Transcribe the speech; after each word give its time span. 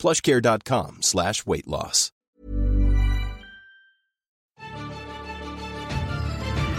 plushcare.com 0.00 1.02
slash 1.02 1.46
weight 1.46 1.66
loss. 1.66 2.10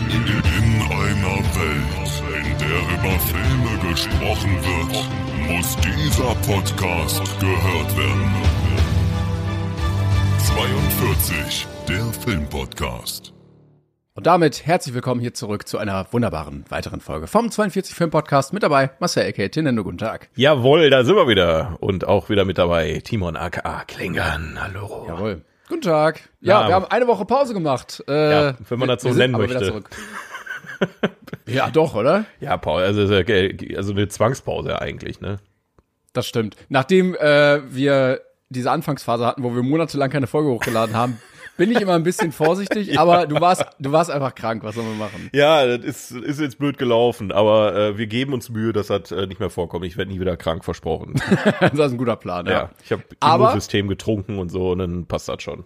In 0.09 0.81
einer 0.81 1.37
Welt, 1.55 2.13
in 2.35 2.57
der 2.57 2.81
über 2.95 3.15
Filme 3.19 3.73
gesprochen 3.89 4.53
wird, 4.65 4.95
muss 5.49 5.77
dieser 5.77 6.35
Podcast 6.35 7.39
gehört 7.39 7.97
werden. 7.97 8.31
42, 10.39 11.67
der 11.87 12.05
Filmpodcast. 12.13 13.30
Und 14.13 14.27
damit 14.27 14.65
herzlich 14.65 14.93
willkommen 14.93 15.21
hier 15.21 15.33
zurück 15.33 15.67
zu 15.67 15.77
einer 15.77 16.05
wunderbaren 16.11 16.65
weiteren 16.69 16.99
Folge 16.99 17.27
vom 17.27 17.49
42 17.49 17.95
Film 17.95 18.09
Podcast. 18.09 18.51
Mit 18.51 18.61
dabei 18.61 18.89
Marcel 18.99 19.23
Ecke, 19.25 19.49
Tinendo, 19.49 19.83
guten 19.85 19.97
Tag. 19.97 20.27
Jawohl, 20.35 20.89
da 20.89 21.05
sind 21.05 21.15
wir 21.15 21.27
wieder. 21.29 21.77
Und 21.79 22.05
auch 22.05 22.27
wieder 22.29 22.43
mit 22.43 22.57
dabei 22.57 22.99
Timon 23.05 23.37
aka 23.37 23.85
Klingern. 23.87 24.57
Hallo. 24.61 25.05
Jawohl. 25.07 25.41
Guten 25.69 25.81
Tag. 25.81 26.29
Ja, 26.41 26.61
Ja. 26.63 26.67
wir 26.67 26.75
haben 26.75 26.85
eine 26.89 27.07
Woche 27.07 27.23
Pause 27.25 27.53
gemacht. 27.53 28.03
Äh, 28.09 28.31
Ja, 28.31 28.53
wenn 28.67 28.79
man 28.79 28.89
das 28.89 29.01
so 29.01 29.13
nennen 29.13 29.31
möchte. 29.37 29.81
ja, 31.45 31.69
doch, 31.69 31.95
oder? 31.95 32.25
Ja, 32.41 32.57
Paul, 32.57 32.81
also, 32.81 33.03
ja- 33.13 33.77
also 33.77 33.93
eine 33.93 34.09
Zwangspause 34.09 34.81
eigentlich, 34.81 35.21
ne? 35.21 35.39
Das 36.11 36.27
stimmt. 36.27 36.57
Nachdem 36.67 37.15
äh, 37.15 37.61
wir 37.73 38.19
diese 38.49 38.69
Anfangsphase 38.71 39.25
hatten, 39.25 39.43
wo 39.43 39.55
wir 39.55 39.63
monatelang 39.63 40.09
keine 40.09 40.27
Folge 40.27 40.49
hochgeladen 40.49 40.93
haben, 40.97 41.21
bin 41.61 41.71
ich 41.71 41.79
immer 41.79 41.93
ein 41.93 42.01
bisschen 42.01 42.31
vorsichtig, 42.31 42.97
aber 42.99 43.27
du 43.27 43.39
warst, 43.39 43.63
du 43.77 43.91
warst 43.91 44.09
einfach 44.09 44.33
krank, 44.33 44.63
was 44.63 44.73
sollen 44.73 44.87
wir 44.87 44.95
machen? 44.95 45.29
Ja, 45.31 45.77
das 45.77 45.85
ist, 45.85 46.11
ist 46.11 46.39
jetzt 46.39 46.57
blöd 46.57 46.79
gelaufen, 46.79 47.31
aber 47.31 47.75
äh, 47.75 47.97
wir 47.99 48.07
geben 48.07 48.33
uns 48.33 48.49
Mühe, 48.49 48.73
dass 48.73 48.87
das 48.87 49.11
äh, 49.11 49.27
nicht 49.27 49.39
mehr 49.39 49.51
vorkommt. 49.51 49.85
Ich 49.85 49.95
werde 49.95 50.11
nie 50.11 50.19
wieder 50.19 50.37
krank, 50.37 50.65
versprochen. 50.65 51.21
das 51.59 51.71
ist 51.71 51.79
ein 51.79 51.97
guter 51.97 52.15
Plan, 52.15 52.47
ja. 52.47 52.51
ja, 52.51 52.69
ich 52.83 52.91
habe 52.91 53.03
Immunsystem 53.23 53.87
getrunken 53.87 54.39
und 54.39 54.49
so, 54.49 54.71
und 54.71 54.79
dann 54.79 55.05
passt 55.05 55.29
das 55.29 55.43
schon. 55.43 55.63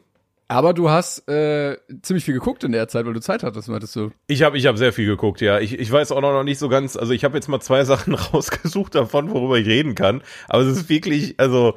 Aber 0.49 0.73
du 0.73 0.89
hast 0.89 1.29
äh, 1.29 1.77
ziemlich 2.01 2.25
viel 2.25 2.33
geguckt 2.33 2.65
in 2.65 2.73
der 2.73 2.89
Zeit, 2.89 3.05
weil 3.05 3.13
du 3.13 3.21
Zeit 3.21 3.41
hattest, 3.41 3.69
meintest 3.69 3.95
du. 3.95 4.11
Ich 4.27 4.43
habe 4.43 4.57
ich 4.57 4.65
hab 4.65 4.77
sehr 4.77 4.91
viel 4.91 5.05
geguckt, 5.05 5.39
ja. 5.39 5.59
Ich, 5.59 5.79
ich 5.79 5.89
weiß 5.89 6.11
auch 6.11 6.19
noch 6.19 6.43
nicht 6.43 6.59
so 6.59 6.67
ganz, 6.67 6.97
also 6.97 7.13
ich 7.13 7.23
habe 7.23 7.37
jetzt 7.37 7.47
mal 7.47 7.61
zwei 7.61 7.83
Sachen 7.85 8.15
rausgesucht 8.15 8.95
davon, 8.95 9.31
worüber 9.31 9.57
ich 9.57 9.65
reden 9.65 9.95
kann. 9.95 10.21
Aber 10.49 10.63
es 10.63 10.77
ist 10.77 10.89
wirklich, 10.89 11.39
also 11.39 11.75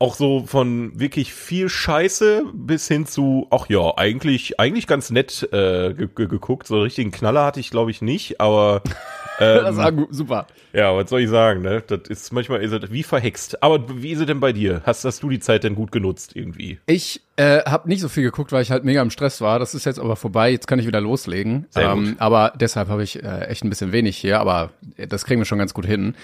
auch 0.00 0.14
so 0.14 0.44
von 0.46 0.98
wirklich 0.98 1.32
viel 1.32 1.68
Scheiße 1.68 2.44
bis 2.52 2.88
hin 2.88 3.06
zu, 3.06 3.46
ach 3.50 3.68
ja, 3.68 3.96
eigentlich, 3.96 4.58
eigentlich 4.58 4.86
ganz 4.86 5.10
nett 5.10 5.48
äh, 5.52 5.94
ge 5.94 6.08
ge 6.14 6.26
geguckt. 6.26 6.66
So 6.66 6.74
einen 6.74 6.84
richtigen 6.84 7.10
Knaller 7.12 7.44
hatte 7.44 7.60
ich, 7.60 7.70
glaube 7.70 7.90
ich, 7.92 8.02
nicht, 8.02 8.40
aber 8.40 8.82
Das 9.40 9.76
war 9.76 9.90
gut, 9.90 10.08
super. 10.10 10.46
ja, 10.74 10.94
was 10.94 11.08
soll 11.08 11.22
ich 11.22 11.30
sagen, 11.30 11.62
ne? 11.62 11.82
Das 11.86 12.00
ist 12.10 12.30
manchmal 12.30 12.62
ist 12.62 12.72
es 12.72 12.92
wie 12.92 13.02
verhext. 13.02 13.62
Aber 13.62 14.02
wie 14.02 14.10
ist 14.10 14.20
es 14.20 14.26
denn 14.26 14.38
bei 14.38 14.52
dir? 14.52 14.82
Hast, 14.84 15.02
hast 15.06 15.22
du 15.22 15.30
die 15.30 15.40
Zeit 15.40 15.64
denn 15.64 15.74
gut 15.74 15.92
genutzt 15.92 16.36
irgendwie? 16.36 16.78
Ich 16.84 17.22
äh, 17.36 17.62
habe 17.62 17.88
nicht 17.88 18.02
so 18.02 18.10
viel 18.10 18.22
geguckt, 18.22 18.52
weil 18.52 18.60
ich 18.60 18.70
halt 18.70 18.84
mega 18.84 19.00
im 19.00 19.10
Stress 19.10 19.40
war. 19.40 19.58
Das 19.58 19.74
ist 19.74 19.86
jetzt 19.86 19.98
aber 19.98 20.16
vorbei. 20.16 20.50
Jetzt 20.50 20.66
kann 20.66 20.78
ich 20.78 20.86
wieder 20.86 21.00
loslegen. 21.00 21.66
Gut. 21.74 22.16
aber 22.18 22.52
deshalb 22.60 22.88
habe 22.88 23.02
ich 23.02 23.22
äh, 23.22 23.46
echt 23.46 23.64
ein 23.64 23.70
bisschen 23.70 23.92
wenig 23.92 24.18
hier. 24.18 24.40
Aber 24.40 24.72
das 25.08 25.24
kriegen 25.24 25.40
wir 25.40 25.46
schon 25.46 25.58
ganz 25.58 25.72
gut 25.72 25.86
hin. 25.86 26.14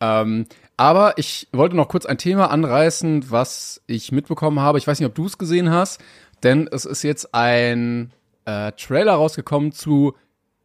Ähm, 0.00 0.44
aber 0.76 1.14
ich 1.16 1.48
wollte 1.52 1.76
noch 1.76 1.88
kurz 1.88 2.06
ein 2.06 2.18
Thema 2.18 2.50
anreißen, 2.50 3.30
was 3.30 3.82
ich 3.86 4.12
mitbekommen 4.12 4.60
habe. 4.60 4.78
Ich 4.78 4.86
weiß 4.86 5.00
nicht, 5.00 5.08
ob 5.08 5.14
du 5.14 5.26
es 5.26 5.38
gesehen 5.38 5.70
hast, 5.70 6.00
denn 6.42 6.68
es 6.70 6.84
ist 6.84 7.02
jetzt 7.02 7.34
ein 7.34 8.12
äh, 8.44 8.72
Trailer 8.72 9.14
rausgekommen 9.14 9.72
zu 9.72 10.14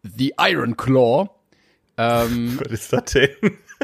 The 0.04 0.34
Iron 0.40 0.76
Claw. 0.76 1.30
Ähm, 1.98 2.60
Was 2.64 2.72
ist 2.72 2.94
das 2.94 3.06
denn? 3.06 3.30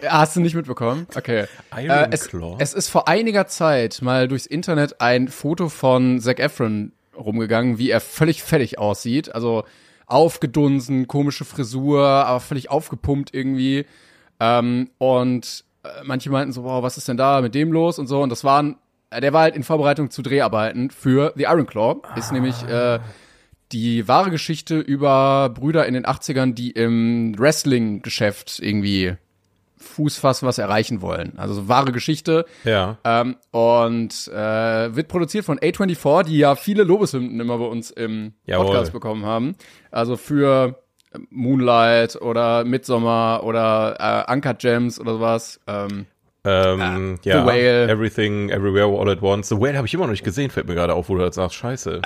Hast 0.05 0.35
du 0.35 0.41
nicht 0.41 0.55
mitbekommen? 0.55 1.07
Okay. 1.15 1.45
Iron 1.75 1.89
äh, 1.89 2.09
es, 2.11 2.27
Claw? 2.27 2.57
es 2.59 2.73
ist 2.73 2.89
vor 2.89 3.07
einiger 3.07 3.47
Zeit 3.47 4.01
mal 4.01 4.27
durchs 4.27 4.45
Internet 4.45 5.01
ein 5.01 5.27
Foto 5.27 5.69
von 5.69 6.19
Zac 6.19 6.39
Efron 6.39 6.91
rumgegangen, 7.17 7.77
wie 7.77 7.89
er 7.89 8.01
völlig 8.01 8.43
fertig 8.43 8.77
aussieht. 8.77 9.33
Also 9.33 9.63
aufgedunsen, 10.05 11.07
komische 11.07 11.45
Frisur, 11.45 12.05
aber 12.05 12.39
völlig 12.39 12.69
aufgepumpt 12.69 13.33
irgendwie. 13.33 13.85
Ähm, 14.39 14.91
und 14.97 15.65
manche 16.03 16.29
meinten 16.29 16.51
so, 16.51 16.63
wow, 16.63 16.83
was 16.83 16.97
ist 16.97 17.07
denn 17.07 17.17
da 17.17 17.41
mit 17.41 17.55
dem 17.55 17.71
los 17.71 17.99
und 17.99 18.07
so. 18.07 18.21
Und 18.21 18.29
das 18.29 18.43
waren, 18.43 18.77
äh, 19.09 19.21
der 19.21 19.33
war 19.33 19.41
halt 19.41 19.55
in 19.55 19.63
Vorbereitung 19.63 20.09
zu 20.09 20.21
Dreharbeiten 20.21 20.89
für 20.89 21.33
The 21.35 21.43
Iron 21.43 21.67
Claw. 21.67 22.01
Ist 22.15 22.31
nämlich 22.31 22.63
äh, 22.63 22.99
die 23.71 24.07
wahre 24.07 24.29
Geschichte 24.29 24.79
über 24.79 25.49
Brüder 25.49 25.85
in 25.85 25.93
den 25.93 26.05
80ern, 26.05 26.53
die 26.53 26.71
im 26.71 27.37
Wrestling-Geschäft 27.37 28.59
irgendwie 28.59 29.15
Fuß 29.77 30.17
fassen, 30.17 30.47
was 30.47 30.57
erreichen 30.57 31.01
wollen. 31.01 31.33
Also 31.37 31.53
so 31.53 31.67
wahre 31.67 31.91
Geschichte. 31.91 32.45
Ja. 32.63 32.97
Ähm, 33.03 33.37
und 33.51 34.27
äh, 34.29 34.95
wird 34.95 35.07
produziert 35.07 35.45
von 35.45 35.59
A24, 35.59 36.23
die 36.23 36.37
ja 36.37 36.55
viele 36.55 36.83
Lobeshymnen 36.83 37.39
immer 37.39 37.57
bei 37.57 37.65
uns 37.65 37.91
im 37.91 38.33
Jawohl. 38.45 38.67
Podcast 38.67 38.93
bekommen 38.93 39.25
haben. 39.25 39.55
Also 39.91 40.17
für 40.17 40.81
Moonlight 41.29 42.15
oder 42.21 42.63
Midsommar 42.65 43.43
oder 43.43 44.25
äh, 44.27 44.31
Uncut 44.33 44.59
Gems 44.59 44.99
oder 44.99 45.13
sowas. 45.13 45.59
Ähm, 45.67 46.05
Ähm, 46.43 47.19
The 47.23 47.29
ja, 47.29 47.45
Whale. 47.45 47.89
Everything, 47.89 48.49
Everywhere, 48.49 48.87
All 48.87 49.09
at 49.09 49.21
Once. 49.21 49.49
The 49.49 49.57
Whale 49.59 49.75
habe 49.75 49.85
ich 49.87 49.93
immer 49.93 50.05
noch 50.05 50.11
nicht 50.11 50.23
gesehen, 50.23 50.49
fällt 50.49 50.67
mir 50.67 50.75
gerade 50.75 50.93
auf, 50.93 51.09
wo 51.09 51.15
du 51.15 51.21
das 51.25 51.35
sagst. 51.35 51.55
Scheiße. 51.55 52.01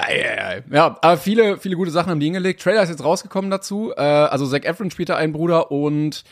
Ja, 0.72 0.97
aber 1.01 1.17
viele, 1.17 1.57
viele 1.57 1.75
gute 1.75 1.91
Sachen 1.91 2.09
haben 2.09 2.19
die 2.19 2.25
hingelegt. 2.25 2.61
Trailer 2.61 2.81
ist 2.81 2.89
jetzt 2.89 3.03
rausgekommen 3.03 3.51
dazu. 3.51 3.94
Äh, 3.95 4.01
also 4.01 4.47
Zac 4.47 4.66
Efron 4.66 4.89
spielt 4.89 5.09
da 5.09 5.16
einen 5.16 5.31
Bruder 5.33 5.72
und 5.72 6.23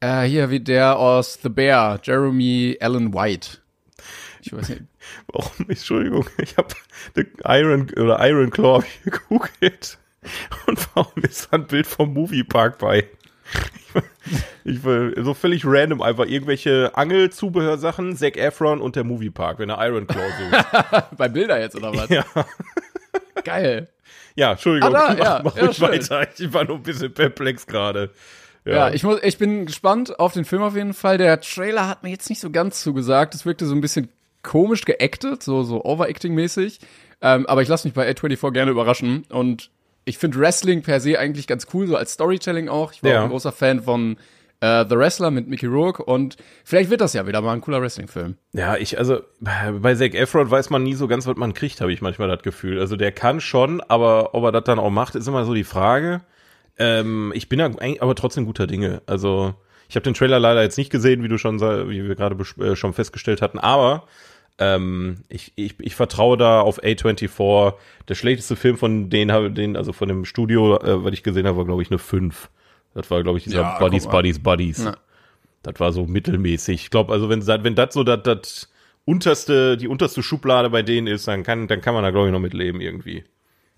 äh, 0.00 0.22
hier 0.22 0.50
wie 0.50 0.60
der 0.60 0.98
aus 0.98 1.38
The 1.42 1.48
Bear, 1.48 1.98
Jeremy 2.02 2.76
Allen 2.80 3.12
White. 3.12 3.58
Ich 4.42 4.52
weiß 4.52 4.68
nicht. 4.68 4.82
Warum? 5.32 5.68
Entschuldigung, 5.68 6.26
ich 6.38 6.56
habe 6.56 6.68
Iron 7.44 7.90
oder 7.96 8.24
Iron 8.28 8.50
Claw 8.50 8.84
gegoogelt. 9.04 9.98
Und 10.66 10.88
warum 10.94 11.22
ist 11.22 11.48
da 11.50 11.56
ein 11.56 11.66
Bild 11.66 11.86
vom 11.86 12.12
Moviepark 12.14 12.78
bei? 12.78 13.08
Ich 14.64 14.82
will 14.84 15.14
so 15.22 15.34
völlig 15.34 15.62
random 15.66 16.00
einfach 16.00 16.24
irgendwelche 16.26 16.92
Angelzubehörsachen, 16.94 18.16
Zac 18.16 18.36
Efron 18.36 18.80
und 18.80 18.96
der 18.96 19.04
Moviepark, 19.04 19.58
wenn 19.58 19.68
er 19.68 19.84
Iron 19.86 20.06
Claw 20.06 20.22
sucht. 20.38 21.06
Bei 21.18 21.28
Bilder 21.28 21.60
jetzt 21.60 21.76
oder 21.76 21.92
was? 21.94 22.08
ja. 22.08 22.24
Geil. 23.44 23.88
ja, 24.36 24.52
Entschuldigung, 24.52 24.94
Ah, 24.94 25.14
da, 25.14 25.14
mach, 25.18 25.24
ja, 25.24 25.40
mach 25.44 25.56
ja, 25.56 25.64
ruhig 25.64 25.76
schön. 25.76 25.88
weiter. 25.88 26.28
Ich 26.38 26.52
war 26.54 26.64
nur 26.64 26.76
ein 26.76 26.82
bisschen 26.82 27.12
perplex 27.12 27.66
gerade. 27.66 28.10
Ja, 28.64 28.90
ich, 28.90 29.02
muss, 29.02 29.20
ich 29.24 29.38
bin 29.38 29.66
gespannt 29.66 30.18
auf 30.20 30.32
den 30.34 30.44
Film 30.44 30.62
auf 30.62 30.76
jeden 30.76 30.94
Fall. 30.94 31.18
Der 31.18 31.40
Trailer 31.40 31.88
hat 31.88 32.04
mir 32.04 32.10
jetzt 32.10 32.30
nicht 32.30 32.40
so 32.40 32.50
ganz 32.50 32.80
zugesagt. 32.80 33.34
Es 33.34 33.44
wirkte 33.44 33.66
so 33.66 33.74
ein 33.74 33.80
bisschen 33.80 34.08
komisch 34.44 34.84
geactet, 34.84 35.42
so, 35.42 35.64
so 35.64 35.84
Overacting-mäßig. 35.84 36.78
Ähm, 37.20 37.44
aber 37.46 37.62
ich 37.62 37.68
lasse 37.68 37.86
mich 37.88 37.94
bei 37.94 38.08
A24 38.08 38.52
gerne 38.52 38.70
überraschen. 38.70 39.24
Und 39.30 39.70
ich 40.04 40.18
finde 40.18 40.38
Wrestling 40.38 40.82
per 40.82 41.00
se 41.00 41.18
eigentlich 41.18 41.46
ganz 41.46 41.66
cool, 41.74 41.86
so 41.86 41.96
als 41.96 42.12
Storytelling 42.12 42.68
auch. 42.68 42.92
Ich 42.92 43.02
war 43.02 43.10
Ja. 43.10 43.20
auch 43.20 43.24
ein 43.24 43.30
großer 43.30 43.52
Fan 43.52 43.82
von 43.82 44.16
äh, 44.60 44.84
The 44.88 44.96
Wrestler 44.96 45.30
mit 45.32 45.48
Mickey 45.48 45.66
Rourke. 45.66 46.04
Und 46.04 46.36
vielleicht 46.64 46.88
wird 46.90 47.00
das 47.00 47.12
ja 47.14 47.26
wieder 47.26 47.40
mal 47.40 47.52
ein 47.52 47.60
cooler 47.60 47.80
Wrestling-Film. 47.82 48.36
Ja, 48.52 48.76
ich, 48.76 48.96
also 48.98 49.20
bei 49.40 49.94
Zac 49.96 50.14
Efron 50.14 50.50
weiß 50.50 50.70
man 50.70 50.82
nie 50.84 50.94
so 50.94 51.08
ganz, 51.08 51.26
was 51.26 51.36
man 51.36 51.52
kriegt, 51.52 51.80
habe 51.80 51.92
ich 51.92 52.00
manchmal 52.00 52.28
das 52.28 52.42
Gefühl. 52.42 52.78
Also 52.78 52.94
der 52.96 53.10
kann 53.12 53.40
schon, 53.40 53.80
aber 53.80 54.34
ob 54.34 54.44
er 54.44 54.52
das 54.52 54.64
dann 54.64 54.78
auch 54.78 54.90
macht, 54.90 55.14
ist 55.16 55.26
immer 55.26 55.44
so 55.44 55.52
die 55.54 55.64
Frage. 55.64 56.20
Ähm, 56.78 57.32
ich 57.34 57.48
bin 57.48 57.58
ja 57.58 57.66
eigentlich 57.66 58.02
aber 58.02 58.14
trotzdem 58.14 58.46
guter 58.46 58.66
Dinge. 58.66 59.02
Also 59.06 59.54
ich 59.88 59.96
habe 59.96 60.04
den 60.04 60.14
Trailer 60.14 60.38
leider 60.40 60.62
jetzt 60.62 60.78
nicht 60.78 60.90
gesehen, 60.90 61.22
wie 61.22 61.28
du 61.28 61.38
schon, 61.38 61.60
wie 61.60 62.06
wir 62.08 62.14
gerade 62.14 62.36
äh, 62.60 62.76
schon 62.76 62.92
festgestellt 62.94 63.42
hatten, 63.42 63.58
aber 63.58 64.04
ähm, 64.58 65.22
ich, 65.28 65.52
ich, 65.56 65.74
ich 65.80 65.94
vertraue 65.94 66.36
da 66.36 66.60
auf 66.60 66.82
A24. 66.82 67.74
Der 68.08 68.14
schlechteste 68.14 68.56
Film 68.56 68.76
von 68.76 69.10
denen, 69.10 69.32
habe- 69.32 69.50
den, 69.50 69.76
also 69.76 69.92
von 69.92 70.08
dem 70.08 70.24
Studio, 70.24 70.76
äh, 70.78 71.04
was 71.04 71.12
ich 71.12 71.22
gesehen 71.22 71.46
habe, 71.46 71.56
war 71.58 71.64
glaube 71.64 71.82
ich 71.82 71.90
eine 71.90 71.98
5. 71.98 72.50
Das 72.94 73.10
war 73.10 73.22
glaube 73.22 73.38
ich 73.38 73.44
dieser 73.44 73.60
Ja, 73.62 73.78
Buddies. 73.78 74.06
Buddies, 74.06 74.38
Buddies. 74.42 74.84
Ja. 74.84 74.96
Das 75.62 75.78
war 75.78 75.92
so 75.92 76.04
mittelmäßig. 76.06 76.82
Ich 76.84 76.90
glaube, 76.90 77.12
also 77.12 77.28
wenn 77.28 77.46
wenn 77.46 77.74
das 77.74 77.94
so 77.94 78.02
das, 78.04 78.22
das 78.24 78.68
unterste, 79.04 79.76
die 79.76 79.88
unterste 79.88 80.22
Schublade 80.22 80.70
bei 80.70 80.82
denen 80.82 81.06
ist, 81.06 81.26
dann 81.28 81.42
kann, 81.42 81.68
dann 81.68 81.80
kann 81.80 81.94
man 81.94 82.02
da 82.02 82.10
glaube 82.10 82.26
ich 82.28 82.32
noch 82.32 82.40
mitleben 82.40 82.80
irgendwie. 82.80 83.24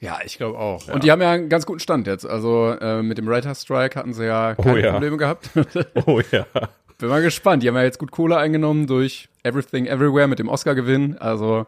Ja, 0.00 0.18
ich 0.24 0.36
glaube 0.36 0.58
auch. 0.58 0.86
Und 0.88 1.04
die 1.04 1.10
haben 1.10 1.22
ja 1.22 1.30
einen 1.30 1.48
ganz 1.48 1.64
guten 1.66 1.80
Stand 1.80 2.06
jetzt. 2.06 2.26
Also 2.26 2.72
äh, 2.78 3.02
mit 3.02 3.16
dem 3.16 3.26
Writer 3.26 3.54
Strike 3.54 3.98
hatten 3.98 4.12
sie 4.12 4.26
ja 4.26 4.54
keine 4.54 4.80
ja. 4.82 4.92
Probleme 4.92 5.16
gehabt. 5.16 5.50
Oh 6.06 6.20
ja. 6.30 6.46
Bin 6.98 7.08
mal 7.08 7.22
gespannt. 7.22 7.62
Die 7.62 7.68
haben 7.68 7.76
ja 7.76 7.82
jetzt 7.82 7.98
gut 7.98 8.10
Kohle 8.10 8.36
eingenommen 8.36 8.86
durch 8.86 9.28
Everything 9.42 9.86
Everywhere 9.86 10.28
mit 10.28 10.38
dem 10.38 10.48
Oscar-Gewinn. 10.48 11.18
Also 11.18 11.66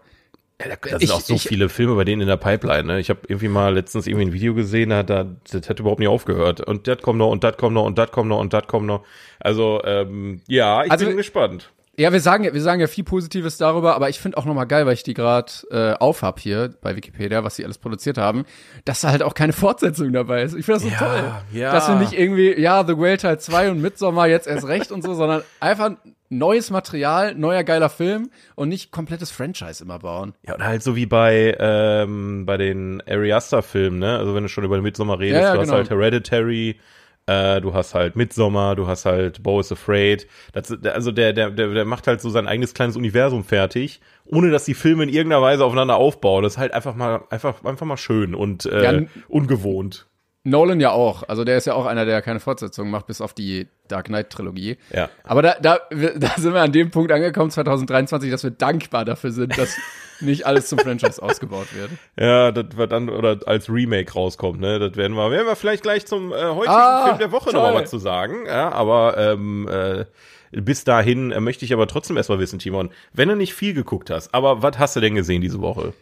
Ja, 0.60 0.68
da, 0.70 0.76
da 0.80 0.88
sind 0.90 1.02
Ich- 1.02 1.10
auch 1.12 1.20
so 1.20 1.34
ich- 1.34 1.42
viele 1.42 1.68
Filme 1.68 1.94
bei 1.96 2.04
denen 2.04 2.22
in 2.22 2.28
der 2.28 2.38
Pipeline. 2.38 2.84
Ne? 2.84 2.98
Ich 3.00 3.10
habe 3.10 3.20
irgendwie 3.28 3.48
mal 3.48 3.74
letztens 3.74 4.06
irgendwie 4.06 4.26
ein 4.26 4.32
Video 4.32 4.54
gesehen, 4.54 4.88
da, 4.90 5.02
da 5.02 5.26
das 5.50 5.68
hat 5.68 5.80
überhaupt 5.80 5.98
nicht 6.00 6.08
aufgehört. 6.08 6.60
Und 6.62 6.86
das 6.88 7.02
kommt 7.02 7.18
noch 7.18 7.30
und 7.30 7.44
das 7.44 7.56
kommt 7.58 7.74
noch 7.74 7.84
und 7.84 7.98
das 7.98 8.10
kommt 8.10 8.28
noch 8.30 8.38
und 8.40 8.52
das 8.54 8.66
kommt 8.66 8.86
noch. 8.86 9.04
Also 9.38 9.82
ähm, 9.84 10.40
ja, 10.48 10.82
ich 10.84 10.90
Also- 10.90 11.06
bin 11.06 11.16
gespannt. 11.18 11.70
Ja, 11.98 12.12
wir 12.12 12.20
sagen, 12.20 12.44
ja- 12.44 12.52
wir 12.52 12.60
sagen 12.60 12.80
ja 12.80 12.86
viel 12.88 13.04
Positives 13.04 13.56
darüber, 13.56 13.94
aber 13.94 14.08
ich 14.10 14.18
finde 14.20 14.36
auch 14.36 14.44
nochmal 14.44 14.66
geil, 14.66 14.84
weil 14.86 14.92
ich 14.94 15.02
die 15.02 15.14
gerade 15.14 15.50
äh, 15.70 15.92
aufhab 15.94 16.38
hier 16.40 16.74
bei 16.82 16.94
Wikipedia, 16.94 17.42
was 17.42 17.56
sie 17.56 17.64
alles 17.64 17.78
produziert 17.78 18.18
haben, 18.18 18.44
dass 18.84 19.00
da 19.00 19.10
halt 19.10 19.22
auch 19.22 19.34
keine 19.34 19.52
Fortsetzung 19.54 20.12
dabei 20.12 20.42
ist. 20.42 20.54
Ich 20.54 20.66
finde 20.66 20.80
das 20.80 20.82
so 20.82 20.88
Ja, 20.90 20.98
toll. 20.98 21.30
ja. 21.52 21.72
Dass 21.72 21.88
wir 21.88 21.96
nicht 21.96 22.12
irgendwie, 22.12 22.60
ja, 22.60 22.84
The 22.86 22.98
Whale 22.98 23.16
Teil 23.16 23.40
2 23.40 23.70
und 23.70 23.80
Midsommar 23.80 24.28
jetzt 24.28 24.46
erst 24.46 24.66
recht 24.68 24.92
und 24.92 25.02
so, 25.02 25.14
sondern 25.14 25.42
einfach 25.60 25.92
neues 26.28 26.70
Material, 26.70 27.34
neuer 27.34 27.62
geiler 27.64 27.88
Film 27.88 28.30
und 28.56 28.68
nicht 28.68 28.90
komplettes 28.90 29.30
Franchise 29.30 29.82
immer 29.82 30.00
bauen. 30.00 30.34
Ja, 30.46 30.54
oder 30.56 30.66
halt 30.66 30.82
so 30.82 30.96
wie 30.96 31.06
bei 31.06 31.56
ähm, 31.58 32.44
bei 32.46 32.56
den 32.56 33.00
Ari 33.08 33.32
Aster 33.32 33.62
Filmen, 33.62 34.00
ne? 34.00 34.18
Also 34.18 34.34
wenn 34.34 34.42
du 34.42 34.48
schon 34.48 34.64
über 34.64 34.76
den 34.76 34.82
Midsommar 34.82 35.18
redest, 35.20 35.40
Ja, 35.40 35.48
ja, 35.48 35.54
du 35.54 35.60
hast 35.60 35.66
genau. 35.68 35.78
halt 35.78 35.88
Hereditary, 35.90 36.80
äh, 37.26 37.60
du 37.60 37.74
hast 37.74 37.94
halt 37.94 38.16
Midsommar, 38.16 38.76
du 38.76 38.86
hast 38.86 39.04
halt 39.04 39.42
Bo 39.42 39.60
is 39.60 39.72
Afraid. 39.72 40.26
Das, 40.52 40.72
also 40.84 41.10
der, 41.12 41.32
der, 41.32 41.50
der, 41.50 41.68
der 41.68 41.84
macht 41.84 42.06
halt 42.06 42.20
so 42.20 42.30
sein 42.30 42.46
eigenes 42.46 42.74
kleines 42.74 42.96
Universum 42.96 43.44
fertig, 43.44 44.00
ohne 44.24 44.50
dass 44.50 44.64
die 44.64 44.74
Filme 44.74 45.02
in 45.02 45.08
irgendeiner 45.08 45.42
Weise 45.42 45.64
aufeinander 45.64 45.96
aufbauen. 45.96 46.42
Das 46.42 46.54
ist 46.54 46.58
halt 46.58 46.72
einfach 46.72 46.94
mal, 46.94 47.24
einfach, 47.30 47.64
einfach 47.64 47.86
mal 47.86 47.96
schön 47.96 48.34
und 48.34 48.66
äh, 48.66 48.82
Ja, 48.82 49.06
ungewohnt. 49.28 50.06
Nolan 50.46 50.78
ja 50.78 50.92
auch. 50.92 51.24
Also 51.28 51.42
der 51.42 51.58
ist 51.58 51.66
ja 51.66 51.74
auch 51.74 51.86
einer, 51.86 52.04
der 52.04 52.22
keine 52.22 52.38
Fortsetzung 52.38 52.88
macht, 52.88 53.08
bis 53.08 53.20
auf 53.20 53.34
die 53.34 53.66
Dark 53.88 54.06
Knight 54.06 54.30
Trilogie. 54.30 54.78
Ja. 54.94 55.10
Aber 55.24 55.42
da, 55.42 55.56
da, 55.60 55.80
da 55.90 56.30
sind 56.36 56.54
wir 56.54 56.62
an 56.62 56.70
dem 56.70 56.92
Punkt 56.92 57.10
angekommen, 57.10 57.50
2023, 57.50 58.30
dass 58.30 58.44
wir 58.44 58.52
dankbar 58.52 59.04
dafür 59.04 59.32
sind, 59.32 59.58
dass 59.58 59.76
nicht 60.20 60.46
alles 60.46 60.68
zum 60.68 60.78
Franchise 60.78 61.20
ausgebaut 61.20 61.74
wird. 61.74 61.90
Ja, 62.18 62.52
das 62.52 62.76
wird 62.76 62.92
dann 62.92 63.08
oder 63.08 63.40
als 63.46 63.68
Remake 63.68 64.12
rauskommt, 64.12 64.60
ne? 64.60 64.78
Das 64.78 64.96
werden 64.96 65.16
wir, 65.16 65.30
werden 65.32 65.46
wir 65.48 65.56
vielleicht 65.56 65.82
gleich 65.82 66.06
zum 66.06 66.32
äh, 66.32 66.36
heutigen 66.36 66.68
Ah, 66.68 67.06
Film 67.06 67.18
der 67.18 67.32
Woche 67.32 67.52
nochmal 67.52 67.74
was 67.74 67.90
zu 67.90 67.98
sagen. 67.98 68.46
Ja, 68.46 68.70
aber 68.70 69.18
ähm, 69.18 69.68
äh, 69.68 70.04
bis 70.52 70.84
dahin 70.84 71.32
äh, 71.32 71.40
möchte 71.40 71.64
ich 71.64 71.72
aber 71.72 71.88
trotzdem 71.88 72.16
erstmal 72.16 72.38
wissen, 72.38 72.60
Timon, 72.60 72.90
wenn 73.12 73.28
du 73.28 73.34
nicht 73.34 73.52
viel 73.52 73.74
geguckt 73.74 74.10
hast, 74.10 74.32
aber 74.32 74.62
was 74.62 74.78
hast 74.78 74.94
du 74.94 75.00
denn 75.00 75.16
gesehen 75.16 75.42
diese 75.42 75.60
Woche? 75.60 75.92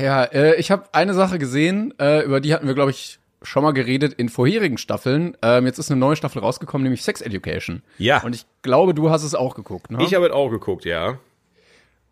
Ja, 0.00 0.24
äh, 0.24 0.56
ich 0.56 0.70
habe 0.70 0.84
eine 0.92 1.14
Sache 1.14 1.38
gesehen, 1.38 1.94
äh, 1.98 2.24
über 2.24 2.40
die 2.40 2.54
hatten 2.54 2.66
wir, 2.66 2.74
glaube 2.74 2.90
ich, 2.90 3.18
schon 3.42 3.62
mal 3.62 3.72
geredet 3.72 4.14
in 4.14 4.28
vorherigen 4.28 4.78
Staffeln. 4.78 5.36
Ähm, 5.42 5.66
jetzt 5.66 5.78
ist 5.78 5.90
eine 5.90 6.00
neue 6.00 6.16
Staffel 6.16 6.40
rausgekommen, 6.40 6.82
nämlich 6.84 7.02
Sex 7.02 7.20
Education. 7.20 7.82
Ja. 7.98 8.22
Und 8.22 8.34
ich 8.34 8.46
glaube, 8.62 8.94
du 8.94 9.10
hast 9.10 9.22
es 9.22 9.34
auch 9.34 9.54
geguckt, 9.54 9.90
ne? 9.90 10.02
Ich 10.02 10.14
habe 10.14 10.26
es 10.26 10.32
auch 10.32 10.50
geguckt, 10.50 10.84
ja. 10.84 11.18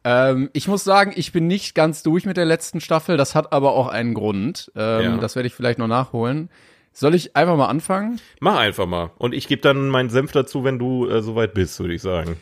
Ähm, 0.05 0.51
ich 0.53 0.69
muss 0.69 0.85
sagen, 0.85 1.13
ich 1.17 1.33
bin 1.33 1.47
nicht 1.47 1.75
ganz 1.75 2.03
durch 2.03 2.27
mit 2.27 2.37
der 2.37 2.45
letzten 2.45 2.81
Staffel. 2.81 3.17
Das 3.17 3.35
hat 3.35 3.53
aber 3.53 3.73
auch 3.73 3.89
einen 3.89 4.13
Grund. 4.15 4.71
Ähm, 4.77 5.03
Ja. 5.03 5.17
Das 5.17 5.35
werde 5.35 5.47
ich 5.47 5.55
vielleicht 5.55 5.79
noch 5.79 5.89
nachholen. 5.89 6.51
Soll 6.93 7.15
ich 7.15 7.35
einfach 7.35 7.57
mal 7.57 7.67
anfangen? 7.67 8.21
Mach 8.39 8.57
einfach 8.57 8.87
mal. 8.87 9.11
Und 9.19 9.35
ich 9.35 9.49
gebe 9.49 9.63
dann 9.63 9.89
meinen 9.89 10.11
Senf 10.11 10.31
dazu, 10.33 10.63
wenn 10.63 10.79
du 10.79 11.09
äh, 11.09 11.23
soweit 11.23 11.55
bist, 11.55 11.81
würde 11.81 11.95
ich 11.95 12.03
sagen. 12.03 12.37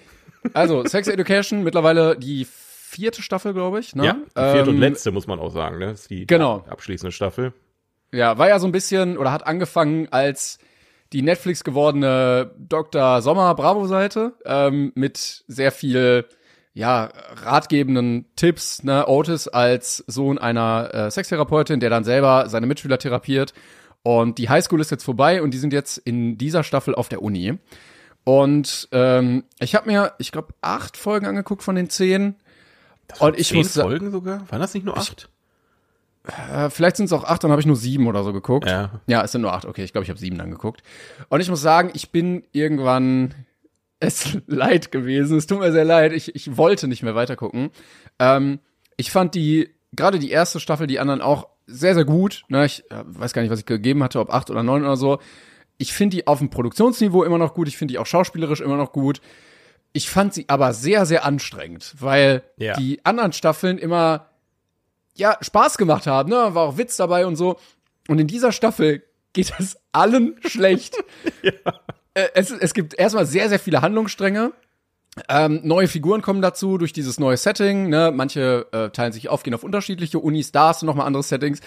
Also, 0.54 0.84
Sex 0.84 1.06
Education, 1.06 1.62
mittlerweile 1.62 2.18
die 2.18 2.46
vierte 2.92 3.22
Staffel, 3.22 3.54
glaube 3.54 3.80
ich. 3.80 3.94
Ne? 3.96 4.04
Ja, 4.04 4.12
die 4.14 4.52
vierte 4.54 4.70
und 4.70 4.76
Ähm, 4.76 4.80
letzte 4.80 5.10
muss 5.12 5.26
man 5.26 5.38
auch 5.38 5.50
sagen, 5.50 5.78
ne? 5.78 5.86
Das 5.86 6.02
ist 6.02 6.10
die 6.10 6.26
Genau. 6.26 6.64
abschließende 6.68 7.12
Staffel. 7.12 7.52
Ja, 8.12 8.36
war 8.38 8.48
ja 8.48 8.58
so 8.58 8.66
ein 8.66 8.72
bisschen 8.72 9.16
oder 9.16 9.32
hat 9.32 9.46
angefangen 9.46 10.08
als 10.10 10.58
die 11.12 11.22
Netflix 11.22 11.64
gewordene 11.64 12.52
Dr. 12.58 13.22
Sommer 13.22 13.54
Bravo-Seite 13.54 14.34
ähm, 14.44 14.92
mit 14.94 15.44
sehr 15.46 15.72
viel 15.72 16.26
ja 16.74 17.10
ratgebenden 17.42 18.26
Tipps. 18.36 18.82
Ne? 18.82 19.06
Otis 19.06 19.48
als 19.48 20.04
Sohn 20.06 20.38
einer 20.38 20.90
äh, 20.92 21.10
Sextherapeutin, 21.10 21.80
der 21.80 21.90
dann 21.90 22.04
selber 22.04 22.48
seine 22.48 22.66
Mitschüler 22.66 22.98
therapiert. 22.98 23.52
Und 24.02 24.38
die 24.38 24.48
Highschool 24.48 24.80
ist 24.80 24.90
jetzt 24.90 25.04
vorbei 25.04 25.42
und 25.42 25.52
die 25.52 25.58
sind 25.58 25.72
jetzt 25.72 25.96
in 25.98 26.36
dieser 26.38 26.64
Staffel 26.64 26.94
auf 26.94 27.08
der 27.08 27.22
Uni. 27.22 27.58
Und 28.24 28.88
ähm, 28.92 29.44
ich 29.58 29.74
habe 29.74 29.90
mir, 29.90 30.12
ich 30.18 30.32
glaube, 30.32 30.54
acht 30.60 30.96
Folgen 30.96 31.26
angeguckt 31.26 31.62
von 31.62 31.74
den 31.74 31.90
zehn. 31.90 32.36
Und 33.18 33.38
ich 33.38 33.48
Zehn 33.48 33.58
muss 33.58 33.74
Folgen 33.74 34.10
sogar? 34.10 34.50
Waren 34.50 34.60
das 34.60 34.74
nicht 34.74 34.84
nur 34.84 34.96
acht? 34.96 35.28
Äh, 36.24 36.70
vielleicht 36.70 36.96
sind 36.96 37.06
es 37.06 37.12
auch 37.12 37.24
acht, 37.24 37.42
dann 37.42 37.50
habe 37.50 37.60
ich 37.60 37.66
nur 37.66 37.76
sieben 37.76 38.06
oder 38.06 38.22
so 38.22 38.32
geguckt. 38.32 38.68
Ja. 38.68 39.00
Ja, 39.06 39.22
es 39.22 39.32
sind 39.32 39.42
nur 39.42 39.52
acht. 39.52 39.64
Okay, 39.64 39.82
ich 39.82 39.92
glaube, 39.92 40.04
ich 40.04 40.10
habe 40.10 40.20
sieben 40.20 40.38
dann 40.38 40.50
geguckt. 40.50 40.82
Und 41.28 41.40
ich 41.40 41.48
muss 41.50 41.60
sagen, 41.60 41.90
ich 41.94 42.10
bin 42.10 42.44
irgendwann 42.52 43.34
es 44.00 44.38
leid 44.46 44.92
gewesen. 44.92 45.38
Es 45.38 45.46
tut 45.46 45.60
mir 45.60 45.72
sehr 45.72 45.84
leid. 45.84 46.12
Ich, 46.12 46.34
ich 46.34 46.56
wollte 46.56 46.88
nicht 46.88 47.02
mehr 47.02 47.14
weitergucken. 47.14 47.70
Ähm, 48.18 48.58
ich 48.96 49.10
fand 49.10 49.34
die, 49.34 49.70
gerade 49.92 50.18
die 50.18 50.30
erste 50.30 50.60
Staffel, 50.60 50.86
die 50.86 50.98
anderen 50.98 51.20
auch 51.20 51.48
sehr, 51.66 51.94
sehr 51.94 52.04
gut. 52.04 52.44
Ne, 52.48 52.66
ich 52.66 52.90
äh, 52.90 53.02
weiß 53.04 53.32
gar 53.32 53.42
nicht, 53.42 53.50
was 53.50 53.60
ich 53.60 53.66
gegeben 53.66 54.02
hatte, 54.02 54.20
ob 54.20 54.32
acht 54.32 54.50
oder 54.50 54.62
neun 54.62 54.82
oder 54.82 54.96
so. 54.96 55.18
Ich 55.78 55.92
finde 55.92 56.16
die 56.16 56.26
auf 56.26 56.38
dem 56.38 56.50
Produktionsniveau 56.50 57.24
immer 57.24 57.38
noch 57.38 57.54
gut. 57.54 57.66
Ich 57.68 57.76
finde 57.76 57.92
die 57.92 57.98
auch 57.98 58.06
schauspielerisch 58.06 58.60
immer 58.60 58.76
noch 58.76 58.92
gut. 58.92 59.20
Ich 59.92 60.08
fand 60.08 60.32
sie 60.34 60.44
aber 60.48 60.72
sehr, 60.72 61.04
sehr 61.06 61.24
anstrengend, 61.24 61.94
weil 61.98 62.42
Ja. 62.56 62.74
die 62.74 63.04
anderen 63.04 63.32
Staffeln 63.32 63.78
immer 63.78 64.26
ja, 65.14 65.36
Spaß 65.42 65.76
gemacht 65.76 66.06
haben, 66.06 66.30
ne? 66.30 66.54
War 66.54 66.62
auch 66.68 66.78
Witz 66.78 66.96
dabei 66.96 67.26
und 67.26 67.36
so. 67.36 67.58
Und 68.08 68.18
in 68.18 68.26
dieser 68.26 68.50
Staffel 68.52 69.02
geht 69.34 69.52
es 69.58 69.76
allen 69.92 70.36
schlecht. 70.46 70.96
Äh, 72.14 72.28
es, 72.34 72.50
es 72.50 72.72
gibt 72.74 72.94
erstmal 72.94 73.26
sehr, 73.26 73.48
sehr 73.48 73.58
viele 73.58 73.82
Handlungsstränge. 73.82 74.52
Ähm, 75.28 75.60
neue 75.64 75.88
Figuren 75.88 76.22
kommen 76.22 76.40
dazu 76.40 76.78
durch 76.78 76.94
dieses 76.94 77.20
neue 77.20 77.36
Setting. 77.36 77.90
Ne? 77.90 78.10
Manche 78.14 78.66
äh, 78.72 78.88
teilen 78.90 79.12
sich 79.12 79.28
auf, 79.28 79.42
gehen 79.42 79.52
auf 79.54 79.62
unterschiedliche 79.64 80.18
Unis, 80.18 80.52
da 80.52 80.68
hast 80.68 80.80
du 80.80 80.86
nochmal 80.86 81.06
andere 81.06 81.22
Settings. 81.22 81.60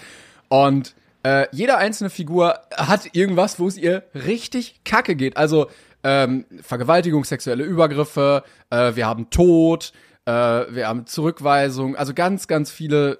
Und 0.48 0.96
äh, 1.22 1.46
jede 1.52 1.76
einzelne 1.76 2.10
Figur 2.10 2.58
hat 2.76 3.14
irgendwas, 3.14 3.60
wo 3.60 3.68
es 3.68 3.76
ihr 3.76 4.02
richtig 4.14 4.80
kacke 4.84 5.14
geht. 5.14 5.36
Also 5.36 5.68
ähm, 6.06 6.44
Vergewaltigung, 6.62 7.24
sexuelle 7.24 7.64
Übergriffe, 7.64 8.44
äh, 8.70 8.94
wir 8.94 9.06
haben 9.06 9.28
Tod, 9.28 9.92
äh, 10.24 10.30
wir 10.30 10.86
haben 10.86 11.06
Zurückweisung, 11.06 11.96
also 11.96 12.14
ganz, 12.14 12.46
ganz 12.46 12.70
viele 12.70 13.18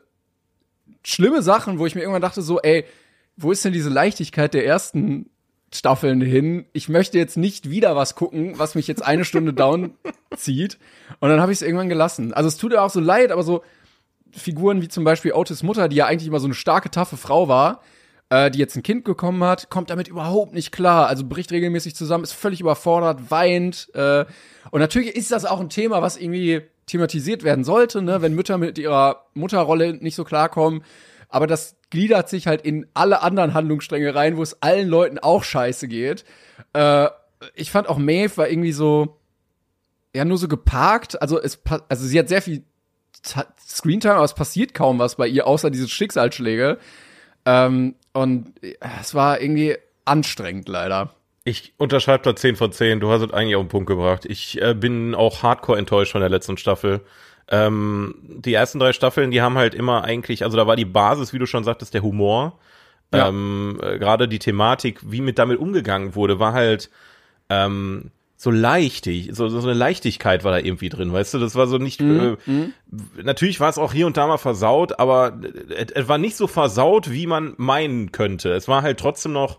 schlimme 1.02 1.42
Sachen, 1.42 1.80
wo 1.80 1.86
ich 1.86 1.96
mir 1.96 2.02
irgendwann 2.02 2.22
dachte, 2.22 2.42
so, 2.42 2.60
ey, 2.60 2.84
wo 3.36 3.50
ist 3.50 3.64
denn 3.64 3.72
diese 3.72 3.90
Leichtigkeit 3.90 4.54
der 4.54 4.64
ersten 4.64 5.28
Staffeln 5.74 6.20
hin? 6.20 6.66
Ich 6.72 6.88
möchte 6.88 7.18
jetzt 7.18 7.36
nicht 7.36 7.70
wieder 7.70 7.96
was 7.96 8.14
gucken, 8.14 8.56
was 8.56 8.76
mich 8.76 8.86
jetzt 8.86 9.04
eine 9.04 9.24
Stunde 9.24 9.52
down 9.52 9.94
zieht. 10.36 10.78
Und 11.18 11.28
dann 11.28 11.40
habe 11.40 11.50
ich 11.50 11.58
es 11.58 11.62
irgendwann 11.62 11.88
gelassen. 11.88 12.32
Also 12.34 12.46
es 12.46 12.56
tut 12.56 12.70
mir 12.70 12.82
auch 12.82 12.90
so 12.90 13.00
leid, 13.00 13.32
aber 13.32 13.42
so 13.42 13.64
Figuren 14.30 14.80
wie 14.80 14.88
zum 14.88 15.02
Beispiel 15.02 15.32
Otis 15.32 15.64
Mutter, 15.64 15.88
die 15.88 15.96
ja 15.96 16.06
eigentlich 16.06 16.28
immer 16.28 16.40
so 16.40 16.46
eine 16.46 16.54
starke, 16.54 16.88
taffe 16.88 17.16
Frau 17.16 17.48
war, 17.48 17.82
äh, 18.30 18.50
die 18.50 18.58
jetzt 18.58 18.76
ein 18.76 18.82
Kind 18.82 19.04
bekommen 19.04 19.42
hat, 19.44 19.70
kommt 19.70 19.90
damit 19.90 20.08
überhaupt 20.08 20.52
nicht 20.52 20.72
klar. 20.72 21.06
Also 21.06 21.24
bricht 21.24 21.52
regelmäßig 21.52 21.94
zusammen, 21.94 22.24
ist 22.24 22.32
völlig 22.32 22.60
überfordert, 22.60 23.30
weint. 23.30 23.88
Äh, 23.94 24.24
und 24.70 24.80
natürlich 24.80 25.14
ist 25.14 25.32
das 25.32 25.44
auch 25.44 25.60
ein 25.60 25.68
Thema, 25.68 26.02
was 26.02 26.16
irgendwie 26.16 26.62
thematisiert 26.86 27.42
werden 27.42 27.64
sollte, 27.64 28.02
ne? 28.02 28.22
wenn 28.22 28.34
Mütter 28.34 28.58
mit 28.58 28.78
ihrer 28.78 29.26
Mutterrolle 29.34 29.94
nicht 29.94 30.14
so 30.14 30.24
klarkommen. 30.24 30.82
Aber 31.28 31.46
das 31.46 31.76
gliedert 31.90 32.28
sich 32.28 32.46
halt 32.46 32.62
in 32.62 32.86
alle 32.94 33.22
anderen 33.22 33.54
Handlungsstränge 33.54 34.14
rein, 34.14 34.36
wo 34.36 34.42
es 34.42 34.62
allen 34.62 34.88
Leuten 34.88 35.18
auch 35.18 35.42
scheiße 35.42 35.88
geht. 35.88 36.24
Äh, 36.72 37.08
ich 37.54 37.70
fand 37.70 37.88
auch 37.88 37.98
Maeve 37.98 38.36
war 38.36 38.48
irgendwie 38.48 38.72
so, 38.72 39.18
ja, 40.14 40.24
nur 40.24 40.38
so 40.38 40.48
geparkt. 40.48 41.20
Also 41.20 41.40
es, 41.40 41.60
also 41.88 42.06
sie 42.06 42.18
hat 42.18 42.28
sehr 42.28 42.42
viel 42.42 42.64
Screentime, 43.68 44.14
aber 44.14 44.24
es 44.24 44.34
passiert 44.34 44.72
kaum 44.74 44.98
was 44.98 45.16
bei 45.16 45.26
ihr, 45.26 45.46
außer 45.46 45.70
diese 45.70 45.88
Schicksalsschläge. 45.88 46.78
Ähm, 47.44 47.94
und 48.16 48.52
äh, 48.62 48.74
es 49.00 49.14
war 49.14 49.40
irgendwie 49.40 49.76
anstrengend, 50.04 50.68
leider. 50.68 51.14
Ich 51.44 51.74
unterschreibe 51.76 52.24
da 52.24 52.34
10 52.34 52.56
von 52.56 52.72
10. 52.72 53.00
Du 53.00 53.10
hast 53.10 53.22
es 53.22 53.32
eigentlich 53.32 53.56
auf 53.56 53.64
den 53.64 53.68
Punkt 53.68 53.86
gebracht. 53.86 54.24
Ich 54.24 54.60
äh, 54.60 54.74
bin 54.74 55.14
auch 55.14 55.42
hardcore 55.42 55.78
enttäuscht 55.78 56.12
von 56.12 56.20
der 56.20 56.30
letzten 56.30 56.56
Staffel. 56.56 57.02
Ähm, 57.48 58.16
die 58.38 58.54
ersten 58.54 58.80
drei 58.80 58.92
Staffeln, 58.92 59.30
die 59.30 59.40
haben 59.40 59.56
halt 59.56 59.74
immer 59.74 60.02
eigentlich, 60.02 60.42
also 60.42 60.56
da 60.56 60.66
war 60.66 60.74
die 60.74 60.84
Basis, 60.84 61.32
wie 61.32 61.38
du 61.38 61.46
schon 61.46 61.62
sagtest, 61.62 61.94
der 61.94 62.02
Humor. 62.02 62.58
Ja. 63.14 63.28
Ähm, 63.28 63.78
äh, 63.80 63.98
Gerade 63.98 64.26
die 64.26 64.40
Thematik, 64.40 65.00
wie 65.04 65.20
mit 65.20 65.38
damit 65.38 65.60
umgegangen 65.60 66.16
wurde, 66.16 66.40
war 66.40 66.52
halt 66.52 66.90
ähm, 67.48 68.10
so 68.38 68.50
leichtig, 68.50 69.30
so, 69.32 69.48
so 69.48 69.58
eine 69.60 69.72
Leichtigkeit 69.72 70.44
war 70.44 70.52
da 70.52 70.58
irgendwie 70.58 70.90
drin, 70.90 71.12
weißt 71.12 71.34
du? 71.34 71.38
Das 71.38 71.54
war 71.54 71.66
so 71.66 71.78
nicht. 71.78 72.00
Äh, 72.00 72.36
natürlich 73.22 73.60
war 73.60 73.70
es 73.70 73.78
auch 73.78 73.92
hier 73.92 74.06
und 74.06 74.16
da 74.18 74.26
mal 74.26 74.36
versaut, 74.36 74.98
aber 74.98 75.38
es, 75.74 75.92
es 75.92 76.08
war 76.08 76.18
nicht 76.18 76.36
so 76.36 76.46
versaut, 76.46 77.10
wie 77.10 77.26
man 77.26 77.54
meinen 77.56 78.12
könnte. 78.12 78.52
Es 78.52 78.68
war 78.68 78.82
halt 78.82 79.00
trotzdem 79.00 79.32
noch 79.32 79.58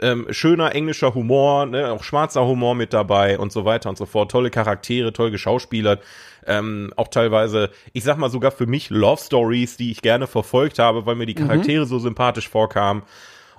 ähm, 0.00 0.26
schöner 0.30 0.74
englischer 0.74 1.14
Humor, 1.14 1.66
ne, 1.66 1.92
auch 1.92 2.02
schwarzer 2.02 2.46
Humor 2.46 2.74
mit 2.74 2.92
dabei 2.92 3.38
und 3.38 3.52
so 3.52 3.64
weiter 3.64 3.90
und 3.90 3.98
so 3.98 4.06
fort. 4.06 4.30
Tolle 4.30 4.50
Charaktere, 4.50 5.12
toll 5.12 5.30
geschauspielert. 5.30 6.02
Ähm, 6.46 6.92
auch 6.96 7.08
teilweise, 7.08 7.70
ich 7.92 8.04
sag 8.04 8.18
mal 8.18 8.30
sogar 8.30 8.50
für 8.50 8.66
mich 8.66 8.90
Love 8.90 9.22
Stories, 9.22 9.76
die 9.76 9.90
ich 9.90 10.02
gerne 10.02 10.26
verfolgt 10.26 10.78
habe, 10.78 11.06
weil 11.06 11.14
mir 11.14 11.26
die 11.26 11.34
Charaktere 11.34 11.86
so 11.86 11.98
sympathisch 11.98 12.48
vorkamen. 12.48 13.02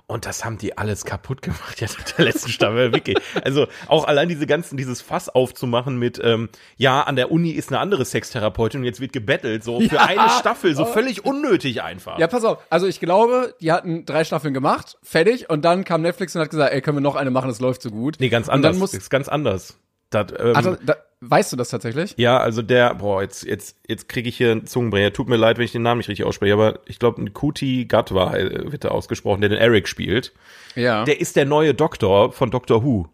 Und 0.07 0.27
das 0.27 0.45
haben 0.45 0.59
die 0.59 0.77
alles 0.77 1.03
kaputt 1.03 1.41
gemacht 1.41 1.81
jetzt 1.81 1.97
mit 1.97 2.15
der 2.17 2.25
letzten 2.25 2.49
Staffel, 2.49 2.93
wirklich. 2.93 3.17
Also 3.43 3.65
auch 3.87 4.05
allein 4.05 4.29
diese 4.29 4.45
ganzen, 4.45 4.77
dieses 4.77 5.01
Fass 5.01 5.29
aufzumachen 5.29 5.97
mit, 5.97 6.21
ähm, 6.23 6.49
ja, 6.77 7.01
an 7.01 7.15
der 7.15 7.31
Uni 7.31 7.49
ist 7.51 7.69
eine 7.69 7.79
andere 7.79 8.05
Sextherapeutin 8.05 8.81
und 8.81 8.85
jetzt 8.85 8.99
wird 8.99 9.13
gebettelt, 9.13 9.63
so 9.63 9.79
für 9.79 9.95
Ja. 9.95 10.05
eine 10.05 10.29
Staffel, 10.29 10.75
so 10.75 10.85
völlig 10.85 11.25
unnötig 11.25 11.81
einfach. 11.81 12.19
Ja, 12.19 12.27
pass 12.27 12.43
auf. 12.43 12.59
Also 12.69 12.85
ich 12.85 12.99
glaube, 12.99 13.55
die 13.61 13.71
hatten 13.71 14.05
drei 14.05 14.23
Staffeln 14.23 14.53
gemacht, 14.53 14.97
fertig, 15.01 15.49
und 15.49 15.65
dann 15.65 15.83
kam 15.85 16.03
Netflix 16.03 16.35
und 16.35 16.41
hat 16.41 16.51
gesagt, 16.51 16.71
ey, 16.71 16.81
können 16.81 16.97
wir 16.97 17.01
noch 17.01 17.15
eine 17.15 17.31
machen, 17.31 17.47
das 17.47 17.59
läuft 17.59 17.81
so 17.81 17.89
gut. 17.89 18.17
Nee, 18.19 18.29
ganz 18.29 18.47
Und 18.47 18.53
anders. 18.53 18.73
dann 18.73 18.79
muss, 18.79 18.93
ist 18.93 19.09
ganz 19.09 19.27
anders. 19.27 19.79
Das, 20.09 20.31
ähm, 20.37 20.53
Ach, 20.55 20.77
da, 20.85 20.95
weißt 21.21 21.51
du 21.51 21.57
das 21.57 21.69
tatsächlich? 21.69 22.13
ja, 22.17 22.37
also 22.37 22.61
der, 22.61 22.95
boah, 22.95 23.21
jetzt, 23.21 23.43
jetzt, 23.43 23.77
jetzt 23.87 24.07
kriege 24.07 24.29
ich 24.29 24.37
hier 24.37 24.51
einen 24.51 24.67
Zungenbrecher. 24.67 25.13
Tut 25.13 25.29
mir 25.29 25.37
leid, 25.37 25.57
wenn 25.57 25.65
ich 25.65 25.71
den 25.71 25.81
Namen 25.81 25.99
nicht 25.99 26.09
richtig 26.09 26.25
ausspreche, 26.25 26.53
aber 26.53 26.79
ich 26.85 26.99
glaube, 26.99 27.21
ein 27.21 27.33
Kuti 27.33 27.85
Gatwa 27.85 28.35
äh, 28.35 28.71
wird 28.71 28.83
da 28.83 28.89
ausgesprochen, 28.89 29.41
der 29.41 29.49
den 29.49 29.59
Eric 29.59 29.87
spielt. 29.87 30.33
Ja. 30.75 31.03
Der 31.05 31.19
ist 31.19 31.35
der 31.35 31.45
neue 31.45 31.73
Doktor 31.73 32.31
von 32.31 32.51
Doctor 32.51 32.83
Who. 32.83 33.07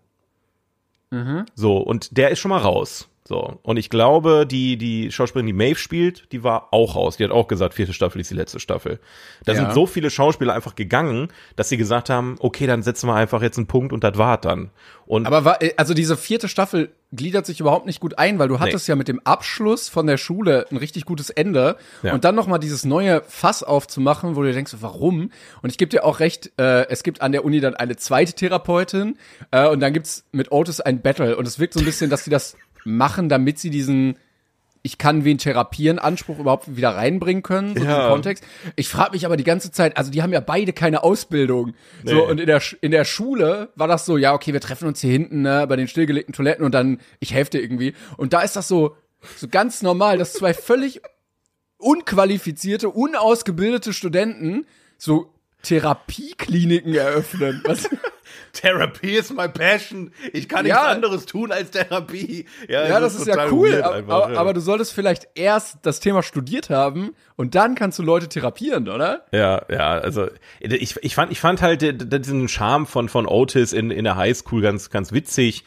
So, 1.56 1.78
und 1.78 2.18
der 2.18 2.30
ist 2.32 2.40
schon 2.40 2.50
mal 2.50 2.60
raus. 2.60 3.10
So, 3.32 3.60
und 3.64 3.78
ich 3.78 3.90
glaube, 3.90 4.46
die, 4.46 4.76
die 4.76 5.10
Schauspielerin, 5.10 5.48
die 5.48 5.54
Maeve 5.54 5.80
spielt, 5.80 6.30
die 6.34 6.44
war 6.44 6.68
auch 6.72 6.98
raus. 6.98 7.16
Die 7.16 7.24
hat 7.24 7.32
auch 7.32 7.48
gesagt, 7.48 7.74
vierte 7.74 7.94
Staffel 7.94 8.20
ist 8.20 8.30
die 8.30 8.36
letzte 8.36 8.60
Staffel. 8.60 9.00
Da 9.46 9.54
Ja. 9.54 9.60
sind 9.60 9.74
so 9.74 9.86
viele 9.88 10.10
Schauspieler 10.10 10.54
einfach 10.54 10.76
gegangen, 10.76 11.30
dass 11.56 11.70
sie 11.70 11.78
gesagt 11.78 12.10
haben, 12.10 12.36
okay, 12.40 12.68
dann 12.68 12.84
setzen 12.84 13.08
wir 13.08 13.16
einfach 13.16 13.42
jetzt 13.42 13.56
einen 13.58 13.68
Punkt 13.68 13.94
und 13.94 14.04
das 14.04 14.18
war's 14.18 14.42
dann. 14.42 14.72
Und 15.06 15.28
Aber 15.28 15.46
war, 15.46 15.60
also 15.78 15.94
diese 15.94 16.18
vierte 16.18 16.50
Staffel 16.50 16.92
gliedert 17.14 17.46
sich 17.46 17.62
überhaupt 17.62 17.86
nicht 17.86 18.02
gut 18.02 18.18
ein, 18.20 18.38
weil 18.38 18.50
du 18.50 18.60
hattest 18.60 18.90
ja 18.90 18.96
mit 18.98 19.08
dem 19.08 19.22
Abschluss 19.26 19.88
von 19.88 20.08
der 20.08 20.18
Schule 20.18 20.66
ein 20.70 20.76
richtig 20.78 21.06
gutes 21.06 21.30
Ende 21.30 21.78
Ja. 22.04 22.14
und 22.14 22.26
dann 22.26 22.36
noch 22.36 22.48
mal 22.48 22.58
dieses 22.58 22.84
neue 22.84 23.22
Fass 23.30 23.64
aufzumachen, 23.64 24.36
wo 24.36 24.42
du 24.44 24.52
denkst, 24.52 24.76
warum? 24.82 25.32
Und 25.62 25.70
ich 25.70 25.78
gebe 25.78 25.88
dir 25.88 26.04
auch 26.04 26.20
recht, 26.20 26.52
äh, 26.60 26.86
es 26.90 27.04
gibt 27.04 27.22
an 27.22 27.32
der 27.32 27.46
Uni 27.46 27.62
dann 27.62 27.76
eine 27.76 27.96
zweite 27.96 28.34
Therapeutin 28.34 29.18
äh, 29.52 29.70
und 29.70 29.80
dann 29.80 29.94
gibt's 29.94 30.26
mit 30.34 30.52
Otis 30.52 30.82
ein 30.82 31.02
Battle 31.02 31.38
und 31.38 31.48
es 31.48 31.60
wirkt 31.60 31.76
so 31.76 31.80
ein 31.80 31.86
bisschen, 31.86 32.10
dass 32.10 32.26
sie 32.26 32.30
das 32.30 32.58
machen, 32.86 33.30
damit 33.30 33.60
sie 33.60 33.70
diesen 33.70 34.16
ich 34.84 34.98
kann 34.98 35.24
wen 35.24 35.38
therapieren 35.38 36.00
Anspruch 36.00 36.40
überhaupt 36.40 36.76
wieder 36.76 36.96
reinbringen 36.96 37.44
können, 37.44 37.78
so 37.78 37.84
Ja. 37.84 38.10
Kontext. 38.10 38.44
Ich 38.76 38.90
frage 38.90 39.12
mich 39.12 39.28
aber 39.28 39.38
die 39.38 39.44
ganze 39.44 39.72
Zeit, 39.72 39.96
also 39.96 40.10
die 40.10 40.24
haben 40.24 40.34
ja 40.34 40.40
beide 40.40 40.74
keine 40.74 41.04
Ausbildung. 41.04 41.76
So, 42.04 42.16
Nee. 42.16 42.22
und 42.22 42.40
in 42.40 42.48
der, 42.48 42.60
in 42.82 42.90
der 42.90 43.06
Schule 43.06 43.70
war 43.76 43.88
das 43.88 44.08
so, 44.08 44.18
ja, 44.18 44.34
okay, 44.34 44.54
wir 44.54 44.60
treffen 44.60 44.88
uns 44.88 45.00
hier 45.00 45.12
hinten, 45.12 45.44
ne, 45.44 45.68
bei 45.68 45.76
den 45.76 45.88
stillgelegten 45.88 46.34
Toiletten 46.34 46.66
und 46.66 46.74
dann, 46.74 47.00
ich 47.20 47.32
helfe 47.32 47.52
dir 47.52 47.62
irgendwie. 47.62 47.94
Und 48.18 48.34
da 48.34 48.42
ist 48.42 48.56
das 48.56 48.68
so, 48.68 48.96
so 49.38 49.48
ganz 49.48 49.84
normal, 49.84 50.18
dass 50.18 50.34
zwei 50.34 50.52
völlig 50.56 51.00
unqualifizierte, 51.78 52.90
unausgebildete 52.90 53.94
Studenten 53.94 54.66
so 54.98 55.32
Therapiekliniken 55.62 56.94
eröffnen. 56.96 57.62
Was, 57.66 57.88
Therapie 58.54 59.14
ist 59.16 59.34
my 59.34 59.48
passion. 59.48 60.12
Ich 60.34 60.50
kann 60.50 60.66
Ja. 60.66 60.76
nichts 60.76 60.90
anderes 60.90 61.26
tun 61.26 61.52
als 61.52 61.72
Therapie. 61.72 62.46
ja, 62.68 63.00
das 63.00 63.16
ist 63.16 63.28
ja 63.28 63.34
total 63.36 63.52
cool, 63.54 63.74
einfach, 63.76 63.92
aber, 64.16 64.34
ja. 64.34 64.40
aber 64.40 64.54
du 64.54 64.60
solltest 64.62 64.94
vielleicht 64.94 65.28
erst 65.36 65.78
das 65.84 66.00
Thema 66.00 66.22
studiert 66.24 66.70
haben 66.70 67.16
und 67.36 67.56
dann 67.56 67.76
kannst 67.76 68.00
du 68.00 68.04
Leute 68.04 68.28
therapieren, 68.30 68.90
oder? 68.90 69.26
Ja, 69.32 69.64
ja, 69.70 69.92
also 69.92 70.28
ich, 70.60 70.96
ich 71.02 71.16
fand 71.16 71.32
ich 71.32 71.40
fand 71.40 71.62
halt 71.62 71.82
d- 71.82 71.94
diesen 71.94 72.48
Charme 72.48 72.86
von 72.86 73.10
von 73.10 73.26
Otis 73.26 73.74
in 73.74 73.92
in 73.92 74.04
der 74.04 74.16
Highschool 74.16 74.62
ganz 74.62 74.90
ganz 74.90 75.12
witzig. 75.12 75.64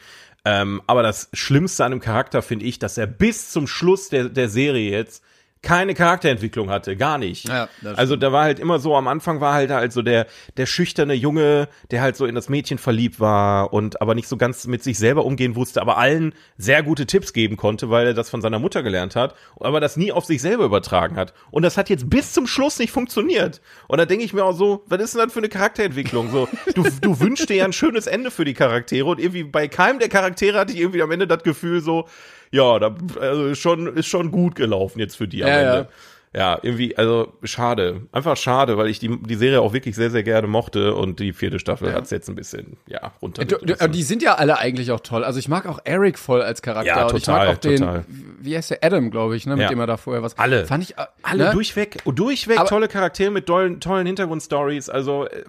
Ähm, 0.47 0.81
aber 0.85 1.01
das 1.01 1.29
Schlimmste 1.33 1.83
an 1.85 1.91
dem 1.91 1.99
Charakter 2.01 2.43
finde 2.43 2.65
ich, 2.65 2.77
dass 2.77 2.99
er 2.99 3.07
bis 3.07 3.49
zum 3.49 3.65
Schluss 3.67 4.09
der 4.09 4.29
der 4.29 4.47
Serie 4.49 4.91
jetzt 4.91 5.23
keine 5.61 5.95
Charakterentwicklung 5.95 6.69
hatte, 6.69 6.95
gar 6.95 7.17
nicht. 7.17 7.49
Ja, 7.49 7.67
also 7.95 8.15
da 8.15 8.31
war 8.31 8.43
halt 8.43 8.59
immer 8.59 8.79
so, 8.79 8.95
am 8.95 9.07
Anfang 9.07 9.41
war 9.41 9.53
halt 9.53 9.71
halt 9.71 9.91
so 9.91 10.03
der, 10.03 10.27
der 10.57 10.67
schüchterne 10.67 11.15
Junge, 11.15 11.67
der 11.89 12.01
halt 12.01 12.15
so 12.15 12.25
in 12.25 12.35
das 12.35 12.49
Mädchen 12.49 12.77
verliebt 12.77 13.19
war 13.19 13.73
und 13.73 13.99
aber 13.99 14.13
nicht 14.13 14.27
so 14.27 14.37
ganz 14.37 14.67
mit 14.67 14.83
sich 14.83 14.99
selber 14.99 15.25
umgehen 15.25 15.55
wusste, 15.55 15.81
aber 15.81 15.97
allen 15.97 16.33
sehr 16.57 16.83
gute 16.83 17.07
Tipps 17.07 17.33
geben 17.33 17.57
konnte, 17.57 17.89
weil 17.89 18.07
er 18.07 18.13
das 18.13 18.29
von 18.29 18.41
seiner 18.41 18.59
Mutter 18.59 18.83
gelernt 18.83 19.15
hat, 19.15 19.35
aber 19.59 19.79
das 19.79 19.97
nie 19.97 20.11
auf 20.11 20.25
sich 20.25 20.41
selber 20.41 20.65
übertragen 20.65 21.15
hat. 21.15 21.33
Und 21.49 21.63
das 21.63 21.77
hat 21.77 21.89
jetzt 21.89 22.09
bis 22.09 22.33
zum 22.33 22.45
Schluss 22.45 22.77
nicht 22.77 22.91
funktioniert. 22.91 23.59
Und 23.87 23.97
da 23.97 24.05
denke 24.05 24.23
ich 24.23 24.33
mir 24.33 24.45
auch 24.45 24.55
so, 24.55 24.83
was 24.85 25.01
ist 25.01 25.15
denn 25.15 25.23
das 25.23 25.33
für 25.33 25.39
eine 25.39 25.49
Charakterentwicklung? 25.49 26.29
So, 26.31 26.47
du, 26.75 26.83
du 27.01 27.19
wünschst 27.19 27.49
dir 27.49 27.55
ja 27.55 27.65
ein 27.65 27.73
schönes 27.73 28.05
Ende 28.05 28.29
für 28.29 28.45
die 28.45 28.53
Charaktere 28.53 29.07
und 29.07 29.19
irgendwie 29.19 29.43
bei 29.43 29.67
keinem 29.67 29.97
der 29.97 30.09
Charaktere 30.09 30.59
hatte 30.59 30.73
ich 30.73 30.79
irgendwie 30.79 31.01
am 31.01 31.11
Ende 31.11 31.25
das 31.25 31.43
Gefühl 31.43 31.81
so, 31.81 32.07
ja, 32.55 32.79
da 32.79 32.95
also 33.19 33.47
ist 33.47 33.59
schon 33.59 33.87
ist 33.95 34.07
schon 34.07 34.31
gut 34.31 34.55
gelaufen 34.55 34.99
jetzt 34.99 35.15
für 35.17 35.27
die 35.27 35.43
am 35.43 35.49
Ja, 35.49 35.61
ja. 35.61 35.75
Ende. 35.77 35.89
Ja, 36.37 36.59
irgendwie, 36.61 36.97
also 36.97 37.31
schade. 37.45 38.01
Einfach 38.11 38.35
schade, 38.35 38.77
weil 38.77 38.87
ich 38.89 38.99
die, 38.99 39.07
die 39.21 39.35
Serie 39.35 39.61
auch 39.61 39.71
wirklich 39.71 39.95
sehr, 39.95 40.09
sehr 40.11 40.21
gerne 40.21 40.47
mochte 40.47 40.93
und 40.93 41.21
die 41.21 41.31
vierte 41.31 41.59
Staffel 41.59 41.93
hat's 41.93 42.09
jetzt 42.09 42.27
ein 42.27 42.35
bisschen, 42.35 42.75
ja, 42.87 43.13
runtergerissen. 43.21 43.77
du, 43.79 43.87
die 43.89 44.03
sind 44.03 44.21
ja 44.21 44.35
alle 44.35 44.57
eigentlich 44.57 44.91
auch 44.91 44.99
toll. 44.99 45.23
Also 45.23 45.39
ich 45.39 45.47
mag 45.47 45.65
auch 45.65 45.79
Eric 45.85 46.19
voll 46.19 46.41
als 46.41 46.61
Charakter. 46.61 46.87
Ja, 46.89 47.07
und 47.07 47.15
ich 47.15 47.23
total, 47.23 47.47
mag 47.47 47.55
auch 47.55 47.59
den, 47.61 47.77
total. 47.77 48.05
wie 48.41 48.57
heißt 48.57 48.69
der, 48.71 48.79
Adam, 48.83 49.11
glaube 49.11 49.37
ich, 49.37 49.45
ne, 49.45 49.53
mit 49.55 49.61
Ja. 49.63 49.69
dem 49.69 49.79
er 49.79 49.87
da 49.87 49.95
vorher 49.95 50.23
was. 50.23 50.37
Alle. 50.37 50.65
Fand 50.65 50.83
ich, 50.83 50.97
äh, 50.97 51.05
Alle 51.23 51.45
ne? 51.45 51.51
durchweg, 51.53 51.99
durchweg 52.03 52.59
Aber- 52.59 52.67
tolle 52.67 52.89
Charaktere 52.89 53.31
mit 53.31 53.45
tollen, 53.45 53.79
tollen 53.79 54.05
Hintergrundstories, 54.05 54.89
also, 54.89 55.27
äh, 55.27 55.43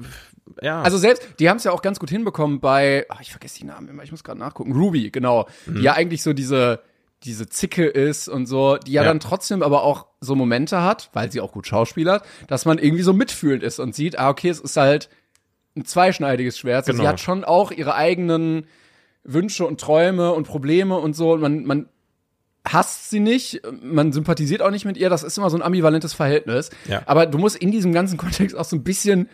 ja. 0.63 0.83
Also 0.83 0.99
selbst, 0.99 1.27
die 1.41 1.51
haben 1.51 1.57
es 1.57 1.65
ja 1.65 1.73
auch 1.73 1.83
ganz 1.83 1.99
gut 1.99 2.11
hinbekommen 2.11 2.61
bei, 2.61 3.07
ach, 3.09 3.21
ich 3.21 3.33
vergesse 3.33 3.59
die 3.59 3.65
Namen 3.65 3.89
immer, 3.89 4.05
ich 4.05 4.13
muss 4.13 4.23
gerade 4.23 4.39
nachgucken. 4.39 4.71
Ruby, 4.73 5.11
genau. 5.11 5.49
Mhm. 5.67 5.75
Die 5.79 5.83
ja 5.83 5.95
eigentlich 5.95 6.23
so 6.23 6.33
diese, 6.33 6.79
diese 7.25 7.49
Zicke 7.49 7.87
ist 7.87 8.29
und 8.29 8.47
so, 8.47 8.77
die 8.77 8.93
ja, 8.93 9.03
Ja. 9.03 9.09
dann 9.09 9.21
trotzdem 9.21 9.63
aber 9.63 9.83
auch 9.83 10.07
so 10.21 10.35
Momente 10.35 10.83
hat, 10.83 11.11
weil 11.13 11.33
sie 11.33 11.41
auch 11.41 11.53
gut 11.53 11.67
schauspielert, 11.67 12.25
dass 12.47 12.65
man 12.67 12.79
irgendwie 12.79 13.03
so 13.03 13.13
mitfühlend 13.13 13.63
ist 13.63 13.79
und 13.79 13.95
sieht, 13.95 14.19
ah, 14.19 14.29
okay, 14.29 14.49
es 14.51 14.61
ist 14.61 14.77
halt 14.77 15.09
ein 15.77 15.85
zweischneidiges 15.85 16.59
Schwert. 16.59 16.87
So, 16.87 16.93
Sie 16.93 16.99
Genau. 16.99 17.09
hat 17.11 17.21
schon 17.21 17.45
auch 17.45 17.71
ihre 17.71 17.95
eigenen 17.95 18.67
Wünsche 19.25 19.67
und 19.67 19.81
Träume 19.81 20.33
und 20.33 20.47
Probleme 20.47 20.97
und 20.99 21.15
so. 21.17 21.33
Und 21.33 21.41
man, 21.41 21.65
man 21.65 21.89
hasst 22.67 23.11
sie 23.11 23.21
nicht, 23.21 23.61
man 23.83 24.13
sympathisiert 24.13 24.63
auch 24.63 24.71
nicht 24.71 24.85
mit 24.85 24.97
ihr. 24.97 25.11
Das 25.11 25.23
ist 25.23 25.37
immer 25.39 25.51
so 25.51 25.57
ein 25.57 25.63
ambivalentes 25.63 26.15
Verhältnis. 26.15 26.71
Ja. 26.87 27.03
Aber 27.07 27.27
du 27.27 27.39
musst 27.39 27.57
in 27.57 27.71
diesem 27.73 27.93
ganzen 27.93 28.19
Kontext 28.19 28.57
auch 28.57 28.65
so 28.65 28.77
ein 28.77 28.85
bisschen 28.85 29.29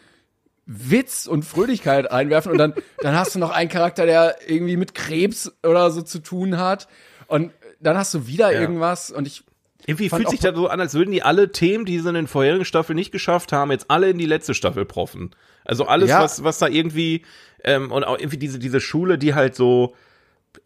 Witz 0.66 1.26
und 1.26 1.44
Fröhlichkeit 1.44 2.10
einwerfen 2.10 2.52
und 2.52 2.58
dann, 2.58 2.74
dann 3.00 3.16
hast 3.16 3.34
du 3.34 3.38
noch 3.40 3.50
einen 3.50 3.68
Charakter, 3.68 4.06
der 4.06 4.36
irgendwie 4.48 4.76
mit 4.76 4.94
Krebs 4.94 5.52
oder 5.66 5.90
so 5.90 6.02
zu 6.02 6.20
tun 6.20 6.56
hat 6.58 6.86
und 7.26 7.50
dann 7.82 7.96
hast 7.96 8.14
du 8.14 8.26
wieder 8.26 8.52
Ja. 8.52 8.60
irgendwas 8.60 9.10
und 9.10 9.26
ich 9.26 9.44
Irgendwie 9.86 10.08
fühlt 10.08 10.28
sich 10.30 10.40
das 10.40 10.54
so 10.54 10.68
an, 10.68 10.80
als 10.80 10.94
würden 10.94 11.10
die 11.10 11.22
alle 11.22 11.50
Themen, 11.52 11.84
die 11.84 11.98
sie 11.98 12.08
in 12.08 12.14
den 12.14 12.26
vorherigen 12.28 12.64
Staffeln 12.64 12.96
nicht 12.96 13.10
geschafft 13.12 13.52
haben, 13.52 13.70
jetzt 13.72 13.90
alle 13.90 14.10
in 14.10 14.18
die 14.18 14.26
letzte 14.26 14.54
Staffel 14.54 14.84
proffen. 14.84 15.30
Also 15.64 15.86
alles, 15.86 16.08
Ja. 16.10 16.20
was, 16.20 16.44
was 16.44 16.58
da 16.58 16.68
irgendwie, 16.68 17.22
ähm, 17.64 17.90
und 17.92 18.04
auch 18.04 18.18
irgendwie 18.18 18.36
diese, 18.38 18.58
diese 18.58 18.80
Schule, 18.80 19.18
die 19.18 19.34
halt 19.34 19.54
so, 19.56 19.94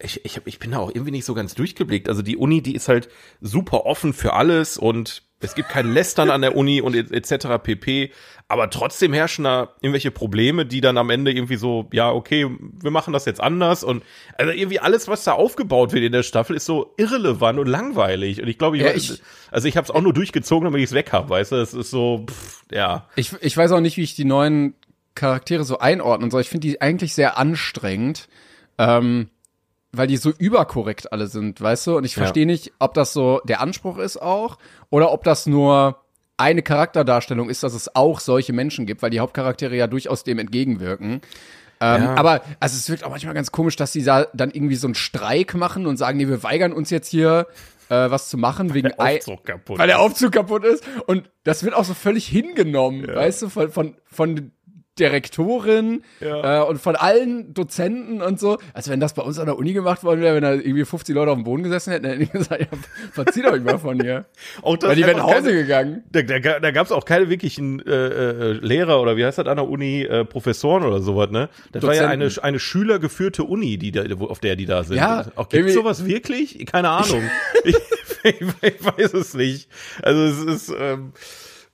ich, 0.00 0.24
ich, 0.24 0.36
hab, 0.36 0.46
ich 0.46 0.58
bin 0.58 0.72
da 0.72 0.78
auch 0.78 0.90
irgendwie 0.92 1.12
nicht 1.12 1.24
so 1.24 1.32
ganz 1.34 1.54
durchgeblickt. 1.54 2.08
Also 2.08 2.20
die 2.22 2.36
Uni, 2.36 2.60
die 2.62 2.74
ist 2.74 2.88
halt 2.88 3.08
super 3.40 3.86
offen 3.86 4.12
für 4.12 4.32
alles 4.34 4.76
und 4.78 5.22
es 5.40 5.54
gibt 5.54 5.68
kein 5.68 5.92
Lästern 5.92 6.30
an 6.30 6.40
der 6.40 6.56
Uni 6.56 6.80
und 6.80 6.94
et- 6.96 7.12
etc. 7.12 7.58
pp. 7.62 8.10
Aber 8.48 8.70
trotzdem 8.70 9.12
herrschen 9.12 9.44
da 9.44 9.74
irgendwelche 9.80 10.10
Probleme, 10.10 10.64
die 10.66 10.80
dann 10.80 10.96
am 10.98 11.10
Ende 11.10 11.32
irgendwie 11.32 11.56
so, 11.56 11.88
ja, 11.92 12.10
okay, 12.12 12.46
wir 12.80 12.90
machen 12.90 13.12
das 13.12 13.24
jetzt 13.24 13.40
anders 13.40 13.82
und 13.84 14.02
also 14.38 14.52
irgendwie 14.52 14.78
alles, 14.78 15.08
was 15.08 15.24
da 15.24 15.32
aufgebaut 15.32 15.92
wird 15.92 16.04
in 16.04 16.12
der 16.12 16.22
Staffel, 16.22 16.54
ist 16.56 16.64
so 16.64 16.94
irrelevant 16.96 17.58
und 17.58 17.66
langweilig. 17.66 18.40
Und 18.40 18.48
ich 18.48 18.56
glaube, 18.56 18.76
ich, 18.76 18.82
Ja, 18.84 18.92
ich- 18.94 19.20
also 19.50 19.66
ich 19.68 19.76
habe 19.76 19.84
es 19.84 19.90
auch 19.90 20.00
nur 20.00 20.12
durchgezogen, 20.14 20.64
damit 20.64 20.78
ich 20.80 20.86
es 20.90 20.94
weg 20.94 21.12
habe, 21.12 21.28
weißt 21.28 21.52
du? 21.52 21.56
Es 21.56 21.74
ist 21.74 21.90
so, 21.90 22.24
pff, 22.30 22.62
ja. 22.72 23.08
Ich, 23.16 23.32
ich 23.40 23.56
weiß 23.56 23.72
auch 23.72 23.80
nicht, 23.80 23.96
wie 23.96 24.02
ich 24.02 24.14
die 24.14 24.24
neuen 24.24 24.74
Charaktere 25.16 25.64
so 25.64 25.78
einordnen 25.78 26.30
soll. 26.30 26.40
Ich 26.42 26.48
finde 26.48 26.68
die 26.68 26.80
eigentlich 26.80 27.14
sehr 27.14 27.36
anstrengend, 27.38 28.28
ähm, 28.78 29.28
weil 29.96 30.06
die 30.06 30.16
so 30.16 30.30
überkorrekt 30.38 31.12
alle 31.12 31.26
sind, 31.26 31.60
weißt 31.60 31.86
du? 31.88 31.96
Und 31.96 32.04
ich 32.04 32.12
Ja. 32.16 32.22
verstehe 32.22 32.46
nicht, 32.46 32.72
ob 32.78 32.94
das 32.94 33.12
so 33.12 33.40
der 33.44 33.60
Anspruch 33.60 33.98
ist 33.98 34.20
auch 34.20 34.58
oder 34.90 35.12
ob 35.12 35.24
das 35.24 35.46
nur 35.46 36.02
eine 36.38 36.62
Charakterdarstellung 36.62 37.48
ist, 37.48 37.62
dass 37.62 37.74
es 37.74 37.94
auch 37.94 38.20
solche 38.20 38.52
Menschen 38.52 38.84
gibt, 38.86 39.02
weil 39.02 39.10
die 39.10 39.20
Hauptcharaktere 39.20 39.74
ja 39.76 39.86
durchaus 39.86 40.22
dem 40.24 40.38
entgegenwirken. 40.38 41.20
Ähm, 41.80 42.02
Ja. 42.02 42.14
Aber 42.16 42.42
also 42.60 42.76
es 42.76 42.88
wirkt 42.88 43.04
auch 43.04 43.10
manchmal 43.10 43.34
ganz 43.34 43.52
komisch, 43.52 43.76
dass 43.76 43.92
die 43.92 44.02
da 44.02 44.26
dann 44.34 44.50
irgendwie 44.50 44.76
so 44.76 44.86
einen 44.86 44.94
Streik 44.94 45.54
machen 45.54 45.86
und 45.86 45.96
sagen, 45.96 46.18
nee, 46.18 46.28
wir 46.28 46.42
weigern 46.42 46.72
uns 46.72 46.90
jetzt 46.90 47.08
hier 47.08 47.46
äh, 47.88 48.10
was 48.10 48.28
zu 48.30 48.36
machen 48.36 48.74
wegen 48.74 48.88
Der 48.88 49.00
Aufzug 49.00 49.44
kaputt 49.44 49.78
weil 49.78 49.86
der. 49.86 50.00
Aufzug 50.00 50.32
kaputt 50.32 50.64
ist. 50.64 50.82
Und 51.06 51.30
das 51.44 51.62
wird 51.62 51.74
auch 51.74 51.84
so 51.84 51.94
völlig 51.94 52.26
hingenommen, 52.26 53.06
weißt 53.06 53.42
du, 53.42 53.48
von, 53.48 53.70
von, 53.70 53.96
von 54.10 54.50
der 54.98 55.12
Rektorin 55.12 56.02
Ja. 56.20 56.62
äh, 56.62 56.66
und 56.66 56.80
von 56.80 56.96
allen 56.96 57.52
Dozenten 57.52 58.22
und 58.22 58.40
so. 58.40 58.58
Also 58.72 58.90
wenn 58.90 59.00
das 59.00 59.14
bei 59.14 59.22
uns 59.22 59.38
an 59.38 59.46
der 59.46 59.56
Uni 59.58 59.72
gemacht 59.72 60.04
worden 60.04 60.20
wäre, 60.20 60.34
wenn 60.36 60.42
da 60.42 60.54
irgendwie 60.54 60.84
50 60.84 61.14
Leute 61.14 61.30
auf 61.32 61.36
dem 61.36 61.44
Boden 61.44 61.62
gesessen 61.62 61.90
hätten, 61.92 62.04
dann 62.04 62.12
hätten 62.18 62.24
die 62.32 62.32
gesagt, 62.38 62.60
ja, 62.60 62.66
verzieht 63.12 63.44
euch 63.46 63.62
mal 63.62 63.78
von 63.78 64.00
hier. 64.00 64.24
Auch 64.62 64.76
das 64.76 64.90
Weil 64.90 64.96
die 64.96 65.02
wären 65.06 65.18
nach 65.18 65.24
Hause 65.24 65.42
keine- 65.42 65.52
gegangen. 65.62 66.04
Da, 66.10 66.22
da, 66.22 66.60
da 66.60 66.70
gab 66.70 66.86
es 66.86 66.92
auch 66.92 67.04
keine 67.04 67.28
wirklichen 67.28 67.84
äh, 67.86 67.92
äh, 67.92 68.52
Lehrer 68.52 69.00
oder 69.00 69.16
wie 69.16 69.24
heißt 69.24 69.38
das 69.38 69.46
an 69.46 69.56
der 69.56 69.68
Uni, 69.68 70.02
äh, 70.02 70.24
Professoren 70.24 70.82
oder 70.84 71.00
sowas, 71.00 71.30
ne? 71.30 71.48
Das 71.72 71.82
war 71.82 71.94
ja 71.94 72.08
eine, 72.08 72.24
Dozenten. 72.24 72.44
eine 72.44 72.58
schülergeführte 72.58 73.44
Uni, 73.44 73.76
die 73.78 73.92
da, 73.92 74.02
auf 74.18 74.40
der 74.40 74.56
die 74.56 74.66
da 74.66 74.82
sind. 74.84 74.96
Ja, 74.96 75.26
auch 75.36 75.48
gibt's 75.48 75.74
sowas 75.74 76.04
wirklich? 76.06 76.64
Keine 76.66 76.88
Ahnung. 76.88 77.22
ich, 77.64 77.76
ich, 78.24 78.40
ich 78.62 78.84
weiß 78.84 79.12
es 79.14 79.34
nicht. 79.34 79.68
Also 80.02 80.22
es 80.22 80.38
ist 80.68 80.74
ähm, 80.78 81.12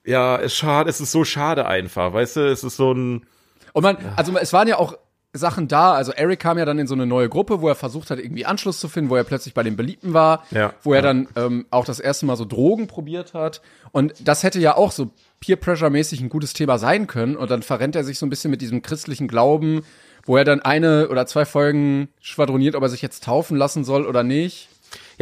ja, 0.04 0.36
es 0.38 0.46
ist 0.46 0.56
schade, 0.56 0.90
es 0.90 1.00
ist 1.00 1.12
so 1.12 1.24
schade 1.24 1.66
einfach, 1.66 2.12
weißt 2.12 2.36
du? 2.36 2.40
Es 2.50 2.64
ist 2.64 2.76
so 2.76 2.92
ein 2.92 3.26
Und 3.72 3.82
man, 3.82 3.96
also 4.16 4.36
es 4.38 4.52
waren 4.52 4.68
ja 4.68 4.78
auch 4.78 4.96
Sachen 5.34 5.66
da. 5.66 5.92
Also 5.94 6.12
Eric 6.12 6.40
kam 6.40 6.58
ja 6.58 6.64
dann 6.66 6.78
in 6.78 6.86
so 6.86 6.94
eine 6.94 7.06
neue 7.06 7.28
Gruppe, 7.30 7.62
wo 7.62 7.68
er 7.68 7.74
versucht 7.74 8.10
hat, 8.10 8.18
irgendwie 8.18 8.44
Anschluss 8.44 8.78
zu 8.80 8.88
finden, 8.88 9.08
wo 9.08 9.16
er 9.16 9.24
plötzlich 9.24 9.54
bei 9.54 9.62
den 9.62 9.76
Beliebten 9.76 10.12
war, 10.12 10.44
Ja. 10.50 10.74
wo 10.82 10.92
er 10.92 11.00
dann 11.00 11.26
ähm, 11.36 11.64
auch 11.70 11.86
das 11.86 12.00
erste 12.00 12.26
Mal 12.26 12.36
so 12.36 12.44
Drogen 12.44 12.86
probiert 12.86 13.32
hat. 13.32 13.62
Und 13.92 14.12
das 14.28 14.42
hätte 14.42 14.60
ja 14.60 14.76
auch 14.76 14.92
so 14.92 15.10
Peer 15.40 15.56
Pressure 15.56 15.88
mäßig 15.88 16.20
ein 16.20 16.28
gutes 16.28 16.52
Thema 16.52 16.76
sein 16.78 17.06
können. 17.06 17.36
Und 17.36 17.50
dann 17.50 17.62
verrennt 17.62 17.96
er 17.96 18.04
sich 18.04 18.18
so 18.18 18.26
ein 18.26 18.30
bisschen 18.30 18.50
mit 18.50 18.60
diesem 18.60 18.82
christlichen 18.82 19.26
Glauben, 19.26 19.84
wo 20.26 20.36
er 20.36 20.44
dann 20.44 20.60
eine 20.60 21.08
oder 21.08 21.24
zwei 21.26 21.46
Folgen 21.46 22.08
schwadroniert, 22.20 22.74
ob 22.76 22.82
er 22.82 22.90
sich 22.90 23.00
jetzt 23.02 23.24
taufen 23.24 23.56
lassen 23.56 23.84
soll 23.84 24.04
oder 24.06 24.22
nicht. 24.22 24.68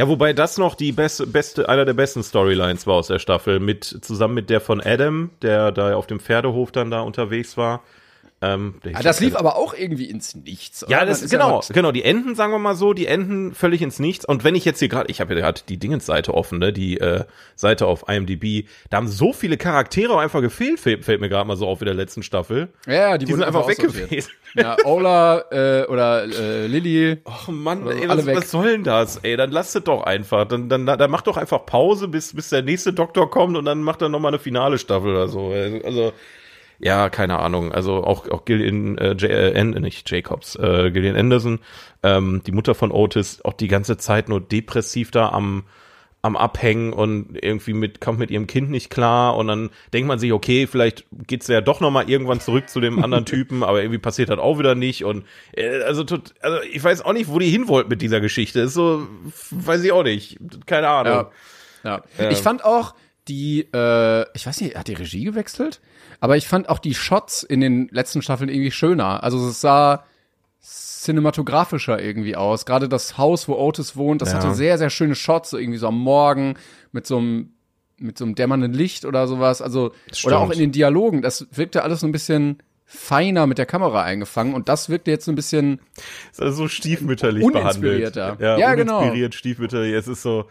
Ja, 0.00 0.08
wobei 0.08 0.32
das 0.32 0.56
noch 0.56 0.76
die 0.76 0.92
beste, 0.92 1.26
beste, 1.26 1.68
einer 1.68 1.84
der 1.84 1.92
besten 1.92 2.22
Storylines 2.22 2.86
war 2.86 2.94
aus 2.94 3.08
der 3.08 3.18
Staffel, 3.18 3.60
mit, 3.60 3.84
zusammen 3.84 4.32
mit 4.32 4.48
der 4.48 4.62
von 4.62 4.80
Adam, 4.80 5.28
der 5.42 5.72
da 5.72 5.94
auf 5.94 6.06
dem 6.06 6.20
Pferdehof 6.20 6.72
dann 6.72 6.90
da 6.90 7.02
unterwegs 7.02 7.58
war. 7.58 7.82
Ähm, 8.42 8.76
Ja, 8.84 8.90
hieß 8.92 9.00
das 9.02 9.20
lief 9.20 9.36
aber 9.36 9.56
auch 9.56 9.74
irgendwie 9.74 10.06
ins 10.06 10.34
Nichts. 10.34 10.82
oder? 10.84 10.92
Ja, 10.92 11.04
das 11.04 11.20
ist 11.20 11.30
genau, 11.30 11.56
halt- 11.62 11.74
genau. 11.74 11.92
Die 11.92 12.02
enden, 12.04 12.34
sagen 12.34 12.52
wir 12.52 12.58
mal 12.58 12.74
so, 12.74 12.94
die 12.94 13.06
enden 13.06 13.52
völlig 13.54 13.82
ins 13.82 13.98
Nichts. 13.98 14.24
Und 14.24 14.44
wenn 14.44 14.54
ich 14.54 14.64
jetzt 14.64 14.78
hier 14.78 14.88
gerade, 14.88 15.10
ich 15.10 15.20
habe 15.20 15.34
ja 15.34 15.40
gerade 15.40 15.60
die 15.68 15.76
Dingens-Seite 15.76 16.32
offen, 16.32 16.58
ne, 16.58 16.72
die 16.72 16.98
äh, 16.98 17.24
Seite 17.54 17.86
auf 17.86 18.04
IMDb, 18.08 18.66
da 18.88 18.96
haben 18.96 19.08
so 19.08 19.34
viele 19.34 19.58
Charaktere 19.58 20.18
einfach 20.18 20.40
gefehlt, 20.40 20.80
fällt, 20.80 21.04
fällt 21.04 21.20
mir 21.20 21.28
gerade 21.28 21.46
mal 21.46 21.56
so 21.56 21.66
auf 21.66 21.82
in 21.82 21.84
der 21.86 21.94
letzten 21.94 22.22
Staffel. 22.22 22.68
Ja, 22.86 23.18
die, 23.18 23.26
Die 23.26 23.32
sind 23.32 23.42
einfach 23.42 23.68
weg 23.68 23.78
aussortiert. 23.78 24.08
gewesen. 24.10 24.30
Ja, 24.54 24.76
Ola 24.84 25.44
äh, 25.52 25.84
oder 25.86 26.24
äh, 26.24 26.66
Lilly. 26.66 27.18
Ach 27.24 27.46
Mann, 27.48 27.84
Oder 27.86 27.94
ey, 27.96 28.08
was, 28.08 28.26
weg. 28.26 28.36
was 28.38 28.50
soll 28.50 28.72
denn 28.72 28.84
das? 28.84 29.18
Ey, 29.18 29.36
dann 29.36 29.50
lasst 29.52 29.76
es 29.76 29.84
doch 29.84 30.02
einfach. 30.02 30.46
Dann, 30.48 30.68
dann, 30.68 30.86
dann 30.86 31.10
macht 31.10 31.26
doch 31.26 31.36
einfach 31.36 31.66
Pause, 31.66 32.08
bis, 32.08 32.34
bis 32.34 32.48
der 32.48 32.62
nächste 32.62 32.92
Doktor 32.94 33.30
kommt 33.30 33.56
und 33.56 33.66
dann 33.66 33.82
macht 33.82 34.00
er 34.02 34.08
nochmal 34.08 34.30
eine 34.30 34.38
finale 34.40 34.78
Staffel 34.78 35.10
oder 35.10 35.28
so. 35.28 35.52
Also, 35.84 36.12
ja, 36.80 37.10
keine 37.10 37.38
Ahnung. 37.38 37.72
Also 37.72 38.04
auch, 38.04 38.28
auch 38.30 38.44
Gillian, 38.44 38.96
äh, 38.98 39.12
J 39.12 39.24
äh, 39.30 39.58
An- 39.58 39.70
nicht 39.70 40.10
Jacobs, 40.10 40.56
äh, 40.56 40.90
Gillian 40.90 41.16
Anderson, 41.16 41.58
ähm, 42.02 42.42
die 42.46 42.52
Mutter 42.52 42.74
von 42.74 42.90
Otis, 42.90 43.42
auch 43.44 43.52
die 43.52 43.68
ganze 43.68 43.98
Zeit 43.98 44.28
nur 44.28 44.40
depressiv 44.40 45.10
da 45.10 45.28
am, 45.28 45.64
am 46.22 46.36
Abhängen 46.36 46.92
und 46.92 47.36
irgendwie 47.42 47.74
mit, 47.74 48.00
kommt 48.00 48.18
mit 48.18 48.30
ihrem 48.30 48.46
Kind 48.46 48.70
nicht 48.70 48.90
klar 48.90 49.36
und 49.36 49.48
dann 49.48 49.70
denkt 49.92 50.08
man 50.08 50.18
sich, 50.18 50.32
okay, 50.32 50.66
vielleicht 50.66 51.04
geht's 51.26 51.48
ja 51.48 51.60
doch 51.60 51.80
nochmal 51.80 52.08
irgendwann 52.08 52.40
zurück 52.40 52.68
zu 52.68 52.80
dem 52.80 53.02
anderen 53.02 53.24
Typen, 53.26 53.62
aber 53.62 53.80
irgendwie 53.82 53.98
passiert 53.98 54.30
das 54.30 54.38
auch 54.38 54.58
wieder 54.58 54.74
nicht 54.74 55.04
und 55.04 55.24
äh, 55.52 55.82
also, 55.82 56.04
tot, 56.04 56.34
also 56.40 56.58
ich 56.72 56.82
weiß 56.82 57.02
auch 57.02 57.12
nicht, 57.12 57.28
wo 57.28 57.38
die 57.38 57.50
hin 57.50 57.68
wollt 57.68 57.88
mit 57.88 58.00
dieser 58.02 58.20
Geschichte. 58.20 58.60
Ist 58.60 58.74
so, 58.74 59.06
weiß 59.50 59.82
ich 59.84 59.92
auch 59.92 60.02
nicht. 60.02 60.38
Keine 60.66 60.88
Ahnung. 60.88 61.26
Ja. 61.84 62.02
ja. 62.18 62.30
Ich 62.30 62.38
fand 62.38 62.64
auch 62.64 62.94
die, 63.30 63.60
äh, 63.72 64.26
ich 64.34 64.46
weiß 64.46 64.60
nicht, 64.60 64.76
hat 64.76 64.88
die 64.88 64.94
Regie 64.94 65.24
gewechselt? 65.24 65.80
Aber 66.18 66.36
ich 66.36 66.46
fand 66.48 66.68
auch 66.68 66.78
die 66.80 66.94
Shots 66.94 67.42
in 67.44 67.60
den 67.60 67.88
letzten 67.92 68.20
Staffeln 68.22 68.50
irgendwie 68.50 68.70
schöner. 68.72 69.22
Also 69.22 69.48
es 69.48 69.60
sah 69.60 70.04
cinematografischer 70.62 72.00
irgendwie 72.02 72.36
aus. 72.36 72.66
Gerade 72.66 72.88
das 72.88 73.16
Haus, 73.16 73.48
wo 73.48 73.54
Otis 73.54 73.96
wohnt, 73.96 74.20
das 74.20 74.32
Ja. 74.32 74.38
hatte 74.38 74.54
sehr, 74.54 74.76
sehr 74.78 74.90
schöne 74.90 75.14
Shots, 75.14 75.50
so 75.50 75.58
irgendwie 75.58 75.78
so 75.78 75.88
am 75.88 75.98
Morgen 75.98 76.56
mit 76.92 77.06
so 77.06 77.18
einem 77.18 77.50
mit 78.02 78.16
so 78.16 78.24
einem 78.24 78.34
dämmernden 78.34 78.72
Licht 78.72 79.04
oder 79.04 79.26
sowas. 79.26 79.60
Also 79.60 79.92
oder 80.24 80.38
auch 80.40 80.50
in 80.50 80.58
den 80.58 80.72
Dialogen. 80.72 81.20
Das 81.20 81.46
wirkte 81.52 81.82
alles 81.82 82.00
so 82.00 82.06
ein 82.06 82.12
bisschen 82.12 82.62
feiner 82.86 83.46
mit 83.46 83.58
der 83.58 83.66
Kamera 83.66 84.02
eingefangen 84.02 84.54
und 84.54 84.70
das 84.70 84.88
wirkte 84.88 85.10
jetzt 85.10 85.26
so 85.26 85.32
ein 85.32 85.34
bisschen 85.34 85.80
Ist 86.32 86.38
so 86.56 86.66
stiefmütterlich 86.66 87.46
behandelt. 87.46 88.16
Ja, 88.16 88.36
Ja, 88.58 88.74
genau. 88.74 88.98
uninspiriert, 89.00 89.34
stiefmütterlich. 89.34 89.92
Es 89.94 90.08
ist 90.08 90.22
so, 90.22 90.46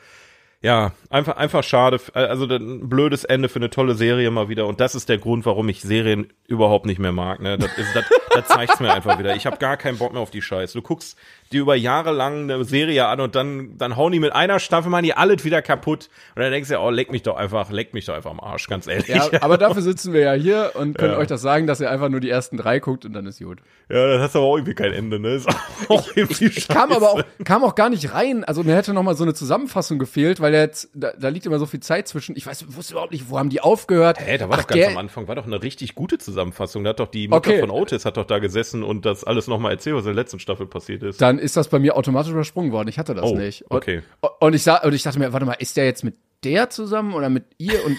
ja, 0.62 0.92
einfach, 1.10 1.38
einfach 1.38 1.64
schade. 1.64 2.02
Also 2.14 2.46
ein 2.46 2.90
blödes 2.90 3.24
Ende 3.24 3.48
für 3.48 3.60
eine 3.60 3.70
tolle 3.70 3.96
Serie 3.96 4.30
mal 4.30 4.50
wieder. 4.50 4.68
Und 4.68 4.82
das 4.82 4.94
ist 4.94 5.08
der 5.08 5.18
Grund, 5.18 5.46
warum 5.46 5.70
ich 5.70 5.82
Serien 5.82 6.34
überhaupt 6.48 6.86
nicht 6.86 7.00
mehr 7.00 7.14
mag. 7.14 7.40
Ne? 7.40 7.58
Das, 7.58 7.78
ist, 7.78 7.96
das, 7.96 8.06
das 8.34 8.48
zeigt's 8.50 8.80
mir 8.82 8.92
einfach 8.94 9.18
wieder. 9.20 9.36
Ich 9.38 9.46
habe 9.46 9.58
gar 9.58 9.78
keinen 9.78 9.98
Bock 9.98 10.12
mehr 10.12 10.22
auf 10.22 10.32
die 10.32 10.42
Scheiße. 10.42 10.78
Du 10.78 10.82
guckst 10.82 11.18
dir 11.52 11.62
über 11.62 11.76
Jahre 11.76 12.12
lang 12.12 12.44
eine 12.50 12.64
Serie 12.64 13.08
an 13.08 13.20
und 13.22 13.36
dann, 13.36 13.78
dann 13.78 13.96
hauen 13.98 14.12
die 14.12 14.20
mit 14.20 14.34
einer 14.34 14.60
Staffel 14.60 14.90
mal 14.90 15.02
die 15.02 15.14
alles 15.16 15.44
wieder 15.46 15.62
kaputt. 15.62 16.10
Und 16.36 16.42
dann 16.44 16.52
denkst 16.52 16.70
du, 16.70 16.78
oh, 16.80 16.90
leck 16.90 17.12
mich 17.12 17.24
doch 17.24 17.36
einfach, 17.38 17.72
leck 17.72 17.94
mich 17.94 18.06
doch 18.06 18.14
einfach 18.16 18.30
am 18.32 18.40
Arsch, 18.40 18.68
ganz 18.68 18.88
ehrlich. 18.88 19.08
Ja, 19.08 19.28
aber 19.42 19.58
dafür 19.60 19.82
sitzen 19.82 20.14
wir 20.14 20.22
ja 20.22 20.34
hier 20.34 20.72
und 20.76 20.98
können 20.98 21.14
Ja. 21.14 21.18
euch 21.20 21.28
das 21.28 21.42
sagen, 21.42 21.66
dass 21.68 21.80
ihr 21.82 21.90
einfach 21.90 22.10
nur 22.10 22.20
die 22.20 22.30
ersten 22.30 22.58
drei 22.58 22.80
guckt 22.80 23.06
und 23.06 23.14
dann 23.14 23.26
ist 23.26 23.40
gut. 23.40 23.60
Ja, 23.90 24.08
das 24.08 24.22
hast 24.22 24.36
aber 24.36 24.46
auch 24.46 24.58
irgendwie 24.58 24.76
kein 24.76 24.94
Ende, 24.94 25.20
ne? 25.20 25.36
Ist 25.36 25.50
auch 25.90 26.08
irgendwie 26.16 26.46
Ich 26.46 26.68
kam 26.68 26.92
aber 26.92 27.12
auch, 27.14 27.24
kam 27.44 27.64
auch 27.64 27.74
gar 27.76 27.90
nicht 27.90 28.14
rein. 28.14 28.44
Also 28.44 28.64
mir 28.64 28.76
hätte 28.76 28.94
noch 28.94 29.02
mal 29.04 29.16
so 29.16 29.24
eine 29.24 29.34
Zusammenfassung 29.34 29.98
gefehlt, 29.98 30.40
weil 30.42 30.54
jetzt, 30.54 30.90
da, 30.94 31.12
da 31.20 31.30
liegt 31.30 31.46
immer 31.48 31.58
so 31.58 31.66
viel 31.66 31.80
Zeit 31.80 32.08
zwischen. 32.08 32.36
Ich 32.36 32.46
weiß, 32.46 32.66
wusste 32.76 32.94
überhaupt 32.94 33.12
nicht, 33.12 33.30
wo 33.30 33.40
haben 33.40 33.50
die 33.50 33.62
aufgehört. 33.62 34.20
Hä, 34.20 34.38
da 34.38 34.50
war 34.50 34.58
Ach, 34.58 34.62
doch 34.62 34.68
ganz 34.68 34.82
der- 34.82 34.90
am 34.92 34.98
Anfang, 34.98 35.28
war 35.28 35.36
doch 35.36 35.46
eine 35.48 35.64
richtig 35.64 35.96
gute 35.96 36.20
Zusammenfassung. 36.20 36.84
Da 36.84 36.92
hat 36.92 37.00
doch 37.00 37.08
die 37.08 37.28
Mutter 37.28 37.50
Okay. 37.50 37.60
von 37.62 37.72
Otis 37.72 38.06
hat 38.06 38.18
doch 38.18 38.26
da 38.26 38.38
gesessen 38.40 38.84
und 38.84 39.06
das 39.06 39.24
alles 39.24 39.48
nochmal 39.48 39.72
erzählt, 39.72 39.96
was 39.96 40.04
in 40.04 40.10
der 40.10 40.16
letzten 40.16 40.40
Staffel 40.40 40.68
passiert 40.68 41.02
ist. 41.02 41.20
Dann 41.22 41.39
ist 41.40 41.58
das 41.58 41.70
bei 41.70 41.80
mir 41.80 41.96
automatisch 41.98 42.32
übersprungen 42.32 42.72
worden. 42.72 42.88
Ich 42.88 43.00
hatte 43.00 43.14
das 43.16 43.26
Oh, 43.26 43.36
nicht. 43.36 43.64
Und, 43.64 43.78
okay. 43.78 44.02
Und 44.40 44.54
ich 44.54 44.64
sah, 44.64 44.78
und 44.78 44.94
ich 44.94 45.04
dachte 45.04 45.20
mir, 45.20 45.34
warte 45.34 45.46
mal, 45.46 45.54
ist 45.54 45.78
der 45.78 45.86
jetzt 45.86 46.04
mit 46.04 46.16
der 46.44 46.70
zusammen 46.70 47.14
oder 47.14 47.30
mit 47.30 47.46
ihr? 47.58 47.86
Und 47.86 47.98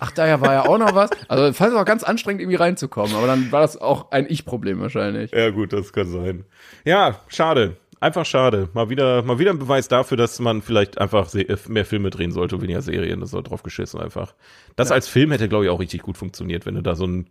ach, 0.00 0.10
daher 0.12 0.40
war 0.40 0.52
ja 0.52 0.66
auch 0.66 0.78
noch 0.78 0.94
was. 0.94 1.10
Also 1.28 1.52
fand 1.52 1.72
es 1.72 1.78
auch 1.78 1.84
ganz 1.84 2.04
anstrengend, 2.04 2.40
irgendwie 2.40 2.56
reinzukommen. 2.56 3.14
Aber 3.14 3.26
dann 3.26 3.52
war 3.52 3.60
das 3.60 3.76
auch 3.76 4.10
ein 4.12 4.26
Ich-Problem 4.28 4.80
wahrscheinlich. 4.80 5.30
Ja, 5.32 5.50
gut, 5.50 5.72
das 5.72 5.92
kann 5.92 6.06
sein. 6.10 6.44
Ja, 6.84 7.20
schade. 7.28 7.76
Einfach 8.00 8.26
schade. 8.26 8.68
Mal 8.72 8.90
wieder, 8.90 9.22
mal 9.22 9.38
wieder 9.38 9.52
ein 9.52 9.60
Beweis 9.60 9.86
dafür, 9.86 10.16
dass 10.16 10.40
man 10.40 10.60
vielleicht 10.60 10.98
einfach 10.98 11.32
äh, 11.34 11.56
mehr 11.68 11.84
Filme 11.84 12.10
drehen 12.10 12.32
sollte, 12.32 12.60
weniger 12.60 12.82
Serien. 12.82 13.20
Das 13.20 13.30
soll 13.30 13.44
drauf 13.44 13.62
geschissen 13.62 14.00
einfach. 14.00 14.34
Das 14.74 14.90
als 14.90 15.06
Film 15.06 15.30
hätte, 15.30 15.48
glaube 15.48 15.64
ich, 15.66 15.70
auch 15.70 15.78
richtig 15.78 16.02
gut 16.02 16.18
funktioniert, 16.18 16.66
wenn 16.66 16.74
du 16.74 16.82
da 16.82 16.96
so 16.96 17.06
ein, 17.06 17.28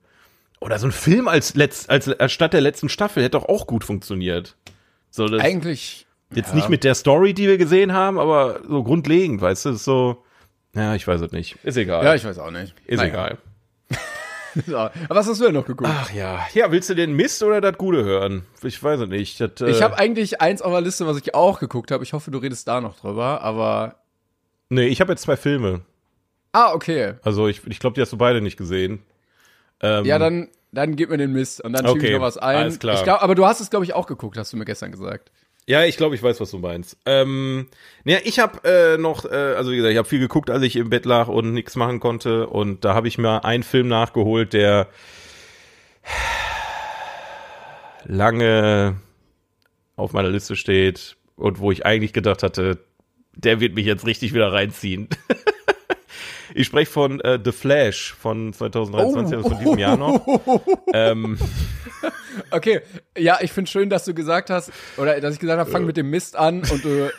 oder 0.62 0.80
so 0.80 0.88
ein 0.88 0.94
Film 0.94 1.28
als 1.28 1.56
letzt, 1.56 1.90
als, 1.90 2.08
als 2.08 2.32
statt 2.32 2.54
der 2.54 2.62
letzten 2.62 2.88
Staffel 2.88 3.22
hätte 3.22 3.38
auch, 3.38 3.50
auch 3.50 3.68
gut 3.68 3.84
funktioniert. 3.84 4.56
So, 5.12 5.28
das, 5.28 5.42
Eigentlich. 5.42 6.08
Jetzt 6.34 6.50
Ja. 6.50 6.56
nicht 6.56 6.70
mit 6.70 6.84
der 6.84 6.96
Story, 6.96 7.34
die 7.34 7.48
wir 7.48 7.58
gesehen 7.58 7.92
haben, 7.94 8.18
aber 8.18 8.62
so 8.68 8.84
grundlegend, 8.84 9.42
weißt 9.42 9.66
du, 9.66 9.70
ist 9.72 9.84
so, 9.84 10.24
ja, 10.74 10.96
ich 10.96 11.06
weiß 11.06 11.20
es 11.22 11.32
nicht. 11.34 11.58
Ist 11.64 11.76
egal. 11.78 12.04
Ja, 12.06 12.16
ich 12.16 12.24
weiß 12.24 12.40
auch 12.40 12.52
nicht. 12.52 12.74
ist 12.88 12.98
Naja. 12.98 13.10
egal. 13.10 13.38
So, 14.68 14.76
aber 14.78 14.92
was 15.10 15.28
hast 15.30 15.40
du 15.40 15.46
denn 15.46 15.54
noch 15.54 15.66
geguckt? 15.66 15.90
Ach 15.94 16.12
ja. 16.12 16.46
Ja, 16.54 16.70
willst 16.74 16.90
du 16.90 16.94
den 16.94 17.14
Mist 17.14 17.42
oder 17.42 17.62
das 17.62 17.78
Gute 17.78 18.04
hören? 18.04 18.44
Ich 18.64 18.84
weiß 18.84 19.00
es 19.00 19.08
nicht. 19.08 19.40
Das, 19.40 19.52
äh, 19.62 19.70
Ich 19.70 19.82
habe 19.82 19.98
eigentlich 19.98 20.42
eins 20.42 20.62
auf 20.62 20.74
der 20.74 20.82
Liste, 20.82 21.08
was 21.08 21.16
ich 21.16 21.34
auch 21.34 21.58
geguckt 21.62 21.90
habe. 21.90 22.04
Ich 22.04 22.12
hoffe, 22.12 22.32
du 22.32 22.38
redest 22.38 22.68
da 22.68 22.82
noch 22.82 23.00
drüber, 23.00 23.40
aber. 23.44 23.96
Nee, 24.68 24.88
ich 24.88 25.00
habe 25.00 25.14
jetzt 25.14 25.22
zwei 25.22 25.38
Filme. 25.38 25.86
Ah, 26.52 26.74
okay. 26.74 27.14
Also 27.24 27.48
ich, 27.48 27.66
ich 27.66 27.80
glaube, 27.80 27.94
die 27.94 28.02
hast 28.02 28.12
du 28.12 28.18
beide 28.18 28.42
nicht 28.42 28.58
gesehen. 28.58 29.02
Ähm, 29.80 30.04
Ja, 30.04 30.20
dann, 30.20 30.50
dann 30.72 30.96
gib 30.96 31.10
mir 31.10 31.18
den 31.18 31.32
Mist 31.34 31.62
und 31.64 31.74
dann 31.74 31.86
schiebe 31.86 32.00
Okay, 32.00 32.08
ich 32.08 32.14
noch 32.14 32.22
was 32.22 32.38
ein. 32.38 32.56
alles 32.58 32.80
klar. 32.80 33.04
Glaub, 33.04 33.22
aber 33.22 33.36
du 33.36 33.46
hast 33.46 33.60
es, 33.60 33.70
glaube 33.70 33.86
ich, 33.86 33.94
auch 33.94 34.08
geguckt, 34.08 34.38
hast 34.38 34.54
du 34.54 34.58
mir 34.58 34.66
gestern 34.66 34.92
gesagt. 34.92 35.32
Ja, 35.68 35.84
ich 35.86 35.96
glaube, 35.96 36.16
ich 36.16 36.24
weiß, 36.24 36.40
was 36.42 36.50
du 36.52 36.58
meinst. 36.58 36.98
Ähm, 37.06 37.68
ja, 38.04 38.18
ich 38.24 38.40
habe 38.40 38.68
äh, 38.68 38.98
noch, 38.98 39.26
äh, 39.26 39.30
also 39.56 39.72
wie 39.72 39.76
gesagt, 39.76 39.92
ich 39.92 39.98
habe 39.98 40.08
viel 40.10 40.20
geguckt, 40.20 40.50
als 40.50 40.64
ich 40.64 40.76
im 40.76 40.90
Bett 40.90 41.06
lag 41.06 41.28
und 41.28 41.54
nichts 41.54 41.76
machen 41.76 42.00
konnte. 42.00 42.48
Und 42.48 42.84
da 42.84 42.96
habe 42.96 43.08
ich 43.08 43.18
mir 43.18 43.46
einen 43.46 43.64
Film 43.64 43.88
nachgeholt, 43.88 44.54
der 44.54 44.88
lange 48.06 48.96
auf 49.96 50.14
meiner 50.14 50.30
Liste 50.30 50.56
steht 50.56 51.18
und 51.36 51.60
wo 51.60 51.72
ich 51.72 51.86
eigentlich 51.86 52.14
gedacht 52.14 52.44
hatte, 52.44 52.80
der 53.34 53.60
wird 53.60 53.76
mich 53.76 53.86
jetzt 53.86 54.06
richtig 54.06 54.34
wieder 54.34 54.52
reinziehen. 54.52 55.10
ich 56.54 56.68
spreche 56.68 56.92
von 56.92 57.20
äh, 57.22 57.40
The 57.44 57.52
Flash 57.52 58.14
von 58.14 58.54
2023, 58.54 59.38
also 59.38 59.50
von 59.50 59.60
diesem 59.60 59.78
Jahr 59.80 59.98
noch. 59.98 60.26
ähm, 60.94 61.38
Okay, 62.50 62.82
ja, 63.18 63.40
ich 63.42 63.52
finde 63.52 63.70
schön, 63.70 63.90
dass 63.90 64.06
du 64.06 64.14
gesagt 64.14 64.50
hast, 64.50 64.72
oder 64.98 65.20
dass 65.20 65.34
ich 65.36 65.40
gesagt 65.40 65.60
habe, 65.60 65.70
fang 65.70 65.86
mit 65.86 65.98
dem 65.98 66.10
Mist 66.10 66.36
an 66.36 66.60
und 66.60 66.84
du 66.84 67.12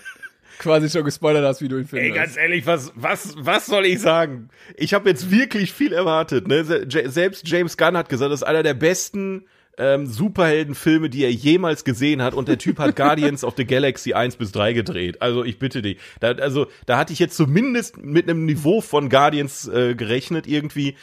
quasi 0.59 0.89
schon 0.91 1.05
gespoilert 1.05 1.45
hast, 1.45 1.61
wie 1.61 1.69
du 1.69 1.77
ihn 1.77 1.83
Ey, 1.83 1.87
findest. 1.89 2.15
ganz 2.15 2.37
ehrlich, 2.37 2.67
was, 2.67 2.93
was, 2.95 3.35
was 3.37 3.67
soll 3.67 3.85
ich 3.87 4.01
sagen? 4.01 4.49
Ich 4.77 4.95
habe 4.95 5.09
jetzt 5.09 5.31
wirklich 5.31 5.73
viel 5.73 5.93
erwartet. 5.93 6.47
Ne? 6.49 6.65
Selbst 6.65 7.47
James 7.49 7.77
Gunn 7.77 7.97
hat 7.97 8.09
gesagt, 8.09 8.33
das 8.33 8.41
ist 8.41 8.47
einer 8.47 8.63
der 8.63 8.75
besten 8.75 9.45
ähm, 9.79 10.07
Superheldenfilme, 10.07 11.09
die 11.09 11.25
er 11.25 11.33
jemals 11.33 11.85
gesehen 11.85 12.23
hat. 12.23 12.35
Und 12.35 12.49
der 12.49 12.59
Typ 12.59 12.79
hat 12.79 12.97
Guardians 12.97 13.45
of 13.45 13.55
the 13.57 13.65
Galaxy 13.65 14.13
1 14.13 14.37
bis 14.37 14.53
3 14.53 14.73
gedreht. 14.73 15.23
Also 15.23 15.45
ich 15.45 15.59
bitte 15.59 15.83
dich. 15.83 15.99
Da, 16.21 16.33
also 16.33 16.67
da 16.87 16.99
hatte 16.99 17.13
ich 17.13 17.19
jetzt 17.19 17.37
zumindest 17.37 17.99
mit 17.99 18.29
einem 18.29 18.45
Niveau 18.45 18.81
von 18.81 19.09
Guardians 19.09 19.69
äh, 19.69 19.95
gerechnet 19.95 20.47
irgendwie. 20.47 20.97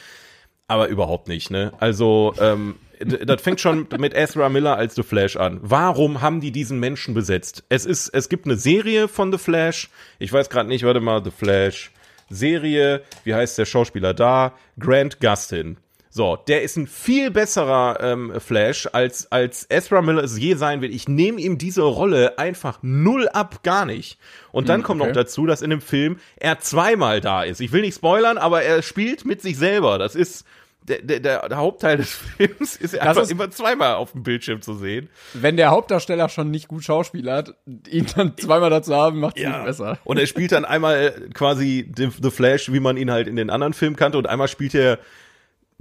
Aber 0.68 0.88
überhaupt 0.88 1.26
nicht, 1.26 1.50
ne? 1.50 1.72
Also, 1.80 2.32
ähm, 2.40 2.76
das 3.00 3.42
fängt 3.42 3.60
schon 3.60 3.88
mit 3.98 4.14
Ezra 4.14 4.48
Miller 4.48 4.76
als 4.76 4.94
The 4.94 5.02
Flash 5.02 5.36
an. 5.36 5.58
Warum 5.62 6.20
haben 6.20 6.40
die 6.40 6.52
diesen 6.52 6.78
Menschen 6.78 7.12
besetzt? 7.12 7.64
Es 7.70 7.86
ist, 7.86 8.08
es 8.10 8.28
gibt 8.28 8.44
eine 8.44 8.56
Serie 8.56 9.08
von 9.08 9.32
The 9.32 9.38
Flash. 9.38 9.88
Ich 10.20 10.32
weiß 10.32 10.48
gerade 10.48 10.68
nicht, 10.68 10.84
warte 10.84 11.00
mal, 11.00 11.24
The 11.24 11.32
Flash. 11.32 11.90
Serie, 12.28 13.02
wie 13.24 13.34
heißt 13.34 13.58
der 13.58 13.64
Schauspieler 13.64 14.14
da? 14.14 14.54
Grant 14.78 15.18
Gustin. 15.18 15.78
So, 16.12 16.36
der 16.48 16.62
ist 16.62 16.76
ein 16.76 16.88
viel 16.88 17.30
besserer 17.30 17.98
ähm, 18.00 18.32
Flash, 18.40 18.88
als, 18.92 19.30
als 19.30 19.66
Ezra 19.70 20.02
Miller 20.02 20.24
es 20.24 20.36
je 20.36 20.54
sein 20.56 20.80
wird. 20.82 20.92
Ich 20.92 21.08
nehme 21.08 21.40
ihm 21.40 21.56
diese 21.56 21.82
Rolle 21.82 22.36
einfach 22.36 22.80
null 22.82 23.28
ab, 23.28 23.62
gar 23.62 23.84
nicht. 23.86 24.18
Und 24.50 24.68
dann 24.68 24.82
kommt 24.82 24.98
noch 24.98 25.06
okay. 25.06 25.14
dazu, 25.14 25.46
dass 25.46 25.62
in 25.62 25.70
dem 25.70 25.80
Film 25.80 26.18
er 26.34 26.58
zweimal 26.58 27.20
da 27.20 27.44
ist. 27.44 27.60
Ich 27.60 27.70
will 27.70 27.82
nicht 27.82 27.94
spoilern, 27.94 28.38
aber 28.38 28.62
er 28.62 28.82
spielt 28.82 29.24
mit 29.24 29.40
sich 29.40 29.56
selber. 29.56 29.98
Das 29.98 30.16
ist, 30.16 30.44
der, 30.88 30.98
der, 31.02 31.20
der 31.48 31.56
Hauptteil 31.56 31.98
des 31.98 32.10
Films 32.36 32.74
ist 32.74 32.94
Das 32.94 33.00
einfach 33.02 33.22
ist- 33.22 33.30
immer 33.30 33.48
zweimal 33.52 33.94
auf 33.94 34.10
dem 34.10 34.24
Bildschirm 34.24 34.62
zu 34.62 34.74
sehen. 34.74 35.08
Wenn 35.34 35.56
der 35.56 35.70
Hauptdarsteller 35.70 36.28
schon 36.28 36.50
nicht 36.50 36.66
gut 36.66 36.82
schauspielert, 36.82 37.54
ihn 37.88 38.06
dann 38.16 38.36
zweimal 38.36 38.70
dazu 38.70 38.96
haben, 38.96 39.20
macht 39.20 39.38
es 39.38 39.46
nicht 39.46 39.64
besser. 39.64 39.98
Und 40.02 40.18
er 40.18 40.26
spielt 40.26 40.50
dann 40.50 40.64
einmal 40.64 41.12
quasi 41.34 41.88
The, 41.96 42.08
The 42.20 42.30
Flash, 42.32 42.72
wie 42.72 42.80
man 42.80 42.96
ihn 42.96 43.12
halt 43.12 43.28
in 43.28 43.36
den 43.36 43.48
anderen 43.48 43.74
Filmen 43.74 43.94
kannte, 43.94 44.18
und 44.18 44.26
einmal 44.28 44.48
spielt 44.48 44.74
er 44.74 44.98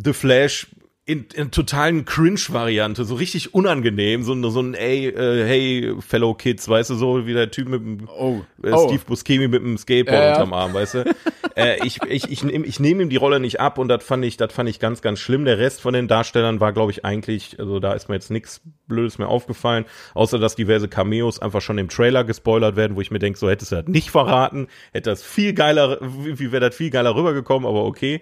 The 0.01 0.13
Flash 0.13 0.67
in, 1.05 1.25
in 1.33 1.49
totalen 1.49 2.05
Cringe-Variante, 2.05 3.03
so 3.03 3.15
richtig 3.15 3.55
unangenehm, 3.55 4.21
so, 4.21 4.31
ein- 4.33 4.43
so 4.51 4.61
ein 4.61 4.75
ey, 4.75 5.07
äh, 5.07 5.43
hey, 5.43 5.93
Fellow 6.07 6.35
Kids, 6.35 6.69
weißt 6.69 6.91
du, 6.91 6.95
so 6.95 7.25
wie 7.25 7.33
der 7.33 7.49
Typ 7.49 7.67
mit 7.67 7.81
dem 7.81 8.07
Oh. 8.07 8.41
äh, 8.63 8.69
Oh. 8.71 8.87
Steve 8.87 9.01
Buscemi 9.07 9.47
mit 9.47 9.63
dem 9.63 9.75
Skateboard 9.75 10.21
ja. 10.23 10.31
unterm 10.35 10.53
Arm, 10.53 10.71
weißt 10.75 10.93
du? 10.93 11.15
äh, 11.55 11.83
ich 11.83 11.97
ich, 12.07 12.29
ich, 12.29 12.43
nehm- 12.43 12.63
ich 12.63 12.79
nehme 12.79 13.01
ihm 13.01 13.09
die 13.09 13.15
Rolle 13.15 13.39
nicht 13.39 13.59
ab 13.59 13.79
und 13.79 13.87
das 13.87 14.03
fand 14.03 14.23
ich, 14.23 14.37
das 14.37 14.53
fand 14.53 14.69
ich 14.69 14.79
ganz, 14.79 15.01
ganz 15.01 15.17
schlimm. 15.17 15.45
Der 15.45 15.57
Rest 15.57 15.81
von 15.81 15.95
den 15.95 16.07
Darstellern 16.07 16.59
war, 16.59 16.73
glaube 16.73 16.91
ich, 16.91 17.03
eigentlich, 17.05 17.57
also 17.59 17.79
da 17.79 17.93
ist 17.93 18.07
mir 18.07 18.13
jetzt 18.13 18.29
nichts 18.29 18.61
Blödes 18.87 19.17
mehr 19.17 19.29
aufgefallen, 19.29 19.85
außer 20.13 20.37
dass 20.37 20.55
diverse 20.55 20.89
Cameos 20.89 21.39
einfach 21.39 21.61
schon 21.61 21.79
im 21.79 21.89
Trailer 21.89 22.23
gespoilert 22.23 22.75
werden, 22.75 22.95
wo 22.95 23.01
ich 23.01 23.09
mir 23.09 23.17
denke, 23.19 23.39
so 23.39 23.49
hättest 23.49 23.71
du 23.71 23.77
das 23.77 23.87
nicht 23.87 24.11
verraten, 24.11 24.67
hätte 24.93 25.09
das 25.09 25.23
viel 25.23 25.53
geiler, 25.53 25.97
wie, 26.01 26.37
wie 26.37 26.51
wäre 26.51 26.69
das 26.69 26.75
viel 26.75 26.91
geiler 26.91 27.15
rübergekommen, 27.15 27.67
aber 27.67 27.83
okay. 27.85 28.21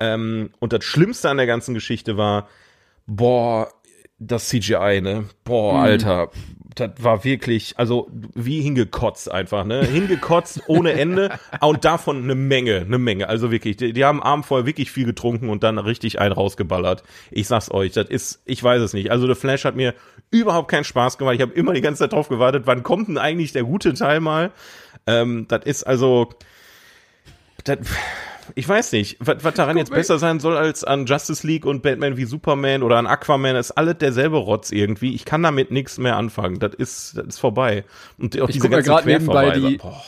Ähm, 0.00 0.50
und 0.58 0.72
das 0.72 0.84
Schlimmste 0.84 1.30
an 1.30 1.36
der 1.36 1.46
ganzen 1.46 1.74
Geschichte 1.74 2.16
war, 2.16 2.48
boah, 3.06 3.68
das 4.18 4.48
CGI, 4.48 5.00
ne? 5.02 5.24
Boah, 5.44 5.80
Alter, 5.80 6.30
das 6.74 6.90
war 6.98 7.24
wirklich, 7.24 7.74
also 7.76 8.08
wie 8.34 8.60
hingekotzt 8.62 9.30
einfach, 9.30 9.64
ne? 9.64 9.84
Hingekotzt 9.84 10.62
ohne 10.68 10.92
Ende 10.92 11.30
und 11.60 11.84
davon 11.84 12.22
eine 12.22 12.34
Menge, 12.34 12.78
eine 12.78 12.98
Menge. 12.98 13.28
Also 13.28 13.50
wirklich, 13.50 13.76
die, 13.76 13.92
die 13.92 14.04
haben 14.04 14.22
Abend 14.22 14.46
vorher 14.46 14.66
wirklich 14.66 14.90
viel 14.90 15.04
getrunken 15.04 15.48
und 15.48 15.62
dann 15.62 15.78
richtig 15.78 16.18
einen 16.18 16.32
rausgeballert. 16.32 17.02
Ich 17.30 17.48
sag's 17.48 17.70
euch, 17.70 17.92
das 17.92 18.08
ist, 18.08 18.42
ich 18.44 18.62
weiß 18.62 18.80
es 18.80 18.92
nicht. 18.92 19.10
Also 19.10 19.26
The 19.26 19.34
Flash 19.34 19.64
hat 19.64 19.76
mir 19.76 19.94
überhaupt 20.30 20.70
keinen 20.70 20.84
Spaß 20.84 21.18
gemacht. 21.18 21.34
Ich 21.34 21.42
habe 21.42 21.52
immer 21.52 21.74
die 21.74 21.80
ganze 21.80 22.00
Zeit 22.00 22.12
drauf 22.12 22.28
gewartet, 22.28 22.62
wann 22.66 22.82
kommt 22.82 23.08
denn 23.08 23.18
eigentlich 23.18 23.52
der 23.52 23.64
gute 23.64 23.94
Teil 23.94 24.20
mal? 24.20 24.52
Ähm, 25.06 25.46
das 25.48 25.64
ist 25.64 25.82
also, 25.82 26.30
das, 27.64 27.78
ich 28.54 28.68
weiß 28.68 28.92
nicht, 28.92 29.16
was, 29.20 29.44
was 29.44 29.54
daran 29.54 29.76
jetzt 29.76 29.90
mal. 29.90 29.96
besser 29.96 30.18
sein 30.18 30.40
soll 30.40 30.56
als 30.56 30.84
an 30.84 31.06
Justice 31.06 31.46
League 31.46 31.64
und 31.66 31.82
Batman 31.82 32.16
wie 32.16 32.24
Superman 32.24 32.82
oder 32.82 32.96
an 32.98 33.06
Aquaman, 33.06 33.56
ist 33.56 33.72
alles 33.72 33.98
derselbe 33.98 34.36
Rotz 34.36 34.70
irgendwie. 34.72 35.14
Ich 35.14 35.24
kann 35.24 35.42
damit 35.42 35.70
nichts 35.70 35.98
mehr 35.98 36.16
anfangen. 36.16 36.58
Das 36.58 36.74
ist, 36.74 37.16
das 37.16 37.26
ist 37.26 37.38
vorbei. 37.38 37.84
Und 38.18 38.38
auch 38.40 38.48
Ich 38.48 38.54
diese 38.54 38.68
guck 38.68 38.70
mir 38.70 38.76
ganzen 38.82 38.90
grad 38.90 39.06
nebenbei 39.06 39.50
die- 39.58 39.76
Boah. 39.78 40.02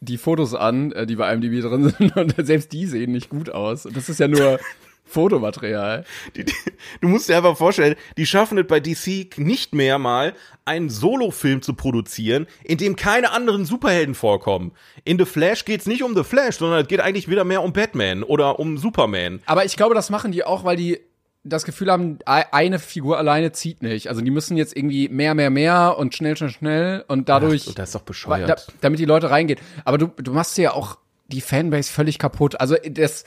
Die 0.00 0.18
Fotos 0.18 0.54
an, 0.54 0.92
äh, 0.92 1.06
die 1.06 1.16
bei 1.16 1.32
IMDb 1.32 1.62
drin 1.62 1.88
sind, 1.88 2.16
und 2.16 2.34
selbst 2.46 2.72
die 2.72 2.84
sehen 2.86 3.12
nicht 3.12 3.30
gut 3.30 3.48
aus. 3.50 3.86
Und 3.86 3.96
das 3.96 4.08
ist 4.10 4.20
ja 4.20 4.28
nur 4.28 4.58
Fotomaterial. 5.04 6.04
Die, 6.36 6.44
die, 6.44 6.52
du 7.00 7.08
musst 7.08 7.28
dir 7.28 7.36
einfach 7.36 7.56
vorstellen, 7.56 7.94
die 8.16 8.26
schaffen 8.26 8.58
es 8.58 8.66
bei 8.66 8.80
DC 8.80 9.38
nicht 9.38 9.74
mehr 9.74 9.98
mal, 9.98 10.34
einen 10.64 10.90
Solo-Film 10.90 11.62
zu 11.62 11.74
produzieren, 11.74 12.46
in 12.64 12.78
dem 12.78 12.96
keine 12.96 13.30
anderen 13.32 13.64
Superhelden 13.64 14.14
vorkommen. 14.14 14.72
In 15.04 15.18
The 15.18 15.24
Flash 15.24 15.64
geht's 15.64 15.86
nicht 15.86 16.02
um 16.02 16.14
The 16.16 16.24
Flash, 16.24 16.56
sondern 16.56 16.80
es 16.82 16.88
geht 16.88 17.00
eigentlich 17.00 17.28
wieder 17.28 17.44
mehr 17.44 17.62
um 17.62 17.72
Batman 17.72 18.22
oder 18.22 18.58
um 18.58 18.78
Superman. 18.78 19.40
Aber 19.46 19.64
ich 19.64 19.76
glaube, 19.76 19.94
das 19.94 20.10
machen 20.10 20.32
die 20.32 20.44
auch, 20.44 20.64
weil 20.64 20.76
die 20.76 21.00
das 21.46 21.64
Gefühl 21.64 21.90
haben, 21.92 22.18
ei- 22.24 22.50
eine 22.52 22.78
Figur 22.78 23.18
alleine 23.18 23.52
zieht 23.52 23.82
nicht. 23.82 24.08
Also 24.08 24.22
die 24.22 24.30
müssen 24.30 24.56
jetzt 24.56 24.74
irgendwie 24.74 25.10
mehr, 25.10 25.34
mehr, 25.34 25.50
mehr 25.50 25.96
und 25.98 26.14
schnell, 26.14 26.36
schnell, 26.38 26.48
schnell 26.50 27.04
und 27.06 27.28
dadurch, 27.28 27.66
Ach, 27.68 27.74
das 27.74 27.90
ist 27.90 27.94
doch 27.94 28.00
bescheuert. 28.02 28.48
da, 28.48 28.56
damit 28.80 28.98
die 28.98 29.04
Leute 29.04 29.28
reingehen. 29.30 29.60
Aber 29.84 29.98
du, 29.98 30.06
du 30.06 30.32
machst 30.32 30.56
ja 30.56 30.72
auch 30.72 30.96
die 31.28 31.42
Fanbase 31.42 31.92
völlig 31.92 32.18
kaputt. 32.18 32.58
Also 32.60 32.76
das, 32.88 33.24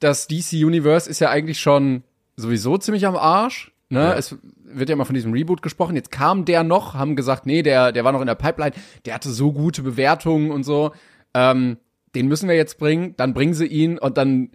das 0.00 0.26
DC 0.28 0.52
Universe 0.64 1.08
ist 1.08 1.20
ja 1.20 1.30
eigentlich 1.30 1.60
schon 1.60 2.02
sowieso 2.36 2.78
ziemlich 2.78 3.06
am 3.06 3.16
Arsch. 3.16 3.72
Ne? 3.88 4.00
Ja. 4.00 4.14
Es 4.14 4.36
wird 4.64 4.88
ja 4.88 4.94
immer 4.94 5.04
von 5.04 5.14
diesem 5.14 5.32
Reboot 5.32 5.62
gesprochen. 5.62 5.96
Jetzt 5.96 6.10
kam 6.10 6.44
der 6.44 6.64
noch, 6.64 6.94
haben 6.94 7.16
gesagt, 7.16 7.46
nee, 7.46 7.62
der, 7.62 7.92
der 7.92 8.04
war 8.04 8.12
noch 8.12 8.20
in 8.20 8.26
der 8.26 8.34
Pipeline. 8.34 8.72
Der 9.04 9.14
hatte 9.14 9.30
so 9.30 9.52
gute 9.52 9.82
Bewertungen 9.82 10.50
und 10.50 10.64
so. 10.64 10.92
Ähm, 11.32 11.78
den 12.14 12.28
müssen 12.28 12.48
wir 12.48 12.56
jetzt 12.56 12.78
bringen. 12.78 13.14
Dann 13.16 13.34
bringen 13.34 13.54
sie 13.54 13.66
ihn 13.66 13.98
und 13.98 14.18
dann 14.18 14.50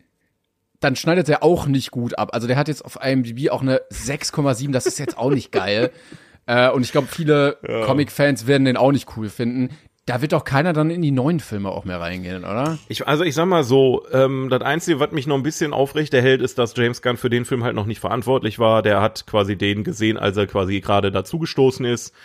dann 0.79 0.95
schneidet 0.95 1.27
er 1.27 1.43
auch 1.43 1.67
nicht 1.67 1.91
gut 1.91 2.17
ab. 2.17 2.29
Also 2.33 2.47
der 2.47 2.55
hat 2.55 2.67
jetzt 2.67 2.83
auf 2.85 2.97
IMDb 3.03 3.49
auch 3.49 3.61
eine 3.61 3.81
6,7, 3.91 4.71
das 4.71 4.85
ist 4.85 4.97
jetzt 4.97 5.17
auch 5.17 5.29
nicht 5.29 5.51
geil. 5.51 5.91
äh, 6.45 6.69
und 6.69 6.83
ich 6.83 6.91
glaube, 6.91 7.07
viele 7.07 7.57
Comic-Fans 7.85 8.47
werden 8.47 8.65
den 8.65 8.77
auch 8.77 8.91
nicht 8.91 9.17
cool 9.17 9.29
finden. 9.29 9.75
Da 10.09 10.23
wird 10.23 10.33
doch 10.33 10.43
keiner 10.43 10.73
dann 10.73 10.89
in 10.89 11.03
die 11.03 11.11
neuen 11.11 11.39
Filme 11.39 11.69
auch 11.69 11.85
mehr 11.85 11.99
reingehen, 11.99 12.43
oder? 12.43 12.79
Ich, 12.87 13.07
also 13.07 13.23
ich 13.23 13.35
sag 13.35 13.45
mal 13.45 13.63
so, 13.63 14.07
ähm, 14.11 14.47
das 14.49 14.63
Einzige, 14.63 14.99
was 14.99 15.11
mich 15.11 15.27
noch 15.27 15.35
ein 15.35 15.43
bisschen 15.43 15.71
aufrecht 15.71 16.15
erhält, 16.15 16.41
ist, 16.41 16.57
dass 16.57 16.75
James 16.75 17.03
Gunn 17.03 17.15
für 17.15 17.29
den 17.29 17.45
Film 17.45 17.63
halt 17.63 17.75
noch 17.75 17.85
nicht 17.85 17.99
verantwortlich 17.99 18.57
war. 18.57 18.81
Der 18.81 19.01
hat 19.01 19.27
quasi 19.27 19.55
den 19.55 19.83
gesehen, 19.83 20.17
als 20.17 20.35
er 20.35 20.47
quasi 20.47 20.81
gerade 20.81 21.11
dazugestoßen 21.11 21.85
ist. 21.85 22.15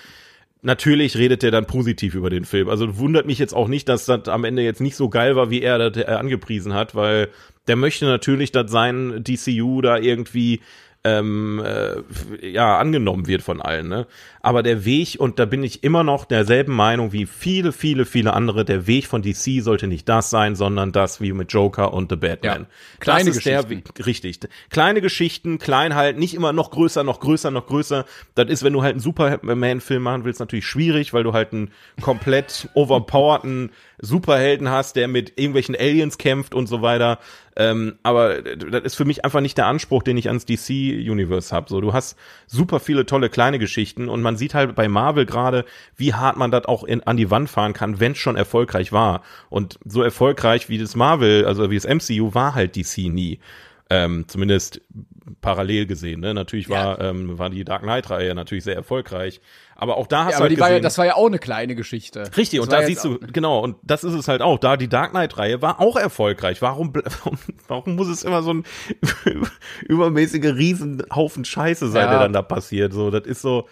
Natürlich 0.62 1.18
redet 1.18 1.44
er 1.44 1.50
dann 1.50 1.66
positiv 1.66 2.14
über 2.14 2.30
den 2.30 2.46
Film. 2.46 2.70
Also 2.70 2.96
wundert 2.96 3.26
mich 3.26 3.38
jetzt 3.38 3.52
auch 3.52 3.68
nicht, 3.68 3.86
dass 3.86 4.06
das 4.06 4.28
am 4.28 4.44
Ende 4.44 4.62
jetzt 4.62 4.80
nicht 4.80 4.96
so 4.96 5.10
geil 5.10 5.36
war, 5.36 5.50
wie 5.50 5.60
er 5.60 5.90
das 5.90 6.02
äh, 6.02 6.10
angepriesen 6.10 6.72
hat, 6.72 6.94
weil 6.94 7.28
der 7.66 7.76
möchte 7.76 8.06
natürlich, 8.06 8.50
dass 8.50 8.70
sein 8.70 9.22
DCU 9.22 9.82
da 9.82 9.98
irgendwie 9.98 10.62
ähm, 11.04 11.62
äh, 11.64 12.48
ja 12.48 12.78
angenommen 12.78 13.26
wird 13.26 13.42
von 13.42 13.60
allen. 13.60 13.88
Ne? 13.88 14.06
Aber 14.40 14.62
der 14.62 14.84
Weg 14.84 15.16
und 15.18 15.38
da 15.38 15.44
bin 15.44 15.62
ich 15.62 15.84
immer 15.84 16.02
noch 16.02 16.24
derselben 16.24 16.74
Meinung 16.74 17.12
wie 17.12 17.26
viele, 17.26 17.72
viele, 17.72 18.06
viele 18.06 18.32
andere. 18.32 18.64
Der 18.64 18.86
Weg 18.86 19.06
von 19.06 19.22
DC 19.22 19.62
sollte 19.62 19.86
nicht 19.86 20.08
das 20.08 20.30
sein, 20.30 20.56
sondern 20.56 20.92
das 20.92 21.20
wie 21.20 21.32
mit 21.32 21.52
Joker 21.52 21.92
und 21.92 22.10
The 22.10 22.16
Batman. 22.16 22.62
Ja. 22.62 22.66
Kleine 23.00 23.26
das 23.26 23.36
ist 23.36 23.46
der. 23.46 23.68
Weg, 23.68 24.06
richtig. 24.06 24.40
Kleine 24.70 25.00
Geschichten, 25.00 25.58
klein 25.58 25.94
halt, 25.94 26.18
nicht 26.18 26.34
immer 26.34 26.52
noch 26.52 26.70
größer, 26.70 27.04
noch 27.04 27.20
größer, 27.20 27.50
noch 27.50 27.66
größer. 27.66 28.06
Das 28.34 28.48
ist, 28.48 28.64
wenn 28.64 28.72
du 28.72 28.82
halt 28.82 28.92
einen 28.92 29.00
Superman-Film 29.00 30.02
machen 30.02 30.24
willst, 30.24 30.40
natürlich 30.40 30.66
schwierig, 30.66 31.12
weil 31.12 31.22
du 31.22 31.32
halt 31.32 31.52
einen 31.52 31.70
komplett 32.00 32.68
overpowerten 32.74 33.70
Superhelden 33.98 34.70
hast, 34.70 34.96
der 34.96 35.08
mit 35.08 35.38
irgendwelchen 35.38 35.76
Aliens 35.76 36.18
kämpft 36.18 36.54
und 36.54 36.66
so 36.66 36.82
weiter. 36.82 37.18
Ähm, 37.56 37.98
aber 38.02 38.42
das 38.42 38.82
ist 38.82 38.94
für 38.96 39.04
mich 39.04 39.24
einfach 39.24 39.40
nicht 39.40 39.56
der 39.56 39.66
Anspruch, 39.66 40.02
den 40.02 40.16
ich 40.16 40.28
ans 40.28 40.44
DC-Universe 40.44 41.54
habe. 41.54 41.68
So, 41.68 41.80
du 41.80 41.92
hast 41.92 42.18
super 42.46 42.80
viele 42.80 43.06
tolle 43.06 43.30
kleine 43.30 43.58
Geschichten 43.58 44.08
und 44.08 44.22
man 44.22 44.36
sieht 44.36 44.54
halt 44.54 44.74
bei 44.74 44.88
Marvel 44.88 45.26
gerade, 45.26 45.64
wie 45.96 46.14
hart 46.14 46.36
man 46.36 46.50
das 46.50 46.64
auch 46.66 46.84
in, 46.84 47.02
an 47.04 47.16
die 47.16 47.30
Wand 47.30 47.48
fahren 47.48 47.72
kann, 47.72 48.00
wenn 48.00 48.12
es 48.12 48.18
schon 48.18 48.36
erfolgreich 48.36 48.92
war. 48.92 49.22
Und 49.50 49.78
so 49.84 50.02
erfolgreich 50.02 50.68
wie 50.68 50.78
das 50.78 50.96
Marvel, 50.96 51.44
also 51.44 51.70
wie 51.70 51.78
das 51.78 51.86
MCU, 51.86 52.34
war 52.34 52.54
halt 52.54 52.76
DC 52.76 52.98
nie. 53.12 53.38
Ähm, 53.90 54.24
zumindest 54.26 54.80
parallel 55.40 55.86
gesehen. 55.86 56.20
Ne? 56.20 56.34
Natürlich 56.34 56.68
war, 56.68 57.00
ähm, 57.00 57.38
war 57.38 57.50
die 57.50 57.64
Dark 57.64 57.82
Knight-Reihe 57.82 58.34
natürlich 58.34 58.64
sehr 58.64 58.74
erfolgreich. 58.74 59.40
Aber 59.76 59.96
auch 59.96 60.06
da 60.06 60.26
hast 60.26 60.32
Ja, 60.32 60.38
du 60.38 60.44
aber 60.44 60.50
halt 60.50 60.60
war 60.60 60.72
ja, 60.72 60.80
das 60.80 60.98
war 60.98 61.06
ja 61.06 61.14
auch 61.16 61.26
eine 61.26 61.38
kleine 61.38 61.74
Geschichte. 61.74 62.22
Richtig, 62.36 62.58
Das 62.60 62.66
und 62.66 62.72
da 62.72 62.82
siehst 62.82 63.04
du, 63.04 63.18
genau, 63.18 63.58
und 63.60 63.76
das 63.82 64.04
ist 64.04 64.14
es 64.14 64.28
halt 64.28 64.40
auch. 64.40 64.58
Da 64.58 64.76
die 64.76 64.88
Dark 64.88 65.10
Knight-Reihe 65.10 65.62
war 65.62 65.80
auch 65.80 65.96
erfolgreich. 65.96 66.62
Warum, 66.62 66.92
warum, 67.24 67.38
warum 67.66 67.96
muss 67.96 68.08
es 68.08 68.22
immer 68.22 68.42
so 68.42 68.52
ein 68.54 68.64
übermäßiger 69.88 70.56
Riesenhaufen 70.56 71.44
Scheiße 71.44 71.88
sein, 71.88 72.04
Ja. 72.04 72.10
der 72.10 72.18
dann 72.20 72.32
da 72.32 72.42
passiert? 72.42 72.92
So, 72.92 73.10
das 73.10 73.26
ist 73.26 73.42
so. 73.42 73.68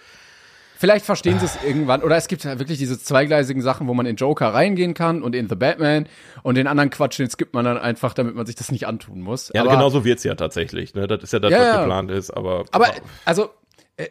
Vielleicht 0.77 1.05
verstehen 1.07 1.39
sie 1.39 1.45
es 1.47 1.57
irgendwann. 1.65 2.03
Oder 2.03 2.17
es 2.17 2.27
gibt 2.27 2.43
ja 2.43 2.59
wirklich 2.59 2.77
diese 2.79 2.99
zweigleisigen 2.99 3.63
Sachen, 3.63 3.87
wo 3.87 3.95
man 3.95 4.05
in 4.05 4.17
Joker 4.17 4.49
reingehen 4.53 4.95
kann 4.95 5.23
und 5.23 5.37
in 5.37 5.49
The 5.49 5.55
Batman 5.55 6.09
und 6.43 6.57
den 6.57 6.67
anderen 6.67 6.91
Quatsch, 6.91 7.21
den 7.21 7.31
skippt 7.31 7.55
man 7.55 7.65
dann 7.65 7.79
einfach, 7.79 8.15
damit 8.15 8.35
man 8.35 8.47
sich 8.47 8.57
das 8.57 8.73
nicht 8.73 8.89
antun 8.89 9.21
muss. 9.21 9.53
Ja, 9.55 9.61
aber, 9.63 9.71
genau 9.71 9.91
so 9.91 10.05
wird's 10.05 10.25
ja 10.25 10.35
tatsächlich. 10.35 10.95
Ne? 10.95 11.07
Das 11.07 11.23
ist 11.23 11.33
ja 11.33 11.39
das, 11.39 11.53
Ja, 11.53 11.61
was 11.75 11.77
geplant 11.83 12.11
ist. 12.11 12.33
Aber, 12.33 12.65
Aber, 12.73 12.89
also, 13.25 13.51
äh, 13.97 14.09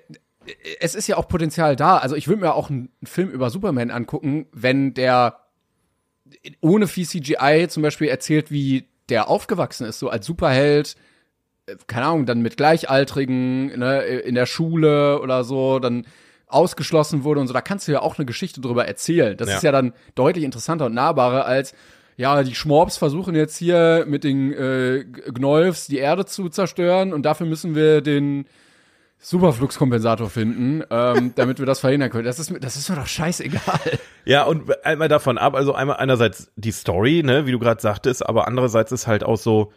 es 0.80 0.96
ist 0.96 1.08
ja 1.08 1.18
auch 1.18 1.28
Potenzial 1.28 1.76
da. 1.76 1.98
Also, 1.98 2.16
ich 2.16 2.28
würde 2.28 2.42
mir 2.42 2.54
auch 2.54 2.70
einen 2.70 2.90
Film 3.04 3.30
über 3.30 3.50
Superman 3.50 3.92
angucken, 3.92 4.48
wenn 4.52 4.94
der 4.94 5.38
ohne 6.62 6.88
viel 6.88 7.06
CGI 7.06 7.68
zum 7.70 7.84
Beispiel 7.84 8.08
erzählt, 8.08 8.52
wie 8.52 8.88
der 9.10 9.28
aufgewachsen 9.28 9.86
ist, 9.86 10.00
so 10.00 10.10
als 10.10 10.26
Superheld, 10.26 10.96
äh, 11.66 11.76
keine 11.88 12.06
Ahnung, 12.06 12.26
dann 12.26 12.42
mit 12.42 12.58
Gleichaltrigen 12.58 13.78
ne, 13.78 14.02
in 14.04 14.36
der 14.36 14.46
Schule 14.46 15.20
oder 15.22 15.44
so, 15.44 15.80
dann 15.80 16.06
ausgeschlossen 16.48 17.24
wurde 17.24 17.42
und 17.42 17.48
so. 17.48 17.54
Da 17.54 17.62
kannst 17.62 17.88
du 17.88 17.92
ja 17.92 18.02
auch 18.02 18.18
eine 18.18 18.26
Geschichte 18.26 18.62
drüber 18.62 18.86
erzählen. 18.86 19.38
Das 19.38 19.50
Ja. 19.50 19.56
ist 19.58 19.64
ja 19.64 19.72
dann 19.72 19.94
deutlich 20.16 20.44
interessanter 20.44 20.86
und 20.88 20.94
nahbarer 20.94 21.46
als 21.46 21.74
ja, 22.18 22.44
die 22.44 22.56
Schmorbs 22.56 22.98
versuchen 22.98 23.36
jetzt 23.36 23.58
hier 23.58 24.06
mit 24.08 24.24
den 24.24 24.54
äh, 24.54 25.06
Gnolfs 25.34 25.88
die 25.88 25.98
Erde 25.98 26.26
zu 26.26 26.50
zerstören 26.50 27.14
und 27.14 27.24
dafür 27.24 27.48
müssen 27.48 27.74
wir 27.74 28.02
den 28.02 28.46
Superfluxkompensator 29.24 30.30
finden, 30.30 30.84
ähm, 30.90 31.32
damit 31.36 31.60
wir 31.60 31.66
das 31.68 31.80
verhindern 31.80 32.10
können. 32.10 32.26
Das 32.26 32.40
ist, 32.40 32.50
mir- 32.50 32.60
das 32.60 32.76
ist 32.76 32.90
mir 32.90 32.96
doch 32.96 33.08
scheißegal. 33.08 34.00
Ja, 34.26 34.44
und 34.44 34.84
einmal 34.86 35.08
davon 35.08 35.38
ab, 35.38 35.56
also 35.56 35.74
einmal 35.76 35.98
einerseits 35.98 36.52
die 36.56 36.72
Story, 36.72 37.22
ne, 37.24 37.46
wie 37.46 37.52
du 37.52 37.60
gerade 37.60 37.80
sagtest, 37.82 38.26
aber 38.28 38.48
andererseits 38.48 38.92
ist 38.92 39.06
halt 39.08 39.24
auch 39.24 39.38
so, 39.38 39.72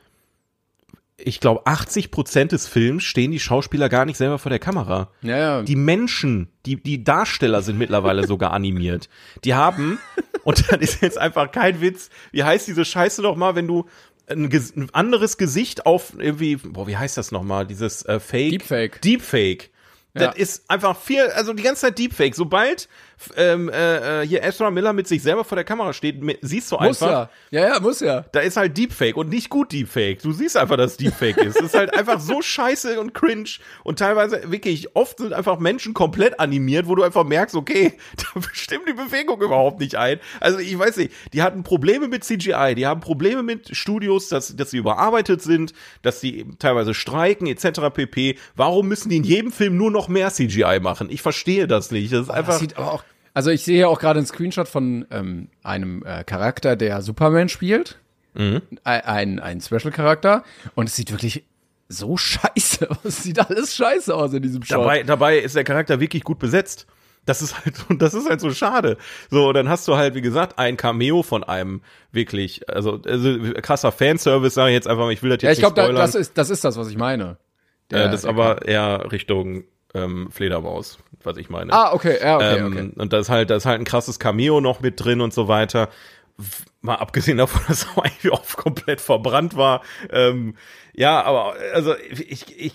ich 1.17 1.39
glaube, 1.41 1.67
80 1.67 2.11
Prozent 2.11 2.53
des 2.53 2.67
Films 2.67 3.05
stehen 3.05 3.31
die 3.31 3.39
Schauspieler 3.39 3.89
gar 3.89 4.05
nicht 4.05 4.17
selber 4.17 4.39
vor 4.39 4.51
der 4.51 4.59
Kamera. 4.59 5.11
Ja, 5.23 5.37
ja. 5.39 5.63
Die 5.63 5.77
Menschen, 5.77 6.49
die, 6.67 6.83
die 6.83 7.05
Darsteller 7.05 7.63
sind 7.63 7.79
mittlerweile 7.79 8.27
sogar 8.27 8.51
animiert. 8.53 9.09
Die 9.45 9.55
haben, 9.55 9.99
und 10.43 10.65
das 10.73 10.79
ist 10.81 11.03
jetzt 11.03 11.19
einfach 11.19 11.53
kein 11.53 11.81
Witz, 11.81 12.11
wie 12.33 12.43
heißt 12.45 12.67
diese 12.67 12.85
Scheiße 12.85 13.23
doch 13.23 13.37
mal, 13.37 13.55
wenn 13.55 13.69
du 13.69 13.87
ein, 14.29 14.51
ein 14.51 14.91
anderes 14.93 15.37
Gesicht 15.37 15.87
auf 15.87 16.13
irgendwie, 16.19 16.57
boah, 16.57 16.87
wie 16.87 16.97
heißt 16.97 17.17
das 17.17 17.33
nochmal? 17.33 17.67
Dieses 17.67 18.05
äh, 18.05 18.21
Fake. 18.21 18.51
Deepfake. 18.51 19.03
Deepfake. 19.03 19.71
Ja. 20.15 20.29
Das 20.29 20.37
ist 20.37 20.71
einfach 20.71 20.97
viel, 20.97 21.23
also 21.23 21.53
die 21.53 21.63
ganze 21.63 21.83
Zeit 21.83 21.99
Deepfake. 21.99 22.35
Sobald 22.35 22.89
ähm, 23.37 23.69
äh, 23.69 24.23
äh, 24.23 24.27
hier 24.27 24.43
Ezra 24.43 24.71
Miller 24.71 24.93
mit 24.93 25.09
sich 25.09 25.23
selber 25.23 25.45
vor 25.45 25.57
der 25.57 25.65
Kamera 25.65 25.93
steht, 25.93 26.17
siehst 26.43 26.71
du 26.71 26.77
Muss 26.77 27.03
einfach, 27.03 27.31
ja. 27.51 27.61
Ja, 27.61 27.75
ja, 27.75 27.81
muss 27.81 28.01
ja. 28.01 28.25
da 28.33 28.41
ist 28.41 28.57
halt 28.57 28.77
Deepfake 28.77 29.17
und 29.17 29.29
nicht 29.29 29.49
gut 29.49 29.73
Deepfake. 29.73 30.23
Du 30.23 30.33
siehst 30.33 30.57
einfach, 30.57 30.77
dass 30.77 30.97
Deepfake 30.97 31.39
ist. 31.39 31.57
Es 31.57 31.67
ist 31.67 31.75
halt 31.75 31.95
einfach 31.97 32.21
so 32.21 32.43
scheiße 32.43 33.01
und 33.01 33.15
cringe 33.15 33.51
und 33.83 33.99
teilweise 33.99 34.51
wirklich 34.51 34.95
oft 34.97 35.19
sind 35.19 35.33
einfach 35.33 35.59
Menschen 35.59 35.95
komplett 35.95 36.41
animiert, 36.41 36.89
wo 36.89 36.95
du 36.95 37.03
einfach 37.03 37.25
merkst, 37.25 37.55
okay, 37.55 37.95
da 38.17 38.41
bestimmt 38.41 38.89
die 38.89 38.93
Bewegung 38.93 39.41
überhaupt 39.41 39.81
nicht 39.81 39.97
ein. 39.97 40.21
Also 40.41 40.59
ich 40.59 40.79
weiß 40.79 40.97
nicht, 40.97 41.13
die 41.33 41.43
hatten 41.43 41.63
Probleme 41.63 42.09
mit 42.09 42.25
CGI, 42.25 42.75
die 42.77 42.87
haben 42.87 43.01
Probleme 43.01 43.43
mit 43.43 43.77
Studios, 43.77 44.29
dass, 44.29 44.57
dass 44.57 44.71
sie 44.71 44.79
überarbeitet 44.79 45.43
sind, 45.43 45.73
dass 46.03 46.21
sie 46.21 46.47
teilweise 46.59 46.95
streiken 46.95 47.47
etc. 47.47 47.81
pp. 47.93 48.39
Warum 48.57 48.89
müssen 48.89 49.09
die 49.09 49.17
in 49.17 49.25
jedem 49.25 49.53
Film 49.53 49.77
nur 49.77 49.91
noch 49.91 50.09
mehr 50.09 50.31
CGI 50.31 50.81
machen? 50.81 51.09
Ich 51.11 51.23
verstehe 51.23 51.67
das 51.67 51.91
nicht. 51.91 52.13
Das 52.13 52.23
ist 52.23 52.29
Das 52.29 52.37
einfach 52.37 52.59
sieht 52.59 52.77
aber 52.77 52.93
auch. 52.93 53.05
Also 53.35 53.51
ich 53.51 53.65
sehe 53.65 53.81
ja 53.81 53.89
auch 53.89 53.99
gerade 53.99 54.19
einen 54.21 54.27
Screenshot 54.27 54.69
von 54.69 55.07
ähm, 55.11 55.49
einem 55.63 56.03
äh, 56.07 56.23
Charakter, 56.25 56.77
der 56.77 57.03
Superman 57.03 57.49
spielt. 57.49 57.99
Mhm. 58.35 58.63
Ein, 58.85 59.39
ein, 59.41 59.61
Special-Charakter. 59.61 60.45
Und 60.75 60.89
es 60.89 60.97
sieht 60.97 61.11
wirklich 61.11 61.45
so 61.89 62.17
scheiße 62.17 62.91
aus. 62.91 62.99
Es 63.05 63.23
sieht 63.23 63.39
alles 63.39 63.75
scheiße 63.77 64.15
aus 64.15 64.33
in 64.33 64.43
diesem 64.43 64.63
Shot. 64.63 64.79
Dabei, 64.79 65.03
dabei 65.03 65.39
ist 65.39 65.57
der 65.57 65.65
Charakter 65.65 66.01
wirklich 66.01 66.25
gut 66.25 66.39
besetzt. 66.39 66.87
Das 67.27 67.41
ist 67.43 67.65
halt, 67.65 67.77
so- 67.77 67.95
das 67.99 68.15
ist 68.15 68.29
halt 68.29 68.41
so 68.41 68.51
schade. 68.53 68.99
So, 69.31 69.53
dann 69.53 69.69
hast 69.69 69.89
du 69.89 69.97
halt, 69.97 70.15
wie 70.15 70.21
gesagt, 70.21 70.59
ein 70.59 70.77
Cameo 70.77 71.23
von 71.23 71.43
einem 71.43 71.83
wirklich, 72.13 72.69
also, 72.69 73.01
also 73.05 73.39
krasser 73.63 73.93
Fanservice, 73.93 74.55
sage 74.55 74.71
ich 74.71 74.75
jetzt 74.75 74.87
einfach 74.89 75.05
mal, 75.05 75.13
ich 75.13 75.23
will 75.23 75.31
das 75.31 75.43
ja, 75.43 75.49
jetzt 75.51 75.59
ich 75.59 75.63
glaube, 75.63 75.75
nicht 75.75 75.89
da, 75.89 75.93
spoilern. 75.93 76.07
das, 76.07 76.15
ist, 76.15 76.39
das 76.39 76.51
ist 76.51 76.65
das, 76.65 76.77
was 76.77 76.89
ich 76.89 76.97
meine. 76.97 77.39
äh, 77.91 78.11
das 78.11 78.21
ist 78.21 78.27
aber 78.27 78.67
eher 78.67 79.11
Richtung 79.11 79.65
ähm, 79.95 80.29
Fledermaus, 80.31 80.99
was 81.23 81.37
ich 81.37 81.49
meine. 81.49 81.73
Ah, 81.73 81.93
okay, 81.93 82.19
ja, 82.21 82.37
okay, 82.37 82.59
ähm, 82.59 82.67
okay. 82.67 82.91
Und 82.97 83.13
da 83.13 83.19
ist 83.19 83.31
halt, 83.31 83.51
da 83.51 83.57
ist 83.57 83.67
halt 83.67 83.81
ein 83.81 83.85
krasses 83.85 84.19
Cameo 84.19 84.61
noch 84.61 84.81
mit 84.81 85.03
drin 85.03 85.21
und 85.21 85.33
so 85.33 85.49
weiter. 85.49 85.89
Mal 86.85 86.97
abgesehen 86.97 87.39
davon, 87.39 87.63
dass 87.69 87.87
er 87.97 88.05
eigentlich 88.05 88.31
auch 88.31 88.47
komplett 88.57 89.01
verbrannt 89.01 89.57
war. 89.57 89.83
Ähm, 90.11 90.55
ja, 90.97 91.23
aber 91.25 91.57
also 91.73 91.95
ich, 92.11 92.45
ich, 92.57 92.75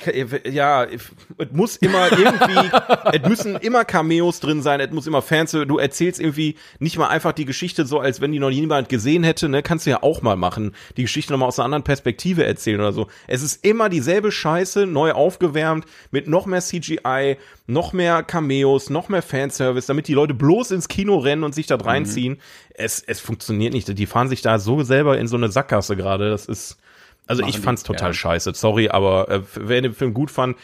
ja, 0.52 0.84
es 0.84 1.12
muss 1.52 1.78
immer 1.78 2.12
irgendwie, 2.18 2.70
es 3.14 3.30
müssen 3.30 3.56
immer 3.56 3.86
Cameos 3.86 4.42
drin 4.42 4.62
sein, 4.62 4.82
es 4.82 4.92
muss 4.92 5.08
immer 5.08 5.22
Fans, 5.22 5.52
du 5.52 5.78
erzählst 5.78 6.20
irgendwie 6.20 6.56
nicht 6.80 6.98
mal 6.98 7.08
einfach 7.08 7.32
die 7.32 7.46
Geschichte 7.46 7.86
so, 7.86 8.00
als 8.00 8.20
wenn 8.20 8.34
die 8.34 8.40
noch 8.40 8.50
niemand 8.50 8.90
gesehen 8.90 9.24
hätte, 9.24 9.48
ne, 9.48 9.64
kannst 9.64 9.86
du 9.86 9.92
ja 9.92 10.04
auch 10.04 10.22
mal 10.22 10.36
machen, 10.36 10.76
die 10.98 11.04
Geschichte 11.04 11.32
nochmal 11.32 11.48
aus 11.48 11.60
einer 11.60 11.66
anderen 11.66 11.86
Perspektive 11.86 12.46
erzählen 12.46 12.82
oder 12.82 12.92
so. 12.92 13.08
Es 13.28 13.42
ist 13.42 13.64
immer 13.64 13.88
dieselbe 13.88 14.34
Scheiße, 14.34 14.86
neu 14.86 15.14
aufgewärmt, 15.14 15.86
mit 16.12 16.28
noch 16.28 16.46
mehr 16.46 16.62
CGI, 16.62 17.38
noch 17.68 17.94
mehr 17.94 18.24
Cameos, 18.24 18.90
noch 18.90 19.08
mehr 19.08 19.22
Fanservice, 19.22 19.86
damit 19.86 20.10
die 20.10 20.14
Leute 20.14 20.34
bloß 20.34 20.72
ins 20.72 20.90
Kino 20.90 21.20
rennen 21.20 21.46
und 21.46 21.56
sich 21.56 21.68
da 21.68 21.78
reinziehen. 21.78 22.42
Es, 22.74 23.02
es 23.02 23.20
funktioniert 23.20 23.74
nicht, 23.74 23.88
die 24.00 24.06
fahren 24.06 24.30
sich 24.30 24.42
da 24.42 24.60
so 24.60 24.82
selber 24.84 25.18
in 25.18 25.28
so 25.28 25.38
eine 25.38 25.52
Sackgasse 25.52 25.96
gerade, 25.96 26.30
das 26.30 26.46
ist, 26.46 26.80
also 27.28 27.44
ich 27.44 27.56
die, 27.58 27.62
fand's 27.62 27.84
total 27.84 28.10
ja. 28.10 28.14
scheiße, 28.14 28.54
sorry, 28.56 28.90
aber 28.90 29.30
äh, 29.30 29.42
wer 29.56 29.82
den 29.82 29.94
Film 29.94 30.14
gut 30.14 30.32
fand, 30.32 30.58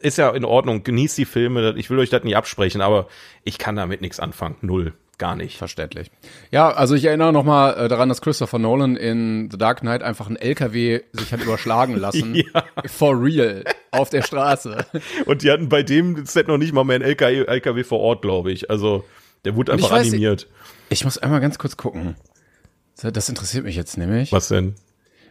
ist 0.00 0.18
ja 0.18 0.30
in 0.30 0.44
Ordnung, 0.44 0.82
genießt 0.82 1.16
die 1.18 1.24
Filme, 1.24 1.74
ich 1.76 1.88
will 1.90 1.98
euch 1.98 2.10
das 2.10 2.24
nicht 2.24 2.36
absprechen, 2.36 2.80
aber 2.80 3.06
ich 3.44 3.58
kann 3.58 3.76
damit 3.76 4.00
nichts 4.00 4.18
anfangen, 4.18 4.56
null, 4.60 4.92
gar 5.18 5.36
nicht. 5.36 5.56
Verständlich. 5.56 6.10
Ja, 6.50 6.70
also 6.70 6.96
ich 6.96 7.04
erinnere 7.04 7.32
noch 7.32 7.44
mal 7.44 7.72
äh, 7.74 7.88
daran, 7.88 8.08
dass 8.08 8.20
Christopher 8.22 8.58
Nolan 8.58 8.96
in 8.96 9.48
The 9.52 9.58
Dark 9.58 9.80
Knight 9.80 10.02
einfach 10.02 10.26
einen 10.26 10.36
LKW 10.36 11.02
sich 11.12 11.32
hat 11.32 11.42
überschlagen 11.42 11.94
lassen. 11.98 12.34
Ja. 12.34 12.64
For 12.86 13.22
real. 13.22 13.62
Auf 13.92 14.10
der 14.10 14.22
Straße. 14.22 14.84
Und 15.26 15.42
die 15.42 15.50
hatten 15.50 15.68
bei 15.68 15.84
dem 15.84 16.24
Set 16.24 16.48
noch 16.48 16.58
nicht 16.58 16.72
mal 16.72 16.84
mehr 16.84 16.96
einen 16.96 17.04
LKW, 17.04 17.44
LKW 17.44 17.84
vor 17.84 18.00
Ort, 18.00 18.22
glaube 18.22 18.50
ich, 18.50 18.70
also 18.70 19.04
der 19.44 19.54
wurde 19.54 19.72
Und 19.72 19.78
ich 19.78 19.84
einfach 19.84 19.96
weiß 19.96 20.08
animiert. 20.08 20.48
Ich 20.88 21.04
muss 21.04 21.18
einmal 21.18 21.40
ganz 21.40 21.58
kurz 21.58 21.76
gucken. 21.76 22.16
Das 23.02 23.28
interessiert 23.28 23.64
mich 23.64 23.76
jetzt 23.76 23.96
nämlich. 23.96 24.32
Was 24.32 24.48
denn? 24.48 24.74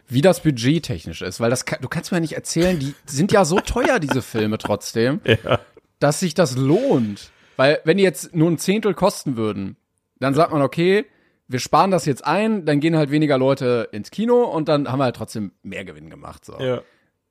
Wie 0.08 0.22
das 0.22 0.42
Budget 0.42 0.84
technisch 0.84 1.22
ist, 1.22 1.38
weil 1.40 1.50
das 1.50 1.64
kann, 1.64 1.78
du 1.80 1.88
kannst 1.88 2.10
mir 2.10 2.16
ja 2.16 2.20
nicht 2.20 2.32
erzählen, 2.32 2.78
die 2.78 2.94
sind 3.06 3.30
ja 3.30 3.44
so 3.44 3.60
teuer, 3.60 4.00
diese 4.00 4.22
Filme 4.22 4.58
trotzdem, 4.58 5.20
Ja. 5.44 5.60
dass 6.00 6.18
sich 6.20 6.34
das 6.34 6.56
lohnt. 6.56 7.30
Weil, 7.56 7.80
wenn 7.84 7.96
die 7.96 8.02
jetzt 8.02 8.34
nur 8.34 8.50
ein 8.50 8.58
Zehntel 8.58 8.94
kosten 8.94 9.36
würden, 9.36 9.76
dann 10.18 10.34
sagt 10.34 10.52
man, 10.52 10.62
okay, 10.62 11.04
wir 11.46 11.60
sparen 11.60 11.90
das 11.90 12.06
jetzt 12.06 12.24
ein, 12.24 12.64
dann 12.64 12.80
gehen 12.80 12.96
halt 12.96 13.10
weniger 13.10 13.38
Leute 13.38 13.88
ins 13.92 14.10
Kino 14.10 14.44
und 14.44 14.68
dann 14.68 14.90
haben 14.90 14.98
wir 14.98 15.04
halt 15.04 15.16
trotzdem 15.16 15.52
mehr 15.62 15.84
Gewinn 15.84 16.10
gemacht. 16.10 16.44
So. 16.44 16.58
Ja. 16.58 16.80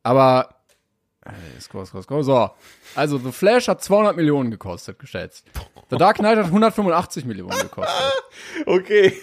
Aber 0.03 0.55
scroll, 1.59 1.85
scroll, 1.85 2.03
scroll. 2.03 2.23
So, 2.23 2.49
also 2.95 3.17
The 3.17 3.31
Flash 3.31 3.67
hat 3.67 3.83
200 3.83 4.15
Millionen 4.15 4.51
gekostet, 4.51 4.99
geschätzt. 4.99 5.45
The 5.89 5.97
Dark 5.97 6.17
Knight 6.17 6.37
hat 6.37 6.45
185 6.45 7.25
Millionen 7.25 7.59
gekostet. 7.59 7.95
Okay. 8.65 9.13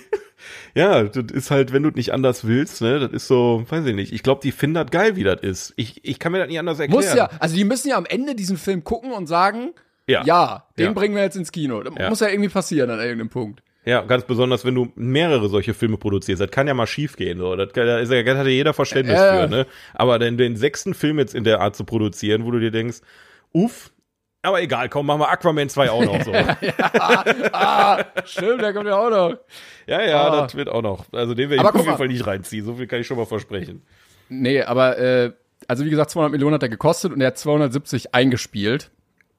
Ja, 0.76 1.04
das 1.04 1.32
ist 1.32 1.50
halt, 1.50 1.72
wenn 1.72 1.82
du 1.82 1.90
nicht 1.90 2.12
anders 2.12 2.46
willst, 2.46 2.82
ne, 2.82 2.98
das 3.00 3.10
ist 3.12 3.26
so, 3.28 3.64
weiß 3.68 3.86
ich 3.86 3.94
nicht. 3.94 4.12
Ich 4.12 4.22
glaube, 4.22 4.40
die 4.42 4.52
finden 4.52 4.74
das 4.74 4.90
geil, 4.90 5.16
wie 5.16 5.24
das 5.24 5.40
ist. 5.40 5.72
Ich, 5.76 6.04
ich 6.04 6.18
kann 6.18 6.32
mir 6.32 6.38
das 6.38 6.48
nicht 6.48 6.58
anders 6.58 6.78
erklären. 6.78 7.02
Muss 7.02 7.14
ja, 7.14 7.30
also 7.40 7.56
die 7.56 7.64
müssen 7.64 7.88
ja 7.88 7.96
am 7.96 8.04
Ende 8.06 8.34
diesen 8.34 8.58
Film 8.58 8.84
gucken 8.84 9.12
und 9.12 9.26
sagen, 9.26 9.70
Ja. 10.06 10.22
ja, 10.24 10.66
den 10.78 10.84
Ja. 10.86 10.92
bringen 10.92 11.14
wir 11.16 11.22
jetzt 11.22 11.36
ins 11.36 11.50
Kino. 11.50 11.82
Das 11.82 11.94
Ja. 11.98 12.10
muss 12.10 12.20
ja 12.20 12.28
irgendwie 12.28 12.50
passieren 12.50 12.90
an 12.90 13.00
irgendeinem 13.00 13.30
Punkt. 13.30 13.62
Ja, 13.86 14.02
ganz 14.02 14.24
besonders, 14.24 14.64
wenn 14.64 14.74
du 14.74 14.92
mehrere 14.96 15.48
solche 15.48 15.72
Filme 15.72 15.96
produzierst. 15.96 16.42
Das 16.42 16.50
kann 16.50 16.66
ja 16.66 16.74
mal 16.74 16.86
schief 16.88 17.16
gehen. 17.16 17.38
So. 17.38 17.56
Das, 17.56 17.72
kann, 17.72 17.86
da 17.86 17.98
ist 18.00 18.12
ja, 18.12 18.22
das 18.22 18.36
hat 18.36 18.44
ja 18.46 18.50
jeder 18.52 18.74
Verständnis 18.74 19.18
Äh. 19.18 19.42
für. 19.44 19.48
Ne? 19.48 19.66
Aber 19.94 20.18
den, 20.18 20.36
den 20.36 20.56
sechsten 20.56 20.92
Film 20.92 21.18
jetzt 21.20 21.34
in 21.34 21.44
der 21.44 21.60
Art 21.60 21.74
zu 21.76 21.84
produzieren, 21.84 22.44
wo 22.44 22.50
du 22.50 22.58
dir 22.60 22.70
denkst, 22.72 22.98
uff, 23.52 23.90
aber 24.46 24.62
egal, 24.62 24.88
komm, 24.88 25.06
machen 25.06 25.20
wir 25.20 25.28
Aquaman 25.28 25.68
2 25.68 25.90
auch 25.90 26.04
noch 26.04 26.22
so. 26.22 26.32
Ah, 27.52 28.04
stimmt, 28.24 28.62
der 28.62 28.72
kommt 28.72 28.87
ja 28.87 28.96
auch 28.96 29.11
noch. 29.11 29.38
ja, 29.87 30.02
ja, 30.02 30.26
Ah. 30.28 30.40
das 30.42 30.54
wird 30.54 30.68
auch 30.68 30.82
noch. 30.82 31.04
Also 31.12 31.35
den 31.35 31.50
werde 31.50 31.62
ich 31.62 31.68
auf 31.68 31.74
jeden. 31.85 31.96
Fall 31.96 32.09
nicht 32.09 32.26
reinziehen. 32.26 32.64
So 32.64 32.74
viel 32.74 32.87
kann 32.87 33.00
ich 33.00 33.06
schon 33.06 33.16
mal 33.16 33.26
versprechen. 33.26 33.82
Nee, 34.28 34.62
aber 34.62 34.98
äh, 34.98 35.32
also 35.68 35.85
wie 35.85 35.90
gesagt, 35.90 36.11
200 36.11 36.32
Millionen 36.32 36.54
hat 36.54 36.62
er 36.62 36.68
gekostet 36.68 37.12
und 37.12 37.20
er 37.20 37.28
hat 37.28 37.38
270 37.38 38.14
eingespielt. 38.14 38.90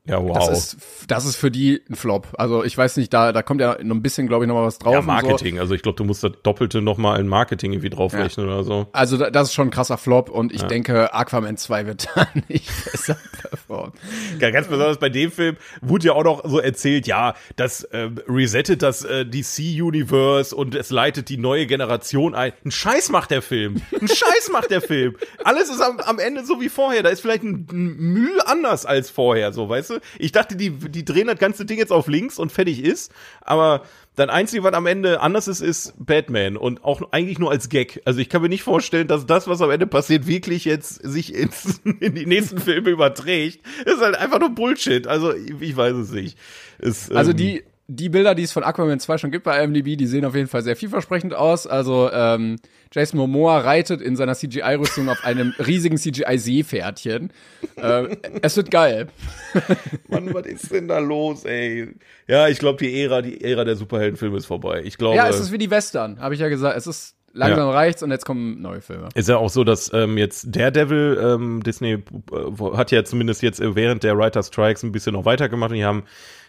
Ja, 0.08 0.24
wow. 0.24 0.38
Das 0.38 0.50
ist 0.50 0.78
das 1.08 1.26
ist 1.26 1.36
für 1.36 1.52
die 1.52 1.82
ein 1.90 1.96
Flop. 1.96 2.28
Also 2.38 2.64
ich 2.64 2.78
weiß 2.78 2.98
nicht, 2.98 3.14
da 3.14 3.32
da 3.32 3.42
kommt 3.42 3.62
ja 3.62 3.78
noch 3.82 3.96
ein 3.96 4.02
bisschen, 4.02 4.28
glaube 4.28 4.46
ich, 4.46 4.48
noch 4.48 4.56
mal 4.56 4.66
was 4.66 4.78
drauf. 4.78 4.94
ja, 4.94 5.02
Marketing. 5.02 5.60
Also 5.60 5.74
ich 5.74 5.82
glaube, 5.82 5.96
du 5.96 6.04
musst 6.04 6.24
das 6.24 6.32
Doppelte 6.44 6.82
nochmal 6.82 7.20
in 7.20 7.28
Marketing 7.28 7.74
irgendwie 7.74 7.90
draufrechnen 7.90 8.46
oder 8.46 8.64
so. 8.64 8.68
So. 8.68 8.88
Also 8.92 9.18
da, 9.18 9.32
das 9.32 9.48
ist 9.50 9.54
schon 9.54 9.70
ein 9.70 9.72
krasser 9.72 9.98
Flop 9.98 10.30
und 10.30 10.54
ich 10.54 10.62
denke, 10.64 11.14
Aquaman 11.14 11.58
2 11.58 11.86
wird 11.86 12.08
da 12.16 12.28
nicht 12.50 12.70
besser 12.92 13.18
performen. 13.42 13.94
Ja, 14.40 14.52
ganz 14.52 14.68
besonders 14.68 15.00
bei 15.00 15.10
dem 15.10 15.32
Film 15.32 15.56
wurde 15.82 16.08
ja 16.08 16.14
auch 16.14 16.24
noch 16.24 16.44
so 16.48 16.60
erzählt, 16.60 17.08
ja, 17.08 17.34
das 17.56 17.84
äh, 17.86 18.10
resettet 18.28 18.82
das 18.82 19.04
äh, 19.04 19.26
DC-Universe 19.26 20.56
und 20.56 20.76
es 20.76 20.90
leitet 20.90 21.30
die 21.30 21.38
neue 21.38 21.66
Generation 21.66 22.36
ein. 22.36 22.52
Ein 22.66 22.72
Scheiß 22.72 23.10
macht 23.10 23.32
der 23.32 23.42
Film. 23.42 23.82
Ein 24.00 24.08
Scheiß 24.08 24.50
macht 24.52 24.70
der 24.70 24.82
Film. 24.82 25.16
Alles 25.44 25.70
ist 25.70 25.82
am, 25.82 26.00
am 26.00 26.20
Ende 26.20 26.46
so 26.46 26.60
wie 26.60 26.70
vorher. 26.70 27.04
Da 27.04 27.10
ist 27.10 27.22
vielleicht 27.22 27.44
ein, 27.44 27.68
ein 27.72 27.96
Mühe 27.98 28.46
anders 28.46 28.86
als 28.86 29.10
vorher, 29.10 29.54
so, 29.54 29.70
weißt 29.70 29.92
du? 29.92 29.97
Ich 30.20 30.32
dachte, 30.32 30.56
die, 30.56 30.72
die 30.72 31.06
drehen 31.06 31.28
das 31.28 31.40
ganze 31.40 31.66
Ding 31.66 31.78
jetzt 31.78 31.92
auf 31.92 32.08
links 32.08 32.40
und 32.40 32.52
fertig 32.52 32.84
ist, 32.84 33.12
aber 33.42 33.84
dann 34.16 34.32
Einzige, 34.32 34.64
was 34.64 34.74
am 34.74 34.88
Ende 34.88 35.22
anders 35.22 35.48
ist, 35.48 35.62
ist 35.62 35.94
Batman 35.98 36.58
und 36.58 36.84
auch 36.84 37.12
eigentlich 37.12 37.38
nur 37.38 37.52
als 37.52 37.70
Gag. 37.70 38.02
Also 38.06 38.20
ich 38.20 38.30
kann 38.30 38.42
mir 38.42 38.50
nicht 38.50 38.64
vorstellen, 38.64 39.08
dass 39.08 39.28
das, 39.28 39.48
was 39.48 39.62
am 39.62 39.70
Ende 39.70 39.86
passiert, 39.86 40.26
wirklich 40.26 40.66
jetzt 40.66 40.96
sich 41.04 41.36
ins, 41.36 41.82
in 42.00 42.16
die 42.16 42.26
nächsten 42.26 42.58
Filme 42.58 42.90
überträgt. 42.90 43.64
Das 43.86 43.96
ist 43.96 44.02
halt 44.02 44.16
einfach 44.16 44.40
nur 44.40 44.50
Bullshit. 44.50 45.06
Also 45.06 45.34
ich, 45.36 45.62
ich 45.62 45.78
weiß 45.78 45.94
es 45.94 46.12
nicht. 46.12 46.38
Es, 46.80 47.12
Also 47.12 47.32
ähm, 47.32 47.38
die, 47.88 48.10
Bilder, 48.10 48.36
die 48.36 48.44
es 48.44 48.52
von 48.52 48.64
Aquaman 48.64 49.00
2 49.00 49.18
schon 49.18 49.32
gibt 49.32 49.46
bei 49.46 49.64
IMDb, 49.64 49.98
die 49.98 50.08
sehen 50.08 50.26
auf 50.26 50.36
jeden 50.36 50.50
Fall 50.50 50.62
sehr 50.62 50.76
vielversprechend 50.76 51.34
aus. 51.34 51.66
Also 51.66 52.12
ähm, 52.12 52.58
Jason 52.92 53.18
Momoa 53.18 53.60
reitet 53.60 54.02
in 54.02 54.16
seiner 54.18 54.36
CGI-Rüstung 54.36 55.08
auf 55.08 55.24
einem 55.24 55.54
riesigen 55.60 55.98
CGI-Seepferdchen. 55.98 57.32
äh, 57.78 58.18
es 58.42 58.58
wird 58.58 58.72
geil. 58.72 59.08
Mann, 60.10 60.34
was 60.34 60.46
ist 60.46 60.72
denn 60.72 60.88
da 60.88 61.00
los, 61.00 61.46
ey? 61.46 61.96
Ja, 62.28 62.50
ich 62.50 62.60
glaube, 62.60 62.78
die 62.80 63.02
Ära, 63.02 63.22
die 63.22 63.42
Ära 63.42 63.64
der 63.64 63.78
Superheldenfilme 63.78 64.38
ist 64.38 64.46
vorbei. 64.46 64.82
Ich 64.84 64.98
glaube. 64.98 65.16
Ja, 65.16 65.30
es 65.30 65.40
ist 65.40 65.52
wie 65.52 65.58
die 65.58 65.72
Western, 65.72 66.20
habe 66.20 66.34
ich 66.34 66.42
ja 66.42 66.50
gesagt. 66.50 66.78
Es 66.78 66.88
ist 66.88 67.17
langsam 67.38 67.70
reicht's 67.70 68.04
und 68.04 68.12
jetzt 68.12 68.26
kommen 68.26 68.62
neue 68.62 68.82
Filme. 68.82 69.10
Ist 69.16 69.30
ja 69.30 69.38
auch 69.38 69.50
so, 69.50 69.64
dass 69.64 69.92
ähm, 69.94 70.18
jetzt 70.18 70.56
Daredevil, 70.56 71.20
ähm, 71.22 71.64
Disney 71.64 71.94
äh, 71.94 72.76
hat 72.76 72.92
ja 72.92 73.04
zumindest 73.04 73.42
jetzt 73.42 73.60
äh, 73.60 73.76
während 73.76 74.04
der 74.04 74.18
Writer 74.18 74.44
Strikes 74.44 74.84
ein 74.84 74.92
bisschen 74.92 75.14
noch 75.14 75.26
weitergemacht 75.26 75.72
und 75.72 75.78
die 75.78 75.86
haben 75.86 76.04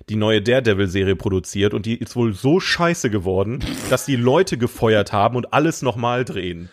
die 0.09 0.17
neue 0.17 0.43
Daredevil-Serie 0.43 1.17
produziert 1.17 1.75
und 1.75 1.87
die 1.87 1.97
ist 1.97 2.17
wohl 2.17 2.33
so 2.33 2.61
scheiße 2.61 3.11
geworden, 3.11 3.61
dass 3.91 4.07
die 4.07 4.17
Leute 4.17 4.59
gefeuert 4.59 5.13
haben 5.13 5.37
und 5.37 5.53
alles 5.53 5.83
nochmal 5.83 6.25
drehen. 6.25 6.69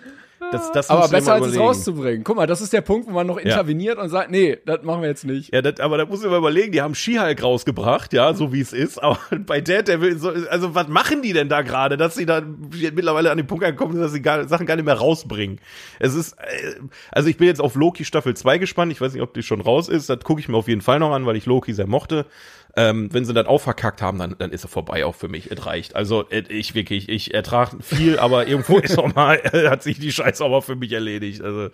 Das, 0.51 0.71
das 0.71 0.89
Aber 0.89 1.07
besser 1.07 1.33
als 1.33 1.47
es 1.47 1.57
rauszubringen. 1.57 2.23
Guck 2.23 2.35
mal, 2.35 2.47
das 2.47 2.61
ist 2.61 2.73
der 2.73 2.81
Punkt, 2.81 3.07
wo 3.07 3.11
man 3.11 3.25
noch 3.25 3.37
interveniert 3.37 3.97
und 3.97 4.09
sagt, 4.09 4.31
nee, 4.31 4.57
das 4.65 4.83
machen 4.83 5.01
wir 5.01 5.09
jetzt 5.09 5.25
nicht. 5.25 5.53
Ja, 5.53 5.61
das, 5.61 5.79
aber 5.79 5.97
da 5.97 6.05
muss 6.05 6.23
ich 6.23 6.29
mal 6.29 6.37
überlegen, 6.37 6.71
die 6.71 6.81
haben 6.81 6.93
She-Hulk 6.93 7.41
rausgebracht, 7.41 8.13
ja, 8.13 8.33
so 8.33 8.51
wie 8.51 8.61
es 8.61 8.73
ist, 8.73 9.01
aber 9.01 9.17
bei 9.45 9.61
Daredevil, 9.61 10.17
so, 10.17 10.29
also 10.49 10.75
was 10.75 10.87
machen 10.87 11.21
die 11.21 11.33
denn 11.33 11.49
da 11.49 11.61
gerade, 11.61 11.97
dass 11.97 12.15
sie 12.15 12.25
da 12.25 12.41
mittlerweile 12.41 13.31
an 13.31 13.37
den 13.37 13.47
Punkt 13.47 13.63
ankommen, 13.63 13.93
sind, 13.93 14.01
dass 14.01 14.11
sie 14.11 14.21
gar, 14.21 14.47
Sachen 14.47 14.65
gar 14.65 14.75
nicht 14.75 14.85
mehr 14.85 14.95
rausbringen. 14.95 15.59
Es 15.99 16.13
ist, 16.13 16.33
äh, 16.33 16.75
also 17.11 17.29
ich 17.29 17.37
bin 17.37 17.47
jetzt 17.47 17.61
auf 17.61 17.75
Loki 17.75 18.05
Staffel 18.05 18.35
2 18.35 18.57
gespannt, 18.57 18.91
ich 18.91 19.01
weiß 19.01 19.13
nicht, 19.13 19.23
ob 19.23 19.33
die 19.33 19.43
schon 19.43 19.61
raus 19.61 19.89
ist, 19.89 20.09
das 20.09 20.19
gucke 20.19 20.41
ich 20.41 20.47
mir 20.47 20.57
auf 20.57 20.67
jeden 20.67 20.81
Fall 20.81 20.99
noch 20.99 21.11
an, 21.11 21.25
weil 21.25 21.35
ich 21.35 21.45
Loki 21.45 21.73
sehr 21.73 21.87
mochte. 21.87 22.25
Ähm, 22.77 23.13
wenn 23.13 23.23
sie 23.25 23.33
das 23.33 23.47
auch 23.47 23.61
verkackt 23.61 24.01
haben, 24.01 24.19
dann, 24.19 24.35
dann 24.37 24.51
ist 24.51 24.65
er 24.65 24.69
vorbei 24.69 25.05
auch 25.05 25.15
für 25.15 25.29
mich. 25.29 25.49
Es 25.49 25.65
reicht. 25.65 25.95
Also 25.95 26.29
äh, 26.29 26.43
ich 26.49 26.75
wirklich, 26.75 27.07
ich 27.09 27.33
ertrage 27.33 27.81
viel, 27.81 28.19
aber 28.19 28.47
irgendwo 28.47 28.77
ist 28.79 28.97
auch 28.97 29.13
mal, 29.15 29.39
äh, 29.53 29.69
hat 29.69 29.83
sich 29.83 29.99
die 29.99 30.11
Scheiße 30.11 30.43
auch 30.43 30.49
mal 30.49 30.61
für 30.61 30.75
mich 30.75 30.91
erledigt. 30.91 31.41
Also 31.41 31.69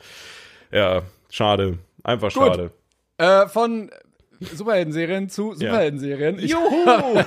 ja, 0.72 1.02
schade. 1.30 1.80
Einfach 2.04 2.32
schade. 2.32 2.72
Äh, 3.18 3.48
von 3.48 3.92
Superhelden-Serien 4.40 5.30
zu 5.30 5.54
Superhelden-Serien. 5.54 6.40
Juhu! 6.40 6.86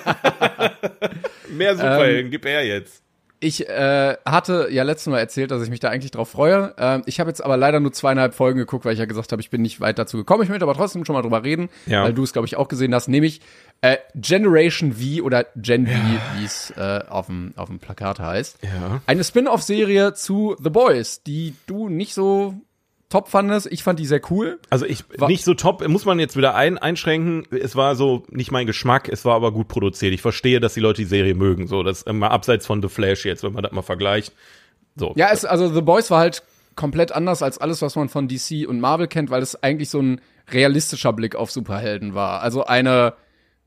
Mehr 1.50 1.76
Superhelden, 1.76 2.30
gib 2.30 2.44
her 2.44 2.66
jetzt. 2.66 3.03
Ich 3.44 3.68
äh, 3.68 4.16
hatte 4.24 4.68
ja 4.70 4.82
letztes 4.82 5.10
Mal 5.10 5.18
erzählt, 5.18 5.50
dass 5.50 5.62
ich 5.62 5.70
mich 5.70 5.80
da 5.80 5.88
eigentlich 5.90 6.10
drauf 6.10 6.30
freue. 6.30 6.74
Ähm, 6.78 7.02
ich 7.06 7.20
habe 7.20 7.30
jetzt 7.30 7.44
aber 7.44 7.56
leider 7.56 7.78
nur 7.80 7.92
zweieinhalb 7.92 8.34
Folgen 8.34 8.58
geguckt, 8.58 8.84
weil 8.84 8.94
ich 8.94 8.98
ja 8.98 9.04
gesagt 9.04 9.30
habe, 9.32 9.40
ich 9.42 9.50
bin 9.50 9.62
nicht 9.62 9.80
weit 9.80 9.98
dazu 9.98 10.16
gekommen. 10.16 10.42
Ich 10.42 10.48
möchte 10.48 10.64
aber 10.64 10.74
trotzdem 10.74 11.04
schon 11.04 11.14
mal 11.14 11.22
drüber 11.22 11.44
reden, 11.44 11.68
Ja. 11.86 12.02
weil 12.04 12.12
du 12.14 12.22
es, 12.22 12.32
glaube 12.32 12.46
ich, 12.46 12.56
auch 12.56 12.68
gesehen 12.68 12.94
hast. 12.94 13.08
Nämlich 13.08 13.40
äh, 13.82 13.96
Generation 14.14 14.92
V 14.94 15.22
oder 15.22 15.44
Gen 15.56 15.86
V, 15.86 15.92
wie 16.38 16.44
es 16.44 16.70
äh, 16.76 17.00
auf 17.08 17.26
dem 17.26 17.52
auf 17.56 17.68
dem 17.68 17.78
Plakat 17.78 18.18
heißt. 18.20 18.58
Ja. 18.62 19.00
Eine 19.06 19.22
Spin-off-Serie 19.24 20.14
zu 20.14 20.56
The 20.62 20.70
Boys, 20.70 21.22
die 21.22 21.54
du 21.66 21.88
nicht 21.88 22.14
so 22.14 22.54
top 23.14 23.28
fandest. 23.28 23.68
Ich 23.70 23.84
fand 23.84 24.00
die 24.00 24.06
sehr 24.06 24.20
cool. 24.30 24.58
Also 24.70 24.86
ich 24.86 25.04
Wa- 25.16 25.28
nicht 25.28 25.44
so 25.44 25.54
top, 25.54 25.86
muss 25.86 26.04
man 26.04 26.18
jetzt 26.18 26.36
wieder 26.36 26.56
ein, 26.56 26.78
einschränken. 26.78 27.46
Es 27.52 27.76
war 27.76 27.94
so 27.94 28.24
nicht 28.28 28.50
mein 28.50 28.66
Geschmack, 28.66 29.08
es 29.08 29.24
war 29.24 29.36
aber 29.36 29.52
gut 29.52 29.68
produziert. 29.68 30.12
Ich 30.12 30.20
verstehe, 30.20 30.58
dass 30.58 30.74
die 30.74 30.80
Leute 30.80 31.02
die 31.02 31.08
Serie 31.08 31.34
mögen. 31.36 31.68
So, 31.68 31.84
das 31.84 32.02
immer 32.02 32.32
abseits 32.32 32.66
von 32.66 32.82
The 32.82 32.88
Flash 32.88 33.24
jetzt, 33.24 33.44
wenn 33.44 33.52
man 33.52 33.62
das 33.62 33.70
mal 33.70 33.82
vergleicht. 33.82 34.32
So. 34.96 35.12
Ja, 35.14 35.28
es, 35.32 35.44
also 35.44 35.72
The 35.72 35.80
Boys 35.80 36.10
war 36.10 36.18
halt 36.18 36.42
komplett 36.74 37.12
anders 37.12 37.40
als 37.40 37.58
alles, 37.58 37.82
was 37.82 37.94
man 37.94 38.08
von 38.08 38.26
DC 38.26 38.66
und 38.68 38.80
Marvel 38.80 39.06
kennt, 39.06 39.30
weil 39.30 39.42
es 39.42 39.62
eigentlich 39.62 39.90
so 39.90 40.00
ein 40.00 40.20
realistischer 40.50 41.12
Blick 41.12 41.36
auf 41.36 41.52
Superhelden 41.52 42.14
war. 42.14 42.40
Also 42.42 42.64
eine, 42.64 43.14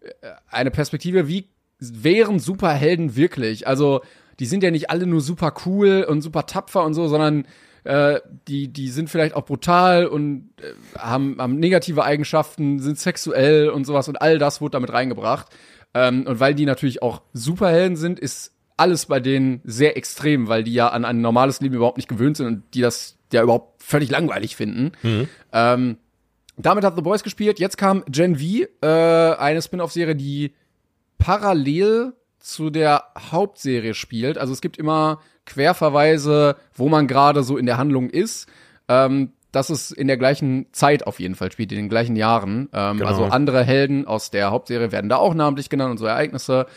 äh, 0.02 0.10
eine 0.50 0.72
Perspektive, 0.72 1.30
wie 1.30 1.48
wären 1.80 2.40
Superhelden 2.40 3.16
wirklich? 3.16 3.66
Also, 3.66 4.02
die 4.40 4.46
sind 4.46 4.62
ja 4.62 4.72
nicht 4.72 4.90
alle 4.90 5.08
nur 5.08 5.22
super 5.22 5.54
cool 5.66 6.06
und 6.08 6.22
super 6.22 6.46
tapfer 6.48 6.84
und 6.84 6.94
so, 6.94 7.08
sondern 7.08 7.48
äh, 7.88 8.20
die, 8.50 8.68
die 8.68 8.90
sind 8.90 9.10
vielleicht 9.10 9.34
auch 9.34 9.46
brutal 9.46 10.08
und 10.08 10.50
äh, 10.62 11.00
haben, 11.00 11.38
haben 11.40 11.58
negative 11.58 12.04
Eigenschaften, 12.04 12.80
sind 12.80 13.00
sexuell 13.00 13.70
und 13.70 13.86
sowas 13.86 14.10
und 14.10 14.22
all 14.22 14.40
das 14.40 14.60
wurde 14.60 14.72
damit 14.72 14.92
reingebracht. 14.92 15.48
Ähm, 15.94 16.28
und 16.28 16.42
weil 16.42 16.54
die 16.54 16.66
natürlich 16.66 17.02
auch 17.02 17.22
Superhelden 17.32 17.96
sind, 17.96 18.20
ist 18.20 18.52
alles 18.76 19.06
bei 19.06 19.22
denen 19.22 19.62
sehr 19.64 19.96
extrem, 19.96 20.50
weil 20.50 20.66
die 20.66 20.74
ja 20.74 20.90
an 20.90 21.06
ein 21.06 21.22
normales 21.22 21.62
Leben 21.62 21.76
überhaupt 21.76 21.96
nicht 21.96 22.10
gewöhnt 22.10 22.36
sind 22.36 22.48
und 22.48 22.64
die 22.74 22.82
das 22.82 23.18
ja 23.32 23.42
überhaupt 23.42 23.82
völlig 23.82 24.10
langweilig 24.10 24.58
finden. 24.58 24.92
Ähm, 25.54 25.98
damit 26.58 26.84
hat 26.84 26.98
The 26.98 27.02
Boys 27.02 27.24
gespielt. 27.24 27.58
Jetzt 27.58 27.78
kam 27.78 28.04
Gen 28.10 28.36
V, 28.36 28.66
äh, 28.82 29.36
eine 29.38 29.62
Spin-off-Serie, 29.62 30.16
die 30.18 30.54
parallel 31.20 32.14
zu 32.48 32.70
der 32.70 33.04
Hauptserie 33.32 33.94
spielt. 33.94 34.38
Also 34.38 34.54
es 34.54 34.62
gibt 34.62 34.78
immer 34.78 35.20
Querverweise, 35.46 36.56
wo 36.74 36.88
man 36.90 37.08
gerade 37.08 37.44
so 37.44 37.58
in 37.58 37.66
der 37.66 37.78
Handlung 37.78 38.10
ist. 38.10 38.48
Ähm, 38.88 39.34
dass 39.54 39.70
es 39.70 39.92
in 39.92 40.08
der 40.08 40.18
gleichen 40.18 40.68
Zeit 40.74 41.08
auf 41.08 41.20
jeden 41.20 41.34
Fall 41.34 41.52
spielt, 41.52 41.72
in 41.72 41.78
den 41.78 41.90
gleichen 41.90 42.16
Juren. 42.16 42.70
Ähm, 42.74 42.98
Genau. 42.98 43.10
Also 43.10 43.24
andere 43.26 43.64
Helden 43.64 44.06
aus 44.06 44.30
der 44.30 44.52
Hauptserie 44.52 44.92
werden 44.92 45.10
da 45.10 45.16
auch 45.16 45.34
namentlich 45.34 45.70
genannt 45.70 45.92
und 45.92 45.98
so 45.98 46.06
Ereignisse. 46.06 46.68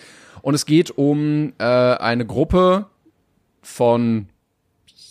Und 0.40 0.54
es 0.54 0.66
geht 0.66 0.90
um 0.96 1.52
äh, 1.59 1.64
eine 1.64 2.24
Gruppe 2.24 2.87
von 3.61 4.28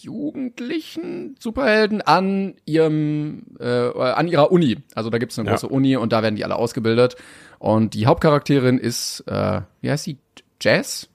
jugendlichen 0.02 1.36
Superhelden 1.40 2.02
an 2.02 2.56
ihrem 2.66 3.44
äh, 3.60 3.92
an 3.94 4.28
ihrer 4.28 4.52
Uni. 4.52 4.78
Also 4.96 5.10
da 5.10 5.18
gibt 5.18 5.34
es 5.34 5.38
eine 5.40 5.48
Ja. 5.50 5.54
große 5.56 5.68
Uni 5.68 5.96
und 5.98 6.12
da 6.14 6.24
werden 6.24 6.36
die 6.36 6.46
alle 6.46 6.56
ausgebildet. 6.56 7.18
Und 7.60 7.94
die 7.94 8.08
Hauptcharakterin 8.08 8.78
ist, 8.78 9.24
äh, 9.28 9.62
wie 9.82 9.92
heißt 9.92 10.06
sie? 10.06 10.18
Jazz? 10.62 11.10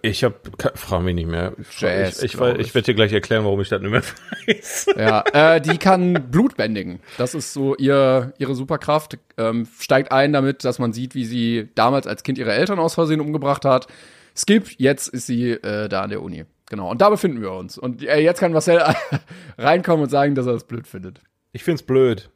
Ich 0.00 0.24
hab, 0.24 0.48
frag 0.76 1.02
mich 1.02 1.14
nicht 1.14 1.28
mehr. 1.28 1.52
Jazz, 1.78 2.22
ich, 2.22 2.34
ich, 2.34 2.40
ich 2.40 2.58
ich. 2.58 2.74
werde 2.74 2.86
dir 2.86 2.94
gleich 2.94 3.12
erklären, 3.12 3.44
warum 3.44 3.60
ich 3.60 3.68
das 3.68 3.82
nicht 3.82 3.90
mehr 3.90 4.02
weiß. 4.46 4.86
Ja, 4.96 5.24
äh, 5.32 5.60
die 5.60 5.76
kann 5.76 6.30
Blut 6.30 6.56
bändigen. 6.56 7.00
Das 7.18 7.34
ist 7.34 7.52
so 7.52 7.76
ihr, 7.76 8.32
ihre 8.38 8.54
Superkraft. 8.54 9.18
Ähm, 9.36 9.68
steigt 9.78 10.10
ein 10.10 10.32
damit, 10.32 10.64
dass 10.64 10.78
man 10.78 10.92
sieht, 10.92 11.14
wie 11.14 11.26
sie 11.26 11.68
damals 11.74 12.06
als 12.06 12.22
Kind 12.22 12.38
ihre 12.38 12.52
Eltern 12.52 12.78
aus 12.78 12.94
Versehen 12.94 13.20
umgebracht 13.20 13.66
hat. 13.66 13.86
Skip, 14.34 14.70
jetzt 14.78 15.08
ist 15.08 15.26
sie 15.26 15.50
äh, 15.50 15.88
da 15.88 16.02
an 16.02 16.10
der 16.10 16.22
Uni. 16.22 16.44
Genau, 16.70 16.90
und 16.90 17.02
da 17.02 17.10
befinden 17.10 17.42
wir 17.42 17.52
uns. 17.52 17.76
Und 17.76 18.02
äh, 18.02 18.20
jetzt 18.20 18.40
kann 18.40 18.52
Marcel 18.52 18.82
reinkommen 19.58 20.04
und 20.04 20.10
sagen, 20.10 20.34
dass 20.34 20.46
er 20.46 20.54
das 20.54 20.64
blöd 20.64 20.86
findet. 20.86 21.20
Ich 21.52 21.62
find's 21.62 21.82
blöd. 21.82 22.30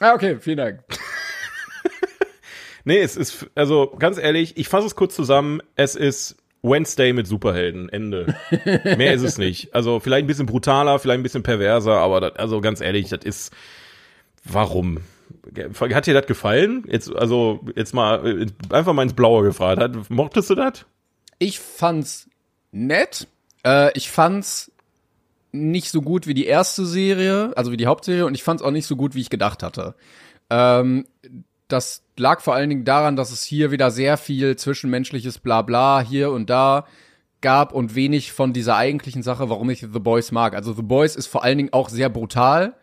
Ah, 0.00 0.14
okay, 0.14 0.38
vielen 0.40 0.56
Dank. 0.56 0.80
Nee, 2.84 2.98
es 2.98 3.16
ist, 3.16 3.46
also 3.54 3.94
ganz 3.98 4.18
ehrlich, 4.18 4.56
ich 4.56 4.68
fasse 4.68 4.86
es 4.86 4.94
kurz 4.94 5.14
zusammen. 5.14 5.60
Es 5.76 5.94
ist 5.94 6.36
Wednesday 6.62 7.12
mit 7.12 7.26
Superhelden. 7.26 7.88
Ende. 7.88 8.34
Mehr 8.84 9.14
ist 9.14 9.22
es 9.22 9.38
nicht. 9.38 9.74
Also 9.74 10.00
vielleicht 10.00 10.24
ein 10.24 10.26
bisschen 10.26 10.46
brutaler, 10.46 10.98
vielleicht 10.98 11.20
ein 11.20 11.22
bisschen 11.22 11.42
perverser, 11.42 11.98
aber 11.98 12.20
das, 12.20 12.36
also 12.36 12.60
ganz 12.60 12.80
ehrlich, 12.80 13.08
das 13.08 13.24
ist, 13.24 13.52
warum? 14.44 14.98
Hat 15.54 16.06
dir 16.06 16.14
das 16.14 16.26
gefallen? 16.26 16.84
Jetzt, 16.88 17.14
also, 17.14 17.60
jetzt 17.76 17.94
mal, 17.94 18.42
äh, 18.42 18.46
einfach 18.74 18.92
mal 18.92 19.02
ins 19.02 19.14
Blaue 19.14 19.44
gefragt. 19.44 19.80
Hat, 19.80 20.10
mochtest 20.10 20.50
du 20.50 20.54
das? 20.54 20.84
Ich 21.38 21.60
fand's 21.60 22.28
nett. 22.72 23.28
Äh, 23.64 23.96
ich 23.96 24.10
fand's 24.10 24.72
nicht 25.52 25.90
so 25.90 26.02
gut 26.02 26.26
wie 26.26 26.34
die 26.34 26.46
erste 26.46 26.84
Serie, 26.84 27.52
also 27.56 27.72
wie 27.72 27.76
die 27.76 27.86
Hauptserie, 27.86 28.26
und 28.26 28.34
ich 28.34 28.42
fand's 28.42 28.62
auch 28.62 28.70
nicht 28.70 28.86
so 28.86 28.96
gut, 28.96 29.14
wie 29.14 29.20
ich 29.20 29.30
gedacht 29.30 29.62
hatte. 29.62 29.94
Ähm, 30.48 31.06
das 31.68 32.02
lag 32.20 32.40
vor 32.40 32.54
allen 32.54 32.70
Dingen 32.70 32.84
daran, 32.84 33.16
dass 33.16 33.32
es 33.32 33.42
hier 33.42 33.70
wieder 33.70 33.90
sehr 33.90 34.16
viel 34.16 34.56
zwischenmenschliches 34.56 35.38
Blabla 35.38 36.00
hier 36.00 36.30
und 36.30 36.48
da 36.48 36.86
gab 37.40 37.72
und 37.72 37.94
wenig 37.94 38.32
von 38.32 38.52
dieser 38.52 38.76
eigentlichen 38.76 39.22
Sache, 39.22 39.48
warum 39.48 39.70
ich 39.70 39.80
The 39.80 39.98
Boys 39.98 40.30
mag. 40.30 40.54
Also 40.54 40.72
The 40.74 40.82
Boys 40.82 41.16
ist 41.16 41.26
vor 41.26 41.42
allen 41.42 41.58
Dingen 41.58 41.72
auch 41.72 41.88
sehr 41.88 42.08
brutal, 42.08 42.74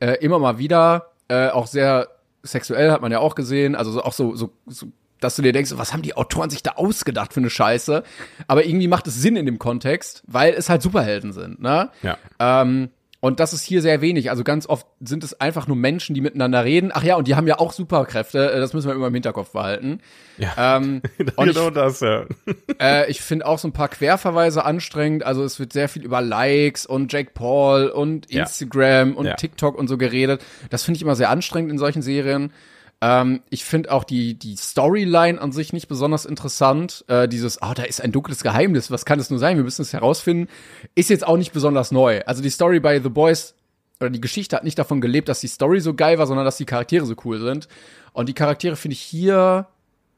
äh, 0.00 0.14
immer 0.20 0.38
mal 0.38 0.58
wieder, 0.58 1.12
äh, 1.28 1.48
auch 1.48 1.66
sehr 1.66 2.08
sexuell 2.42 2.90
hat 2.90 3.02
man 3.02 3.12
ja 3.12 3.20
auch 3.20 3.34
gesehen, 3.34 3.74
also 3.74 3.92
so, 3.92 4.02
auch 4.02 4.12
so, 4.12 4.34
so, 4.34 4.52
so, 4.66 4.86
dass 5.20 5.36
du 5.36 5.42
dir 5.42 5.52
denkst, 5.52 5.72
was 5.76 5.92
haben 5.92 6.02
die 6.02 6.16
Autoren 6.16 6.50
sich 6.50 6.62
da 6.62 6.72
ausgedacht 6.72 7.34
für 7.34 7.40
eine 7.40 7.50
Scheiße? 7.50 8.02
Aber 8.48 8.64
irgendwie 8.64 8.88
macht 8.88 9.06
es 9.06 9.16
Sinn 9.16 9.36
in 9.36 9.46
dem 9.46 9.58
Kontext, 9.58 10.22
weil 10.26 10.54
es 10.54 10.68
halt 10.68 10.82
Superhelden 10.82 11.32
sind, 11.32 11.60
ne? 11.60 11.90
Ja. 12.02 12.16
Ähm, 12.38 12.88
und 13.20 13.38
das 13.38 13.52
ist 13.52 13.62
hier 13.62 13.82
sehr 13.82 14.00
wenig. 14.00 14.30
Also 14.30 14.44
ganz 14.44 14.66
oft 14.66 14.86
sind 15.00 15.22
es 15.24 15.38
einfach 15.40 15.66
nur 15.66 15.76
Menschen, 15.76 16.14
die 16.14 16.20
miteinander 16.22 16.64
reden. 16.64 16.90
Ach 16.92 17.02
ja, 17.02 17.16
und 17.16 17.28
die 17.28 17.34
haben 17.34 17.46
ja 17.46 17.58
auch 17.58 17.72
Superkräfte. 17.72 18.52
Äh, 18.52 18.60
Das 18.60 18.72
müssen 18.72 18.88
wir 18.88 18.94
immer 18.94 19.08
im 19.08 19.14
Hinterkopf 19.14 19.52
behalten. 19.52 20.00
Ja. 20.38 20.76
Ähm, 20.76 21.02
und 21.36 21.48
ich, 21.48 21.54
genau 21.54 21.68
das, 21.70 22.00
ja. 22.00 22.24
äh, 22.80 23.10
ich 23.10 23.20
finde 23.20 23.44
auch 23.46 23.58
so 23.58 23.68
ein 23.68 23.72
paar 23.72 23.88
Querverweise 23.88 24.64
anstrengend. 24.64 25.22
Also 25.24 25.44
es 25.44 25.58
wird 25.60 25.72
sehr 25.74 25.88
viel 25.90 26.02
über 26.02 26.22
Likes 26.22 26.86
und 26.86 27.12
Jake 27.12 27.32
Paul 27.34 27.88
und 27.88 28.32
Ja. 28.32 28.42
Instagram 28.42 29.14
und 29.16 29.26
Ja. 29.26 29.34
TikTok 29.34 29.76
und 29.78 29.88
so 29.88 29.98
geredet. 29.98 30.42
Das 30.70 30.84
finde 30.84 30.96
ich 30.96 31.02
immer 31.02 31.14
sehr 31.16 31.28
anstrengend 31.30 31.70
in 31.70 31.78
solchen 31.78 32.00
Serien. 32.02 32.52
Ähm, 33.00 33.42
ich 33.50 33.64
finde 33.64 33.92
auch 33.92 34.04
die, 34.04 34.34
die 34.34 34.56
Storyline 34.56 35.40
an 35.40 35.52
sich 35.52 35.72
nicht 35.72 35.88
besonders 35.88 36.24
interessant. 36.26 37.04
Äh, 37.08 37.28
dieses, 37.28 37.62
ah, 37.62 37.74
da 37.74 37.84
ist 37.84 38.00
ein 38.00 38.12
dunkles 38.12 38.42
Geheimnis, 38.42 38.90
was 38.90 39.04
kann 39.04 39.18
es 39.18 39.30
nur 39.30 39.38
sein? 39.38 39.56
Wir 39.56 39.64
müssen 39.64 39.82
es 39.82 39.92
herausfinden. 39.92 40.48
Ist 40.94 41.10
jetzt 41.10 41.26
auch 41.26 41.36
nicht 41.36 41.52
besonders 41.52 41.92
neu. 41.92 42.20
Also 42.26 42.42
die 42.42 42.50
Story 42.50 42.80
bei 42.80 43.00
The 43.00 43.08
Boys 43.08 43.54
oder 44.00 44.10
die 44.10 44.20
Geschichte 44.20 44.56
hat 44.56 44.64
nicht 44.64 44.78
davon 44.78 45.00
gelebt, 45.00 45.28
dass 45.28 45.40
die 45.40 45.48
Story 45.48 45.80
so 45.80 45.94
geil 45.94 46.18
war, 46.18 46.26
sondern 46.26 46.44
dass 46.44 46.56
die 46.56 46.64
Charaktere 46.64 47.06
so 47.06 47.14
cool 47.24 47.38
sind. 47.38 47.68
Und 48.12 48.28
die 48.28 48.34
Charaktere 48.34 48.76
finde 48.76 48.94
ich 48.94 49.00
hier 49.00 49.66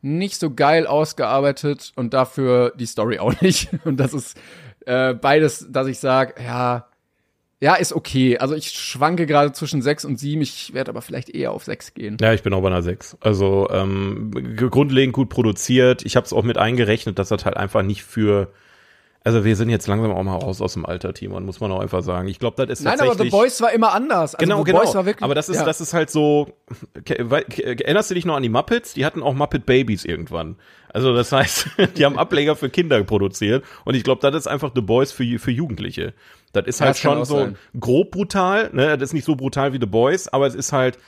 nicht 0.00 0.38
so 0.38 0.52
geil 0.52 0.86
ausgearbeitet 0.86 1.92
und 1.96 2.14
dafür 2.14 2.72
die 2.76 2.86
Story 2.86 3.18
auch 3.18 3.40
nicht. 3.40 3.70
Und 3.84 3.98
das 3.98 4.12
ist 4.14 4.36
äh, 4.86 5.14
beides, 5.14 5.66
dass 5.70 5.86
ich 5.86 5.98
sage, 5.98 6.34
ja, 6.42 6.86
ja, 7.62 7.76
ist 7.76 7.92
okay. 7.92 8.38
Also 8.38 8.56
ich 8.56 8.70
schwanke 8.70 9.24
gerade 9.24 9.52
zwischen 9.52 9.82
sechs 9.82 10.04
und 10.04 10.18
sieben. 10.18 10.42
Ich 10.42 10.74
werde 10.74 10.90
aber 10.90 11.00
vielleicht 11.00 11.30
eher 11.30 11.52
auf 11.52 11.62
sechs 11.62 11.94
gehen. 11.94 12.16
Ja, 12.20 12.34
ich 12.34 12.42
bin 12.42 12.52
auch 12.54 12.60
bei 12.60 12.66
einer 12.66 12.82
6. 12.82 13.18
Also 13.20 13.68
ähm, 13.70 14.32
grundlegend 14.56 15.14
gut 15.14 15.28
produziert. 15.28 16.04
Ich 16.04 16.16
habe 16.16 16.26
es 16.26 16.32
auch 16.32 16.42
mit 16.42 16.58
eingerechnet, 16.58 17.20
dass 17.20 17.28
das 17.28 17.44
halt 17.44 17.56
einfach 17.56 17.82
nicht 17.82 18.02
für 18.02 18.48
Also 19.24 19.44
wir 19.44 19.54
sind 19.54 19.68
jetzt 19.68 19.86
langsam 19.86 20.10
auch 20.10 20.22
mal 20.22 20.36
raus 20.36 20.60
aus 20.60 20.72
dem 20.72 20.84
Alter, 20.84 21.14
Timon, 21.14 21.44
muss 21.44 21.60
man 21.60 21.70
auch 21.70 21.80
einfach 21.80 22.02
sagen. 22.02 22.26
Ich 22.26 22.40
glaube, 22.40 22.66
das 22.66 22.80
ist 22.80 22.84
Nein, 22.84 23.00
aber. 23.00 23.14
The 23.14 23.30
Boys 23.30 23.60
war 23.60 23.72
immer 23.72 23.92
anders. 23.92 24.34
Also 24.34 24.44
genau, 24.44 24.58
The 24.58 24.64
genau. 24.64 24.80
Boys 24.80 24.94
war 24.94 25.06
wirklich, 25.06 25.22
aber 25.22 25.34
das 25.36 25.48
ist, 25.48 25.58
ja. 25.58 25.64
das 25.64 25.80
ist 25.80 25.94
halt 25.94 26.10
so. 26.10 26.48
Erinnerst 27.04 28.10
du 28.10 28.14
dich 28.14 28.24
noch 28.24 28.34
an 28.34 28.42
die 28.42 28.48
Muppets? 28.48 28.94
Die 28.94 29.04
hatten 29.04 29.22
auch 29.22 29.34
Muppet 29.34 29.64
Babies 29.64 30.04
irgendwann. 30.04 30.56
Also 30.88 31.14
das 31.14 31.30
heißt, 31.30 31.68
die 31.96 32.04
haben 32.04 32.18
Ableger 32.18 32.56
für 32.56 32.68
Kinder 32.68 33.02
produziert. 33.04 33.64
Und 33.84 33.94
ich 33.94 34.02
glaube, 34.02 34.20
das 34.20 34.34
ist 34.34 34.46
einfach 34.48 34.72
The 34.74 34.82
Boys 34.82 35.12
für, 35.12 35.38
für 35.38 35.52
Jugendliche. 35.52 36.14
Das 36.52 36.66
ist 36.66 36.80
halt 36.80 36.90
das 36.90 36.98
schon 36.98 37.24
so 37.24 37.38
sein. 37.38 37.58
grob 37.78 38.10
brutal. 38.10 38.70
Ne? 38.72 38.98
Das 38.98 39.10
ist 39.10 39.12
nicht 39.12 39.24
so 39.24 39.36
brutal 39.36 39.72
wie 39.72 39.78
The 39.80 39.86
Boys, 39.86 40.28
aber 40.28 40.46
es 40.46 40.54
ist 40.54 40.72
halt. 40.72 40.98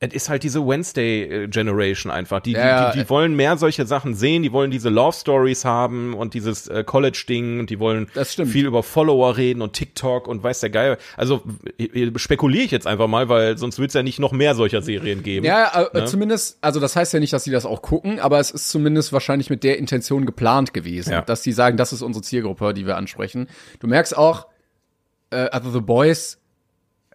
Es 0.00 0.14
ist 0.14 0.28
halt 0.28 0.44
diese 0.44 0.60
Wednesday-Generation 0.64 2.12
einfach. 2.12 2.38
Die, 2.40 2.52
Ja, 2.52 2.92
die, 2.92 2.98
die, 2.98 3.04
die 3.04 3.10
wollen 3.10 3.34
mehr 3.34 3.56
solche 3.58 3.84
Sachen 3.84 4.14
sehen, 4.14 4.44
die 4.44 4.52
wollen 4.52 4.70
diese 4.70 4.90
Love-Stories 4.90 5.64
haben 5.64 6.14
und 6.14 6.34
dieses 6.34 6.68
äh, 6.68 6.84
College-Ding 6.84 7.58
und 7.58 7.70
die 7.70 7.80
wollen 7.80 8.06
viel 8.06 8.66
über 8.66 8.84
Follower 8.84 9.36
reden 9.36 9.60
und 9.60 9.72
TikTok 9.72 10.28
und 10.28 10.42
weiß 10.42 10.60
der 10.60 10.70
Geil. 10.70 10.98
Also 11.16 11.42
äh, 11.78 12.12
spekuliere 12.16 12.64
ich 12.64 12.70
jetzt 12.70 12.86
einfach 12.86 13.08
mal, 13.08 13.28
weil 13.28 13.58
sonst 13.58 13.80
wird 13.80 13.88
es 13.90 13.94
ja 13.94 14.04
nicht 14.04 14.20
noch 14.20 14.30
mehr 14.32 14.54
solcher 14.54 14.82
Serien 14.82 15.22
geben. 15.24 15.44
Ja, 15.44 15.88
äh, 15.92 15.98
Ne? 15.98 16.04
zumindest, 16.04 16.58
also 16.60 16.78
das 16.78 16.94
heißt 16.94 17.12
ja 17.12 17.18
nicht, 17.18 17.32
dass 17.32 17.42
sie 17.42 17.50
das 17.50 17.66
auch 17.66 17.82
gucken, 17.82 18.20
aber 18.20 18.38
es 18.38 18.52
ist 18.52 18.68
zumindest 18.68 19.12
wahrscheinlich 19.12 19.50
mit 19.50 19.64
der 19.64 19.78
Intention 19.78 20.26
geplant 20.26 20.72
gewesen, 20.72 21.10
Ja. 21.10 21.22
dass 21.22 21.42
die 21.42 21.50
sagen, 21.52 21.76
das 21.76 21.92
ist 21.92 22.02
unsere 22.02 22.22
Zielgruppe, 22.22 22.72
die 22.72 22.86
wir 22.86 22.96
ansprechen. 22.96 23.48
Du 23.80 23.88
merkst 23.88 24.16
auch, 24.16 24.46
äh, 25.30 25.36
also 25.50 25.72
The 25.72 25.80
Boys 25.80 26.38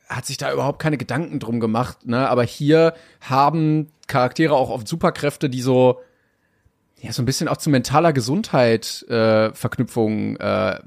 hat 0.08 0.26
sich 0.26 0.38
da 0.38 0.52
überhaupt 0.52 0.80
keine 0.80 0.98
Gedanken 0.98 1.40
drum 1.40 1.60
gemacht, 1.60 2.06
ne? 2.06 2.30
Aber 2.30 2.44
hier 2.44 2.94
haben 3.22 3.88
Charaktere 4.08 4.54
auch 4.54 4.70
oft 4.70 4.88
Superkräfte, 4.88 5.50
die 5.50 5.62
so 5.62 6.02
ja 7.02 7.12
so 7.12 7.22
ein 7.22 7.26
bisschen 7.26 7.48
auch 7.48 7.58
zu 7.58 7.70
mentaler 7.70 8.14
Gesundheit 8.14 9.04
äh, 9.10 9.54
Verknüpfungen 9.54 10.38
äh, 10.38 10.80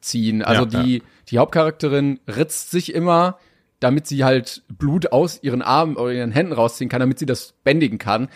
ziehen. 0.00 0.42
Also 0.42 0.64
Ja, 0.64 0.82
die 0.82 1.02
die 1.28 1.38
Hauptcharakterin 1.38 2.20
ritzt 2.28 2.70
sich 2.70 2.94
immer, 2.94 3.38
damit 3.80 4.06
sie 4.06 4.24
halt 4.24 4.62
Blut 4.68 5.12
aus 5.12 5.42
ihren 5.42 5.62
Armen 5.62 5.96
oder 5.96 6.12
ihren 6.12 6.32
Händen 6.32 6.52
rausziehen 6.52 6.88
kann, 6.88 7.00
damit 7.00 7.18
sie 7.18 7.26
das 7.26 7.54
bändigen 7.64 7.98
kann. 7.98 8.28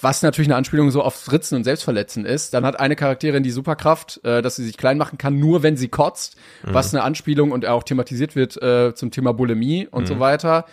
Was 0.00 0.22
natürlich 0.22 0.48
eine 0.48 0.56
Anspielung 0.56 0.90
so 0.90 1.02
aufs 1.02 1.30
Ritzen 1.30 1.56
und 1.56 1.64
Selbstverletzen 1.64 2.24
ist. 2.24 2.54
Dann 2.54 2.64
hat 2.64 2.80
eine 2.80 2.96
Charakterin 2.96 3.42
die 3.42 3.50
Superkraft, 3.50 4.20
äh, 4.24 4.42
dass 4.42 4.56
sie 4.56 4.64
sich 4.64 4.76
klein 4.76 4.98
machen 4.98 5.18
kann, 5.18 5.38
nur 5.38 5.62
wenn 5.62 5.76
sie 5.76 5.88
kotzt, 5.88 6.36
was 6.62 6.94
eine 6.94 7.02
Anspielung 7.02 7.52
und 7.52 7.66
auch 7.66 7.82
thematisiert 7.82 8.36
wird 8.36 8.60
äh, 8.62 8.94
zum 8.94 9.10
Thema 9.10 9.32
Bulimie 9.32 9.86
und 9.90 10.06
so 10.06 10.20
weiter. 10.20 10.64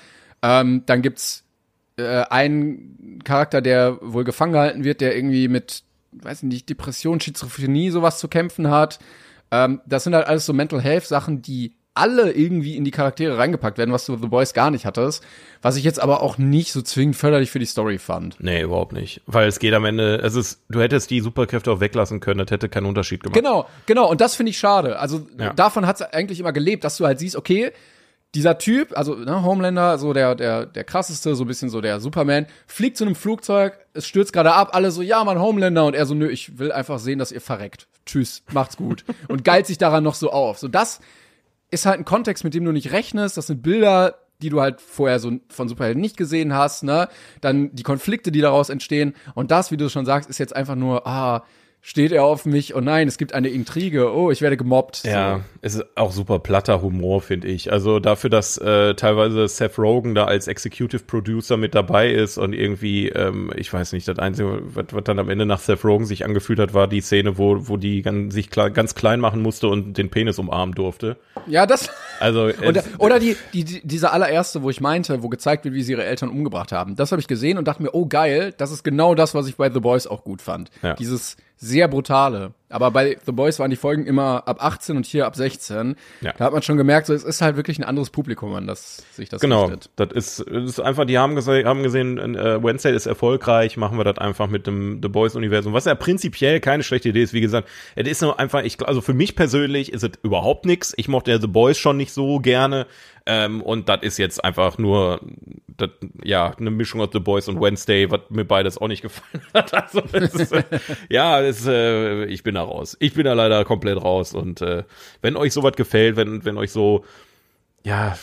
Ähm, 0.41 0.83
dann 0.85 1.01
gibt's 1.01 1.43
äh, 1.97 2.23
einen 2.29 3.21
Charakter, 3.23 3.61
der 3.61 3.97
wohl 4.01 4.23
gefangen 4.23 4.53
gehalten 4.53 4.83
wird, 4.83 5.01
der 5.01 5.15
irgendwie 5.15 5.47
mit, 5.47 5.83
weiß 6.11 6.39
ich 6.39 6.43
nicht, 6.43 6.69
Depression, 6.69 7.19
Schizophrenie 7.19 7.89
sowas 7.89 8.19
zu 8.19 8.27
kämpfen 8.27 8.69
hat. 8.69 8.99
Ähm, 9.51 9.81
das 9.85 10.03
sind 10.03 10.13
halt 10.13 10.27
alles 10.27 10.45
so 10.45 10.53
Mental 10.53 10.81
Health 10.81 11.05
Sachen, 11.05 11.41
die 11.41 11.73
alle 11.97 12.31
irgendwie 12.31 12.75
in 12.75 12.85
die 12.85 12.91
Charaktere 12.91 13.37
reingepackt 13.37 13.77
werden, 13.77 13.91
was 13.91 14.05
du 14.05 14.15
The 14.17 14.27
Boys 14.27 14.53
gar 14.53 14.71
nicht 14.71 14.85
hattest. 14.85 15.23
Was 15.61 15.75
ich 15.75 15.83
jetzt 15.83 15.99
aber 16.01 16.21
auch 16.21 16.37
nicht 16.37 16.71
so 16.71 16.81
zwingend 16.81 17.15
förderlich 17.15 17.49
für 17.51 17.59
die 17.59 17.65
Story 17.65 17.97
fand. 17.97 18.37
Nee, 18.39 18.61
überhaupt 18.61 18.93
nicht. 18.93 19.21
Weil 19.25 19.47
es 19.47 19.59
geht 19.59 19.73
am 19.73 19.85
Ende, 19.85 20.17
es 20.17 20.35
ist, 20.35 20.61
du 20.69 20.79
hättest 20.79 21.09
die 21.09 21.19
Superkräfte 21.21 21.71
auch 21.71 21.79
weglassen 21.79 22.19
können, 22.19 22.39
das 22.39 22.51
hätte 22.51 22.69
keinen 22.69 22.85
Unterschied 22.85 23.23
gemacht. 23.23 23.35
Genau, 23.35 23.67
genau. 23.85 24.09
Und 24.09 24.21
das 24.21 24.35
finde 24.35 24.51
ich 24.51 24.57
schade. 24.59 24.99
Also 24.99 25.27
Ja. 25.39 25.53
davon 25.53 25.87
hat 25.87 25.99
es 25.99 26.01
eigentlich 26.13 26.39
immer 26.39 26.53
gelebt, 26.53 26.83
dass 26.83 26.97
du 26.97 27.05
halt 27.05 27.19
siehst, 27.19 27.35
okay, 27.35 27.71
dieser 28.35 28.57
Typ, 28.57 28.95
also 28.95 29.15
ne, 29.15 29.43
Homelander, 29.43 29.97
so 29.97 30.13
der, 30.13 30.35
der, 30.35 30.65
der 30.65 30.83
krasseste, 30.83 31.33
so 31.35 31.43
ein 31.45 31.47
bisschen 31.47 31.69
so 31.69 31.81
der 31.81 31.99
Superman, 31.99 32.45
fliegt 32.67 32.97
zu 32.97 33.05
einem 33.05 33.15
Flugzeug, 33.15 33.79
es 33.93 34.05
stürzt 34.05 34.33
gerade 34.33 34.53
ab, 34.53 34.69
alle 34.73 34.91
so, 34.91 35.01
ja, 35.01 35.23
Mann, 35.23 35.39
Homelander, 35.39 35.85
und 35.85 35.95
er 35.95 36.05
so, 36.05 36.13
nö, 36.13 36.29
ich 36.29 36.59
will 36.59 36.71
einfach 36.71 36.99
sehen, 36.99 37.19
dass 37.19 37.31
ihr 37.31 37.41
verreckt. 37.41 37.87
Tschüss, 38.05 38.43
macht's 38.51 38.77
gut. 38.77 39.05
und 39.27 39.43
geilt 39.43 39.65
sich 39.65 39.77
daran 39.77 40.03
noch 40.03 40.13
so 40.15 40.31
auf. 40.31 40.59
So, 40.59 40.67
das 40.67 40.99
ist 41.71 41.85
halt 41.85 41.99
ein 41.99 42.05
Kontext, 42.05 42.43
mit 42.43 42.53
dem 42.53 42.65
du 42.65 42.71
nicht 42.71 42.91
rechnest. 42.91 43.37
Das 43.37 43.47
sind 43.47 43.61
Bilder, 43.61 44.15
die 44.41 44.49
du 44.49 44.61
halt 44.61 44.81
vorher 44.81 45.19
so 45.19 45.31
von 45.49 45.67
Superhelden 45.67 46.01
nicht 46.01 46.17
gesehen 46.17 46.53
hast, 46.53 46.83
ne? 46.83 47.09
Dann 47.41 47.73
die 47.75 47.83
Konflikte, 47.83 48.31
die 48.31 48.41
daraus 48.41 48.69
entstehen. 48.69 49.15
Und 49.33 49.51
das, 49.51 49.71
wie 49.71 49.77
du 49.77 49.89
schon 49.89 50.05
sagst, 50.05 50.29
ist 50.29 50.37
jetzt 50.37 50.55
einfach 50.55 50.75
nur, 50.75 51.07
ah, 51.07 51.43
steht 51.81 52.11
er 52.11 52.25
auf 52.25 52.45
mich? 52.45 52.75
Oh 52.75 52.81
nein, 52.81 53.07
es 53.07 53.17
gibt 53.17 53.33
eine 53.33 53.47
Intrige. 53.47 54.13
Oh, 54.13 54.29
ich 54.29 54.41
werde 54.41 54.57
gemobbt. 54.57 55.03
Ja, 55.05 55.41
es 55.61 55.75
ist 55.75 55.85
auch 55.95 56.11
super 56.11 56.39
platter 56.39 56.81
Humor, 56.81 57.21
finde 57.21 57.47
ich. 57.47 57.71
Also 57.71 57.99
dafür, 57.99 58.29
dass 58.29 58.57
äh, 58.57 58.93
teilweise 58.95 59.47
Seth 59.47 59.79
Rogen 59.79 60.13
da 60.13 60.25
als 60.25 60.47
Executive 60.47 61.03
Producer 61.05 61.55
mit 61.55 61.75
dabei 61.75 62.11
ist 62.11 62.37
und 62.37 62.53
irgendwie, 62.53 63.07
ähm, 63.09 63.51
ich 63.55 63.71
weiß 63.71 63.93
nicht, 63.93 64.07
das 64.07 64.19
Einzige, 64.19 64.61
was, 64.75 64.85
was 64.91 65.03
dann 65.05 65.19
am 65.19 65.29
Ende 65.29 65.45
nach 65.45 65.59
Seth 65.59 65.85
Rogen 65.85 66.05
sich 66.05 66.25
angefühlt 66.25 66.59
hat, 66.59 66.73
war 66.73 66.87
die 66.87 67.01
Szene, 67.01 67.37
wo, 67.37 67.69
wo 67.69 67.77
die 67.77 68.01
ganz, 68.01 68.33
sich 68.33 68.49
klar, 68.49 68.69
ganz 68.69 68.93
klein 68.93 69.21
machen 69.21 69.41
musste 69.41 69.69
und 69.69 69.97
den 69.97 70.09
Penis 70.09 70.39
umarmen 70.39 70.75
durfte. 70.75 71.15
Ja, 71.47 71.65
das. 71.65 71.89
Also 72.19 72.47
Oder, 72.67 72.83
oder 72.97 73.19
die, 73.19 73.37
die, 73.53 73.63
die, 73.63 73.81
diese 73.87 74.11
allererste, 74.11 74.61
wo 74.61 74.69
ich 74.69 74.81
meinte, 74.81 75.23
wo 75.23 75.29
gezeigt 75.29 75.63
wird, 75.63 75.73
wie 75.73 75.83
sie 75.83 75.93
ihre 75.93 76.03
Eltern 76.03 76.29
umgebracht 76.29 76.71
haben. 76.71 76.95
Das 76.95 77.11
habe 77.11 77.21
ich 77.21 77.27
gesehen 77.27 77.57
und 77.57 77.67
dachte 77.67 77.81
mir, 77.81 77.93
oh 77.93 78.07
geil, 78.07 78.53
das 78.57 78.71
ist 78.71 78.83
genau 78.83 79.15
das, 79.15 79.35
was 79.35 79.47
ich 79.47 79.55
bei 79.55 79.71
The 79.71 79.79
Boys 79.79 80.07
auch 80.07 80.23
gut 80.23 80.41
fand. 80.41 80.69
Ja. 80.81 80.95
Dieses 80.95 81.37
sehr 81.57 81.87
brutale. 81.87 82.53
Aber 82.69 82.91
bei 82.91 83.17
The 83.25 83.31
Boys 83.31 83.59
waren 83.59 83.69
die 83.71 83.77
Folgen 83.77 84.05
immer 84.05 84.47
ab 84.47 84.57
18 84.63 84.97
und 84.97 85.05
hier 85.05 85.25
ab 85.25 85.35
16. 85.37 85.95
Ja. 86.21 86.33
Da 86.37 86.45
hat 86.45 86.53
man 86.53 86.61
schon 86.61 86.75
gemerkt, 86.77 87.07
so, 87.07 87.13
es 87.13 87.23
ist 87.23 87.41
halt 87.41 87.55
wirklich 87.55 87.79
ein 87.79 87.83
anderes 87.85 88.09
Publikum, 88.09 88.53
an 88.55 88.67
das 88.67 89.05
sich 89.15 89.29
das 89.29 89.39
Genau, 89.41 89.65
richtet. 89.65 89.89
das 89.95 90.11
ist, 90.11 90.45
das 90.51 90.63
ist 90.71 90.79
einfach, 90.81 91.05
die 91.05 91.17
haben, 91.17 91.35
gese 91.35 91.63
haben 91.63 91.81
gesehen, 91.81 92.17
äh, 92.35 92.61
Wednesday 92.61 92.93
ist 92.93 93.05
erfolgreich, 93.05 93.77
machen 93.77 93.97
wir 93.97 94.03
das 94.03 94.17
einfach 94.17 94.47
mit 94.47 94.67
dem 94.67 94.99
The 95.01 95.07
Boys-Universum, 95.07 95.71
was 95.73 95.85
ja 95.85 95.95
prinzipiell 95.95 96.59
keine 96.59 96.83
schlechte 96.83 97.09
Idee 97.09 97.23
ist, 97.23 97.33
wie 97.33 97.41
gesagt, 97.41 97.69
es 97.95 98.07
ist 98.07 98.21
nur 98.21 98.37
einfach, 98.37 98.63
ich, 98.63 98.85
also 98.85 98.99
für 99.01 99.13
mich 99.13 99.35
persönlich 99.37 99.93
ist 99.93 100.03
es 100.03 100.11
überhaupt 100.21 100.65
nix, 100.65 100.93
ich 100.97 101.07
mochte 101.07 101.31
ja 101.31 101.39
The 101.39 101.47
Boys 101.47 101.77
schon 101.77 101.95
nicht 101.95 102.11
so 102.11 102.39
gerne, 102.39 102.85
ähm, 103.27 103.61
und 103.61 103.89
das 103.89 104.01
ist 104.03 104.17
jetzt 104.17 104.43
einfach 104.43 104.77
nur, 104.77 105.19
das, 105.75 105.89
ja, 106.23 106.55
eine 106.57 106.71
Mischung 106.71 107.01
aus 107.01 107.09
The 107.11 107.19
Boys 107.19 107.49
und 107.49 107.61
Wednesday, 107.61 108.09
was 108.09 108.21
mir 108.29 108.45
beides 108.45 108.77
auch 108.77 108.87
nicht 108.87 109.01
gefallen 109.01 109.43
hat, 109.53 109.73
also, 109.73 109.99
ist, 109.99 110.51
äh, 110.53 110.63
ja, 111.09 111.41
das, 111.41 111.67
äh, 111.67 112.25
ich 112.25 112.43
bin 112.43 112.55
da 112.55 112.63
raus, 112.63 112.95
ich 112.99 113.13
bin 113.13 113.25
da 113.25 113.33
leider 113.33 113.65
komplett 113.65 114.01
raus, 114.01 114.33
und, 114.33 114.61
äh, 114.61 114.83
wenn 115.21 115.35
euch 115.35 115.51
sowas 115.51 115.73
gefällt, 115.75 116.15
wenn, 116.15 116.45
wenn 116.45 116.57
euch 116.57 116.71
so, 116.71 117.03
ja, 117.83 118.17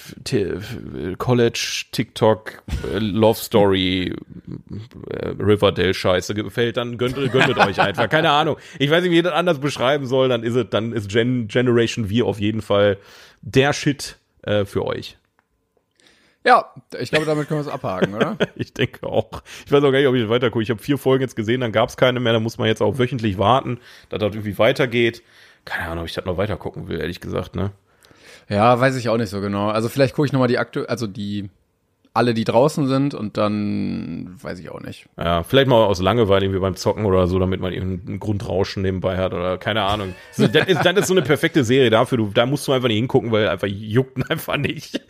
College, 1.19 1.85
TikTok, 1.93 2.63
äh, 2.93 2.99
Love 2.99 3.39
Story, 3.39 4.15
äh, 5.11 5.29
Riverdale 5.39 5.95
Scheiße 5.95 6.35
gefällt, 6.35 6.77
dann 6.77 6.99
gönnt, 6.99 7.15
gönnt 7.15 7.57
euch 7.57 7.81
einfach. 7.81 8.11
Keine 8.11 8.31
Ahnung. 8.31 8.57
Ich 8.79 8.91
weiß 8.91 9.03
nicht, 9.03 9.13
wie 9.13 9.19
ich 9.19 9.23
das 9.23 9.33
anders 9.33 9.61
beschreiben 9.61 10.07
soll, 10.07 10.29
dann 10.29 10.43
ist 10.43 10.55
es, 10.55 10.67
dann 10.69 10.93
ist 10.93 11.09
Gen 11.09 11.49
Generation 11.49 12.09
V 12.09 12.27
auf 12.27 12.41
jeden 12.41 12.61
Fall 12.61 12.99
der 13.41 13.73
Shit 13.73 14.19
äh, 14.47 14.65
für 14.65 14.85
euch. 14.85 15.19
Ja, 16.47 16.73
ich 16.99 17.11
glaube, 17.11 17.25
damit 17.25 17.49
können 17.49 17.61
wir 17.61 17.67
es 17.67 17.73
abhaken, 17.73 18.15
oder? 18.15 18.37
Ich 18.55 18.75
denke 18.75 19.07
auch. 19.07 19.43
Ich 19.65 19.73
weiß 19.73 19.83
auch 19.83 19.91
gar 19.91 19.99
nicht, 19.99 20.07
ob 20.07 20.15
ich 20.15 20.29
weiter 20.29 20.51
gucke. 20.51 20.63
Ich 20.63 20.71
habe 20.71 20.83
vier 20.83 20.99
Folgen 20.99 21.23
jetzt 21.23 21.37
gesehen, 21.37 21.63
dann 21.63 21.73
gab 21.73 21.89
es 21.89 21.97
keine 21.97 22.21
mehr. 22.21 22.35
Da 22.35 22.41
muss 22.41 22.59
man 22.59 22.69
jetzt 22.69 22.83
auch 22.83 22.99
wöchentlich 22.99 23.39
warten, 23.39 23.81
dass 24.11 24.21
das 24.21 24.35
irgendwie 24.35 24.59
weitergeht. 24.59 25.23
Keine 25.65 25.87
Ahnung, 25.87 26.01
ob 26.01 26.09
ich 26.09 26.15
das 26.15 26.27
noch 26.27 26.37
weiter 26.37 26.57
gucken 26.59 26.89
will, 26.89 27.01
ehrlich 27.01 27.21
gesagt, 27.21 27.57
ne? 27.57 27.71
Ja, 28.51 28.79
weiß 28.79 28.97
ich 28.97 29.09
auch 29.09 29.17
nicht 29.17 29.31
so 29.31 29.41
genau. 29.41 29.71
Also 29.71 29.89
vielleicht 29.89 30.15
gucke 30.15 30.27
ich 30.27 30.33
noch 30.33 30.41
mal 30.41 30.49
die 30.49 30.59
aktu 30.59 30.85
also 30.85 31.07
die 31.07 31.49
alle, 32.15 32.33
die 32.33 32.45
draußen 32.45 32.87
sind 32.87 33.13
und 33.13 33.37
dann 33.37 34.37
weiß 34.41 34.61
ich 34.61 34.71
auch 34.71 34.81
nicht. 34.81 35.07
Ja, 35.19 35.43
vielleicht 35.43 35.67
mal 35.67 35.85
aus 35.85 36.01
Langeweile 36.01 36.47
irgendwie 36.47 36.61
beim 36.61 36.77
Zocken 36.77 37.05
oder 37.07 37.27
so, 37.27 37.41
damit 37.41 37.61
man 37.61 37.73
eben 37.73 38.03
ein 38.07 38.21
Grundrauschen 38.21 38.83
nebenbei 38.83 39.17
hat 39.19 39.35
oder 39.35 39.59
keine 39.59 39.83
Ahnung. 39.83 40.15
So, 40.33 40.49
das, 40.49 40.67
ist, 40.67 40.85
das 40.85 40.97
ist 40.97 41.07
so 41.07 41.15
eine 41.15 41.23
perfekte 41.23 41.65
Serie 41.65 41.91
dafür. 41.91 42.19
Du, 42.19 42.31
da 42.33 42.47
musst 42.47 42.67
du 42.67 42.73
einfach 42.73 42.89
nicht 42.89 42.97
hingucken, 42.97 43.31
weil 43.31 43.49
einfach 43.49 43.69
juckt 43.69 44.19
einfach 44.31 44.57
nicht. 44.57 45.01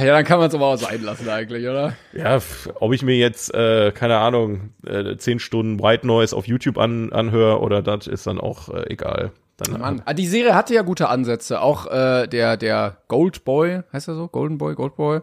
Ja, 0.00 0.14
dann 0.14 0.24
kann 0.24 0.38
man 0.38 0.48
es 0.48 0.54
aber 0.54 0.66
auch 0.66 0.76
sein 0.76 1.02
lassen 1.02 1.28
eigentlich, 1.28 1.64
oder? 1.64 1.94
Ja, 2.12 2.38
ob 2.80 2.92
ich 2.92 3.02
mir 3.02 3.16
jetzt, 3.16 3.54
äh, 3.54 3.92
keine 3.92 4.18
Ahnung, 4.18 4.70
äh, 4.86 5.16
zehn 5.16 5.38
Stunden 5.38 5.76
Bright 5.76 6.04
Noise 6.04 6.34
auf 6.36 6.46
YouTube 6.46 6.78
an, 6.78 7.12
anhöre 7.12 7.60
oder 7.60 7.82
das 7.82 8.06
ist 8.06 8.26
dann 8.26 8.40
auch 8.40 8.68
äh, 8.68 8.90
egal. 8.90 9.32
Dann, 9.56 9.80
Mann, 9.80 10.02
ah, 10.04 10.14
die 10.14 10.26
Serie 10.26 10.54
hatte 10.54 10.74
ja 10.74 10.82
gute 10.82 11.08
Ansätze. 11.08 11.60
Auch 11.60 11.86
äh, 11.86 12.26
der 12.26 12.56
der 12.56 12.96
Gold 13.08 13.44
Boy, 13.44 13.82
heißt 13.92 14.08
er 14.08 14.14
so? 14.14 14.26
Golden 14.28 14.58
Boy, 14.58 14.74
Gold 14.74 14.96
Boy, 14.96 15.20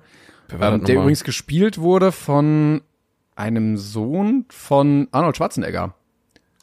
ähm, 0.59 0.84
der 0.86 0.95
übrigens 0.95 1.23
gespielt 1.23 1.79
wurde 1.79 2.11
von 2.11 2.82
einem 3.36 3.77
Sohn 3.77 4.45
von 4.49 5.07
Arnold 5.11 5.36
Schwarzenegger. 5.38 5.93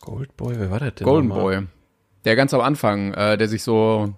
Goldboy, 0.01 0.55
wer 0.59 0.71
war 0.71 0.81
das 0.81 0.95
denn? 0.95 1.05
Golden? 1.07 1.29
Boy. 1.29 1.67
Der 2.25 2.37
ganz 2.37 2.55
am 2.55 2.61
Anfang, 2.61 3.13
äh, 3.15 3.37
der 3.37 3.49
sich 3.49 3.63
so 3.63 4.15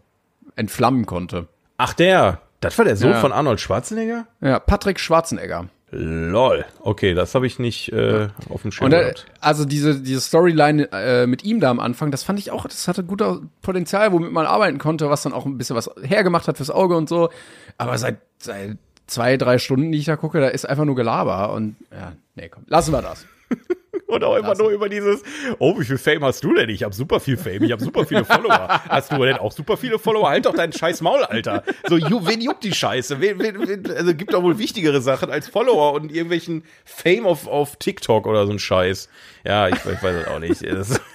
entflammen 0.56 1.06
konnte. 1.06 1.48
Ach, 1.76 1.92
der. 1.94 2.40
Das 2.60 2.76
war 2.78 2.84
der 2.84 2.96
Sohn 2.96 3.12
Ja. 3.12 3.20
von 3.20 3.32
Arnold 3.32 3.60
Schwarzenegger? 3.60 4.26
Ja, 4.40 4.58
Patrick 4.58 5.00
Schwarzenegger. 5.00 5.68
Lol. 5.92 6.64
Okay, 6.78 7.14
das 7.14 7.34
habe 7.34 7.46
ich 7.46 7.58
nicht 7.58 7.92
äh, 7.92 8.28
auf 8.48 8.62
dem 8.62 8.70
Schirm 8.70 8.90
da, 8.90 9.00
gehabt. 9.00 9.26
also 9.40 9.64
diese, 9.64 10.00
diese 10.00 10.20
Storyline 10.20 10.88
äh, 10.92 11.26
mit 11.26 11.42
ihm 11.42 11.58
da 11.58 11.70
am 11.70 11.80
Anfang, 11.80 12.12
das 12.12 12.22
fand 12.22 12.38
ich 12.38 12.52
auch, 12.52 12.64
das 12.64 12.86
hatte 12.86 13.02
guter 13.02 13.40
Potenzial, 13.60 14.12
womit 14.12 14.30
man 14.30 14.46
arbeiten 14.46 14.78
konnte, 14.78 15.10
was 15.10 15.22
dann 15.22 15.32
auch 15.32 15.46
ein 15.46 15.58
bisschen 15.58 15.74
was 15.74 15.90
hergemacht 16.02 16.46
hat 16.46 16.58
fürs 16.58 16.70
Auge 16.70 16.96
und 16.96 17.08
so. 17.08 17.30
Aber 17.76 17.98
seit, 17.98 18.18
seit 18.38 18.78
zwei, 19.08 19.36
drei 19.36 19.58
Stunden, 19.58 19.90
die 19.90 19.98
ich 19.98 20.04
da 20.04 20.14
gucke, 20.14 20.40
da 20.40 20.48
ist 20.48 20.68
einfach 20.68 20.84
nur 20.84 20.94
Gelaber 20.94 21.52
und 21.52 21.74
ja, 21.90 22.12
nee, 22.36 22.48
komm, 22.48 22.62
lassen 22.68 22.92
wir 22.92 23.02
das. 23.02 23.26
Und 24.10 24.24
auch 24.24 24.36
immer 24.36 24.54
nur 24.54 24.70
über 24.70 24.88
dieses, 24.88 25.22
oh, 25.58 25.78
wie 25.78 25.84
viel 25.84 25.98
Fame 25.98 26.24
hast 26.24 26.42
du 26.42 26.52
denn? 26.54 26.68
Ich 26.68 26.82
habe 26.82 26.94
super 26.94 27.20
viel 27.20 27.36
Fame, 27.36 27.62
ich 27.62 27.72
habe 27.72 27.82
super 27.82 28.04
viele 28.04 28.24
Follower. 28.24 28.68
Hast 28.88 29.12
du 29.12 29.24
denn 29.24 29.36
auch 29.36 29.52
super 29.52 29.76
viele 29.76 29.98
Follower? 29.98 30.28
Halt 30.28 30.46
doch 30.46 30.54
deinen 30.54 30.72
scheiß 30.72 31.00
Maul, 31.00 31.22
Alter. 31.24 31.62
So, 31.88 31.96
ju, 31.96 32.26
wen 32.26 32.40
juckt 32.40 32.64
die 32.64 32.72
Scheiße? 32.74 33.20
Wen, 33.20 33.38
wen, 33.38 33.68
wen, 33.68 33.90
also 33.90 34.14
gibt 34.14 34.32
doch 34.32 34.42
wohl 34.42 34.58
wichtigere 34.58 35.00
Sachen 35.00 35.30
als 35.30 35.48
Follower 35.48 35.92
und 35.92 36.10
irgendwelchen 36.12 36.64
Fame 36.84 37.26
auf, 37.26 37.46
auf 37.46 37.76
TikTok 37.76 38.26
oder 38.26 38.46
so 38.46 38.52
ein 38.52 38.58
Scheiß. 38.58 39.08
Ja, 39.44 39.68
ich, 39.68 39.76
ich 39.76 40.02
weiß 40.02 40.16
es 40.16 40.26
auch 40.26 40.38
nicht. 40.38 40.62
Das, 40.62 41.00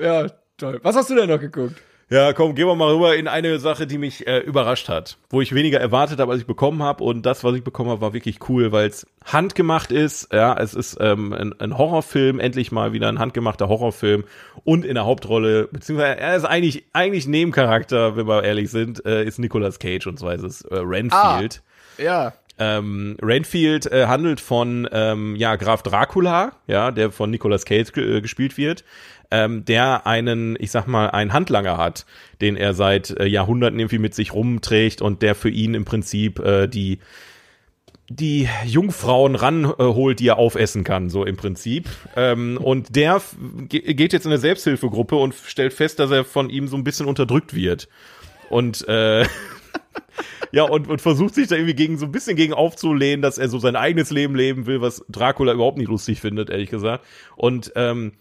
Ja, 0.00 0.26
toll. 0.56 0.80
Was 0.82 0.96
hast 0.96 1.10
du 1.10 1.14
denn 1.14 1.28
noch 1.28 1.40
geguckt? 1.40 1.82
Ja, 2.10 2.32
komm, 2.32 2.54
gehen 2.54 2.66
wir 2.66 2.74
mal 2.74 2.94
rüber 2.94 3.16
in 3.16 3.28
eine 3.28 3.58
Sache, 3.58 3.86
die 3.86 3.98
mich 3.98 4.26
äh, 4.26 4.38
überrascht 4.38 4.88
hat, 4.88 5.18
wo 5.28 5.42
ich 5.42 5.54
weniger 5.54 5.78
erwartet 5.78 6.18
habe, 6.20 6.32
als 6.32 6.40
ich 6.40 6.46
bekommen 6.46 6.82
habe. 6.82 7.04
Und 7.04 7.26
das, 7.26 7.44
was 7.44 7.54
ich 7.54 7.62
bekommen 7.62 7.90
habe, 7.90 8.00
war 8.00 8.14
wirklich 8.14 8.48
cool, 8.48 8.72
weil 8.72 8.88
es 8.88 9.06
handgemacht 9.26 9.92
ist. 9.92 10.32
Ja, 10.32 10.58
es 10.58 10.72
ist 10.72 10.96
ähm, 11.00 11.34
ein, 11.34 11.60
ein 11.60 11.76
Horrorfilm, 11.76 12.40
endlich 12.40 12.72
mal 12.72 12.94
wieder 12.94 13.08
ein 13.08 13.18
handgemachter 13.18 13.68
Horrorfilm 13.68 14.24
und 14.64 14.86
in 14.86 14.94
der 14.94 15.04
Hauptrolle, 15.04 15.68
beziehungsweise 15.70 16.18
er 16.18 16.36
ist 16.36 16.44
eigentlich 16.46 16.84
eigentlich 16.94 17.26
Nebencharakter, 17.26 18.16
wenn 18.16 18.26
wir 18.26 18.42
ehrlich 18.42 18.70
sind, 18.70 19.04
äh, 19.04 19.24
ist 19.24 19.38
Nicolas 19.38 19.78
Cage 19.78 20.06
und 20.06 20.18
zwar 20.18 20.34
ist 20.34 20.44
es 20.44 20.62
äh, 20.62 20.76
Renfield. 20.76 21.62
Ja. 21.98 22.32
Ähm, 22.60 23.16
Renfield 23.22 23.86
äh, 23.86 24.06
handelt 24.06 24.40
von 24.40 24.88
ähm, 24.90 25.36
ja 25.36 25.54
Graf 25.56 25.82
Dracula, 25.82 26.52
ja, 26.66 26.90
der 26.90 27.12
von 27.12 27.30
Nicolas 27.30 27.64
Cage 27.64 27.96
äh, 27.96 28.20
gespielt 28.20 28.56
wird, 28.56 28.82
ähm, 29.30 29.64
der 29.64 30.06
einen, 30.06 30.56
ich 30.58 30.70
sag 30.70 30.86
mal, 30.86 31.10
einen 31.10 31.32
Handlanger 31.32 31.76
hat, 31.76 32.06
den 32.40 32.56
er 32.56 32.74
seit 32.74 33.10
äh, 33.10 33.26
Jahrhunderten 33.26 33.78
irgendwie 33.78 33.98
mit 33.98 34.14
sich 34.14 34.32
rumträgt 34.32 35.02
und 35.02 35.22
der 35.22 35.34
für 35.34 35.50
ihn 35.50 35.74
im 35.74 35.84
Prinzip 35.84 36.38
äh, 36.40 36.66
die 36.66 36.98
die 38.10 38.48
Jungfrauen 38.64 39.34
ranholt, 39.34 40.18
die 40.18 40.28
er 40.28 40.38
aufessen 40.38 40.82
kann, 40.82 41.10
so 41.10 41.24
im 41.24 41.36
Prinzip. 41.36 41.88
Ähm, 42.16 42.56
und 42.56 42.96
der 42.96 43.20
geht 43.68 44.14
jetzt 44.14 44.24
in 44.24 44.32
eine 44.32 44.40
Selbsthilfegruppe 44.40 45.14
und 45.16 45.34
stellt 45.34 45.74
fest, 45.74 45.98
dass 45.98 46.10
er 46.10 46.24
von 46.24 46.48
ihm 46.48 46.68
so 46.68 46.76
ein 46.76 46.84
bisschen 46.84 47.06
unterdrückt 47.06 47.54
wird. 47.54 47.88
Und 48.48 48.88
äh, 48.88 49.26
ja, 50.52 50.62
und, 50.62 50.88
und 50.88 51.02
versucht 51.02 51.34
sich 51.34 51.48
da 51.48 51.56
irgendwie 51.56 51.74
gegen 51.74 51.98
so 51.98 52.06
ein 52.06 52.12
bisschen 52.12 52.36
gegen 52.36 52.54
aufzulehnen, 52.54 53.20
dass 53.20 53.36
er 53.36 53.50
so 53.50 53.58
sein 53.58 53.76
eigenes 53.76 54.10
Leben 54.10 54.34
leben 54.34 54.64
will, 54.64 54.80
was 54.80 55.04
Dracula 55.10 55.52
überhaupt 55.52 55.76
nicht 55.76 55.88
lustig 55.88 56.22
findet, 56.22 56.48
ehrlich 56.48 56.70
gesagt. 56.70 57.04
Und 57.36 57.72
ähm, 57.76 58.12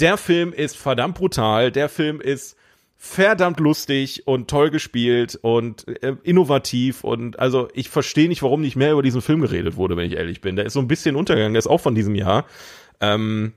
der 0.00 0.16
Film 0.16 0.52
ist 0.52 0.76
verdammt 0.76 1.16
brutal, 1.16 1.70
der 1.70 1.88
Film 1.88 2.20
ist 2.20 2.56
verdammt 2.96 3.60
lustig 3.60 4.26
und 4.26 4.50
toll 4.50 4.70
gespielt 4.70 5.38
und 5.40 5.88
äh, 6.02 6.16
innovativ 6.22 7.02
und 7.02 7.38
also 7.38 7.68
ich 7.72 7.88
verstehe 7.88 8.28
nicht, 8.28 8.42
warum 8.42 8.60
nicht 8.60 8.76
mehr 8.76 8.92
über 8.92 9.02
diesen 9.02 9.22
Film 9.22 9.40
geredet 9.40 9.76
wurde, 9.76 9.96
wenn 9.96 10.06
ich 10.06 10.18
ehrlich 10.18 10.42
bin. 10.42 10.56
Der 10.56 10.66
ist 10.66 10.74
so 10.74 10.80
ein 10.80 10.88
bisschen 10.88 11.16
untergegangen, 11.16 11.54
der 11.54 11.60
ist 11.60 11.66
auch 11.66 11.80
von 11.80 11.94
diesem 11.94 12.14
Jahr. 12.14 12.44
Ähm, 13.00 13.54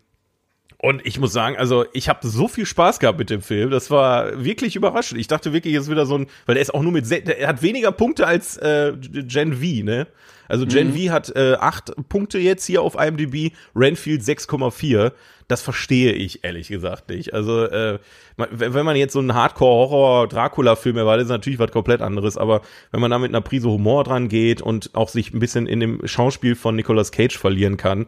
und 0.78 1.06
ich 1.06 1.20
muss 1.20 1.32
sagen, 1.34 1.58
also 1.58 1.86
ich 1.94 2.10
habe 2.10 2.28
so 2.28 2.48
viel 2.48 2.66
Spaß 2.66 3.00
gehabt 3.00 3.18
mit 3.18 3.30
dem 3.30 3.42
Film. 3.42 3.70
Das 3.70 3.90
war 3.90 4.44
wirklich 4.44 4.76
überraschend. 4.76 5.20
Ich 5.20 5.28
dachte 5.28 5.54
wirklich, 5.54 5.74
es 5.76 5.84
ist 5.84 5.92
wieder 5.92 6.06
so 6.06 6.18
ein, 6.18 6.28
weil 6.46 6.56
der 6.56 6.62
ist 6.62 6.74
auch 6.74 6.82
nur 6.82 6.92
mit, 6.92 7.06
se- 7.06 7.26
er 7.26 7.48
hat 7.48 7.62
weniger 7.62 7.92
Punkte 7.94 8.28
als 8.28 8.58
äh, 8.58 8.94
Gen 8.98 9.54
V, 9.54 9.84
ne? 9.84 10.08
Also 10.48 10.66
Gen 10.66 10.94
V 10.94 11.12
hat 11.12 11.36
äh, 11.36 11.56
acht 11.60 11.92
Punkte 12.10 12.40
jetzt 12.40 12.66
hier 12.66 12.82
auf 12.82 12.96
IMDb, 12.96 13.54
Renfield 13.76 14.22
6,4. 14.22 15.12
Das 15.48 15.62
verstehe 15.62 16.14
ich 16.14 16.44
ehrlich 16.44 16.68
gesagt 16.70 17.10
nicht. 17.10 17.34
Also 17.34 17.66
äh, 17.66 18.00
wenn 18.38 18.86
man 18.86 18.96
jetzt 18.96 19.14
so 19.14 19.20
einen 19.20 19.34
Hardcore-Horror-Dracula-Film 19.34 20.98
erwartet, 20.98 21.26
ist 21.26 21.30
natürlich 21.30 21.60
was 21.60 21.72
komplett 21.72 22.02
anderes. 22.02 22.38
Aber 22.38 22.62
wenn 22.92 23.02
man 23.02 23.12
da 23.12 23.20
mit 23.20 23.32
einer 23.32 23.42
Prise 23.42 23.70
Humor 23.70 24.04
dran 24.04 24.30
geht 24.30 24.62
und 24.62 24.96
auch 24.96 25.10
sich 25.10 25.34
ein 25.34 25.40
bisschen 25.40 25.68
in 25.68 25.80
dem 25.80 26.08
Schauspiel 26.08 26.56
von 26.56 26.76
Nicolas 26.76 27.12
Cage 27.12 27.38
verlieren 27.38 27.78
kann, 27.78 28.08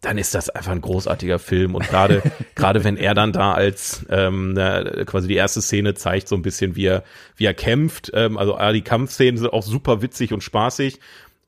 dann 0.00 0.16
ist 0.16 0.34
das 0.34 0.48
einfach 0.48 0.72
ein 0.72 0.80
großartiger 0.80 1.38
Film 1.38 1.74
und 1.74 1.86
gerade 1.86 2.22
gerade 2.54 2.84
wenn 2.84 2.96
er 2.96 3.14
dann 3.14 3.32
da 3.32 3.52
als 3.52 4.06
ähm, 4.08 4.54
quasi 5.06 5.28
die 5.28 5.34
erste 5.34 5.60
Szene 5.60 5.94
zeigt 5.94 6.28
so 6.28 6.36
ein 6.36 6.42
bisschen 6.42 6.74
wie 6.74 6.86
er 6.86 7.04
wie 7.36 7.44
er 7.44 7.54
kämpft 7.54 8.10
ähm, 8.14 8.38
also 8.38 8.56
die 8.72 8.82
Kampfszenen 8.82 9.36
sind 9.36 9.52
auch 9.52 9.62
super 9.62 10.00
witzig 10.00 10.32
und 10.32 10.42
spaßig 10.42 11.00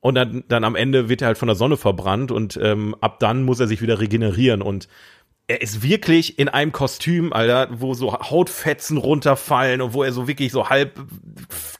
und 0.02 0.16
dann 0.16 0.44
dann 0.48 0.64
am 0.64 0.74
Ende 0.74 1.08
wird 1.08 1.22
er 1.22 1.28
halt 1.28 1.38
von 1.38 1.46
der 1.46 1.54
Sonne 1.54 1.78
verbrannt 1.78 2.30
und 2.30 2.58
ähm, 2.60 2.94
ab 3.00 3.20
dann 3.20 3.44
muss 3.44 3.60
er 3.60 3.68
sich 3.68 3.80
wieder 3.80 4.00
regenerieren 4.00 4.60
und 4.60 4.88
er 5.46 5.60
ist 5.60 5.82
wirklich 5.82 6.38
in 6.38 6.48
einem 6.48 6.72
Kostüm, 6.72 7.32
Alter, 7.32 7.68
wo 7.72 7.94
so 7.94 8.12
Hautfetzen 8.12 8.96
runterfallen 8.96 9.80
und 9.80 9.92
wo 9.92 10.02
er 10.02 10.12
so 10.12 10.28
wirklich 10.28 10.52
so 10.52 10.70
halb 10.70 11.00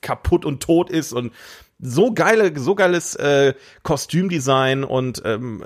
kaputt 0.01 0.45
und 0.45 0.63
tot 0.63 0.91
ist 0.91 1.13
und 1.13 1.33
so 1.79 2.13
geile, 2.13 2.57
so 2.59 2.77
geiles 2.77 3.17
äh, 3.17 3.55
Kostümdesign 3.83 4.85
und 4.85 5.23
ähm, 5.25 5.65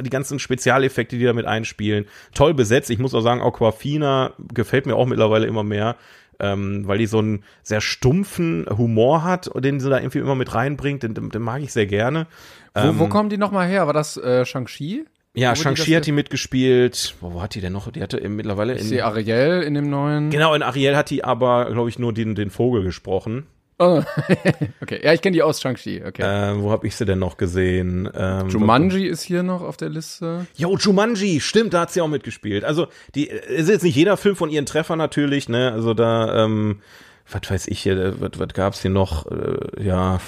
die 0.00 0.10
ganzen 0.10 0.40
Spezialeffekte, 0.40 1.16
die 1.16 1.24
damit 1.24 1.46
einspielen. 1.46 2.06
Toll 2.34 2.52
besetzt. 2.52 2.90
Ich 2.90 2.98
muss 2.98 3.14
auch 3.14 3.20
sagen, 3.20 3.42
Aquafina 3.42 4.32
gefällt 4.52 4.86
mir 4.86 4.96
auch 4.96 5.06
mittlerweile 5.06 5.46
immer 5.46 5.62
mehr, 5.62 5.96
ähm, 6.42 6.86
weil 6.86 6.98
die 6.98 7.06
so 7.06 7.20
einen 7.20 7.44
sehr 7.62 7.80
stumpfen 7.80 8.66
Humor 8.68 9.24
hat, 9.24 9.50
den 9.54 9.80
sie 9.80 9.88
da 9.88 9.98
irgendwie 9.98 10.18
immer 10.18 10.34
mit 10.34 10.54
reinbringt. 10.54 11.04
Den, 11.04 11.14
den, 11.14 11.42
mag 11.42 11.62
ich 11.62 11.72
sehr 11.72 11.86
gerne. 11.86 12.26
Wo, 12.74 12.98
wo 12.98 13.06
kommen 13.06 13.30
die 13.30 13.38
nochmal 13.38 13.68
her? 13.68 13.86
War 13.86 13.94
das 13.94 14.16
äh, 14.16 14.44
Shang-Chi? 14.44 15.04
Ja, 15.34 15.56
Shang-Chi 15.56 15.92
hat 15.92 16.06
die 16.06 16.12
mitgespielt. 16.12 17.14
Wo, 17.20 17.34
wo 17.34 17.42
hat 17.42 17.54
die 17.54 17.60
denn 17.60 17.72
noch? 17.72 17.90
Die 17.90 18.02
hatte 18.02 18.28
mittlerweile 18.28 18.74
in, 18.74 18.84
sehe 18.84 19.04
Ariel 19.04 19.62
in 19.62 19.74
dem 19.74 19.88
neuen. 19.88 20.30
Genau, 20.30 20.52
in 20.54 20.62
Ariel 20.62 20.96
hat 20.96 21.10
die 21.10 21.24
aber, 21.24 21.70
glaube 21.72 21.88
ich, 21.88 21.98
nur 21.98 22.12
den, 22.12 22.34
den 22.34 22.50
Vogel 22.50 22.82
gesprochen. 22.82 23.46
Oh. 23.82 24.02
okay, 24.80 25.00
ja, 25.02 25.12
ich 25.12 25.20
kenne 25.20 25.34
die 25.34 25.42
aus 25.42 25.60
Shang-Chi. 25.60 26.04
Okay. 26.06 26.22
Äh, 26.22 26.62
wo 26.62 26.70
habe 26.70 26.86
ich 26.86 26.94
sie 26.94 27.04
denn 27.04 27.18
noch 27.18 27.36
gesehen? 27.36 28.08
Ähm, 28.14 28.48
Jumanji 28.48 29.06
ist 29.06 29.22
hier 29.22 29.42
noch 29.42 29.60
auf 29.62 29.76
der 29.76 29.88
Liste. 29.88 30.46
Jo, 30.54 30.76
Jumanji, 30.76 31.40
stimmt, 31.40 31.74
da 31.74 31.80
hat 31.80 31.90
sie 31.90 32.00
auch 32.00 32.08
mitgespielt. 32.08 32.64
Also, 32.64 32.86
die 33.16 33.26
ist 33.26 33.68
jetzt 33.68 33.82
nicht 33.82 33.96
jeder 33.96 34.16
Film 34.16 34.36
von 34.36 34.50
ihren 34.50 34.66
Treffer 34.66 34.94
natürlich, 34.94 35.48
ne? 35.48 35.72
Also 35.72 35.94
da, 35.94 36.44
ähm, 36.44 36.80
was 37.28 37.50
weiß 37.50 37.66
ich 37.68 37.80
hier, 37.80 38.20
was, 38.20 38.38
was 38.38 38.48
gab's 38.54 38.82
hier 38.82 38.92
noch? 38.92 39.26
Äh, 39.26 39.84
ja, 39.84 40.20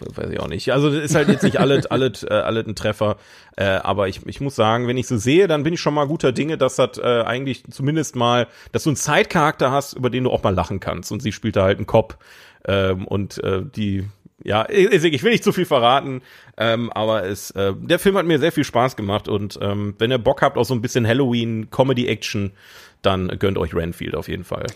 weiß 0.00 0.30
ich 0.30 0.40
auch 0.40 0.48
nicht. 0.48 0.72
Also 0.72 0.90
das 0.90 1.04
ist 1.04 1.14
halt 1.14 1.28
jetzt 1.28 1.42
nicht 1.42 1.58
alles, 1.58 1.86
alles, 1.90 2.22
äh, 2.22 2.32
alles 2.32 2.66
ein 2.66 2.74
Treffer. 2.74 3.16
Äh, 3.56 3.64
aber 3.64 4.08
ich, 4.08 4.26
ich 4.26 4.40
muss 4.40 4.56
sagen, 4.56 4.86
wenn 4.88 4.96
ich 4.96 5.06
so 5.06 5.16
sehe, 5.16 5.48
dann 5.48 5.62
bin 5.62 5.74
ich 5.74 5.80
schon 5.80 5.94
mal 5.94 6.06
guter 6.06 6.32
Dinge, 6.32 6.58
dass 6.58 6.76
das 6.76 6.98
äh, 6.98 7.22
eigentlich 7.22 7.64
zumindest 7.70 8.16
mal, 8.16 8.46
dass 8.72 8.84
du 8.84 8.90
einen 8.90 8.96
Zeitcharakter 8.96 9.70
hast, 9.70 9.94
über 9.94 10.10
den 10.10 10.24
du 10.24 10.30
auch 10.30 10.42
mal 10.42 10.54
lachen 10.54 10.80
kannst. 10.80 11.12
Und 11.12 11.20
sie 11.20 11.32
spielt 11.32 11.56
da 11.56 11.64
halt 11.64 11.78
einen 11.78 11.86
Cop. 11.86 12.18
Ähm, 12.66 13.06
und 13.06 13.42
äh, 13.42 13.62
die, 13.64 14.04
ja, 14.42 14.66
ich, 14.68 15.22
will 15.22 15.32
nicht 15.32 15.44
zu 15.44 15.52
viel 15.52 15.64
verraten, 15.64 16.22
ähm, 16.56 16.90
aber 16.92 17.24
es, 17.24 17.50
äh, 17.52 17.74
der 17.76 17.98
Film 17.98 18.16
hat 18.16 18.26
mir 18.26 18.38
sehr 18.38 18.52
viel 18.52 18.64
Spaß 18.64 18.96
gemacht 18.96 19.28
und 19.28 19.58
ähm, 19.60 19.94
wenn 19.98 20.10
ihr 20.10 20.18
Bock 20.18 20.42
habt 20.42 20.56
auf 20.56 20.66
so 20.66 20.74
ein 20.74 20.82
bisschen 20.82 21.06
Halloween-Comedy-Action, 21.06 22.52
dann 23.02 23.28
gönnt 23.38 23.58
euch 23.58 23.74
Renfield 23.74 24.14
auf 24.14 24.28
jeden 24.28 24.44
Fall. 24.44 24.66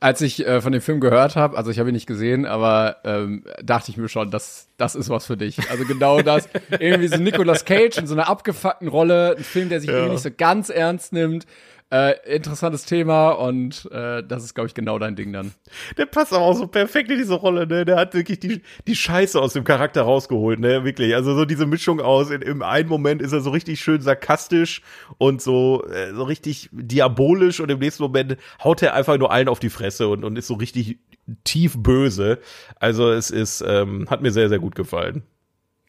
Als 0.00 0.20
ich 0.20 0.44
äh, 0.44 0.60
von 0.60 0.72
dem 0.72 0.82
Film 0.82 0.98
gehört 0.98 1.36
habe, 1.36 1.56
also 1.56 1.70
ich 1.70 1.78
habe 1.78 1.90
ihn 1.90 1.92
nicht 1.92 2.08
gesehen, 2.08 2.44
aber 2.44 2.96
ähm, 3.04 3.44
dachte 3.62 3.92
ich 3.92 3.96
mir 3.96 4.08
schon, 4.08 4.32
das, 4.32 4.66
das 4.76 4.96
ist 4.96 5.08
was 5.10 5.26
für 5.26 5.36
dich. 5.36 5.70
Also 5.70 5.84
genau 5.84 6.20
das. 6.22 6.48
irgendwie 6.80 7.06
so 7.06 7.18
Nicolas 7.18 7.64
Cage 7.64 7.98
in 7.98 8.08
so 8.08 8.14
einer 8.14 8.28
abgefuckten 8.28 8.88
Rolle, 8.88 9.36
ein 9.38 9.44
Film, 9.44 9.68
der 9.68 9.80
sich 9.80 9.88
irgendwie 9.88 10.14
nicht 10.14 10.24
so 10.24 10.30
ganz 10.36 10.70
ernst 10.70 11.12
nimmt. 11.12 11.46
Äh, 11.92 12.14
interessantes 12.24 12.86
Thema 12.86 13.32
und 13.32 13.86
äh, 13.92 14.22
das 14.26 14.44
ist, 14.44 14.54
glaube 14.54 14.66
ich, 14.66 14.72
genau 14.72 14.98
dein 14.98 15.14
Ding 15.14 15.30
dann. 15.30 15.52
Der 15.98 16.06
passt 16.06 16.32
aber 16.32 16.46
auch 16.46 16.56
so 16.56 16.66
perfekt 16.66 17.10
in 17.10 17.18
diese 17.18 17.34
Rolle, 17.34 17.66
ne? 17.66 17.84
Der 17.84 17.96
hat 17.96 18.14
wirklich 18.14 18.40
die, 18.40 18.62
die 18.86 18.96
Scheiße 18.96 19.38
aus 19.38 19.52
dem 19.52 19.64
Charakter 19.64 20.00
rausgeholt, 20.00 20.58
ne? 20.58 20.84
Wirklich. 20.84 21.14
Also 21.14 21.34
so 21.34 21.44
diese 21.44 21.66
Mischung 21.66 22.00
aus, 22.00 22.30
in, 22.30 22.40
im 22.40 22.62
einen 22.62 22.88
Moment 22.88 23.20
ist 23.20 23.32
er 23.32 23.42
so 23.42 23.50
richtig 23.50 23.80
schön 23.80 24.00
sarkastisch 24.00 24.80
und 25.18 25.42
so, 25.42 25.84
äh, 25.84 26.14
so 26.14 26.22
richtig 26.22 26.70
diabolisch 26.72 27.60
und 27.60 27.70
im 27.70 27.80
nächsten 27.80 28.04
Moment 28.04 28.38
haut 28.64 28.80
er 28.80 28.94
einfach 28.94 29.18
nur 29.18 29.30
allen 29.30 29.48
auf 29.48 29.60
die 29.60 29.68
Fresse 29.68 30.08
und, 30.08 30.24
und 30.24 30.38
ist 30.38 30.46
so 30.46 30.54
richtig 30.54 30.98
tief 31.44 31.74
böse. 31.76 32.38
Also 32.80 33.10
es 33.10 33.30
ist, 33.30 33.62
ähm, 33.68 34.06
hat 34.08 34.22
mir 34.22 34.32
sehr, 34.32 34.48
sehr 34.48 34.60
gut 34.60 34.76
gefallen. 34.76 35.24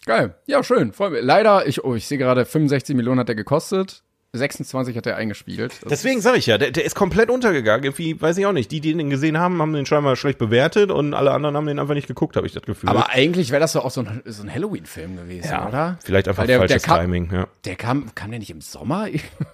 Geil. 0.05 0.35
Ja, 0.47 0.65
schön. 0.65 0.91
Leider, 0.99 1.65
ich, 1.65 1.85
oh, 1.85 1.95
ich 1.95 2.07
sehe 2.07 2.17
gerade, 2.17 2.43
65 2.43 2.93
Millionen 2.93 3.21
hat 3.21 3.29
er 3.29 3.35
gekostet. 3.35 4.03
26 4.35 4.97
hat 4.97 5.05
er 5.05 5.15
eingespielt. 5.15 5.73
Das 5.83 5.89
Deswegen 5.89 6.19
sage 6.19 6.39
ich 6.39 6.47
ja, 6.47 6.57
der, 6.57 6.71
der 6.71 6.83
ist 6.85 6.95
komplett 6.95 7.29
untergegangen. 7.29 7.83
Irgendwie, 7.83 8.19
weiß 8.19 8.35
ich 8.39 8.45
auch 8.47 8.51
nicht. 8.51 8.71
Die, 8.71 8.79
die 8.81 8.93
den 8.95 9.11
gesehen 9.11 9.37
haben, 9.37 9.61
haben 9.61 9.73
den 9.73 9.85
scheinbar 9.85 10.15
schlecht 10.15 10.39
bewertet 10.39 10.89
und 10.89 11.13
alle 11.13 11.31
anderen 11.31 11.55
haben 11.55 11.67
den 11.67 11.77
einfach 11.77 11.93
nicht 11.93 12.07
geguckt, 12.07 12.35
habe 12.35 12.47
ich 12.47 12.53
das 12.53 12.63
Gefühl. 12.63 12.89
aber 12.89 13.11
eigentlich 13.11 13.51
wäre 13.51 13.59
das 13.59 13.73
doch 13.73 13.85
auch 13.85 13.91
so 13.91 14.01
ein, 14.01 14.23
so 14.25 14.41
ein 14.41 14.51
Halloween-Film 14.53 15.15
gewesen, 15.17 15.49
ja, 15.51 15.67
oder? 15.67 15.99
vielleicht 16.03 16.27
einfach 16.27 16.47
der- 16.47 16.57
falsches 16.57 16.81
der 16.81 16.87
kam- 16.95 17.01
Timing, 17.05 17.29
ja. 17.31 17.47
Der 17.65 17.75
kam, 17.75 18.15
kam 18.15 18.31
der 18.31 18.39
nicht 18.39 18.49
im 18.49 18.61
Sommer? 18.61 19.07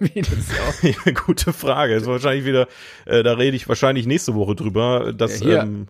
Ja 0.82 1.12
Gute 1.26 1.52
Frage. 1.52 1.94
Ist 1.94 2.06
wahrscheinlich 2.06 2.46
wieder, 2.46 2.66
äh, 3.04 3.22
da 3.22 3.34
rede 3.34 3.56
ich 3.56 3.68
wahrscheinlich 3.68 4.06
nächste 4.06 4.34
Woche 4.34 4.54
drüber, 4.54 5.12
dass 5.12 5.40
Ja, 5.40 5.62
ähm, 5.62 5.88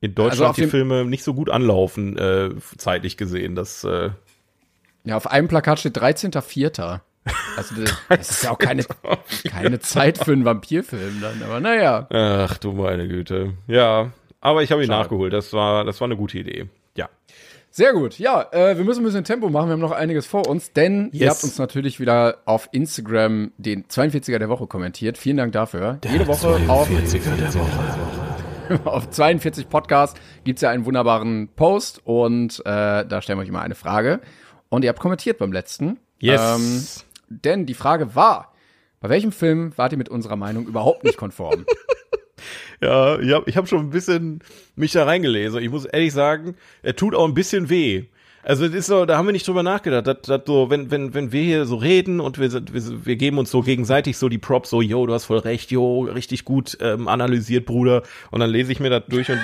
in 0.00 0.14
Deutschland 0.16 0.48
Also 0.50 0.62
die 0.62 0.68
Filme 0.68 1.04
nicht 1.04 1.22
so 1.22 1.34
gut 1.34 1.50
anlaufen, 1.50 2.18
äh, 2.18 2.50
zeitlich 2.78 3.16
gesehen. 3.16 3.54
Das, 3.54 3.84
äh, 3.84 4.10
Ja, 5.04 5.16
auf 5.16 5.28
einem 5.30 5.46
Plakat 5.46 5.78
steht 5.78 5.96
13.04. 5.96 7.00
Also 7.56 7.74
das, 7.80 7.94
das 8.08 8.30
ist 8.30 8.42
ja 8.44 8.50
auch 8.50 8.58
keine, 8.58 8.84
keine 9.48 9.80
Zeit 9.80 10.18
für 10.18 10.32
einen 10.32 10.44
Vampirfilm 10.44 11.20
dann, 11.20 11.42
aber 11.42 11.60
naja. 11.60 12.06
ach 12.10 12.58
du 12.58 12.72
meine 12.72 13.08
Güte. 13.08 13.54
Ja, 13.66 14.12
aber 14.40 14.62
ich 14.62 14.70
habe 14.70 14.82
ihn 14.82 14.88
Schade. 14.88 15.02
nachgeholt. 15.04 15.32
Das 15.32 15.52
war, 15.52 15.84
das 15.84 16.00
war 16.00 16.06
eine 16.06 16.16
gute 16.16 16.38
Idee. 16.38 16.66
Ja. 16.96 17.08
Sehr 17.70 17.92
gut. 17.92 18.18
Ja, 18.18 18.46
äh, 18.52 18.76
wir 18.76 18.84
müssen 18.84 19.00
ein 19.00 19.04
bisschen 19.06 19.24
Tempo 19.24 19.48
machen. 19.48 19.68
Wir 19.68 19.72
haben 19.72 19.80
noch 19.80 19.90
einiges 19.90 20.26
vor 20.26 20.46
uns, 20.46 20.72
denn 20.72 21.08
ihr 21.12 21.22
Yes. 21.22 21.30
habt 21.34 21.44
uns 21.44 21.58
natürlich 21.58 21.98
wieder 21.98 22.38
auf 22.44 22.68
Instagram 22.72 23.52
den 23.56 23.86
42er 23.86 24.38
der 24.38 24.48
Woche 24.48 24.66
kommentiert. 24.66 25.16
Vielen 25.18 25.38
Dank 25.38 25.52
dafür. 25.52 25.98
Jede 26.04 26.26
Woche 26.26 26.60
auf, 26.68 26.88
40er 26.90 27.36
der 27.36 27.54
Woche. 27.54 28.80
auf 28.84 29.10
42 29.10 29.68
Podcast 29.68 30.16
gibt's 30.44 30.62
ja 30.62 30.70
einen 30.70 30.84
wunderbaren 30.84 31.48
Post 31.56 32.00
und 32.04 32.60
äh, 32.60 33.04
da 33.06 33.20
stellen 33.22 33.38
wir 33.38 33.42
euch 33.42 33.48
immer 33.48 33.62
eine 33.62 33.74
Frage. 33.74 34.20
Und 34.68 34.84
ihr 34.84 34.88
habt 34.90 35.00
kommentiert 35.00 35.38
beim 35.38 35.52
letzten. 35.52 35.98
Yes. 36.20 36.40
Ähm, 36.40 36.84
denn 37.42 37.66
die 37.66 37.74
Frage 37.74 38.14
war, 38.14 38.54
bei 39.00 39.08
welchem 39.08 39.32
Film 39.32 39.72
wart 39.76 39.92
ihr 39.92 39.98
mit 39.98 40.08
unserer 40.08 40.36
Meinung 40.36 40.66
überhaupt 40.66 41.04
nicht 41.04 41.16
konform? 41.16 41.66
Ja, 42.80 43.18
ich 43.18 43.32
habe 43.32 43.48
ich 43.48 43.56
hab 43.56 43.68
schon 43.68 43.80
ein 43.80 43.90
bisschen 43.90 44.40
mich 44.76 44.92
da 44.92 45.04
reingelesen. 45.04 45.62
Ich 45.62 45.70
muss 45.70 45.86
ehrlich 45.86 46.12
sagen, 46.12 46.56
er 46.82 46.94
tut 46.94 47.14
auch 47.14 47.26
ein 47.26 47.32
bisschen 47.32 47.70
weh. 47.70 48.04
Also 48.42 48.66
das 48.66 48.76
ist 48.76 48.86
so, 48.86 49.06
da 49.06 49.16
haben 49.16 49.26
wir 49.26 49.32
nicht 49.32 49.48
drüber 49.48 49.62
nachgedacht. 49.62 50.06
Das, 50.06 50.18
das 50.22 50.42
so, 50.44 50.68
wenn, 50.68 50.90
wenn, 50.90 51.14
wenn 51.14 51.32
wir 51.32 51.42
hier 51.42 51.64
so 51.64 51.76
reden 51.76 52.20
und 52.20 52.38
wir, 52.38 52.52
wir, 52.52 53.06
wir 53.06 53.16
geben 53.16 53.38
uns 53.38 53.50
so 53.50 53.62
gegenseitig 53.62 54.18
so 54.18 54.28
die 54.28 54.36
Props, 54.36 54.68
so, 54.68 54.82
yo, 54.82 55.06
du 55.06 55.14
hast 55.14 55.24
voll 55.24 55.38
recht, 55.38 55.70
yo, 55.70 56.02
richtig 56.02 56.44
gut 56.44 56.76
ähm, 56.80 57.08
analysiert, 57.08 57.64
Bruder. 57.64 58.02
Und 58.30 58.40
dann 58.40 58.50
lese 58.50 58.70
ich 58.70 58.80
mir 58.80 58.90
das 58.90 59.04
durch 59.08 59.30
und 59.30 59.40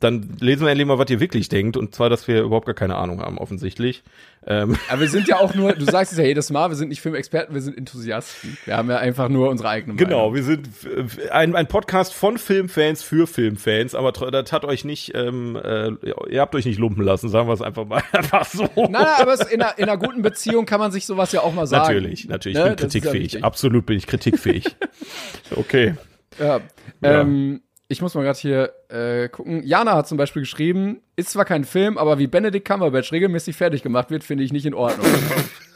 dann 0.00 0.36
lesen 0.40 0.64
wir 0.64 0.70
endlich 0.70 0.86
mal, 0.86 0.98
was 0.98 1.10
ihr 1.10 1.20
wirklich 1.20 1.48
denkt. 1.48 1.76
Und 1.76 1.94
zwar, 1.94 2.10
dass 2.10 2.26
wir 2.28 2.42
überhaupt 2.42 2.66
gar 2.66 2.74
keine 2.74 2.96
Ahnung 2.96 3.20
haben, 3.20 3.38
offensichtlich. 3.38 4.02
Ähm, 4.46 4.76
Aber 4.88 5.02
wir 5.02 5.08
sind 5.08 5.28
ja 5.28 5.38
auch 5.38 5.54
nur, 5.54 5.72
du 5.72 5.84
sagst 5.84 6.12
es 6.12 6.18
ja 6.18 6.24
jedes 6.24 6.50
Mal, 6.50 6.68
wir 6.68 6.74
sind 6.76 6.88
nicht 6.88 7.00
Filmexperten, 7.00 7.54
wir 7.54 7.62
sind 7.62 7.78
Enthusiasten. 7.78 8.58
Wir 8.64 8.76
haben 8.76 8.90
ja 8.90 8.96
einfach 8.98 9.28
nur 9.28 9.48
unsere 9.50 9.68
eigene 9.68 9.94
Meinung. 9.94 10.08
Genau, 10.08 10.34
wir 10.34 10.42
sind 10.42 10.68
äh, 10.84 11.30
ein, 11.30 11.54
ein 11.54 11.68
Podcast 11.68 12.12
von 12.12 12.38
Filmfans 12.38 13.02
für 13.04 13.26
Filmfans, 13.28 13.94
aber 13.94 14.10
das 14.12 14.52
hat 14.52 14.64
euch 14.64 14.84
nicht, 14.84 15.12
ähm, 15.14 15.56
äh, 15.56 15.90
ihr 16.28 16.40
habt 16.40 16.54
euch 16.56 16.64
nicht 16.66 16.78
lumpen 16.78 17.04
lassen, 17.04 17.28
sagen 17.28 17.48
wir 17.48 17.52
es 17.54 17.62
einfach 17.62 17.84
mal 17.86 18.02
einfach 18.12 18.44
so. 18.44 18.68
Nein, 18.76 19.06
aber 19.18 19.34
es, 19.34 19.40
in, 19.42 19.62
einer, 19.62 19.78
in 19.78 19.84
einer 19.84 19.96
guten 19.96 20.22
Beziehung 20.22 20.66
kann 20.66 20.80
man 20.80 20.90
sich 20.90 21.06
sowas 21.06 21.30
ja 21.30 21.42
auch 21.42 21.54
mal 21.54 21.66
sagen. 21.66 21.82
natürlich, 21.86 22.26
natürlich, 22.28 22.58
Ne? 22.58 22.62
ich 22.64 22.76
bin 22.76 22.76
Das 22.76 22.92
kritikfähig. 22.92 23.44
Absolut 23.44 23.86
bin 23.86 23.96
ich 23.96 24.06
kritikfähig. 24.08 24.76
okay. 25.56 25.94
Ja. 26.38 26.60
Ja. 27.00 27.20
Ähm, 27.20 27.60
ich 27.92 28.02
muss 28.02 28.14
mal 28.14 28.22
gerade 28.24 28.38
hier 28.38 28.72
äh, 28.88 29.28
gucken. 29.28 29.62
Jana 29.64 29.94
hat 29.94 30.08
zum 30.08 30.18
Beispiel 30.18 30.42
geschrieben, 30.42 31.00
ist 31.16 31.30
zwar 31.30 31.44
kein 31.44 31.64
Film, 31.64 31.98
aber 31.98 32.18
wie 32.18 32.26
Benedict 32.26 32.66
Cumberbatch 32.66 33.12
regelmäßig 33.12 33.54
fertig 33.56 33.82
gemacht 33.82 34.10
wird, 34.10 34.24
finde 34.24 34.44
ich 34.44 34.52
nicht 34.52 34.66
in 34.66 34.74
Ordnung. 34.74 35.06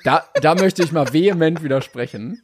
da, 0.04 0.24
da 0.40 0.54
möchte 0.54 0.82
ich 0.82 0.92
mal 0.92 1.12
vehement 1.12 1.62
widersprechen. 1.62 2.42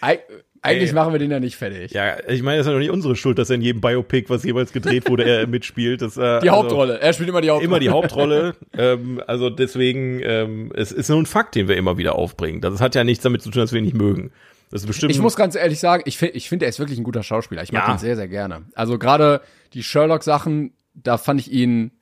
Eig 0.00 0.20
eigentlich 0.64 0.90
Ey. 0.90 0.94
machen 0.94 1.12
wir 1.12 1.18
den 1.18 1.30
ja 1.32 1.40
nicht 1.40 1.56
fertig. 1.56 1.90
Ja, 1.90 2.18
ich 2.28 2.40
meine, 2.42 2.58
es 2.60 2.66
ist 2.66 2.68
ja 2.68 2.72
doch 2.74 2.78
nicht 2.78 2.92
unsere 2.92 3.16
Schuld, 3.16 3.36
dass 3.36 3.50
er 3.50 3.56
in 3.56 3.62
jedem 3.62 3.80
Biopic, 3.80 4.30
was 4.30 4.44
jemals 4.44 4.72
gedreht 4.72 5.08
wurde, 5.10 5.24
er 5.24 5.46
mitspielt. 5.48 6.00
Das, 6.02 6.16
äh, 6.16 6.38
Die 6.40 6.50
also- 6.50 6.62
Hauptrolle. 6.62 7.00
Er 7.00 7.12
spielt 7.12 7.28
immer 7.30 7.40
die 7.40 7.50
Hauptrolle. 7.50 7.64
Immer 7.66 7.80
die 7.80 7.90
Hauptrolle. 7.90 8.54
ähm, 8.78 9.20
also 9.26 9.50
deswegen, 9.50 10.20
ähm, 10.22 10.70
es 10.76 10.92
ist 10.92 11.08
nur 11.10 11.18
ein 11.18 11.26
Fakt, 11.26 11.56
den 11.56 11.66
wir 11.66 11.76
immer 11.76 11.98
wieder 11.98 12.14
aufbringen. 12.14 12.60
Das 12.60 12.80
hat 12.80 12.94
ja 12.94 13.02
nichts 13.02 13.24
damit 13.24 13.42
zu 13.42 13.50
tun, 13.50 13.60
dass 13.60 13.72
wir 13.72 13.78
ihn 13.80 13.84
nicht 13.86 13.96
mögen. 13.96 14.30
Das 14.72 14.80
ist 14.82 14.86
bestimmt. 14.86 15.12
Ich 15.12 15.20
muss 15.20 15.36
ganz 15.36 15.54
ehrlich 15.54 15.78
sagen, 15.78 16.02
ich 16.06 16.18
finde, 16.18 16.34
ich 16.34 16.48
find, 16.48 16.62
er 16.62 16.68
ist 16.68 16.78
wirklich 16.80 16.98
ein 16.98 17.04
guter 17.04 17.22
Schauspieler. 17.22 17.62
Ich 17.62 17.70
mag 17.72 17.86
Ja. 17.86 17.94
ihn 17.94 17.98
sehr, 17.98 18.16
sehr 18.16 18.26
gerne. 18.28 18.62
Also 18.74 18.98
gerade 18.98 19.40
die 19.74 19.82
Sherlock-Sachen, 19.82 20.72
da 20.94 21.18
fand 21.18 21.40
ich 21.40 21.52
ihn 21.52 21.92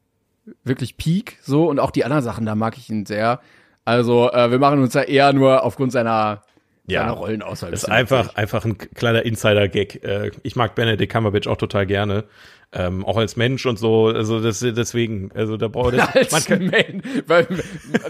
wirklich 0.65 0.97
peak 0.97 1.37
so 1.43 1.69
und 1.69 1.79
auch 1.79 1.91
die 1.91 2.05
anderen 2.05 2.23
Sachen, 2.25 2.47
da 2.47 2.55
mag 2.55 2.77
ich 2.79 2.89
ihn 2.89 3.05
sehr. 3.07 3.41
Also 3.85 4.31
äh, 4.33 4.51
wir 4.51 4.59
machen 4.59 4.81
uns 4.81 4.93
da 4.93 5.03
eher 5.03 5.33
nur 5.33 5.65
aufgrund 5.65 5.93
seiner, 5.93 6.43
Ja. 6.87 7.01
seiner 7.03 7.13
Rollenauswahl. 7.13 7.71
Das 7.71 7.83
ist 7.85 7.89
einfach, 7.89 8.35
einfach 8.37 8.65
ein 8.65 8.79
kleiner 8.79 9.25
Insider-Gag. 9.25 10.03
Äh, 10.05 10.31
Ich 10.43 10.57
mag 10.57 10.75
Benedict 10.75 11.13
Cumberbatch 11.13 11.47
auch 11.49 11.57
total 11.59 11.87
gerne. 11.87 12.25
Ähm, 12.73 13.05
auch 13.05 13.17
als 13.17 13.37
Mensch 13.37 13.67
und 13.67 13.79
so. 13.79 14.07
Also 14.07 14.41
das, 14.41 14.61
deswegen, 14.61 15.33
also 15.35 15.57
da 15.57 15.67
braucht 15.69 15.95
das, 15.95 16.09
als 16.15 16.33
man 16.33 16.45
kann, 16.45 16.67
Man, 16.67 17.03
weil 17.27 17.47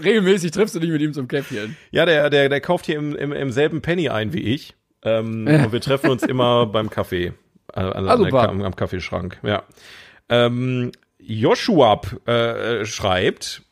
regelmäßig 0.03 0.51
triffst 0.51 0.75
du 0.75 0.79
dich 0.79 0.91
mit 0.91 1.01
ihm 1.01 1.13
zum 1.13 1.27
Käffchen. 1.27 1.75
Ja, 1.89 2.05
der, 2.05 2.29
der, 2.29 2.47
der 2.47 2.61
kauft 2.61 2.85
hier 2.85 2.97
im, 2.97 3.15
im, 3.15 3.31
im 3.31 3.51
selben 3.51 3.81
Penny 3.81 4.09
ein 4.09 4.33
wie 4.33 4.41
ich. 4.41 4.75
Ähm, 5.03 5.47
und 5.47 5.71
wir 5.71 5.81
treffen 5.81 6.11
uns 6.11 6.21
immer 6.21 6.65
beim 6.71 6.91
Kaffee. 6.91 7.33
Äh, 7.73 7.79
an, 7.79 8.07
Ah, 8.07 8.13
an 8.13 8.23
der, 8.23 8.33
am, 8.33 8.61
am 8.61 8.75
Kaffeeschrank. 8.75 9.39
Ja. 9.41 9.63
Ähm, 10.29 10.91
Joshua 11.17 12.01
äh, 12.25 12.85
schreibt. 12.85 13.63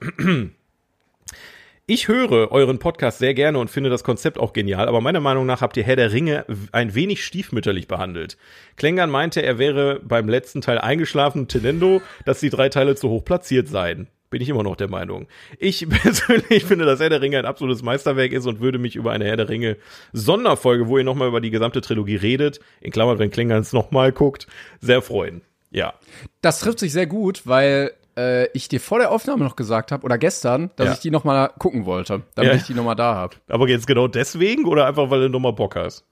Ich 1.92 2.08
höre 2.08 2.52
euren 2.52 2.78
Podcast 2.78 3.18
sehr 3.18 3.34
gerne 3.34 3.58
und 3.58 3.72
finde 3.72 3.90
das 3.90 4.04
Konzept 4.04 4.38
auch 4.38 4.54
genial, 4.54 4.88
aber 4.88 5.02
meiner 5.02 5.22
Meinung 5.22 5.48
nach 5.48 5.62
habt 5.62 5.76
ihr 5.76 5.82
Herr 5.82 5.96
der 5.96 6.12
Ringe 6.12 6.46
ein 6.72 6.94
wenig 6.94 7.26
stiefmütterlich 7.26 7.88
behandelt. 7.88 8.38
Klängern 8.76 9.10
meinte, 9.10 9.42
er 9.42 9.58
wäre 9.58 10.00
beim 10.04 10.30
letzten 10.30 10.62
Teil 10.62 10.78
eingeschlafen, 10.78 11.48
Tenendo, 11.48 12.04
dass 12.26 12.42
die 12.42 12.52
drei 12.52 12.70
Teile 12.70 12.94
zu 12.94 13.10
hoch 13.10 13.26
platziert 13.26 13.70
seien. 13.70 14.06
Bin 14.30 14.40
ich 14.40 14.50
immer 14.50 14.62
noch 14.62 14.76
der 14.76 14.88
Meinung. 14.88 15.26
Ich 15.58 15.90
persönlich 16.04 16.64
finde, 16.64 16.86
dass 16.86 17.00
Herr 17.00 17.10
der 17.10 17.24
Ringe 17.24 17.40
ein 17.40 17.48
absolutes 17.48 17.82
Meisterwerk 17.82 18.34
ist 18.34 18.46
und 18.46 18.60
würde 18.60 18.78
mich 18.78 18.96
über 18.96 19.12
eine 19.12 19.26
Herr 19.26 19.38
der 19.38 19.50
Ringe 19.50 19.76
Sonderfolge, 20.14 20.90
wo 20.90 21.00
ihr 21.00 21.04
nochmal 21.04 21.30
über 21.30 21.42
die 21.42 21.50
gesamte 21.50 21.82
Trilogie 21.82 22.18
redet, 22.18 22.60
in 22.82 22.92
Klammern, 22.92 23.18
wenn 23.18 23.32
Klängern 23.32 23.62
es 23.62 23.74
nochmal 23.74 24.12
guckt, 24.12 24.46
sehr 24.80 25.02
freuen. 25.02 25.42
Ja. 25.72 25.96
Das 26.42 26.60
trifft 26.60 26.78
sich 26.78 26.94
sehr 26.94 27.08
gut, 27.08 27.48
weil 27.48 27.94
äh, 28.20 28.48
ich 28.54 28.68
dir 28.68 28.80
vor 28.82 29.00
der 29.00 29.12
Aufnahme 29.12 29.44
noch 29.44 29.56
gesagt 29.56 29.92
habe, 29.92 30.04
oder 30.04 30.18
gestern, 30.18 30.72
dass 30.76 30.88
Ja. 30.88 30.94
ich 30.94 31.00
die 31.00 31.12
noch 31.12 31.24
mal 31.24 31.50
gucken 31.60 31.86
wollte, 31.86 32.24
damit 32.36 32.52
Ja. 32.54 32.58
ich 32.58 32.64
die 32.66 32.74
noch 32.74 32.84
mal 32.84 32.96
da 32.96 33.16
habe. 33.16 33.36
Aber 33.48 33.68
jetzt 33.70 33.88
genau 33.88 34.08
deswegen 34.08 34.66
oder 34.66 34.86
einfach, 34.88 35.10
weil 35.10 35.22
du 35.22 35.30
nochmal 35.30 35.54
Bock 35.54 35.76
hast? 35.76 36.04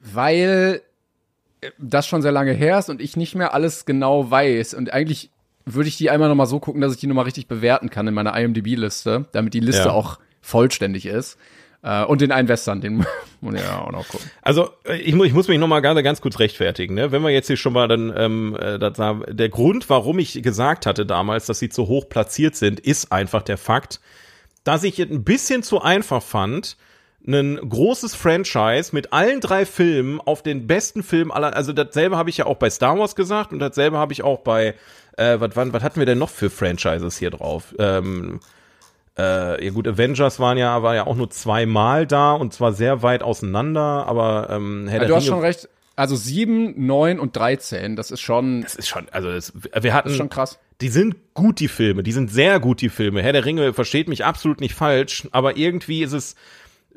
weil 0.00 0.80
äh, 1.60 1.70
das 1.78 2.06
schon 2.06 2.22
sehr 2.22 2.32
lange 2.32 2.52
her 2.52 2.78
ist 2.78 2.88
und 2.90 3.00
ich 3.00 3.16
nicht 3.16 3.34
mehr 3.34 3.54
alles 3.54 3.84
genau 3.84 4.30
weiß. 4.30 4.74
Und 4.74 4.92
eigentlich 4.92 5.30
würde 5.66 5.88
ich 5.88 5.96
die 5.98 6.10
einmal 6.10 6.28
noch 6.28 6.34
mal 6.34 6.46
so 6.46 6.58
gucken, 6.58 6.80
dass 6.80 6.94
ich 6.94 7.00
die 7.00 7.06
noch 7.06 7.14
mal 7.14 7.22
richtig 7.22 7.46
bewerten 7.48 7.90
kann 7.90 8.06
in 8.08 8.14
meiner 8.14 8.34
IMDb-Liste, 8.38 9.26
damit 9.32 9.54
die 9.54 9.60
Liste 9.60 9.88
Ja. 9.88 9.90
auch 9.92 10.18
vollständig 10.40 11.06
ist. 11.06 11.36
Äh, 11.82 12.04
und 12.04 12.20
den 12.20 12.32
einen 12.32 12.48
Western, 12.48 12.80
den 12.80 13.06
muss 13.40 13.54
ich 13.54 13.62
ja 13.62 13.80
auch 13.80 13.92
noch 13.92 14.06
gucken. 14.08 14.30
Also 14.42 14.70
äh, 14.84 14.98
ich, 14.98 15.14
mu 15.14 15.24
ich 15.24 15.32
muss 15.32 15.48
mich 15.48 15.58
noch 15.58 15.68
mal 15.68 15.80
gerade 15.80 16.02
ganz 16.02 16.20
kurz 16.20 16.38
rechtfertigen. 16.38 16.94
Ne? 16.94 17.10
Wenn 17.10 17.22
wir 17.22 17.30
jetzt 17.30 17.46
hier 17.46 17.56
schon 17.56 17.72
mal 17.72 17.88
dann, 17.88 18.12
ähm, 18.16 18.56
äh, 18.60 18.78
das 18.78 18.98
der 19.28 19.48
Grund, 19.48 19.88
warum 19.88 20.18
ich 20.18 20.42
gesagt 20.42 20.86
hatte 20.86 21.06
damals, 21.06 21.46
dass 21.46 21.58
sie 21.58 21.70
zu 21.70 21.88
hoch 21.88 22.08
platziert 22.08 22.54
sind, 22.56 22.80
ist 22.80 23.12
einfach 23.12 23.42
der 23.42 23.56
Fakt, 23.56 24.00
dass 24.64 24.84
ich 24.84 24.98
es 24.98 25.10
ein 25.10 25.24
bisschen 25.24 25.62
zu 25.62 25.80
einfach 25.80 26.22
fand, 26.22 26.76
ein 27.26 27.56
großes 27.56 28.14
Franchise 28.14 28.90
mit 28.92 29.12
allen 29.12 29.40
drei 29.40 29.66
Filmen 29.66 30.20
auf 30.20 30.42
den 30.42 30.66
besten 30.66 31.02
Film 31.02 31.30
aller, 31.30 31.54
also 31.54 31.72
dasselbe 31.72 32.16
habe 32.16 32.30
ich 32.30 32.38
ja 32.38 32.46
auch 32.46 32.56
bei 32.56 32.70
Star 32.70 32.98
Wars 32.98 33.14
gesagt 33.14 33.52
und 33.52 33.58
dasselbe 33.58 33.98
habe 33.98 34.12
ich 34.12 34.22
auch 34.22 34.40
bei, 34.40 34.74
äh, 35.16 35.38
was, 35.38 35.54
wann, 35.54 35.72
was 35.72 35.82
hatten 35.82 35.98
wir 35.98 36.06
denn 36.06 36.18
noch 36.18 36.30
für 36.30 36.48
Franchises 36.48 37.18
hier 37.18 37.30
drauf? 37.30 37.74
Ähm, 37.78 38.40
äh, 39.20 39.64
ja 39.64 39.70
gut, 39.70 39.86
Avengers 39.86 40.40
waren 40.40 40.56
ja, 40.56 40.82
war 40.82 40.94
ja 40.94 41.06
auch 41.06 41.16
nur 41.16 41.30
zweimal 41.30 42.06
da 42.06 42.32
und 42.32 42.54
zwar 42.54 42.72
sehr 42.72 43.02
weit 43.02 43.22
auseinander, 43.22 44.06
aber 44.06 44.48
ähm, 44.50 44.88
Herr 44.88 45.02
Ja, 45.02 45.08
du 45.08 45.16
hast 45.16 45.26
schon 45.26 45.40
recht. 45.40 45.68
Also 45.96 46.16
sieben, 46.16 46.86
neun 46.86 47.20
und 47.20 47.36
13, 47.36 47.94
das 47.94 48.10
ist 48.10 48.20
schon, 48.22 48.62
das 48.62 48.74
ist 48.74 48.88
schon, 48.88 49.08
also 49.10 49.30
das, 49.30 49.52
wir 49.54 49.92
hatten, 49.92 50.08
das 50.08 50.12
ist 50.12 50.18
schon 50.18 50.30
krass. 50.30 50.58
die 50.80 50.88
sind 50.88 51.16
gut, 51.34 51.60
die 51.60 51.68
Filme, 51.68 52.02
die 52.02 52.12
sind 52.12 52.30
sehr 52.30 52.58
gut, 52.58 52.80
die 52.80 52.88
Filme. 52.88 53.22
Herr 53.22 53.34
der 53.34 53.44
Ringe 53.44 53.74
versteht 53.74 54.08
mich 54.08 54.24
absolut 54.24 54.60
nicht 54.60 54.74
falsch, 54.74 55.28
aber 55.32 55.58
irgendwie 55.58 56.02
ist 56.02 56.14
es, 56.14 56.36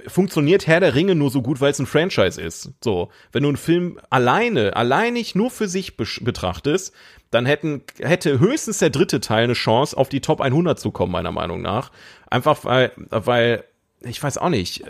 funktioniert 0.08 0.68
Herr 0.68 0.80
der 0.80 0.96
Ringe 0.96 1.16
nur 1.16 1.30
so 1.30 1.42
gut, 1.42 1.62
weil 1.62 1.72
es 1.72 1.80
ein 1.80 1.86
Franchise 1.86 2.42
ist. 2.42 2.72
So, 2.84 3.10
wenn 3.32 3.44
du 3.44 3.50
einen 3.50 3.58
Film 3.58 4.00
alleine, 4.10 4.76
alleinig 4.76 5.36
nur 5.36 5.52
für 5.52 5.68
sich 5.68 5.98
betrachtest, 5.98 6.94
dann 7.32 7.46
hätten, 7.46 7.84
hätte 8.00 8.40
höchstens 8.40 8.80
der 8.80 8.90
dritte 8.90 9.20
Teil 9.20 9.46
eine 9.46 9.54
Chance, 9.54 9.98
auf 9.98 10.10
die 10.10 10.22
Top 10.22 10.42
100 10.42 10.80
zu 10.80 10.92
kommen, 10.92 11.12
meiner 11.12 11.32
Meinung 11.32 11.62
nach. 11.62 11.92
Einfach 12.30 12.64
weil, 12.66 12.92
weil, 13.10 13.64
ich 14.06 14.22
weiß 14.22 14.38
auch 14.38 14.50
nicht, 14.50 14.84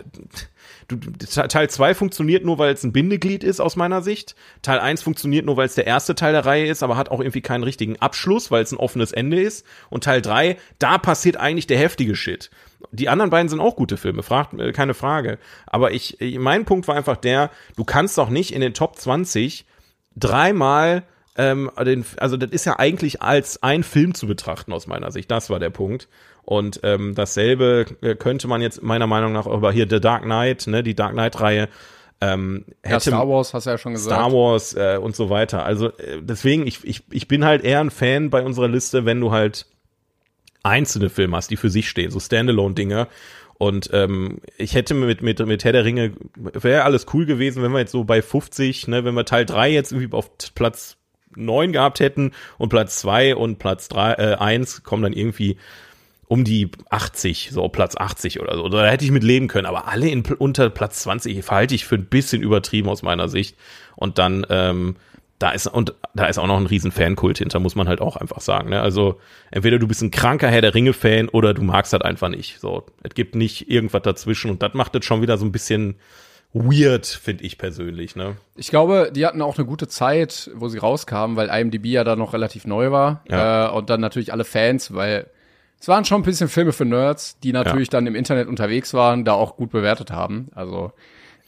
du- 0.88 0.96
Teil 0.98 1.70
2 1.70 1.94
funktioniert 1.94 2.44
nur, 2.44 2.58
weil 2.58 2.74
es 2.74 2.82
ein 2.82 2.92
Bindeglied 2.92 3.44
ist 3.44 3.60
aus 3.60 3.76
meiner 3.76 4.02
Sicht. 4.02 4.34
Teil 4.62 4.78
1 4.80 5.02
funktioniert 5.02 5.46
nur, 5.46 5.56
weil 5.56 5.66
es 5.66 5.74
der 5.74 5.86
erste 5.86 6.14
Teil 6.14 6.32
der 6.32 6.44
Reihe 6.44 6.66
ist, 6.66 6.82
aber 6.82 6.96
hat 6.96 7.10
auch 7.10 7.20
irgendwie 7.20 7.40
keinen 7.40 7.64
richtigen 7.64 7.96
Abschluss, 8.00 8.50
weil 8.50 8.62
es 8.62 8.72
ein 8.72 8.78
offenes 8.78 9.12
Ende 9.12 9.40
ist. 9.40 9.64
Und 9.88 10.04
Teil 10.04 10.20
3, 10.20 10.56
da 10.78 10.98
passiert 10.98 11.36
eigentlich 11.36 11.66
der 11.66 11.78
heftige 11.78 12.16
Shit. 12.16 12.50
Die 12.92 13.08
anderen 13.08 13.30
beiden 13.30 13.48
sind 13.48 13.60
auch 13.60 13.76
gute 13.76 13.96
Filme, 13.96 14.22
fragt, 14.22 14.58
äh, 14.60 14.72
keine 14.72 14.94
Frage. 14.94 15.38
Aber 15.66 15.92
ich, 15.92 16.20
ich- 16.20 16.38
mein 16.38 16.64
Punkt 16.64 16.86
war 16.88 16.94
einfach 16.96 17.16
der, 17.16 17.50
du 17.76 17.84
kannst 17.84 18.16
doch 18.18 18.28
nicht 18.30 18.52
in 18.54 18.60
den 18.60 18.74
Top 18.74 18.96
20 18.96 19.66
dreimal 20.16 21.02
ähm, 21.36 21.68
den, 21.84 22.04
also 22.18 22.36
das 22.36 22.50
ist 22.52 22.64
ja 22.64 22.78
eigentlich 22.78 23.20
als 23.20 23.60
ein 23.62 23.82
Film 23.82 24.14
zu 24.14 24.28
betrachten 24.28 24.72
aus 24.72 24.86
meiner 24.86 25.10
Sicht. 25.10 25.30
Das 25.32 25.50
war 25.50 25.58
der 25.58 25.70
Punkt. 25.70 26.08
Und 26.44 26.80
ähm, 26.84 27.14
dasselbe 27.16 27.86
äh, 28.02 28.14
könnte 28.14 28.46
man 28.46 28.60
jetzt 28.62 28.82
meiner 28.82 29.08
Meinung 29.08 29.32
nach 29.32 29.46
über 29.46 29.72
hier 29.72 29.88
The 29.90 29.98
Dark 30.00 30.22
Knight, 30.22 30.66
ne, 30.68 30.82
die 30.84 30.94
Dark 30.94 31.12
Knight-Reihe, 31.12 31.68
ähm, 32.20 32.64
Ja, 32.84 32.90
hätte 32.92 33.10
Star 33.10 33.28
Wars 33.28 33.52
hast 33.52 33.66
du 33.66 33.70
ja 33.70 33.78
schon 33.78 33.94
gesagt. 33.94 34.14
Star 34.14 34.32
Wars 34.32 34.74
äh, 34.74 34.98
und 35.02 35.16
so 35.16 35.28
weiter. 35.30 35.64
Also 35.64 35.88
äh, 35.98 36.20
deswegen, 36.22 36.66
ich, 36.68 36.84
ich, 36.84 37.02
ich 37.10 37.26
bin 37.26 37.44
halt 37.44 37.64
eher 37.64 37.80
ein 37.80 37.90
Fan 37.90 38.30
bei 38.30 38.42
unserer 38.42 38.68
Liste, 38.68 39.04
wenn 39.04 39.20
du 39.20 39.32
halt 39.32 39.66
einzelne 40.64 41.10
Filme 41.10 41.36
hast, 41.36 41.50
die 41.50 41.56
für 41.56 41.70
sich 41.70 41.88
stehen, 41.88 42.10
so 42.10 42.18
Standalone-Dinge. 42.18 43.08
Und 43.56 43.90
ähm, 43.92 44.38
ich 44.58 44.74
hätte 44.74 44.94
mit, 44.94 45.22
mit, 45.22 45.38
mit 45.46 45.64
Herr 45.64 45.72
der 45.72 45.84
Ringe, 45.84 46.12
wäre 46.36 46.82
alles 46.82 47.06
cool 47.14 47.24
gewesen, 47.24 47.62
wenn 47.62 47.72
wir 47.72 47.78
jetzt 47.78 47.92
so 47.92 48.02
bei 48.04 48.20
50, 48.20 48.88
ne, 48.88 49.04
wenn 49.04 49.14
wir 49.14 49.24
Teil 49.24 49.46
3 49.46 49.70
jetzt 49.70 49.92
irgendwie 49.92 50.12
auf 50.12 50.30
Platz 50.54 50.96
neun 51.36 51.72
gehabt 51.72 52.00
hätten 52.00 52.32
und 52.58 52.68
Platz 52.68 52.98
zwei 52.98 53.34
und 53.34 53.58
Platz 53.58 53.88
drei, 53.88 54.12
äh, 54.12 54.34
eins 54.34 54.82
kommen 54.82 55.02
dann 55.02 55.12
irgendwie 55.12 55.56
um 56.26 56.44
die 56.44 56.70
80, 56.90 57.50
so 57.52 57.68
Platz 57.68 57.96
80 57.96 58.40
oder 58.40 58.56
so. 58.56 58.68
Da 58.68 58.86
hätte 58.86 59.04
ich 59.04 59.10
mit 59.10 59.22
leben 59.22 59.48
können, 59.48 59.66
aber 59.66 59.88
alle 59.88 60.08
in, 60.08 60.22
unter 60.22 60.70
Platz 60.70 61.02
20 61.02 61.44
verhalte 61.44 61.74
ich 61.74 61.84
für 61.84 61.96
ein 61.96 62.06
bisschen 62.06 62.42
übertrieben 62.42 62.88
aus 62.88 63.02
meiner 63.02 63.28
Sicht. 63.28 63.56
Und 63.94 64.18
dann, 64.18 64.46
ähm, 64.48 64.96
da 65.38 65.50
ist, 65.50 65.66
und 65.66 65.94
da 66.14 66.26
ist 66.26 66.38
auch 66.38 66.46
noch 66.46 66.56
ein 66.56 66.66
riesen 66.66 66.92
Fankult 66.92 67.38
hinter, 67.38 67.58
muss 67.58 67.74
man 67.74 67.88
halt 67.88 68.00
auch 68.00 68.16
einfach 68.16 68.40
sagen. 68.40 68.70
Ne? 68.70 68.80
Also 68.80 69.20
entweder 69.50 69.78
du 69.78 69.88
bist 69.88 70.02
ein 70.02 70.10
kranker 70.10 70.48
Herr 70.48 70.62
der 70.62 70.74
Ringe-Fan 70.74 71.28
oder 71.28 71.54
du 71.54 71.62
magst 71.62 71.92
das 71.92 72.02
einfach 72.02 72.28
nicht. 72.28 72.60
So, 72.60 72.86
es 73.02 73.14
gibt 73.14 73.34
nicht 73.34 73.70
irgendwas 73.70 74.02
dazwischen 74.02 74.50
und 74.50 74.62
das 74.62 74.74
macht 74.74 74.94
das 74.94 75.04
schon 75.04 75.22
wieder 75.22 75.36
so 75.36 75.44
ein 75.44 75.52
bisschen 75.52 75.96
weird, 76.52 77.06
finde 77.06 77.44
ich 77.44 77.58
persönlich. 77.58 78.14
Ne? 78.14 78.36
Ich 78.54 78.70
glaube, 78.70 79.10
die 79.14 79.26
hatten 79.26 79.42
auch 79.42 79.58
eine 79.58 79.66
gute 79.66 79.88
Zeit, 79.88 80.50
wo 80.54 80.68
sie 80.68 80.78
rauskamen, 80.78 81.36
weil 81.36 81.48
IMDb 81.48 81.86
ja 81.86 82.04
da 82.04 82.14
noch 82.14 82.32
relativ 82.32 82.64
neu 82.64 82.92
war. 82.92 83.22
Ja. 83.28 83.66
Äh, 83.66 83.72
und 83.72 83.90
dann 83.90 84.00
natürlich 84.00 84.32
alle 84.32 84.44
Fans, 84.44 84.94
weil 84.94 85.26
es 85.80 85.88
waren 85.88 86.04
schon 86.04 86.22
ein 86.22 86.24
bisschen 86.24 86.48
Filme 86.48 86.72
für 86.72 86.84
Nerds, 86.84 87.38
die 87.40 87.52
natürlich 87.52 87.90
dann 87.90 88.06
im 88.06 88.14
Internet 88.14 88.48
unterwegs 88.48 88.94
waren, 88.94 89.24
da 89.24 89.32
auch 89.32 89.56
gut 89.56 89.70
bewertet 89.70 90.12
haben. 90.12 90.48
Also, 90.54 90.92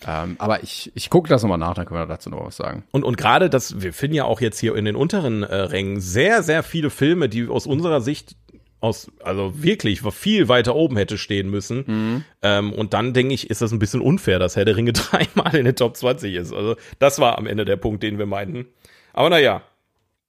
ähm, 0.06 0.36
aber 0.38 0.62
ich, 0.62 0.92
ich 0.94 1.08
gucke 1.10 1.28
das 1.28 1.42
nochmal 1.42 1.58
nach, 1.58 1.74
dann 1.74 1.86
können 1.86 2.00
wir 2.00 2.06
dazu 2.06 2.28
noch 2.28 2.44
was 2.44 2.56
sagen. 2.56 2.84
Und, 2.90 3.04
und 3.04 3.16
gerade 3.16 3.48
das, 3.48 3.80
wir 3.80 3.92
finden 3.92 4.16
ja 4.16 4.24
auch 4.24 4.40
jetzt 4.40 4.58
hier 4.58 4.74
in 4.76 4.84
den 4.84 4.96
unteren 4.96 5.42
äh, 5.42 5.54
Rängen 5.54 6.00
sehr, 6.00 6.42
sehr 6.42 6.62
viele 6.62 6.90
Filme, 6.90 7.28
die 7.28 7.48
aus 7.48 7.66
unserer 7.66 8.00
Sicht 8.00 8.36
aus, 8.80 9.10
also 9.24 9.62
wirklich 9.62 10.02
viel 10.02 10.48
weiter 10.48 10.76
oben 10.76 10.96
hätte 10.96 11.16
stehen 11.16 11.48
müssen. 11.48 11.84
Mhm. 11.86 12.24
Ähm, 12.42 12.72
und 12.74 12.92
dann 12.92 13.14
denke 13.14 13.32
ich, 13.34 13.48
ist 13.48 13.62
das 13.62 13.72
ein 13.72 13.78
bisschen 13.78 14.02
unfair, 14.02 14.38
dass 14.38 14.54
Herr 14.54 14.66
der 14.66 14.76
Ringe 14.76 14.92
dreimal 14.94 15.54
in 15.56 15.64
der 15.64 15.74
Top 15.74 15.96
20 15.96 16.34
ist. 16.34 16.52
Also 16.52 16.76
das 16.98 17.18
war 17.18 17.38
am 17.38 17.46
Ende 17.46 17.64
der 17.64 17.76
Punkt, 17.76 18.02
den 18.02 18.18
wir 18.18 18.26
meinten. 18.26 18.66
Aber 19.14 19.30
naja, 19.30 19.62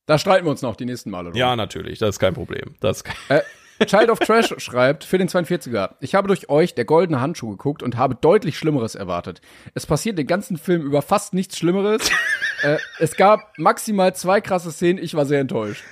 Da 0.05 0.17
streiten 0.17 0.45
wir 0.45 0.51
uns 0.51 0.61
noch 0.61 0.77
die 0.77 0.85
nächsten 0.85 1.09
Male. 1.11 1.29
drum. 1.31 1.37
ja, 1.37 1.55
natürlich, 1.57 1.99
das 1.99 2.11
ist 2.15 2.19
kein 2.19 2.33
Problem. 2.33 2.75
Das 2.79 2.97
ist 2.97 3.03
kein 3.03 3.15
Äh, 3.27 3.41
Child 3.85 4.09
of 4.09 4.19
Trash 4.19 4.53
schreibt 4.57 5.03
für 5.03 5.17
den 5.17 5.27
42er. 5.27 5.91
Ich 5.99 6.15
habe 6.15 6.27
durch 6.27 6.49
euch 6.49 6.73
der 6.73 6.85
goldene 6.85 7.21
Handschuh 7.21 7.51
geguckt 7.51 7.83
und 7.83 7.97
habe 7.97 8.15
deutlich 8.15 8.57
Schlimmeres 8.57 8.95
erwartet. 8.95 9.41
Es 9.73 9.85
passiert 9.85 10.17
den 10.17 10.27
ganzen 10.27 10.57
Film 10.57 10.81
über 10.81 11.01
fast 11.01 11.33
nichts 11.33 11.57
Schlimmeres. 11.57 12.09
äh, 12.63 12.77
es 12.99 13.15
gab 13.15 13.57
maximal 13.57 14.15
zwei 14.15 14.41
krasse 14.41 14.71
Szenen. 14.71 15.03
Ich 15.03 15.13
war 15.13 15.25
sehr 15.25 15.39
enttäuscht. 15.41 15.83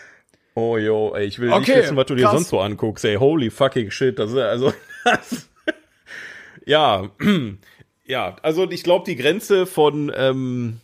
Oh 0.55 0.77
jo, 0.77 1.13
ey, 1.13 1.25
ich 1.25 1.39
will 1.39 1.51
Okay, 1.51 1.59
nicht 1.59 1.83
wissen, 1.83 1.97
was 1.97 2.05
du 2.05 2.15
dir 2.15 2.23
krass. 2.23 2.33
sonst 2.33 2.49
so 2.49 2.61
anguckst, 2.61 3.03
ey. 3.05 3.15
Holy 3.15 3.49
fucking 3.49 3.91
shit. 3.91 4.17
Das 4.17 4.31
ist 4.31 4.37
also. 4.37 4.73
Das, 5.03 5.49
ja, 6.65 7.09
ja, 8.05 8.35
also 8.41 8.69
ich 8.71 8.83
glaube, 8.83 9.05
die 9.05 9.17
Grenze 9.17 9.65
von 9.65 10.11
ähm, 10.15 10.79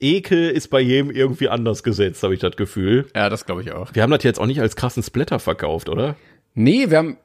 Ekel 0.00 0.50
ist 0.50 0.68
bei 0.68 0.80
jedem 0.80 1.10
irgendwie 1.10 1.48
anders 1.48 1.82
gesetzt, 1.82 2.22
habe 2.22 2.34
ich 2.34 2.40
das 2.40 2.56
Gefühl. 2.56 3.06
Ja, 3.14 3.28
das 3.30 3.46
glaube 3.46 3.62
ich 3.62 3.72
auch. 3.72 3.94
Wir 3.94 4.02
haben 4.02 4.10
das 4.10 4.22
jetzt 4.22 4.38
auch 4.38 4.46
nicht 4.46 4.60
als 4.60 4.76
krassen 4.76 5.02
Splatter 5.02 5.38
verkauft, 5.38 5.88
oder? 5.88 6.16
Nee, 6.56 6.90
wir 6.90 6.98
haben, 6.98 7.16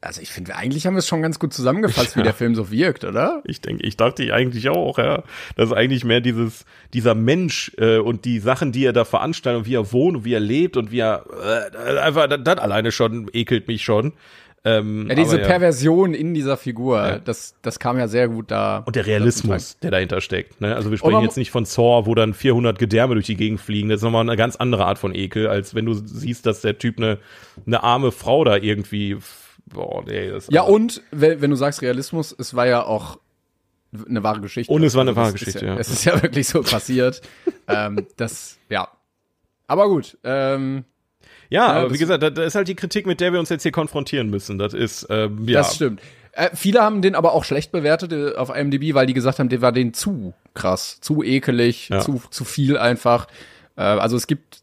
also 0.00 0.20
ich 0.20 0.30
finde, 0.30 0.56
eigentlich 0.56 0.86
haben 0.86 0.94
wir 0.94 0.98
es 1.00 1.06
schon 1.06 1.22
ganz 1.22 1.38
gut 1.38 1.52
zusammengefasst, 1.52 2.16
wie 2.16 2.20
Ja. 2.20 2.24
der 2.24 2.34
Film 2.34 2.54
so 2.54 2.70
wirkt, 2.70 3.04
oder? 3.04 3.42
Ich 3.44 3.60
denke, 3.60 3.84
ich 3.86 3.96
dachte 3.96 4.32
eigentlich 4.34 4.68
auch, 4.70 4.98
ja. 4.98 5.22
Das 5.56 5.68
ist 5.70 5.76
eigentlich 5.76 6.04
mehr 6.04 6.20
dieses, 6.20 6.64
dieser 6.94 7.14
Mensch 7.14 7.70
äh, 7.78 7.98
und 7.98 8.24
die 8.24 8.40
Sachen, 8.40 8.72
die 8.72 8.84
er 8.84 8.92
da 8.92 9.04
veranstaltet 9.04 9.60
und 9.60 9.66
wie 9.66 9.74
er 9.76 9.92
wohnt 9.92 10.16
und 10.16 10.24
wie 10.24 10.32
er 10.34 10.40
lebt 10.40 10.76
und 10.76 10.90
wie 10.90 11.00
er 11.00 11.24
äh, 11.86 11.98
einfach, 11.98 12.26
das, 12.28 12.40
das 12.42 12.58
alleine 12.58 12.90
schon 12.90 13.28
ekelt 13.32 13.68
mich 13.68 13.84
schon. 13.84 14.14
Ähm, 14.64 15.06
Ja, 15.08 15.14
diese 15.14 15.36
aber 15.36 15.44
Perversion 15.44 16.14
in 16.14 16.34
dieser 16.34 16.56
Figur, 16.56 17.20
das, 17.24 17.54
das 17.62 17.78
kam 17.78 17.98
ja 17.98 18.08
sehr 18.08 18.28
gut 18.28 18.50
da. 18.50 18.82
Und 18.86 18.96
der 18.96 19.06
Realismus, 19.06 19.78
der 19.78 19.90
dahinter 19.90 20.20
steckt. 20.20 20.60
Ne? 20.60 20.74
Also 20.74 20.90
wir 20.90 20.98
sprechen 20.98 21.22
jetzt 21.22 21.36
nicht 21.36 21.50
von 21.50 21.64
Saw, 21.64 22.06
wo 22.06 22.14
dann 22.14 22.34
400 22.34 22.78
Gedärme 22.78 23.14
durch 23.14 23.26
die 23.26 23.36
Gegend 23.36 23.60
fliegen. 23.60 23.88
Das 23.88 23.98
ist 23.98 24.02
nochmal 24.02 24.22
eine 24.22 24.36
ganz 24.36 24.56
andere 24.56 24.86
Art 24.86 24.98
von 24.98 25.14
Ekel, 25.14 25.46
als 25.46 25.74
wenn 25.74 25.86
du 25.86 25.94
siehst, 25.94 26.46
dass 26.46 26.60
der 26.60 26.78
Typ 26.78 26.98
eine, 26.98 27.18
eine 27.66 27.82
arme 27.82 28.12
Frau 28.12 28.44
da 28.44 28.56
irgendwie. 28.56 29.18
Boah, 29.66 30.02
nee, 30.06 30.30
das 30.30 30.48
Ja, 30.50 30.62
und 30.62 31.02
wenn, 31.10 31.40
wenn 31.42 31.50
du 31.50 31.56
sagst 31.56 31.82
Realismus, 31.82 32.34
es 32.36 32.54
war 32.54 32.66
ja 32.66 32.84
auch 32.84 33.18
eine 34.08 34.22
wahre 34.22 34.40
Geschichte. 34.40 34.72
Und 34.72 34.82
es 34.82 34.94
war 34.94 35.02
eine 35.02 35.16
wahre 35.16 35.32
das 35.32 35.40
ist 35.40 35.46
Geschichte, 35.46 35.66
ja. 35.66 35.74
ja. 35.74 35.80
Es 35.80 35.90
ist 35.90 36.04
ja 36.04 36.22
wirklich 36.22 36.48
so 36.48 36.62
passiert. 36.62 37.22
ähm, 37.68 38.06
das, 38.16 38.58
ja. 38.68 38.88
Aber 39.66 39.88
gut, 39.88 40.16
ähm, 40.24 40.84
Ja, 41.50 41.66
Ja, 41.66 41.72
aber 41.72 41.86
wie 41.86 41.92
das- 41.94 41.98
gesagt, 42.00 42.22
da, 42.22 42.30
da 42.30 42.42
ist 42.42 42.54
halt 42.54 42.68
die 42.68 42.74
Kritik, 42.74 43.06
mit 43.06 43.20
der 43.20 43.32
wir 43.32 43.40
uns 43.40 43.48
jetzt 43.48 43.62
hier 43.62 43.72
konfrontieren 43.72 44.28
müssen. 44.30 44.58
Das 44.58 44.74
ist, 44.74 45.06
ähm, 45.10 45.46
ja. 45.48 45.58
das 45.60 45.76
stimmt. 45.76 46.00
Äh, 46.32 46.50
viele 46.54 46.82
haben 46.82 47.02
den 47.02 47.14
aber 47.14 47.32
auch 47.32 47.44
schlecht 47.44 47.72
bewertet 47.72 48.12
äh, 48.12 48.34
auf 48.36 48.54
IMDb, 48.54 48.94
weil 48.94 49.06
die 49.06 49.14
gesagt 49.14 49.38
haben, 49.38 49.48
der 49.48 49.60
war 49.62 49.72
den 49.72 49.94
zu 49.94 50.34
krass, 50.54 51.00
zu 51.00 51.22
ekelig, 51.22 51.88
Ja. 51.88 52.00
zu, 52.00 52.20
zu 52.30 52.44
viel 52.44 52.76
einfach. 52.78 53.26
Äh, 53.76 53.82
also 53.82 54.16
es 54.16 54.26
gibt 54.26 54.58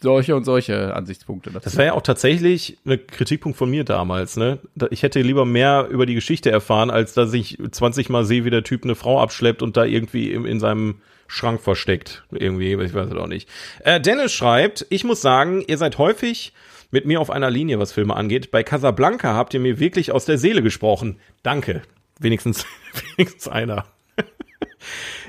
solche 0.00 0.36
und 0.36 0.44
solche 0.44 0.94
Ansichtspunkte. 0.94 1.50
dazu. 1.50 1.64
Das 1.64 1.78
war 1.78 1.84
ja 1.86 1.92
auch 1.94 2.02
tatsächlich 2.02 2.76
ein 2.84 3.06
Kritikpunkt 3.06 3.56
von 3.56 3.70
mir 3.70 3.84
damals, 3.84 4.36
ne? 4.36 4.58
Ich 4.90 5.02
hätte 5.02 5.22
lieber 5.22 5.46
mehr 5.46 5.88
über 5.90 6.04
die 6.04 6.14
Geschichte 6.14 6.50
erfahren, 6.50 6.90
als 6.90 7.14
dass 7.14 7.32
ich 7.32 7.56
20 7.70 8.10
Mal 8.10 8.24
sehe, 8.26 8.44
wie 8.44 8.50
der 8.50 8.64
Typ 8.64 8.84
eine 8.84 8.96
Frau 8.96 9.18
abschleppt 9.22 9.62
und 9.62 9.78
da 9.78 9.84
irgendwie 9.84 10.30
im, 10.30 10.44
in 10.44 10.60
seinem 10.60 10.96
Schrank 11.26 11.60
versteckt. 11.60 12.24
Irgendwie, 12.30 12.72
ich 12.72 12.94
weiß 12.94 13.08
es 13.08 13.16
auch 13.16 13.26
nicht. 13.26 13.48
Äh, 13.80 14.00
Dennis 14.00 14.32
schreibt, 14.32 14.86
ich 14.90 15.04
muss 15.04 15.20
sagen, 15.20 15.64
ihr 15.66 15.78
seid 15.78 15.98
häufig 15.98 16.52
mit 16.90 17.06
mir 17.06 17.20
auf 17.20 17.30
einer 17.30 17.50
Linie, 17.50 17.78
was 17.78 17.92
Filme 17.92 18.14
angeht. 18.14 18.50
Bei 18.50 18.62
Casablanca 18.62 19.34
habt 19.34 19.52
ihr 19.54 19.60
mir 19.60 19.80
wirklich 19.80 20.12
aus 20.12 20.24
der 20.24 20.38
Seele 20.38 20.62
gesprochen. 20.62 21.18
Danke. 21.42 21.82
Wenigstens, 22.20 22.66
wenigstens 23.16 23.48
einer. 23.48 23.86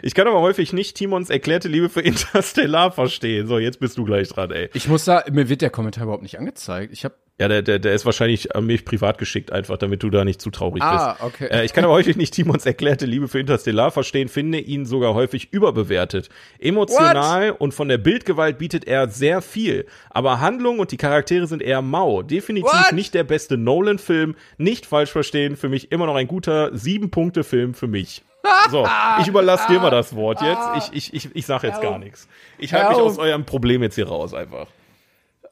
Ich 0.02 0.14
kann 0.14 0.28
aber 0.28 0.42
häufig 0.42 0.74
nicht 0.74 0.98
Timons 0.98 1.30
erklärte 1.30 1.68
Liebe 1.68 1.90
für 1.90 2.02
Interstellar 2.02 2.92
verstehen. 2.92 3.48
So, 3.48 3.58
jetzt 3.58 3.80
bist 3.80 3.98
du 3.98 4.04
gleich 4.06 4.28
dran, 4.30 4.52
ey. 4.52 4.70
Ich 4.74 4.88
muss 4.88 5.06
da, 5.06 5.24
mir 5.32 5.50
wird 5.50 5.62
der 5.62 5.70
Kommentar 5.70 6.04
überhaupt 6.04 6.24
nicht 6.24 6.38
angezeigt. 6.38 6.94
Ich 6.94 7.06
habe 7.06 7.16
Ja, 7.38 7.50
der, 7.50 7.62
der, 7.64 7.80
der 7.80 7.94
ist 7.94 8.06
wahrscheinlich 8.06 8.56
an 8.56 8.66
mich 8.66 8.86
privat 8.86 9.18
geschickt, 9.18 9.52
einfach, 9.52 9.78
damit 9.78 10.02
du 10.04 10.10
da 10.10 10.24
nicht 10.24 10.42
zu 10.42 10.52
traurig 10.52 10.82
Ah, 10.82 11.14
bist. 11.20 11.24
okay. 11.24 11.48
Äh, 11.52 11.66
ich 11.66 11.74
kann 11.74 11.84
aber 11.84 11.92
häufig 11.96 12.16
nicht 12.16 12.34
Timons 12.34 12.66
erklärte 12.66 13.06
Liebe 13.06 13.28
für 13.28 13.40
Interstellar 13.42 13.92
verstehen, 13.92 14.30
finde 14.30 14.60
ihn 14.60 14.86
sogar 14.86 15.14
häufig 15.16 15.52
überbewertet. 15.52 16.30
Emotional 16.60 17.52
und 17.52 17.74
von 17.74 17.90
der 17.90 17.98
Bildgewalt 17.98 18.58
bietet 18.58 18.88
er 18.88 19.10
sehr 19.10 19.42
viel, 19.42 19.86
aber 20.10 20.40
Handlung 20.40 20.80
und 20.80 20.92
die 20.92 20.98
Charaktere 20.98 21.46
sind 21.48 21.62
eher 21.62 21.82
mau. 21.82 22.22
Definitiv 22.22 22.72
What? 22.72 22.94
nicht 22.94 23.14
der 23.14 23.26
beste 23.26 23.58
Nolan-Film, 23.58 24.36
nicht 24.58 24.86
falsch 24.86 25.12
verstehen, 25.12 25.58
für 25.58 25.68
mich 25.68 25.92
immer 25.92 26.06
noch 26.06 26.16
ein 26.16 26.28
guter 26.28 26.76
Sieben-Punkte-Film 26.78 27.74
für 27.74 27.88
mich. 27.88 28.24
So, 28.70 28.88
ich 29.20 29.28
überlasse 29.28 29.66
dir 29.68 29.80
mal 29.80 29.90
das 29.90 30.16
Wort 30.16 30.40
jetzt. 30.42 30.92
Ich, 30.94 31.14
ich, 31.14 31.26
ich, 31.26 31.36
ich 31.36 31.46
sag 31.48 31.64
jetzt 31.64 31.82
gar 31.82 31.98
nichts. 31.98 32.28
Ich 32.60 32.74
halte 32.74 32.90
mich 32.90 33.00
aus 33.00 33.18
eurem 33.18 33.44
Problem 33.44 33.82
jetzt 33.82 33.96
hier 33.96 34.08
raus, 34.08 34.36
einfach. 34.36 34.68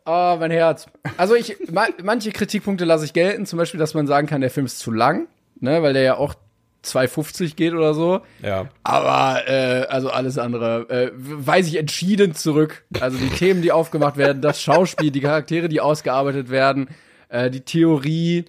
Oh, 0.06 0.36
mein 0.40 0.52
Herz. 0.52 0.88
Also 1.18 1.36
ich, 1.36 1.56
ma 1.72 1.86
manche 2.04 2.32
Kritikpunkte 2.32 2.84
lasse 2.86 3.06
ich 3.06 3.14
gelten, 3.14 3.46
zum 3.46 3.58
Beispiel, 3.58 3.80
dass 3.80 3.94
man 3.94 4.06
sagen 4.08 4.28
kann, 4.28 4.42
der 4.42 4.50
Film 4.50 4.66
ist 4.66 4.80
zu 4.80 4.92
lang, 4.92 5.28
ne, 5.60 5.82
weil 5.82 5.94
der 5.94 6.02
ja 6.02 6.18
auch 6.18 6.36
2,50 6.84 7.56
geht 7.56 7.74
oder 7.74 7.94
so. 7.94 8.22
Ja. 8.42 8.68
Aber 8.84 9.48
äh, 9.48 9.86
also 9.88 10.10
alles 10.10 10.38
andere 10.38 10.90
äh, 10.90 11.12
weise 11.16 11.70
ich 11.70 11.78
entschieden 11.78 12.36
zurück. 12.36 12.84
Also 13.00 13.18
die 13.18 13.30
Themen, 13.30 13.62
die 13.62 13.72
aufgemacht 13.72 14.18
werden, 14.18 14.42
das 14.42 14.62
Schauspiel, 14.62 15.10
die 15.12 15.22
Charaktere, 15.22 15.70
die 15.70 15.80
ausgearbeitet 15.80 16.50
werden, 16.50 16.90
äh, 17.30 17.50
die 17.50 17.62
Theorie, 17.62 18.44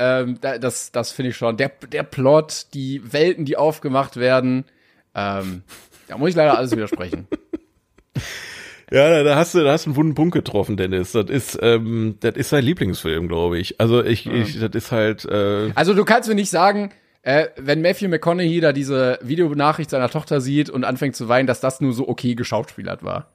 ähm, 0.00 0.38
da- 0.40 0.58
das, 0.58 0.90
das 0.90 1.12
finde 1.12 1.30
ich 1.30 1.36
schon. 1.36 1.56
Der, 1.56 1.68
der 1.92 2.02
Plot, 2.02 2.66
die 2.74 3.12
Welten, 3.12 3.44
die 3.44 3.56
aufgemacht 3.56 4.16
werden, 4.16 4.64
ähm, 5.14 5.62
da 6.08 6.18
muss 6.18 6.30
ich 6.30 6.34
leider 6.36 6.58
alles 6.58 6.72
widersprechen. 6.72 7.28
Ja, 8.90 9.22
da, 9.22 9.36
hast 9.36 9.54
du, 9.54 9.62
da 9.62 9.72
hast 9.72 9.84
du 9.86 9.90
einen 9.90 9.96
wunden 9.96 10.14
Punkt 10.14 10.34
getroffen, 10.34 10.76
Dennis. 10.76 11.12
Das 11.12 11.28
ist, 11.28 11.58
ähm, 11.60 12.16
das 12.20 12.36
ist 12.36 12.48
sein 12.48 12.64
Lieblingsfilm, 12.64 13.28
glaube 13.28 13.58
ich. 13.58 13.80
Also 13.80 14.02
ich, 14.02 14.26
ich, 14.26 14.58
das 14.58 14.70
ist 14.72 14.92
halt, 14.92 15.24
äh, 15.26 15.70
Also 15.74 15.94
du 15.94 16.04
kannst 16.04 16.28
mir 16.28 16.34
nicht 16.34 16.50
sagen, 16.50 16.90
äh, 17.22 17.48
wenn 17.56 17.82
Matthew 17.82 18.08
McConaughey 18.08 18.60
da 18.60 18.72
diese 18.72 19.18
Videonachricht 19.22 19.90
seiner 19.90 20.08
Tochter 20.08 20.40
sieht 20.40 20.70
und 20.70 20.84
anfängt 20.84 21.16
zu 21.16 21.28
weinen, 21.28 21.46
dass 21.46 21.60
das 21.60 21.80
nur 21.80 21.92
so 21.92 22.08
okay 22.08 22.34
geschauspielert 22.34 23.02
war. 23.02 23.30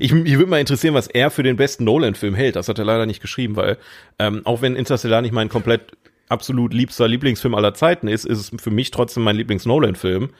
ich, 0.00 0.12
mich 0.12 0.36
würde 0.36 0.50
mal 0.50 0.60
interessieren, 0.60 0.94
was 0.94 1.06
er 1.06 1.30
für 1.30 1.44
den 1.44 1.56
besten 1.56 1.84
Nolan-Film 1.84 2.34
hält. 2.34 2.56
Das 2.56 2.68
hat 2.68 2.78
er 2.78 2.84
leider 2.84 3.06
nicht 3.06 3.20
geschrieben, 3.20 3.54
weil 3.54 3.78
ähm, 4.18 4.42
auch 4.44 4.62
wenn 4.62 4.74
Interstellar 4.74 5.22
nicht 5.22 5.32
mein 5.32 5.48
komplett 5.48 5.92
absolut 6.28 6.74
liebster 6.74 7.08
Lieblingsfilm 7.08 7.54
aller 7.54 7.74
Zeiten 7.74 8.08
ist, 8.08 8.24
ist 8.24 8.38
es 8.38 8.60
für 8.60 8.70
mich 8.70 8.90
trotzdem 8.90 9.22
mein 9.22 9.36
Lieblings-Nolan-Film. 9.36 10.30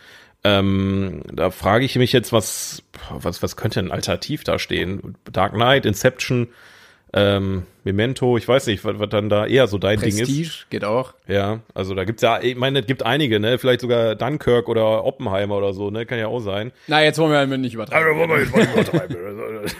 Ähm, 0.44 1.22
da 1.32 1.50
frage 1.50 1.84
ich 1.84 1.96
mich 1.96 2.12
jetzt, 2.12 2.32
was, 2.32 2.82
was, 3.10 3.42
was 3.42 3.56
könnte 3.56 3.80
denn 3.82 3.90
alternativ 3.90 4.44
da 4.44 4.58
stehen? 4.58 5.16
Dark 5.30 5.52
Knight, 5.52 5.84
Inception, 5.84 6.48
ähm, 7.12 7.64
Memento, 7.84 8.36
ich 8.36 8.46
weiß 8.46 8.66
nicht, 8.66 8.84
was, 8.84 8.98
was 8.98 9.08
dann 9.08 9.28
da 9.28 9.46
eher 9.46 9.66
so 9.66 9.78
dein 9.78 9.98
Ding 9.98 10.10
ist. 10.10 10.18
Prestige 10.18 10.66
geht 10.70 10.84
auch. 10.84 11.14
Ja, 11.26 11.60
also 11.74 11.94
da 11.94 12.04
gibt's 12.04 12.22
ja, 12.22 12.40
ich 12.40 12.56
meine, 12.56 12.80
es 12.80 12.86
gibt 12.86 13.02
einige, 13.02 13.40
ne? 13.40 13.58
Vielleicht 13.58 13.80
sogar 13.80 14.14
Dunkirk 14.14 14.68
oder 14.68 15.04
Oppenheimer 15.04 15.56
oder 15.56 15.72
so, 15.72 15.90
ne? 15.90 16.06
Kann 16.06 16.18
ja 16.18 16.28
auch 16.28 16.40
sein. 16.40 16.72
Na, 16.86 17.02
jetzt 17.02 17.18
wollen 17.18 17.32
wir 17.32 17.38
halt 17.38 17.50
nicht 17.60 17.74
übertreiben. 17.74 18.18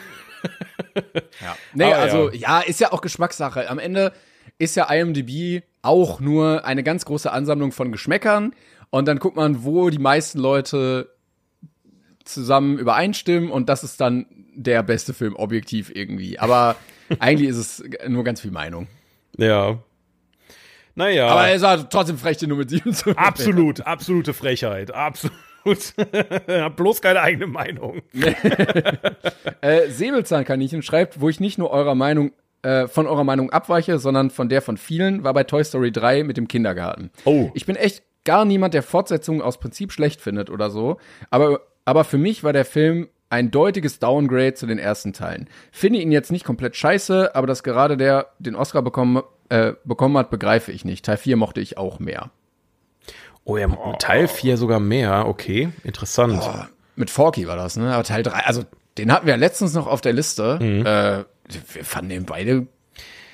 Ja. 1.40 1.56
Nee, 1.74 1.84
Aber 1.84 1.96
also 1.96 2.30
ja. 2.32 2.61
ja. 2.61 2.61
ist 2.61 2.80
ja 2.80 2.92
auch 2.92 3.00
Geschmackssache. 3.00 3.68
Am 3.70 3.78
Ende 3.78 4.12
ist 4.59 4.76
ja 4.76 4.92
IMDb 4.92 5.62
auch 5.82 6.20
nur 6.20 6.64
eine 6.64 6.82
ganz 6.82 7.04
große 7.04 7.30
Ansammlung 7.30 7.72
von 7.72 7.92
Geschmäckern 7.92 8.52
und 8.91 9.07
dann 9.07 9.18
guckt 9.18 9.36
man, 9.36 9.64
wo 9.64 9.91
die 9.91 9.99
meisten 9.99 10.39
Leute 10.39 11.11
zusammen 12.24 12.78
übereinstimmen 12.78 13.51
und 13.51 13.68
das 13.68 13.84
ist 13.84 14.01
dann 14.01 14.26
der 14.55 14.82
beste 14.82 15.14
Film 15.14 15.36
objektiv 15.36 15.91
irgendwie. 15.95 16.39
Aber 16.39 16.76
eigentlich 17.18 17.49
ist 17.49 17.57
es 17.57 17.84
nur 18.09 18.24
ganz 18.24 18.41
viel 18.41 18.51
Meinung. 18.51 18.86
Ja. 19.36 19.78
Naja. 20.95 21.28
Aber 21.28 21.47
er 21.47 21.55
ist 21.55 21.62
halt 21.62 21.91
trotzdem 21.91 22.18
frech, 22.18 22.43
nur 22.43 22.59
mit 22.59 22.70
7 22.70 22.93
zu 22.93 23.16
absolut, 23.16 23.82
absolute 23.82 24.34
Frechheit. 24.34 24.93
Absolut. 24.93 25.34
Hab 26.49 26.76
bloß 26.76 27.01
keine 27.01 27.20
eigene 27.20 27.47
Meinung. 27.47 28.03
Äh, 29.61 29.91
Säbelzahnkaninchen 29.91 30.82
schreibt, 30.82 31.20
wo 31.20 31.28
ich 31.28 31.41
nicht 31.41 31.59
nur 31.59 31.70
eurer 31.70 31.97
Meinung 31.97 32.30
äh, 32.62 32.86
von 32.86 33.09
eurer 33.09 33.24
Meinung 33.24 33.51
abweiche, 33.51 33.99
sondern 33.99 34.30
von 34.30 34.49
der 34.49 34.62
von 34.62 34.76
vielen, 34.76 35.24
war 35.24 35.34
bei 35.34 35.43
Toy 35.43 35.64
Story 35.64 35.91
3 35.91 36.22
mit 36.22 36.36
dem 36.36 36.47
Kindergarten. 36.47 37.11
Oh. 37.24 37.51
Ich 37.55 37.66
bin 37.66 37.74
echt 37.74 38.05
gar 38.28 38.44
niemand, 38.44 38.74
der 38.74 38.82
Fortsetzungen 38.82 39.40
aus 39.40 39.58
Prinzip 39.58 39.90
schlecht 39.90 40.20
findet 40.20 40.50
oder 40.50 40.68
so, 40.68 40.98
aber, 41.30 41.62
aber 41.86 42.04
für 42.04 42.18
mich 42.18 42.44
war 42.44 42.52
der 42.52 42.66
Film 42.66 43.08
ein 43.30 43.50
deutiges 43.50 44.00
Downgrade 44.00 44.52
zu 44.52 44.66
den 44.66 44.78
ersten 44.78 45.14
Teilen. 45.14 45.48
Finde 45.72 45.98
ihn 45.98 46.12
jetzt 46.12 46.30
nicht 46.30 46.44
komplett 46.44 46.76
scheiße, 46.76 47.34
aber 47.34 47.46
dass 47.46 47.62
gerade 47.62 47.96
der 47.96 48.26
den 48.38 48.54
Oscar 48.54 48.82
bekommen, 48.82 49.22
äh, 49.48 49.72
bekommen 49.84 50.18
hat, 50.18 50.28
begreife 50.28 50.72
ich 50.72 50.84
nicht. 50.84 51.06
Teil 51.06 51.16
4 51.16 51.38
mochte 51.38 51.62
ich 51.62 51.78
auch 51.78 52.00
mehr. 52.00 52.30
Oh 53.44 53.56
ja, 53.56 53.66
Teil 53.98 54.28
4 54.28 54.58
sogar 54.58 54.78
mehr. 54.78 55.26
Okay, 55.26 55.70
interessant. 55.82 56.42
Mit 56.96 57.08
Forky 57.08 57.46
war 57.48 57.56
das, 57.56 57.78
ne? 57.78 57.94
Aber 57.94 58.04
Teil 58.04 58.22
3, 58.22 58.40
also 58.44 58.64
den 58.98 59.10
hatten 59.10 59.26
wir 59.26 59.38
letztens 59.38 59.72
noch 59.72 59.86
auf 59.86 60.02
der 60.02 60.12
Liste. 60.12 60.58
Mhm. 60.60 60.84
Äh, 60.84 61.24
wir 61.72 61.84
fanden 61.84 62.10
den 62.10 62.26
beide 62.26 62.66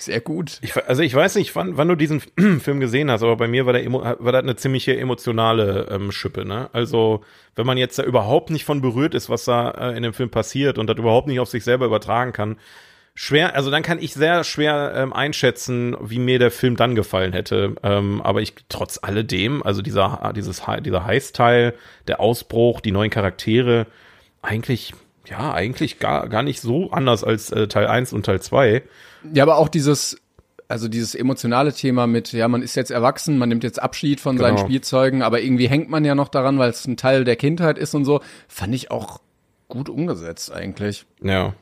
sehr 0.04 0.20
gut. 0.20 0.58
Ich, 0.62 0.76
also 0.76 1.02
ich 1.02 1.14
weiß 1.14 1.36
nicht, 1.36 1.54
wann, 1.56 1.76
wann 1.76 1.88
du 1.88 1.96
diesen 1.96 2.20
Film 2.60 2.80
gesehen 2.80 3.10
hast, 3.10 3.22
aber 3.22 3.36
bei 3.36 3.48
mir 3.48 3.66
war, 3.66 3.72
der, 3.72 3.90
war 3.92 4.32
das 4.32 4.42
eine 4.42 4.56
ziemliche 4.56 4.96
emotionale 4.96 5.88
ähm, 5.90 6.12
Schippe. 6.12 6.44
Ne? 6.44 6.68
Also 6.72 7.22
wenn 7.54 7.66
man 7.66 7.78
jetzt 7.78 7.98
da 7.98 8.02
überhaupt 8.02 8.50
nicht 8.50 8.64
von 8.64 8.80
berührt 8.80 9.14
ist, 9.14 9.30
was 9.30 9.44
da 9.44 9.70
äh, 9.70 9.96
in 9.96 10.02
dem 10.02 10.12
Film 10.12 10.30
passiert 10.30 10.78
und 10.78 10.88
das 10.88 10.96
überhaupt 10.96 11.28
nicht 11.28 11.40
auf 11.40 11.48
sich 11.48 11.64
selber 11.64 11.86
übertragen 11.86 12.32
kann, 12.32 12.56
schwer, 13.14 13.54
also 13.54 13.70
dann 13.70 13.82
kann 13.82 13.98
ich 14.00 14.14
sehr 14.14 14.44
schwer 14.44 14.92
ähm, 14.96 15.12
einschätzen, 15.12 15.96
wie 16.00 16.18
mir 16.18 16.38
der 16.38 16.50
Film 16.50 16.76
dann 16.76 16.94
gefallen 16.94 17.32
hätte. 17.32 17.76
Ähm, 17.82 18.20
aber 18.22 18.42
ich 18.42 18.54
trotz 18.68 18.98
alledem, 19.02 19.62
also 19.62 19.82
dieser 19.82 20.32
dieses 20.34 20.62
dieser 20.84 21.06
Heißteil, 21.06 21.74
der 22.08 22.20
Ausbruch, 22.20 22.80
die 22.80 22.92
neuen 22.92 23.10
Charaktere, 23.10 23.86
eigentlich 24.42 24.94
ja 25.26 25.54
eigentlich 25.54 25.98
gar 26.00 26.28
gar 26.28 26.42
nicht 26.42 26.60
so 26.60 26.90
anders 26.90 27.24
als 27.24 27.50
äh, 27.50 27.68
Teil 27.68 27.86
1 27.86 28.12
und 28.12 28.26
Teil 28.26 28.42
2. 28.42 28.82
Ja, 29.32 29.42
aber 29.44 29.56
auch 29.58 29.68
dieses, 29.68 30.16
also 30.68 30.88
dieses 30.88 31.14
emotionale 31.14 31.72
Thema 31.72 32.06
mit, 32.06 32.32
ja, 32.32 32.48
man 32.48 32.62
ist 32.62 32.74
jetzt 32.74 32.90
erwachsen, 32.90 33.38
man 33.38 33.48
nimmt 33.48 33.64
jetzt 33.64 33.80
Abschied 33.82 34.20
von 34.20 34.38
seinen 34.38 34.56
Genau. 34.56 34.66
Spielzeugen, 34.66 35.22
aber 35.22 35.40
irgendwie 35.40 35.68
hängt 35.68 35.88
man 35.90 36.04
ja 36.04 36.14
noch 36.14 36.28
daran, 36.28 36.58
weil 36.58 36.70
es 36.70 36.86
ein 36.86 36.96
Teil 36.96 37.24
der 37.24 37.36
Kindheit 37.36 37.78
ist 37.78 37.94
und 37.94 38.04
so, 38.04 38.20
fand 38.48 38.74
ich 38.74 38.90
auch 38.90 39.20
gut 39.68 39.88
umgesetzt 39.88 40.52
eigentlich. 40.52 41.06
Ja. 41.22 41.54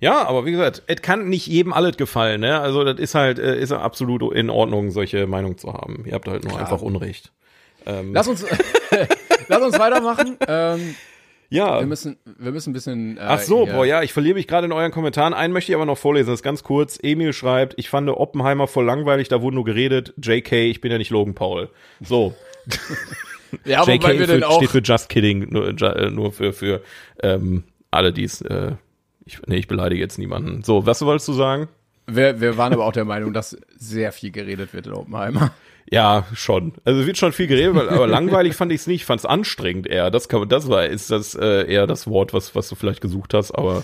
Ja, 0.00 0.22
aber 0.26 0.46
wie 0.46 0.52
gesagt, 0.52 0.82
es 0.86 1.02
kann 1.02 1.28
nicht 1.28 1.46
jedem 1.46 1.74
alles 1.74 1.98
gefallen, 1.98 2.40
ne? 2.40 2.58
Also 2.60 2.84
das 2.84 2.98
ist 2.98 3.14
halt, 3.14 3.38
äh, 3.38 3.60
ist 3.60 3.70
absolut 3.72 4.32
in 4.34 4.48
Ordnung, 4.48 4.90
solche 4.90 5.26
Meinungen 5.26 5.58
zu 5.58 5.74
haben. 5.74 6.04
Ihr 6.06 6.14
habt 6.14 6.26
halt 6.26 6.44
nur 6.44 6.58
einfach 6.58 6.80
Unrecht. 6.80 7.32
Lass 7.84 8.26
uns, 8.28 8.44
lass 9.48 9.62
uns 9.62 9.78
weitermachen. 9.78 10.36
Ähm, 10.46 10.94
Ja. 11.50 11.80
wir 11.80 11.86
müssen, 11.86 12.16
wir 12.38 12.52
müssen 12.52 12.70
ein 12.70 12.72
bisschen. 12.72 13.16
Äh, 13.16 13.20
Ach 13.22 13.40
so, 13.40 13.66
boah, 13.66 13.84
ja, 13.84 14.02
ich 14.02 14.12
verliere 14.12 14.34
mich 14.36 14.46
gerade 14.46 14.66
in 14.66 14.72
euren 14.72 14.92
Kommentaren. 14.92 15.34
Einen 15.34 15.52
möchte 15.52 15.72
ich 15.72 15.76
aber 15.76 15.84
noch 15.84 15.98
vorlesen, 15.98 16.28
das 16.30 16.38
ist 16.40 16.44
ganz 16.44 16.62
kurz. 16.62 16.98
Emil 17.02 17.32
schreibt, 17.32 17.74
ich 17.76 17.88
fand 17.90 18.08
Oppenheimer 18.08 18.68
voll 18.68 18.84
langweilig, 18.84 19.28
da 19.28 19.42
wurde 19.42 19.56
nur 19.56 19.64
geredet. 19.64 20.14
JK, 20.22 20.52
ich 20.52 20.80
bin 20.80 20.92
ja 20.92 20.98
nicht 20.98 21.10
Logan 21.10 21.34
Paul. 21.34 21.68
So, 22.00 22.34
Ja, 23.64 23.82
JK 23.82 24.02
wobei 24.02 24.18
wir 24.18 24.26
für, 24.26 24.32
denn 24.32 24.44
auch. 24.44 24.56
steht 24.58 24.70
für 24.70 24.80
Just 24.80 25.08
Kidding, 25.08 25.48
nur, 25.50 25.68
ju- 25.70 25.92
äh, 25.92 26.10
nur 26.10 26.30
für, 26.32 26.52
für 26.52 26.82
ähm, 27.22 27.64
alle, 27.90 28.12
die 28.12 28.22
es, 28.24 28.40
äh, 28.42 28.72
ich, 29.24 29.40
nee, 29.46 29.56
ich 29.56 29.66
beleidige 29.66 30.00
jetzt 30.00 30.18
niemanden. 30.18 30.62
So, 30.62 30.86
was 30.86 31.02
wolltest 31.02 31.26
du 31.28 31.32
sagen? 31.32 31.68
Wir, 32.06 32.40
wir 32.40 32.56
waren 32.56 32.72
aber 32.72 32.84
auch 32.86 32.92
der 32.92 33.04
Meinung, 33.04 33.32
dass 33.32 33.56
sehr 33.76 34.12
viel 34.12 34.30
geredet 34.30 34.72
wird 34.72 34.86
in 34.86 34.92
Oppenheimer. 34.92 35.52
Ja, 35.90 36.24
schon. 36.34 36.72
Also 36.84 37.00
es 37.00 37.06
wird 37.06 37.18
schon 37.18 37.32
viel 37.32 37.46
geredet, 37.48 37.76
aber 37.88 38.06
langweilig 38.06 38.54
fand 38.54 38.70
ich 38.72 38.80
es 38.82 38.86
nicht. 38.86 39.00
Ich 39.02 39.06
fand 39.06 39.18
es 39.20 39.26
anstrengend 39.26 39.86
eher. 39.88 40.10
Das 40.10 40.28
kann, 40.28 40.48
das 40.48 40.68
war 40.68 40.86
ist 40.86 41.10
das 41.10 41.34
äh, 41.34 41.70
eher 41.70 41.86
das 41.86 42.06
Wort, 42.06 42.32
was 42.32 42.54
was 42.54 42.68
du 42.68 42.76
vielleicht 42.76 43.00
gesucht 43.00 43.34
hast. 43.34 43.50
Aber 43.52 43.82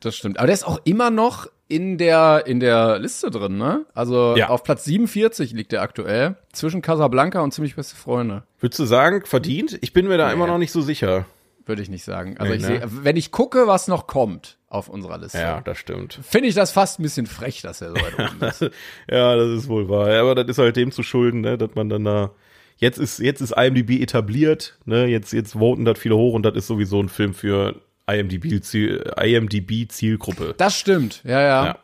Das 0.00 0.16
stimmt. 0.16 0.38
Aber 0.38 0.46
der 0.46 0.54
ist 0.54 0.66
auch 0.66 0.80
immer 0.84 1.10
noch 1.10 1.46
in 1.68 1.96
der, 1.98 2.44
in 2.46 2.60
der 2.60 2.98
Liste 2.98 3.30
drin, 3.30 3.56
ne? 3.56 3.86
Also 3.94 4.36
Ja. 4.36 4.48
auf 4.50 4.62
Platz 4.64 4.84
47 4.84 5.52
liegt 5.52 5.72
der 5.72 5.80
aktuell. 5.82 6.36
Zwischen 6.52 6.82
Casablanca 6.82 7.40
und 7.40 7.52
ziemlich 7.52 7.74
beste 7.76 7.96
Freunde. 7.96 8.42
würdest 8.60 8.78
du 8.80 8.84
sagen 8.84 9.24
verdient? 9.24 9.78
Ich 9.80 9.92
bin 9.94 10.06
mir 10.06 10.18
da 10.18 10.28
Nee. 10.28 10.34
immer 10.34 10.46
noch 10.46 10.58
nicht 10.58 10.72
so 10.72 10.80
sicher. 10.82 11.24
Würde 11.66 11.82
ich 11.82 11.88
nicht 11.88 12.04
sagen. 12.04 12.36
Also 12.38 12.52
Nee, 12.52 12.56
ich 12.58 12.62
ne? 12.62 12.68
sehe, 12.88 13.04
wenn 13.04 13.16
ich 13.16 13.30
gucke, 13.30 13.66
was 13.66 13.88
noch 13.88 14.06
kommt 14.06 14.58
auf 14.68 14.88
unserer 14.88 15.18
Liste, 15.18 15.38
Ja, 15.38 15.60
das 15.60 15.78
stimmt. 15.78 16.18
finde 16.22 16.48
ich 16.48 16.54
das 16.54 16.72
fast 16.72 16.98
ein 16.98 17.02
bisschen 17.04 17.26
frech, 17.26 17.62
dass 17.62 17.80
er 17.80 17.90
so 17.90 17.96
weit 17.96 18.18
oben 18.18 18.42
ist. 18.46 18.60
Ja, 19.10 19.36
das 19.36 19.48
ist 19.50 19.68
wohl 19.68 19.88
wahr. 19.88 20.12
Ja, 20.12 20.20
aber 20.20 20.34
das 20.34 20.46
ist 20.48 20.58
halt 20.58 20.76
dem 20.76 20.90
zu 20.92 21.02
schulden, 21.02 21.40
ne, 21.40 21.56
dass 21.56 21.70
man 21.74 21.88
dann 21.88 22.04
da 22.04 22.32
jetzt 22.76 22.98
ist 22.98 23.18
jetzt 23.20 23.40
ist 23.40 23.52
IMDb 23.56 24.02
etabliert, 24.02 24.76
ne? 24.84 25.06
Jetzt 25.06 25.32
jetzt 25.32 25.52
voten 25.52 25.84
das 25.84 25.98
viele 25.98 26.16
hoch 26.16 26.34
und 26.34 26.42
das 26.42 26.54
ist 26.56 26.66
sowieso 26.66 27.00
ein 27.00 27.08
Film 27.08 27.32
für 27.32 27.80
IMDb 28.10 28.60
Ziel, 28.62 29.10
IMDb 29.18 29.88
Zielgruppe. 29.90 30.54
Das 30.58 30.76
stimmt, 30.78 31.22
ja, 31.24 31.40
ja, 31.40 31.64
Ja. 31.66 31.78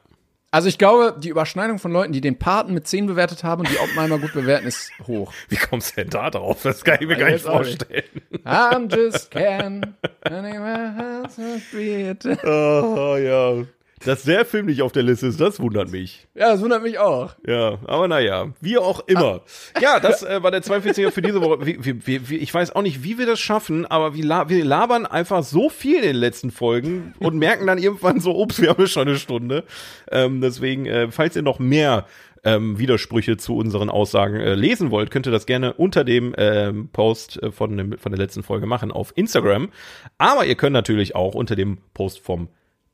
Also 0.53 0.69
ich 0.69 0.79
glaube, 0.79 1.15
die 1.19 1.29
Überschneidung 1.29 1.79
von 1.79 1.93
Leuten, 1.93 2.13
die 2.13 2.21
den 2.21 2.37
Paten 2.39 2.75
mit 2.75 2.87
10 2.89 3.07
bewertet 3.07 3.45
haben 3.45 3.61
und 3.61 3.71
die 3.71 3.79
Oppenheimer 3.79 4.19
gut 4.19 4.33
bewerten, 4.33 4.67
ist 4.67 4.91
hoch. 5.07 5.33
Wie 5.49 5.57
kommst 5.57 5.93
du 5.93 6.01
denn 6.01 6.11
da 6.11 6.29
drauf? 6.29 6.63
Das 6.65 6.83
kann 6.83 6.99
ich 7.01 7.07
mir 7.07 7.17
gar 7.17 7.31
nicht 7.31 7.47
auch 7.47 7.61
nicht. 7.61 7.85
vorstellen. 7.87 8.05
I'm 8.45 8.93
just 8.93 9.31
can. 9.31 9.95
Oh, 12.45 13.17
ja. 13.17 13.65
Dass 14.05 14.23
der 14.23 14.47
Film 14.47 14.67
nicht 14.67 14.81
auf 14.81 14.93
der 14.93 15.03
Liste 15.03 15.27
ist, 15.27 15.41
das 15.41 15.61
wundert 15.61 15.93
mich. 15.93 16.27
Ja, 16.35 16.53
das 16.53 16.63
wundert 16.63 16.83
mich 16.83 16.99
auch. 16.99 17.35
Ja, 17.47 17.79
aber 17.87 18.09
naja, 18.09 18.53
wie 18.61 18.79
auch 18.79 19.01
immer. 19.07 19.43
Ja, 19.81 20.01
das 20.01 20.23
äh, 20.23 20.43
war 20.43 20.51
der 20.51 20.63
42er 20.63 21.11
für 21.11 21.21
diese 21.21 21.43
Woche. 21.43 21.67
Wie, 21.67 21.85
wie, 22.07 22.29
wie, 22.31 22.37
ich 22.37 22.53
weiß 22.53 22.75
auch 22.75 22.83
nicht, 22.83 23.03
wie 23.03 23.19
wir 23.19 23.27
das 23.27 23.41
schaffen, 23.41 23.85
aber 23.85 24.15
wir, 24.15 24.25
la 24.25 24.49
wir 24.49 24.65
labern 24.65 25.05
einfach 25.05 25.43
so 25.43 25.69
viel 25.69 25.97
in 25.97 26.03
den 26.03 26.17
letzten 26.17 26.51
Folgen 26.51 27.15
und 27.19 27.37
merken 27.37 27.67
dann 27.67 27.77
irgendwann 27.77 28.21
so, 28.21 28.35
ups, 28.41 28.61
wir 28.63 28.71
haben 28.71 28.87
schon 28.87 29.07
eine 29.07 29.19
Stunde. 29.19 29.65
Ähm, 30.11 30.41
deswegen, 30.41 30.87
äh, 30.87 31.11
falls 31.11 31.37
ihr 31.37 31.43
noch 31.43 31.59
mehr 31.59 32.07
ähm, 32.43 32.79
Widersprüche 32.79 33.37
zu 33.37 33.57
unseren 33.57 33.91
Aussagen 33.91 34.37
äh, 34.37 34.55
lesen 34.55 34.91
wollt, 34.91 35.11
könnt 35.11 35.27
ihr 35.27 35.33
das 35.33 35.45
gerne 35.45 35.75
unter 35.75 36.05
dem 36.05 36.35
ähm, 36.39 36.89
Post 36.91 37.43
äh, 37.43 37.53
von, 37.53 37.77
dem, 37.77 37.99
von 37.99 38.13
der 38.13 38.19
letzten 38.19 38.43
Folge 38.43 38.67
machen 38.67 38.93
auf 38.93 39.13
Instagram. 39.15 39.69
Aber 40.17 40.47
ihr 40.47 40.55
könnt 40.55 40.73
natürlich 40.73 41.15
auch 41.15 41.35
unter 41.35 41.55
dem 41.55 41.79
Post 41.93 42.21
vom 42.21 42.49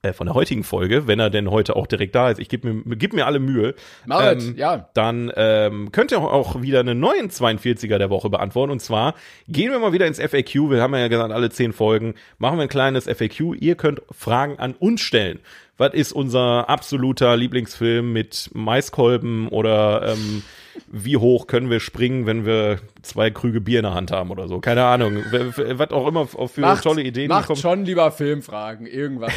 äh, 0.07 0.13
von 0.13 0.27
der 0.27 0.35
heutigen 0.35 0.65
Folge, 0.65 1.07
wenn 1.07 1.19
er 1.19 1.31
denn 1.31 1.51
heute 1.51 1.77
auch 1.77 1.87
direkt 1.87 2.15
da 2.15 2.31
ist. 2.31 2.41
Ich 2.41 2.49
gebe 2.49 2.73
mir, 2.73 2.97
gib 2.97 3.13
mir 3.13 3.27
alle 3.27 3.39
Mühe. 3.39 3.75
Marit, 4.07 4.57
ja. 4.57 4.89
Dann 4.95 5.33
ähm, 5.37 5.93
könnt 5.93 6.13
ihr 6.13 6.21
auch 6.21 6.63
wieder 6.63 6.81
einen 6.81 7.01
neuen 7.01 7.31
42er 7.31 7.99
der 7.99 8.11
Woche 8.11 8.31
beantworten. 8.31 8.73
Und 8.73 8.81
zwar 8.81 9.15
gehen 9.49 9.71
wir 9.71 9.79
mal 9.79 9.93
wieder 9.93 10.07
ins 10.07 10.21
FAQ. 10.21 10.71
Wir 10.71 10.83
haben 10.83 10.95
ja 10.95 11.09
gesagt, 11.09 11.33
alle 11.33 11.51
zehn 11.51 11.73
Folgen 11.73 12.15
machen 12.39 12.59
wir 12.59 12.63
ein 12.63 12.69
kleines 12.69 13.05
FAQ. 13.05 13.55
Ihr 13.61 13.75
könnt 13.75 14.03
Fragen 14.11 14.59
an 14.59 14.75
uns 14.75 15.01
stellen. 15.01 15.41
Was 15.79 15.93
ist 15.93 16.13
unser 16.13 16.71
absoluter 16.71 17.37
Lieblingsfilm 17.37 18.13
mit 18.13 18.51
Maiskolben 18.55 19.49
oder 19.49 20.09
ähm, 20.09 20.43
wie 20.89 21.17
hoch 21.17 21.47
können 21.47 21.71
wir 21.71 21.81
springen, 21.81 22.27
wenn 22.27 22.45
wir 22.45 22.79
zwei 23.03 23.31
Krüge 23.31 23.61
Bier 23.61 23.81
in 23.81 23.85
der 23.85 23.95
Hand 23.95 24.11
haben 24.11 24.31
oder 24.31 24.49
so? 24.49 24.61
Keine 24.61 24.85
Ahnung. 24.85 25.19
Was 25.31 25.91
auch 25.91 26.07
immer 26.07 26.27
für 26.27 26.81
tolle 26.83 27.03
Ideen 27.03 27.29
macht 27.29 27.49
kommen. 27.49 27.61
schon 27.61 27.85
lieber 27.85 28.11
Filmfragen, 28.11 28.87
irgendwas. 28.87 29.33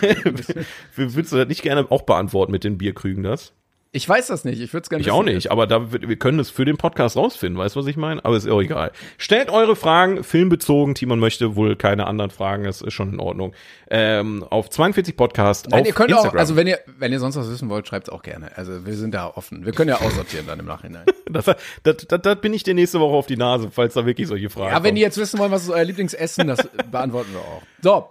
Würdest 0.96 1.32
du 1.32 1.36
das 1.36 1.48
nicht 1.48 1.62
gerne 1.62 1.86
auch 1.90 2.02
beantworten 2.02 2.52
mit 2.52 2.64
den 2.64 2.78
Bierkrügen, 2.78 3.22
das? 3.22 3.52
Ich 3.90 4.06
weiß 4.06 4.26
das 4.26 4.44
nicht, 4.44 4.60
ich 4.60 4.70
würde 4.74 4.82
es 4.82 4.90
gerne 4.90 5.00
Ich 5.00 5.10
auch 5.10 5.22
nicht, 5.22 5.50
aber 5.50 5.66
da, 5.66 5.90
wir 5.90 6.16
können 6.16 6.38
es 6.40 6.50
für 6.50 6.66
den 6.66 6.76
Podcast 6.76 7.16
rausfinden, 7.16 7.58
weißt 7.58 7.74
du, 7.74 7.80
was 7.80 7.86
ich 7.86 7.96
meine? 7.96 8.22
Aber 8.22 8.36
ist 8.36 8.46
auch 8.46 8.60
egal. 8.60 8.92
Stellt 9.16 9.48
eure 9.48 9.76
Fragen, 9.76 10.22
filmbezogen, 10.24 10.94
Timon 10.94 11.18
möchte 11.18 11.56
wohl 11.56 11.74
keine 11.74 12.06
anderen 12.06 12.30
Fragen, 12.30 12.64
das 12.64 12.82
ist 12.82 12.92
schon 12.92 13.14
in 13.14 13.18
Ordnung. 13.20 13.54
Ähm, 13.90 14.44
auf 14.50 14.68
42 14.68 15.16
Podcast 15.16 15.68
Nein, 15.70 15.80
auf 15.80 15.86
ihr 15.86 15.94
könnt 15.94 16.10
Instagram. 16.10 16.34
auch, 16.36 16.38
also 16.38 16.54
wenn 16.56 16.66
ihr, 16.66 16.80
wenn 16.98 17.12
ihr 17.12 17.18
sonst 17.18 17.36
was 17.36 17.50
wissen 17.50 17.70
wollt, 17.70 17.88
schreibt's 17.88 18.10
auch 18.10 18.22
gerne. 18.22 18.50
Also 18.56 18.84
wir 18.84 18.94
sind 18.94 19.14
da 19.14 19.26
offen. 19.34 19.64
Wir 19.64 19.72
können 19.72 19.88
ja 19.88 19.96
aussortieren 20.02 20.46
dann 20.46 20.58
im 20.60 20.66
Nachhinein. 20.66 21.06
das, 21.30 21.46
das, 21.46 21.56
das, 21.82 22.20
das 22.22 22.40
bin 22.42 22.52
ich 22.52 22.62
dir 22.64 22.74
nächste 22.74 23.00
Woche 23.00 23.16
auf 23.16 23.26
die 23.26 23.38
Nase, 23.38 23.70
falls 23.70 23.94
da 23.94 24.04
wirklich 24.04 24.28
solche 24.28 24.50
Fragen 24.50 24.66
Ja, 24.68 24.74
wenn 24.76 24.82
kommen. 24.82 24.96
die 24.96 25.00
jetzt 25.00 25.16
wissen 25.16 25.38
wollen, 25.38 25.50
was 25.50 25.62
ist 25.62 25.70
euer 25.70 25.84
Lieblingsessen, 25.84 26.46
das 26.46 26.58
beantworten 26.90 27.32
wir 27.32 27.40
auch. 27.40 27.62
So, 27.80 28.06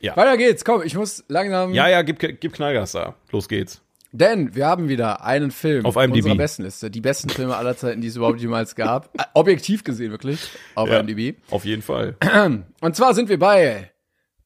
Ja. 0.00 0.16
weiter 0.16 0.38
geht's. 0.38 0.64
Komm, 0.64 0.80
ich 0.82 0.94
muss 0.94 1.22
langsam. 1.28 1.74
ja, 1.74 1.86
ja, 1.86 2.00
gib, 2.00 2.18
gib 2.18 2.52
Knallgas 2.54 2.92
da. 2.92 3.14
Los 3.30 3.46
geht's. 3.46 3.82
Denn 4.12 4.54
wir 4.54 4.66
haben 4.66 4.88
wieder 4.88 5.22
einen 5.24 5.50
Film 5.50 5.84
Auf 5.84 5.96
IMDb. 5.96 6.16
unserer 6.22 6.36
Bestenliste. 6.36 6.90
Die 6.90 7.00
besten 7.02 7.28
Filme 7.28 7.56
aller 7.56 7.76
Zeiten, 7.76 8.00
die 8.00 8.08
es 8.08 8.16
überhaupt 8.16 8.40
jemals 8.40 8.74
gab. 8.74 9.10
Objektiv 9.34 9.84
gesehen, 9.84 10.10
wirklich. 10.10 10.40
Auf 10.74 10.88
Ja, 10.88 11.00
IMDb. 11.00 11.36
Auf 11.50 11.64
jeden 11.64 11.82
Fall. 11.82 12.16
Und 12.80 12.96
zwar 12.96 13.14
sind 13.14 13.28
wir 13.28 13.38
bei 13.38 13.90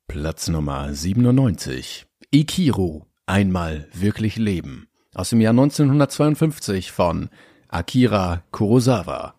Platz 0.08 0.48
Nummer 0.48 0.92
97. 0.92 2.06
Ikiru, 2.32 3.02
einmal 3.26 3.88
wirklich 3.92 4.36
leben. 4.36 4.88
Aus 5.14 5.30
dem 5.30 5.40
Jahr 5.40 5.50
1952 5.52 6.90
von 6.90 7.28
Akira 7.68 8.42
Kurosawa. 8.50 9.34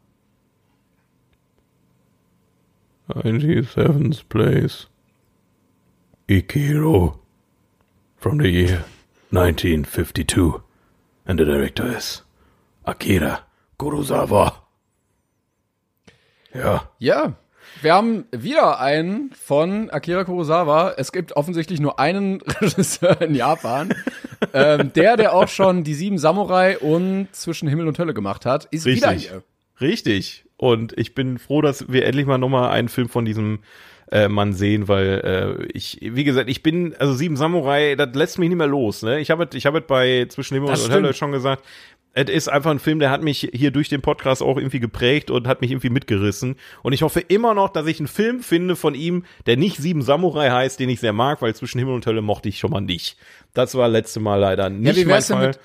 97th 3.09 4.23
place. 4.29 4.87
Ikiro. 6.29 7.19
From 8.17 8.39
the 8.39 8.47
year 8.47 8.85
1952. 9.33 10.61
And 11.25 11.39
the 11.39 11.45
director 11.45 11.87
is 11.87 12.23
Akira 12.85 13.39
Kurosawa. 13.79 14.61
Ja. 16.53 16.89
Ja, 16.99 17.33
wir 17.81 17.93
haben 17.95 18.25
wieder 18.31 18.79
einen 18.79 19.31
von 19.33 19.89
Akira 19.89 20.23
Kurosawa. 20.23 20.93
Es 20.97 21.11
gibt 21.11 21.35
offensichtlich 21.35 21.79
nur 21.79 21.99
einen 21.99 22.41
Regisseur 22.61 23.19
in 23.21 23.33
Japan. 23.33 23.95
ähm, 24.53 24.93
der, 24.93 25.17
der 25.17 25.33
auch 25.33 25.47
schon 25.47 25.83
die 25.83 25.95
sieben 25.95 26.19
Samurai 26.19 26.77
und 26.77 27.29
Zwischen 27.31 27.67
Himmel 27.67 27.87
und 27.87 27.97
Hölle 27.97 28.13
gemacht 28.13 28.45
hat, 28.45 28.65
ist 28.65 28.85
wieder 28.85 29.09
Richtig. 29.11 29.31
hier. 29.31 29.43
Richtig. 29.81 30.45
Und 30.57 30.95
ich 30.95 31.15
bin 31.15 31.39
froh, 31.39 31.61
dass 31.61 31.91
wir 31.91 32.05
endlich 32.05 32.27
mal 32.27 32.37
nochmal 32.37 32.69
einen 32.69 32.87
Film 32.87 33.09
von 33.09 33.25
diesem 33.25 33.59
äh, 34.13 34.27
Mann 34.29 34.53
sehen, 34.53 34.87
weil 34.87 35.57
äh, 35.63 35.65
ich, 35.73 35.97
wie 36.01 36.23
gesagt, 36.23 36.47
ich 36.49 36.61
bin, 36.61 36.93
also 36.99 37.13
Sieben 37.13 37.35
Samurai, 37.35 37.95
das 37.95 38.13
lässt 38.13 38.37
mich 38.37 38.49
nicht 38.49 38.57
mehr 38.59 38.67
los. 38.67 39.01
Ne? 39.01 39.19
Ich 39.19 39.31
habe 39.31 39.49
ich 39.53 39.65
hab 39.65 39.73
es 39.75 39.83
bei 39.87 40.27
Zwischen 40.29 40.53
Himmel 40.53 40.69
Das 40.69 40.85
und 40.85 40.91
Hölle 40.93 41.13
schon 41.13 41.31
gesagt. 41.31 41.63
Es 42.15 42.29
ist 42.29 42.47
einfach 42.47 42.69
ein 42.69 42.77
Film, 42.77 42.99
der 42.99 43.09
hat 43.09 43.23
mich 43.23 43.49
hier 43.53 43.71
durch 43.71 43.89
den 43.89 44.01
Podcast 44.03 44.43
auch 44.43 44.57
irgendwie 44.57 44.79
geprägt 44.79 45.31
und 45.31 45.47
hat 45.47 45.61
mich 45.61 45.71
irgendwie 45.71 45.89
mitgerissen. 45.89 46.57
Und 46.83 46.93
ich 46.93 47.01
hoffe 47.01 47.21
immer 47.21 47.55
noch, 47.55 47.69
dass 47.69 47.87
ich 47.87 47.97
einen 47.99 48.07
Film 48.07 48.41
finde 48.41 48.75
von 48.75 48.93
ihm, 48.93 49.23
der 49.47 49.57
nicht 49.57 49.77
Sieben 49.77 50.03
Samurai 50.03 50.51
heißt, 50.51 50.79
den 50.79 50.89
ich 50.89 50.99
sehr 50.99 51.11
mag, 51.13 51.41
weil 51.41 51.55
Zwischen 51.55 51.79
Himmel 51.79 51.95
und 51.95 52.05
Hölle 52.05 52.21
mochte 52.21 52.49
ich 52.49 52.59
schon 52.59 52.69
mal 52.69 52.81
nicht. 52.81 53.17
Das 53.55 53.73
war 53.73 53.87
letzte 53.89 54.19
Mal 54.19 54.35
leider 54.39 54.69
nicht 54.69 54.85
Ja, 54.89 54.95
wie 54.95 55.05
mein 55.05 55.15
wär's 55.15 55.27
denn 55.27 55.37
Fall. 55.37 55.47
mit 55.47 55.59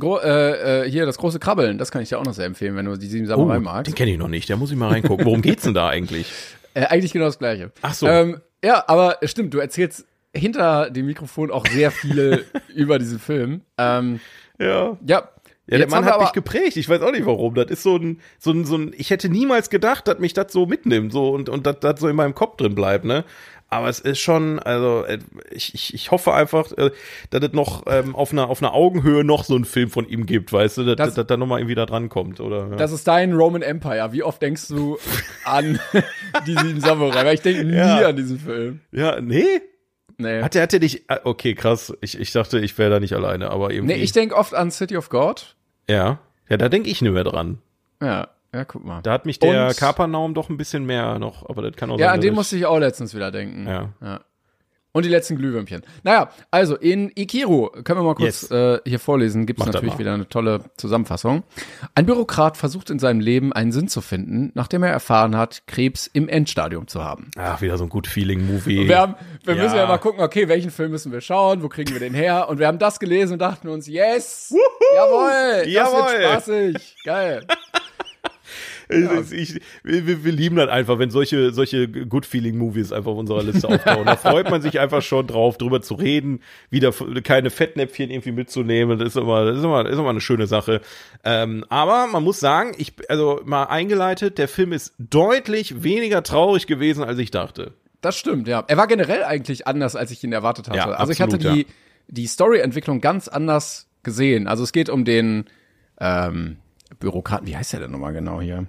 Gro 0.00 0.18
äh, 0.18 0.86
äh, 0.86 0.90
hier 0.90 1.06
das 1.06 1.18
große 1.18 1.38
Krabbeln? 1.38 1.78
Das 1.78 1.92
kann 1.92 2.02
ich 2.02 2.08
dir 2.08 2.18
auch 2.18 2.24
noch 2.24 2.34
sehr 2.34 2.46
empfehlen, 2.46 2.74
wenn 2.74 2.86
du 2.86 2.96
die 2.96 3.06
sieben 3.06 3.26
Samurai 3.28 3.58
Oh, 3.58 3.60
magst. 3.60 3.86
den 3.88 3.94
kenne 3.94 4.10
ich 4.10 4.18
noch 4.18 4.26
nicht, 4.26 4.50
da 4.50 4.56
muss 4.56 4.72
ich 4.72 4.76
mal 4.76 4.88
reingucken. 4.88 5.24
Worum 5.24 5.40
geht's 5.42 5.62
denn 5.62 5.74
da 5.74 5.86
eigentlich? 5.88 6.26
Äh, 6.74 6.86
eigentlich 6.86 7.12
genau 7.12 7.26
das 7.26 7.38
Gleiche. 7.38 7.72
Ach 7.82 7.94
so. 7.94 8.06
Ähm, 8.06 8.40
ja, 8.64 8.84
aber 8.86 9.18
stimmt, 9.24 9.54
du 9.54 9.58
erzählst 9.58 10.06
hinter 10.34 10.90
dem 10.90 11.06
Mikrofon 11.06 11.50
auch 11.50 11.66
sehr 11.66 11.90
viele 11.90 12.44
über 12.74 12.98
diesen 12.98 13.18
Film. 13.18 13.62
Ähm, 13.78 14.20
Ja. 14.58 14.96
ja. 15.06 15.28
Ja, 15.72 15.78
der 15.78 15.88
Mann 15.88 16.04
hat 16.04 16.20
mich 16.20 16.32
geprägt. 16.32 16.76
Ich 16.76 16.88
weiß 16.88 17.00
auch 17.02 17.12
nicht 17.12 17.26
warum. 17.26 17.54
Das 17.54 17.66
ist 17.70 17.82
so 17.82 17.96
ein, 17.96 18.20
so 18.38 18.50
ein, 18.52 18.64
so 18.64 18.76
ein, 18.76 18.92
ich 18.96 19.10
hätte 19.10 19.28
niemals 19.28 19.70
gedacht, 19.70 20.06
dass 20.08 20.18
mich 20.18 20.34
das 20.34 20.52
so 20.52 20.66
mitnimmt, 20.66 21.12
so 21.12 21.30
und, 21.30 21.48
und 21.48 21.66
dass 21.66 21.80
das 21.80 22.00
so 22.00 22.08
in 22.08 22.16
meinem 22.16 22.34
Kopf 22.34 22.56
drin 22.56 22.74
bleibt, 22.74 23.04
ne? 23.04 23.24
Aber 23.68 23.88
es 23.88 24.00
ist 24.00 24.20
schon, 24.20 24.58
also 24.58 25.02
äh, 25.06 25.18
ich, 25.50 25.72
ich, 25.74 25.94
ich 25.94 26.10
hoffe 26.10 26.34
einfach, 26.34 26.72
äh, 26.72 26.90
dass 27.30 27.42
es 27.42 27.52
noch 27.54 27.84
ähm, 27.86 28.14
auf 28.14 28.30
einer 28.30 28.50
auf 28.50 28.60
einer 28.62 28.74
Augenhöhe 28.74 29.24
noch 29.24 29.44
so 29.44 29.54
einen 29.54 29.64
Film 29.64 29.88
von 29.88 30.06
ihm 30.06 30.26
gibt, 30.26 30.52
weißt 30.52 30.76
du, 30.76 30.84
dass, 30.84 30.96
Das- 30.96 31.14
dass, 31.14 31.26
da 31.26 31.38
nochmal 31.38 31.60
irgendwie 31.60 31.74
da 31.74 31.86
dran 31.86 32.10
kommt, 32.10 32.38
oder? 32.40 32.68
Ja. 32.70 32.76
Das 32.76 32.92
ist 32.92 33.08
dein 33.08 33.32
Roman 33.32 33.62
Empire. 33.62 34.12
Wie 34.12 34.22
oft 34.22 34.42
denkst 34.42 34.68
du 34.68 34.98
an 35.46 35.80
die 36.46 36.54
sieben 36.54 36.80
Samurai? 36.80 37.24
Weil 37.24 37.34
ich 37.36 37.40
denke 37.40 37.64
nie 37.64 37.74
Ja. 37.76 38.08
an 38.08 38.16
diesen 38.16 38.38
Film. 38.38 38.80
ja, 38.92 39.18
nee? 39.22 39.42
Nee. 40.18 40.42
Hat 40.42 40.54
der, 40.54 40.62
hat 40.64 40.72
der 40.72 40.80
dich, 40.80 41.04
ah, 41.08 41.20
okay, 41.24 41.54
krass. 41.54 41.94
Ich, 42.02 42.20
ich 42.20 42.30
dachte, 42.30 42.58
ich 42.60 42.76
wäre 42.76 42.90
da 42.90 43.00
nicht 43.00 43.14
alleine, 43.14 43.50
aber 43.50 43.70
irgendwie. 43.72 43.94
Nee, 43.96 44.02
ich 44.02 44.12
denke 44.12 44.36
oft 44.36 44.52
an 44.54 44.70
City 44.70 44.98
of 44.98 45.08
God. 45.08 45.56
Ja. 45.88 46.18
Ja, 46.48 46.56
da 46.58 46.68
denke 46.68 46.90
ich 46.90 47.00
nicht 47.00 47.12
mehr 47.12 47.24
dran. 47.24 47.58
Ja, 48.02 48.28
ja, 48.52 48.64
guck 48.64 48.84
mal. 48.84 49.00
Da 49.02 49.12
hat 49.12 49.24
mich 49.26 49.38
der 49.38 49.68
Und- 49.68 49.76
Kapernaum 49.76 50.34
doch 50.34 50.50
ein 50.50 50.56
bisschen 50.58 50.84
mehr 50.84 51.18
noch, 51.18 51.48
aber 51.48 51.62
das 51.62 51.76
kann 51.76 51.90
auch 51.90 51.98
ja, 51.98 52.06
sein. 52.06 52.14
an 52.14 52.16
dass 52.18 52.22
den 52.24 52.32
ich- 52.32 52.36
musste 52.36 52.56
ich 52.56 52.66
auch 52.66 52.78
letztens 52.78 53.14
wieder 53.14 53.30
denken. 53.30 53.66
Ja. 53.66 53.88
ja. 54.02 54.20
Und 54.94 55.04
die 55.06 55.08
letzten 55.08 55.36
Glühwürmchen. 55.36 55.80
Naja, 56.02 56.28
also 56.50 56.76
in 56.76 57.10
Ikiru, 57.14 57.68
können 57.82 58.00
wir 58.00 58.04
mal 58.04 58.14
kurz 58.14 58.42
Yes. 58.42 58.50
äh, 58.50 58.78
hier 58.84 58.98
vorlesen, 58.98 59.46
gibt 59.46 59.58
es 59.60 59.64
das 59.64 59.74
natürlich 59.74 59.98
wieder 59.98 60.12
eine 60.12 60.28
tolle 60.28 60.60
Zusammenfassung. 60.76 61.44
Ein 61.94 62.04
Bürokrat 62.04 62.58
versucht 62.58 62.90
in 62.90 62.98
seinem 62.98 63.20
Leben 63.20 63.54
einen 63.54 63.72
Sinn 63.72 63.88
zu 63.88 64.02
finden, 64.02 64.50
nachdem 64.54 64.82
er 64.82 64.90
erfahren 64.90 65.34
hat, 65.36 65.62
Krebs 65.66 66.06
im 66.12 66.28
Endstadium 66.28 66.88
zu 66.88 67.02
haben. 67.02 67.30
Ach, 67.38 67.62
wieder 67.62 67.78
so 67.78 67.84
ein 67.84 67.88
gut 67.88 68.06
Feeling-Movie. 68.06 68.86
Wir, 68.86 68.98
haben, 68.98 69.14
wir 69.44 69.54
Ja. 69.56 69.62
müssen 69.62 69.76
ja 69.76 69.86
mal 69.86 69.96
gucken, 69.98 70.20
okay, 70.22 70.48
welchen 70.48 70.70
Film 70.70 70.90
müssen 70.90 71.10
wir 71.10 71.22
schauen, 71.22 71.62
wo 71.62 71.70
kriegen 71.70 71.92
wir 71.94 72.00
den 72.00 72.12
her? 72.12 72.48
Und 72.50 72.58
wir 72.58 72.66
haben 72.66 72.78
das 72.78 73.00
gelesen 73.00 73.32
und 73.34 73.38
dachten 73.38 73.68
uns, 73.68 73.86
yes, 73.88 74.54
jawohl, 74.94 75.30
das 75.64 75.68
Jawohl. 75.68 76.12
wird 76.12 76.42
spaßig, 76.42 76.96
geil. 77.04 77.46
Ist- 78.92 79.32
Ich, 79.32 79.60
wir, 79.82 80.24
wir 80.24 80.32
lieben 80.32 80.56
das 80.56 80.68
einfach, 80.68 80.98
wenn 80.98 81.10
solche, 81.10 81.52
solche 81.52 81.88
Good-Feeling-Movies 81.88 82.92
einfach 82.92 83.12
auf 83.12 83.18
unserer 83.18 83.42
Liste 83.42 83.68
auftauchen. 83.68 84.06
Da 84.06 84.16
freut 84.16 84.50
man 84.50 84.62
sich 84.62 84.78
einfach 84.80 85.02
schon 85.02 85.26
drauf, 85.26 85.58
drüber 85.58 85.82
zu 85.82 85.94
reden, 85.94 86.40
wieder 86.70 86.92
keine 87.24 87.50
Fettnäpfchen 87.50 88.10
irgendwie 88.10 88.32
mitzunehmen. 88.32 88.98
Das 88.98 89.08
ist 89.08 89.16
immer, 89.16 89.44
das 89.44 89.58
ist 89.58 89.64
immer, 89.64 89.84
das 89.84 89.92
ist 89.94 89.98
immer 89.98 90.10
eine 90.10 90.20
schöne 90.20 90.46
Sache. 90.46 90.80
Ähm, 91.24 91.64
aber 91.68 92.06
man 92.06 92.22
muss 92.22 92.40
sagen, 92.40 92.72
ich, 92.78 92.94
also 93.08 93.40
mal 93.44 93.64
eingeleitet, 93.64 94.38
der 94.38 94.48
Film 94.48 94.72
ist 94.72 94.94
deutlich 94.98 95.82
weniger 95.82 96.22
traurig 96.22 96.66
gewesen, 96.66 97.04
als 97.04 97.18
ich 97.18 97.30
dachte. 97.30 97.72
Das 98.00 98.16
stimmt, 98.16 98.48
ja. 98.48 98.64
Er 98.66 98.76
war 98.76 98.86
generell 98.88 99.22
eigentlich 99.24 99.66
anders, 99.66 99.94
als 99.96 100.10
ich 100.10 100.22
ihn 100.24 100.32
erwartet 100.32 100.68
hatte. 100.68 100.76
Ja, 100.76 100.90
also 100.90 101.12
ich 101.12 101.20
hatte 101.20 101.36
absolut, 101.36 101.56
die, 101.56 101.60
ja. 101.62 101.66
die 102.08 102.26
Story-Entwicklung 102.26 103.00
ganz 103.00 103.28
anders 103.28 103.88
gesehen. 104.02 104.48
Also 104.48 104.64
es 104.64 104.72
geht 104.72 104.88
um 104.88 105.04
den 105.04 105.44
ähm, 106.00 106.56
Bürokraten, 106.98 107.46
wie 107.46 107.56
heißt 107.56 107.72
der 107.74 107.80
denn 107.80 107.92
nochmal 107.92 108.12
genau 108.12 108.40
hier? 108.40 108.66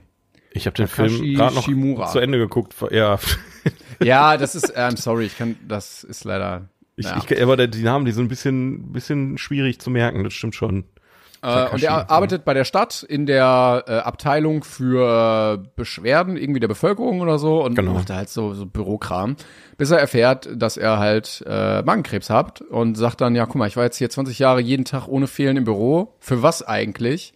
Ich 0.53 0.65
habe 0.67 0.75
den 0.75 0.87
Takashi 0.87 1.17
Film 1.17 1.33
gerade 1.35 1.55
noch 1.55 1.63
Shimura. 1.63 2.07
zu 2.07 2.19
Ende 2.19 2.37
geguckt. 2.37 2.73
Ja, 2.91 3.17
Ja, 4.03 4.37
das 4.37 4.55
ist, 4.55 4.73
ähm, 4.75 4.95
sorry, 4.97 5.25
ich 5.25 5.37
kann, 5.37 5.55
das 5.67 6.03
ist 6.03 6.23
leider. 6.25 6.63
ich, 6.95 7.05
ja. 7.05 7.21
ich, 7.27 7.41
aber 7.41 7.57
der- 7.57 7.67
die 7.67 7.83
Namen, 7.83 8.05
die 8.05 8.11
sind 8.11 8.25
ein 8.25 8.27
bisschen, 8.29 8.91
bisschen 8.91 9.37
schwierig 9.37 9.79
zu 9.79 9.89
merken. 9.89 10.23
Das 10.23 10.33
stimmt 10.33 10.55
schon. 10.55 10.83
Äh, 11.41 11.69
und 11.69 11.83
er 11.83 12.09
arbeitet 12.09 12.45
bei 12.45 12.53
der 12.53 12.63
Stadt 12.63 13.03
in 13.03 13.25
der 13.25 13.83
äh, 13.87 13.91
Abteilung 13.97 14.63
für 14.63 15.61
Beschwerden 15.75 16.37
irgendwie 16.37 16.59
der 16.61 16.69
Bevölkerung 16.69 17.19
oder 17.21 17.37
so 17.37 17.63
und 17.63 17.75
Genau. 17.75 17.93
macht 17.93 18.09
da 18.09 18.15
halt 18.15 18.29
so, 18.29 18.53
so 18.53 18.65
Bürokram, 18.65 19.35
bis 19.77 19.91
er 19.91 19.99
erfährt, 19.99 20.47
dass 20.55 20.77
er 20.77 20.99
halt 20.99 21.43
äh, 21.45 21.81
Magenkrebs 21.81 22.29
hat 22.29 22.61
und 22.61 22.95
sagt 22.95 23.19
dann, 23.21 23.35
ja, 23.35 23.45
guck 23.45 23.55
mal, 23.55 23.67
ich 23.67 23.75
war 23.75 23.83
jetzt 23.83 23.97
hier 23.97 24.09
20 24.09 24.39
Jahre 24.39 24.61
jeden 24.61 24.85
Tag 24.85 25.07
ohne 25.07 25.27
Fehlen 25.27 25.57
im 25.57 25.65
Büro. 25.65 26.15
Für 26.19 26.41
was 26.43 26.63
eigentlich? 26.63 27.33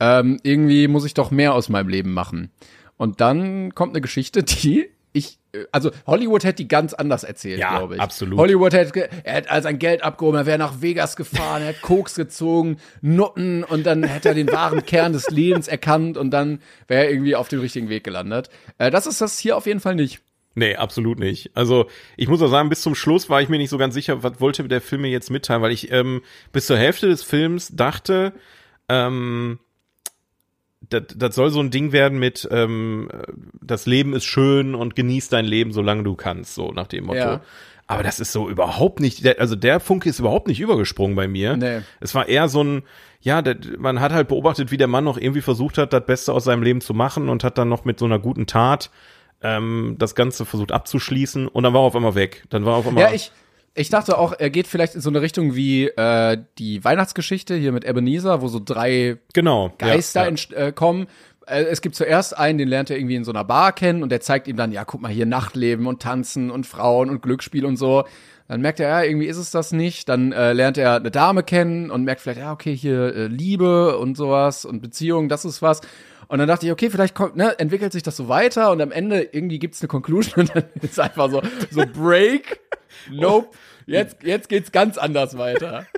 Ähm, 0.00 0.38
irgendwie 0.42 0.88
muss 0.88 1.04
ich 1.04 1.14
doch 1.14 1.30
mehr 1.30 1.54
aus 1.54 1.68
meinem 1.68 1.88
Leben 1.88 2.12
machen. 2.14 2.50
Und 2.96 3.20
dann 3.20 3.74
kommt 3.74 3.92
eine 3.92 4.00
Geschichte, 4.00 4.42
die 4.42 4.88
ich, 5.12 5.38
äh, 5.52 5.64
also 5.72 5.90
Hollywood 6.06 6.44
hätte 6.44 6.62
die 6.62 6.68
ganz 6.68 6.92
anders 6.94 7.24
erzählt, 7.24 7.58
Ja, 7.58 7.78
glaube 7.78 7.96
ich. 7.96 8.00
absolut. 8.00 8.38
Hollywood 8.38 8.72
hätte, 8.74 9.08
er 9.24 9.34
hätte 9.34 9.50
all 9.50 9.62
sein 9.62 9.78
Geld 9.78 10.02
abgehoben, 10.02 10.36
er 10.38 10.46
wäre 10.46 10.58
nach 10.58 10.82
Vegas 10.82 11.16
gefahren, 11.16 11.62
er 11.62 11.68
hätte 11.68 11.80
Koks 11.80 12.14
gezogen, 12.14 12.76
Nutten 13.00 13.64
und 13.64 13.86
dann 13.86 14.04
hätte 14.04 14.28
er 14.28 14.34
den 14.34 14.52
wahren 14.52 14.84
Kern 14.84 15.12
des 15.12 15.30
Lebens 15.30 15.66
erkannt 15.66 16.16
und 16.18 16.30
dann 16.30 16.60
wäre 16.86 17.04
er 17.06 17.10
irgendwie 17.10 17.34
auf 17.36 17.48
dem 17.48 17.60
richtigen 17.60 17.88
Weg 17.88 18.04
gelandet. 18.04 18.50
Äh, 18.76 18.90
das 18.90 19.06
ist 19.06 19.20
das 19.20 19.38
hier 19.38 19.56
auf 19.56 19.66
jeden 19.66 19.80
Fall 19.80 19.94
nicht. 19.94 20.20
Nee, 20.54 20.74
absolut 20.76 21.18
nicht. 21.20 21.52
Also 21.54 21.86
ich 22.16 22.28
muss 22.28 22.42
auch 22.42 22.48
sagen, 22.50 22.68
bis 22.68 22.82
zum 22.82 22.94
Schluss 22.96 23.30
war 23.30 23.40
ich 23.40 23.48
mir 23.48 23.58
nicht 23.58 23.70
so 23.70 23.78
ganz 23.78 23.94
sicher, 23.94 24.22
was 24.22 24.40
wollte 24.40 24.66
der 24.66 24.80
Film 24.80 25.02
mir 25.02 25.10
jetzt 25.10 25.30
mitteilen, 25.30 25.62
weil 25.62 25.70
ich 25.72 25.90
ähm, 25.92 26.20
bis 26.52 26.66
zur 26.66 26.76
Hälfte 26.76 27.08
des 27.08 27.22
Films 27.22 27.70
dachte, 27.74 28.32
ähm, 28.88 29.58
das, 30.80 31.02
das 31.16 31.34
soll 31.34 31.50
so 31.50 31.60
ein 31.60 31.70
Ding 31.70 31.92
werden 31.92 32.18
mit 32.18 32.48
ähm, 32.50 33.08
das 33.60 33.86
Leben 33.86 34.14
ist 34.14 34.24
schön 34.24 34.74
und 34.74 34.94
genieß 34.94 35.28
dein 35.28 35.44
Leben, 35.44 35.72
solange 35.72 36.02
du 36.02 36.14
kannst, 36.14 36.54
so 36.54 36.72
nach 36.72 36.86
dem 36.86 37.04
Motto. 37.04 37.18
Ja. 37.18 37.40
Aber 37.86 38.02
das 38.02 38.20
ist 38.20 38.32
so 38.32 38.50
überhaupt 38.50 39.00
nicht, 39.00 39.26
also 39.40 39.56
der 39.56 39.80
Funke 39.80 40.10
ist 40.10 40.18
überhaupt 40.18 40.46
nicht 40.46 40.60
übergesprungen 40.60 41.16
bei 41.16 41.26
mir. 41.26 41.56
Nee. 41.56 41.80
Es 42.00 42.14
war 42.14 42.28
eher 42.28 42.48
so 42.48 42.62
ein, 42.62 42.82
ja, 43.20 43.40
der, 43.40 43.56
man 43.78 44.00
hat 44.00 44.12
halt 44.12 44.28
beobachtet, 44.28 44.70
wie 44.70 44.76
der 44.76 44.88
Mann 44.88 45.04
noch 45.04 45.16
irgendwie 45.16 45.40
versucht 45.40 45.78
hat, 45.78 45.94
das 45.94 46.04
Beste 46.04 46.32
aus 46.34 46.44
seinem 46.44 46.62
Leben 46.62 46.82
zu 46.82 46.92
machen 46.92 47.30
und 47.30 47.44
hat 47.44 47.56
dann 47.56 47.70
noch 47.70 47.86
mit 47.86 47.98
so 47.98 48.04
einer 48.04 48.18
guten 48.18 48.46
Tat 48.46 48.90
ähm, 49.42 49.96
das 49.98 50.14
Ganze 50.14 50.44
versucht 50.44 50.70
abzuschließen 50.70 51.48
und 51.48 51.62
dann 51.62 51.72
war 51.72 51.80
er 51.80 51.86
auf 51.86 51.96
einmal 51.96 52.14
weg. 52.14 52.44
Dann 52.50 52.66
war 52.66 52.74
er 52.74 52.78
auf 52.78 52.86
einmal. 52.86 53.04
Ja, 53.04 53.12
ich, 53.12 53.32
ich 53.74 53.90
dachte 53.90 54.18
auch, 54.18 54.32
er 54.36 54.50
geht 54.50 54.66
vielleicht 54.66 54.94
in 54.94 55.00
so 55.00 55.10
eine 55.10 55.22
Richtung 55.22 55.54
wie 55.54 55.86
äh, 55.86 56.38
die 56.58 56.82
Weihnachtsgeschichte 56.84 57.54
hier 57.54 57.72
mit 57.72 57.84
Ebenezer, 57.84 58.42
wo 58.42 58.48
so 58.48 58.60
drei 58.64 59.18
genau. 59.34 59.72
Geister 59.78 60.28
ja, 60.28 60.36
ja. 60.50 60.66
Äh, 60.66 60.72
kommen. 60.72 61.06
Äh, 61.46 61.64
es 61.64 61.80
gibt 61.80 61.94
zuerst 61.94 62.36
einen, 62.36 62.58
den 62.58 62.68
lernt 62.68 62.90
er 62.90 62.96
irgendwie 62.96 63.14
in 63.16 63.24
so 63.24 63.32
einer 63.32 63.44
Bar 63.44 63.72
kennen 63.72 64.02
und 64.02 64.10
der 64.10 64.20
zeigt 64.20 64.48
ihm 64.48 64.56
dann, 64.56 64.72
ja, 64.72 64.84
guck 64.84 65.00
mal 65.00 65.12
hier 65.12 65.26
Nachtleben 65.26 65.86
und 65.86 66.02
Tanzen 66.02 66.50
und 66.50 66.66
Frauen 66.66 67.10
und 67.10 67.22
Glücksspiel 67.22 67.64
und 67.64 67.76
so. 67.76 68.04
Dann 68.48 68.62
merkt 68.62 68.80
er, 68.80 68.88
ja, 68.88 69.02
irgendwie 69.02 69.26
ist 69.26 69.36
es 69.36 69.50
das 69.50 69.72
nicht. 69.72 70.08
Dann 70.08 70.32
äh, 70.32 70.54
lernt 70.54 70.78
er 70.78 70.96
eine 70.96 71.10
Dame 71.10 71.42
kennen 71.42 71.90
und 71.90 72.04
merkt 72.04 72.22
vielleicht, 72.22 72.40
ja, 72.40 72.52
okay, 72.52 72.74
hier 72.74 73.14
äh, 73.14 73.26
Liebe 73.26 73.98
und 73.98 74.16
sowas 74.16 74.64
und 74.64 74.80
Beziehung, 74.80 75.28
das 75.28 75.44
ist 75.44 75.60
was. 75.60 75.82
Und 76.28 76.38
dann 76.38 76.48
dachte 76.48 76.66
ich, 76.66 76.72
okay, 76.72 76.90
vielleicht 76.90 77.14
kommt, 77.14 77.36
ne, 77.36 77.58
entwickelt 77.58 77.92
sich 77.92 78.02
das 78.02 78.16
so 78.16 78.28
weiter 78.28 78.70
und 78.70 78.80
am 78.80 78.90
Ende 78.90 79.20
irgendwie 79.32 79.58
gibt's 79.58 79.80
eine 79.80 79.88
Conclusion 79.88 80.34
und 80.46 80.54
dann 80.54 80.64
ist 80.80 80.98
einfach 80.98 81.30
so, 81.30 81.42
so 81.70 81.84
Break. 81.86 82.60
Nope. 83.10 83.48
Jetzt, 83.86 84.22
jetzt 84.22 84.48
geht's 84.50 84.70
ganz 84.70 84.98
anders 84.98 85.38
weiter. 85.38 85.86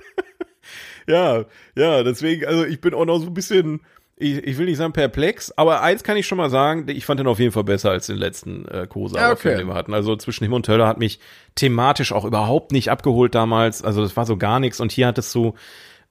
Ja, 1.07 1.45
ja, 1.75 2.03
deswegen, 2.03 2.45
also 2.45 2.63
ich 2.63 2.79
bin 2.79 2.93
auch 2.93 3.05
noch 3.05 3.17
so 3.17 3.25
ein 3.25 3.33
bisschen, 3.33 3.81
ich, 4.15 4.37
ich 4.37 4.57
will 4.57 4.67
nicht 4.67 4.77
sagen 4.77 4.93
perplex, 4.93 5.51
aber 5.57 5.81
eins 5.81 6.03
kann 6.03 6.15
ich 6.15 6.27
schon 6.27 6.37
mal 6.37 6.51
sagen, 6.51 6.85
ich 6.87 7.05
fand 7.05 7.19
den 7.19 7.27
auf 7.27 7.39
jeden 7.39 7.51
Fall 7.51 7.63
besser 7.63 7.89
als 7.89 8.05
den 8.05 8.17
letzten 8.17 8.65
äh, 8.67 8.85
Kurosawa-Film, 8.87 9.53
Okay. 9.55 9.57
den 9.57 9.67
wir 9.67 9.73
hatten. 9.73 9.93
Also 9.95 10.15
zwischen 10.15 10.43
Himmel 10.43 10.57
und 10.57 10.67
Hölle 10.69 10.87
hat 10.87 10.99
mich 10.99 11.19
thematisch 11.55 12.11
auch 12.13 12.23
überhaupt 12.23 12.71
nicht 12.71 12.89
abgeholt 12.91 13.33
damals. 13.33 13.83
Also 13.83 14.03
das 14.03 14.15
war 14.15 14.25
so 14.27 14.37
gar 14.37 14.59
nichts 14.59 14.79
und 14.79 14.91
hier 14.91 15.07
hattest 15.07 15.33
du 15.33 15.55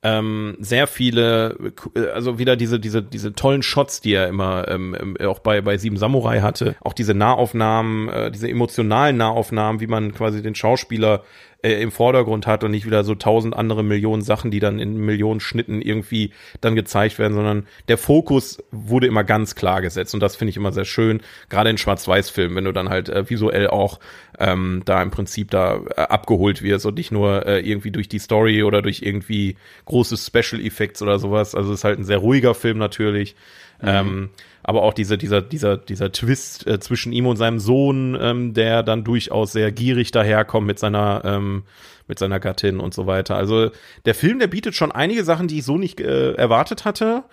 ähm, 0.03 0.57
sehr 0.61 0.87
viele, 0.87 1.73
äh, 1.95 2.07
also 2.09 2.39
wieder 2.39 2.57
diese, 2.57 2.81
diese, 2.81 3.03
diese 3.03 3.35
tollen 3.35 3.63
Shots, 3.63 4.01
die 4.01 4.15
er 4.15 4.29
immer 4.29 4.69
ähm, 4.69 4.97
ähm, 4.99 5.17
auch 5.29 5.41
bei, 5.41 5.61
bei 5.61 5.77
Sieben 5.77 5.99
Samurai 5.99 6.41
hatte, 6.41 6.75
auch 6.81 6.95
diese 6.95 7.15
Nahaufnahmen, 7.15 8.09
äh, 8.09 8.31
diese 8.31 8.49
emotionalen 8.49 9.19
Nahaufnahmen, 9.19 9.81
wie 9.81 9.87
man 9.87 10.15
quasi 10.15 10.43
den 10.43 10.55
Schauspieler 10.55 11.23
äh, 11.63 11.81
im 11.81 11.91
Vordergrund 11.91 12.47
hat 12.47 12.65
und 12.65 12.71
nicht 12.71 12.87
wieder 12.87 13.05
so 13.05 13.15
tausend 13.15 13.55
andere 13.57 13.83
Millionen 13.83 14.23
Sachen, 14.23 14.51
die 14.51 14.61
dann 14.61 14.79
in 14.79 14.97
Millionen 14.97 15.41
Schnitten 15.41 15.83
irgendwie 15.83 16.33
dann 16.61 16.75
gezeigt 16.75 17.19
werden, 17.19 17.35
sondern 17.35 17.67
der 17.89 17.99
Fokus 17.99 18.63
wurde 18.71 19.07
immer 19.07 19.25
ganz 19.25 19.55
klar 19.55 19.83
gesetzt 19.83 20.15
und 20.15 20.21
das 20.21 20.37
finde 20.37 20.51
ich 20.51 20.57
immer 20.57 20.73
sehr 20.73 20.85
schön, 20.85 21.21
gerade 21.49 21.71
in 21.71 21.79
Schwarz-Weiß-Filmen, 21.79 22.57
wenn 22.57 22.65
du 22.65 22.73
dann 22.73 22.89
halt 22.89 23.09
äh, 23.09 23.29
visuell 23.29 23.69
auch 23.69 24.01
ähm, 24.39 24.83
da 24.85 25.03
im 25.03 25.11
Prinzip 25.11 25.51
da 25.51 25.81
äh, 25.97 26.01
abgeholt 26.03 26.63
wirst 26.63 26.87
und 26.87 26.97
nicht 26.97 27.13
nur 27.13 27.47
äh, 27.47 27.61
irgendwie 27.61 27.91
durch 27.91 28.09
die 28.09 28.19
Story 28.19 28.63
oder 28.63 28.83
durch 28.83 29.03
irgendwie 29.03 29.57
große 29.85 30.17
Special 30.17 30.65
Effects 30.65 31.03
oder 31.03 31.19
sowas. 31.19 31.55
Also 31.55 31.73
es 31.73 31.81
ist 31.81 31.85
halt 31.85 31.99
ein 31.99 32.05
sehr 32.05 32.19
ruhiger 32.19 32.55
Film 32.55 32.79
natürlich. 32.79 33.37
Mhm. 33.83 33.89
Ähm, 33.89 34.31
aber 34.63 34.83
auch 34.83 34.93
dieser, 34.95 35.17
dieser, 35.17 35.41
dieser, 35.41 35.77
dieser 35.77 36.13
Twist 36.13 36.67
äh, 36.67 36.79
zwischen 36.81 37.13
ihm 37.13 37.27
und 37.27 37.37
seinem 37.37 37.59
Sohn, 37.59 38.17
ähm, 38.21 38.55
der 38.55 38.83
dann 38.83 39.05
durchaus 39.05 39.53
sehr 39.53 39.73
gierig 39.73 40.11
daherkommt 40.11 40.67
mit 40.67 40.79
seiner, 40.79 41.23
ähm, 41.25 41.65
mit 42.07 42.19
seiner 42.19 42.41
Gattin 42.41 42.79
und 42.79 42.93
so 42.93 43.07
weiter. 43.07 43.37
Also 43.37 43.71
der 44.05 44.15
Film, 44.15 44.39
der 44.39 44.49
bietet 44.49 44.75
schon 44.75 44.93
einige 44.93 45.25
Sachen, 45.25 45.49
die 45.49 45.59
ich 45.59 45.65
so 45.65 45.79
nicht 45.79 46.01
äh, 46.01 46.33
erwartet 46.33 46.85
hatte. 46.85 47.25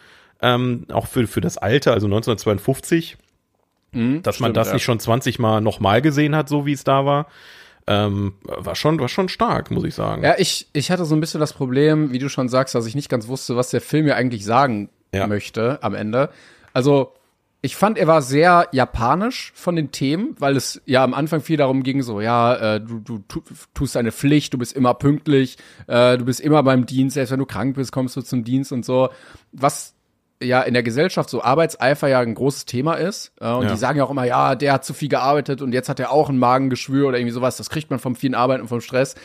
Ähm, 0.41 0.85
auch 0.91 1.07
für, 1.07 1.27
für 1.27 1.41
das 1.41 1.57
Alter, 1.57 1.93
also 1.93 2.05
1952. 2.05 3.17
Mhm, 3.91 4.21
dass 4.21 4.39
man 4.39 4.53
das 4.53 4.67
ja. 4.67 4.73
nicht 4.73 4.83
schon 4.83 4.99
20 4.99 5.39
Mal 5.39 5.61
nochmal 5.61 6.01
gesehen 6.01 6.35
hat, 6.35 6.49
so 6.49 6.65
wie 6.65 6.73
es 6.73 6.83
da 6.83 7.05
war. 7.05 7.27
Ähm, 7.87 8.33
war 8.43 8.75
schon, 8.75 8.99
war 8.99 9.07
schon 9.07 9.29
stark, 9.29 9.71
muss 9.71 9.85
ich 9.85 9.95
sagen. 9.95 10.23
Ja, 10.23 10.35
ich, 10.37 10.67
ich 10.73 10.91
hatte 10.91 11.05
so 11.05 11.15
ein 11.15 11.21
bisschen 11.21 11.39
das 11.39 11.53
Problem, 11.53 12.11
wie 12.11 12.19
du 12.19 12.27
schon 12.27 12.49
sagst, 12.49 12.75
dass 12.75 12.85
ich 12.85 12.95
nicht 12.95 13.07
ganz 13.07 13.29
wusste, 13.29 13.55
was 13.55 13.69
der 13.69 13.79
Film 13.79 14.05
mir 14.05 14.15
eigentlich 14.15 14.43
sagen 14.43 14.89
ja. 15.17 15.27
möchte 15.27 15.79
am 15.83 15.93
Ende. 15.93 16.29
Also, 16.73 17.13
ich 17.61 17.75
fand, 17.75 17.97
er 17.97 18.07
war 18.07 18.21
sehr 18.21 18.67
japanisch 18.71 19.51
von 19.55 19.75
den 19.75 19.91
Themen, 19.91 20.35
weil 20.39 20.55
es 20.55 20.81
ja 20.85 21.03
am 21.03 21.13
Anfang 21.13 21.41
viel 21.41 21.57
darum 21.57 21.83
ging, 21.83 22.03
so, 22.03 22.21
ja, 22.21 22.75
äh, 22.75 22.81
du, 22.81 22.99
du 22.99 23.23
tust 23.73 23.95
deine 23.95 24.11
Pflicht, 24.11 24.53
du 24.53 24.57
bist 24.57 24.73
immer 24.73 24.93
pünktlich, 24.93 25.57
äh, 25.87 26.17
du 26.17 26.25
bist 26.25 26.39
immer 26.39 26.61
beim 26.63 26.85
Dienst, 26.85 27.15
selbst 27.15 27.31
wenn 27.31 27.39
du 27.39 27.45
krank 27.45 27.75
bist, 27.75 27.91
kommst 27.91 28.15
du 28.15 28.21
zum 28.21 28.43
Dienst 28.43 28.71
und 28.71 28.85
so. 28.85 29.09
Was 29.51 29.95
ja 30.41 30.61
in 30.61 30.73
der 30.73 30.83
Gesellschaft 30.83 31.29
so 31.29 31.41
Arbeitseifer 31.43 32.07
ja 32.07 32.19
ein 32.19 32.35
großes 32.35 32.65
Thema 32.65 32.93
ist. 32.93 33.31
Äh, 33.39 33.51
und 33.51 33.63
ja. 33.63 33.71
die 33.71 33.77
sagen 33.77 33.97
ja 33.97 34.03
auch 34.03 34.11
immer, 34.11 34.25
ja, 34.25 34.55
der 34.55 34.73
hat 34.73 34.85
zu 34.85 34.93
viel 34.93 35.09
gearbeitet 35.09 35.61
und 35.61 35.73
jetzt 35.73 35.89
hat 35.89 35.99
er 35.99 36.11
auch 36.11 36.29
ein 36.29 36.37
Magengeschwür 36.37 37.07
oder 37.07 37.17
irgendwie 37.17 37.33
sowas. 37.33 37.57
Das 37.57 37.69
kriegt 37.69 37.89
man 37.89 37.99
vom 37.99 38.15
vielen 38.15 38.35
Arbeiten 38.35 38.61
und 38.61 38.67
vom 38.67 38.81
Stress. 38.81 39.15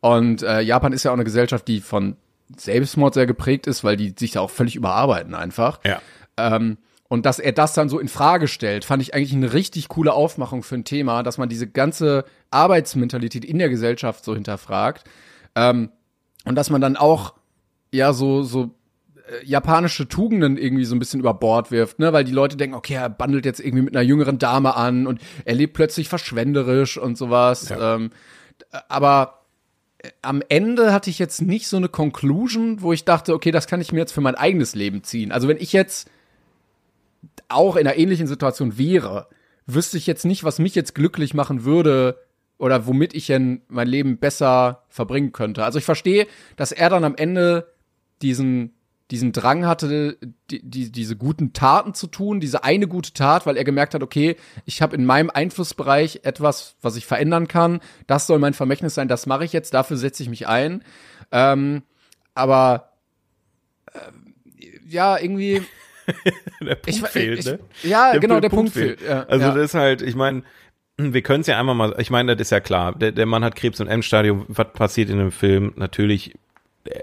Und 0.00 0.42
äh, 0.42 0.60
Japan 0.60 0.92
ist 0.92 1.04
ja 1.04 1.10
auch 1.10 1.16
eine 1.16 1.24
Gesellschaft, 1.24 1.68
die 1.68 1.80
von 1.80 2.16
Selbstmord 2.56 3.14
sehr 3.14 3.26
geprägt 3.26 3.66
ist, 3.66 3.84
weil 3.84 3.96
die 3.96 4.14
sich 4.18 4.32
da 4.32 4.40
auch 4.40 4.50
völlig 4.50 4.76
überarbeiten 4.76 5.34
einfach. 5.34 5.80
Ja. 5.84 6.00
Ähm, 6.36 6.78
und 7.08 7.26
dass 7.26 7.38
er 7.38 7.52
das 7.52 7.74
dann 7.74 7.90
so 7.90 7.98
in 7.98 8.08
Frage 8.08 8.48
stellt, 8.48 8.86
fand 8.86 9.02
ich 9.02 9.14
eigentlich 9.14 9.34
eine 9.34 9.52
richtig 9.52 9.88
coole 9.88 10.14
Aufmachung 10.14 10.62
für 10.62 10.76
ein 10.76 10.84
Thema, 10.84 11.22
dass 11.22 11.36
man 11.36 11.50
diese 11.50 11.66
ganze 11.68 12.24
Arbeitsmentalität 12.50 13.44
in 13.44 13.58
der 13.58 13.68
Gesellschaft 13.68 14.24
so 14.24 14.34
hinterfragt. 14.34 15.04
Ähm, 15.54 15.90
und 16.46 16.54
dass 16.54 16.70
man 16.70 16.80
dann 16.80 16.96
auch 16.96 17.34
ja 17.90 18.14
so 18.14 18.42
so 18.42 18.74
äh, 19.28 19.44
japanische 19.44 20.08
Tugenden 20.08 20.56
irgendwie 20.56 20.86
so 20.86 20.94
ein 20.94 20.98
bisschen 20.98 21.20
über 21.20 21.34
Bord 21.34 21.70
wirft, 21.70 21.98
ne, 21.98 22.12
weil 22.14 22.24
die 22.24 22.32
Leute 22.32 22.56
denken, 22.56 22.74
okay, 22.74 22.94
er 22.94 23.10
bandelt 23.10 23.44
jetzt 23.44 23.60
irgendwie 23.60 23.82
mit 23.82 23.94
einer 23.94 24.04
jüngeren 24.04 24.38
Dame 24.38 24.74
an 24.74 25.06
und 25.06 25.20
er 25.44 25.54
lebt 25.54 25.74
plötzlich 25.74 26.08
verschwenderisch 26.08 26.96
und 26.96 27.18
sowas. 27.18 27.68
Ja. 27.68 27.96
Ähm, 27.96 28.10
aber 28.88 29.41
am 30.22 30.42
Ende 30.48 30.92
hatte 30.92 31.10
ich 31.10 31.18
jetzt 31.18 31.42
nicht 31.42 31.68
so 31.68 31.76
eine 31.76 31.88
Conclusion, 31.88 32.82
wo 32.82 32.92
ich 32.92 33.04
dachte, 33.04 33.34
okay, 33.34 33.50
das 33.50 33.66
kann 33.66 33.80
ich 33.80 33.92
mir 33.92 34.00
jetzt 34.00 34.12
für 34.12 34.20
mein 34.20 34.34
eigenes 34.34 34.74
Leben 34.74 35.02
ziehen. 35.04 35.32
Also 35.32 35.48
wenn 35.48 35.58
ich 35.58 35.72
jetzt 35.72 36.10
auch 37.48 37.76
in 37.76 37.86
einer 37.86 37.96
ähnlichen 37.96 38.26
Situation 38.26 38.78
wäre, 38.78 39.28
wüsste 39.66 39.98
ich 39.98 40.06
jetzt 40.06 40.24
nicht, 40.24 40.44
was 40.44 40.58
mich 40.58 40.74
jetzt 40.74 40.94
glücklich 40.94 41.34
machen 41.34 41.64
würde 41.64 42.18
oder 42.58 42.86
womit 42.86 43.14
ich 43.14 43.26
denn 43.26 43.62
mein 43.68 43.88
Leben 43.88 44.18
besser 44.18 44.84
verbringen 44.88 45.32
könnte. 45.32 45.64
Also 45.64 45.78
ich 45.78 45.84
verstehe, 45.84 46.26
dass 46.56 46.72
er 46.72 46.90
dann 46.90 47.04
am 47.04 47.16
Ende 47.16 47.72
diesen 48.22 48.74
diesen 49.12 49.32
Drang 49.32 49.66
hatte, 49.66 50.16
die, 50.50 50.62
die, 50.62 50.90
diese 50.90 51.16
guten 51.16 51.52
Taten 51.52 51.92
zu 51.92 52.06
tun, 52.06 52.40
diese 52.40 52.64
eine 52.64 52.88
gute 52.88 53.12
Tat, 53.12 53.44
weil 53.44 53.58
er 53.58 53.64
gemerkt 53.64 53.92
hat, 53.92 54.02
okay, 54.02 54.36
ich 54.64 54.80
habe 54.80 54.96
in 54.96 55.04
meinem 55.04 55.28
Einflussbereich 55.28 56.20
etwas, 56.22 56.76
was 56.80 56.96
ich 56.96 57.04
verändern 57.04 57.46
kann. 57.46 57.80
Das 58.06 58.26
soll 58.26 58.38
mein 58.38 58.54
Vermächtnis 58.54 58.94
sein, 58.94 59.08
das 59.08 59.26
mache 59.26 59.44
ich 59.44 59.52
jetzt, 59.52 59.74
dafür 59.74 59.98
setze 59.98 60.22
ich 60.22 60.30
mich 60.30 60.48
ein. 60.48 60.82
Ähm, 61.30 61.82
aber 62.34 62.94
äh, 63.92 63.98
ja, 64.88 65.18
irgendwie 65.18 65.60
der 66.62 66.76
Punkt 66.76 66.88
ich, 66.88 67.02
fehlt, 67.02 67.40
ich, 67.40 67.44
ne? 67.44 67.58
Ja, 67.82 68.12
der 68.12 68.20
genau, 68.20 68.40
der 68.40 68.48
Punkt, 68.48 68.72
Punkt 68.72 68.86
fehlt. 68.86 69.00
fehlt. 69.00 69.10
Ja, 69.10 69.24
also 69.24 69.44
ja. 69.44 69.54
das 69.54 69.64
ist 69.64 69.74
halt, 69.74 70.00
ich 70.00 70.14
meine, 70.14 70.42
wir 70.96 71.20
können 71.20 71.42
es 71.42 71.48
ja 71.48 71.58
einmal 71.58 71.74
mal, 71.74 71.94
ich 71.98 72.08
meine, 72.08 72.34
das 72.34 72.46
ist 72.46 72.50
ja 72.50 72.60
klar, 72.60 72.94
der, 72.94 73.12
der 73.12 73.26
Mann 73.26 73.44
hat 73.44 73.56
Krebs 73.56 73.78
im 73.78 73.88
Endstadium, 73.88 74.46
was 74.48 74.72
passiert 74.72 75.10
in 75.10 75.18
dem 75.18 75.32
Film? 75.32 75.74
Natürlich, 75.76 76.32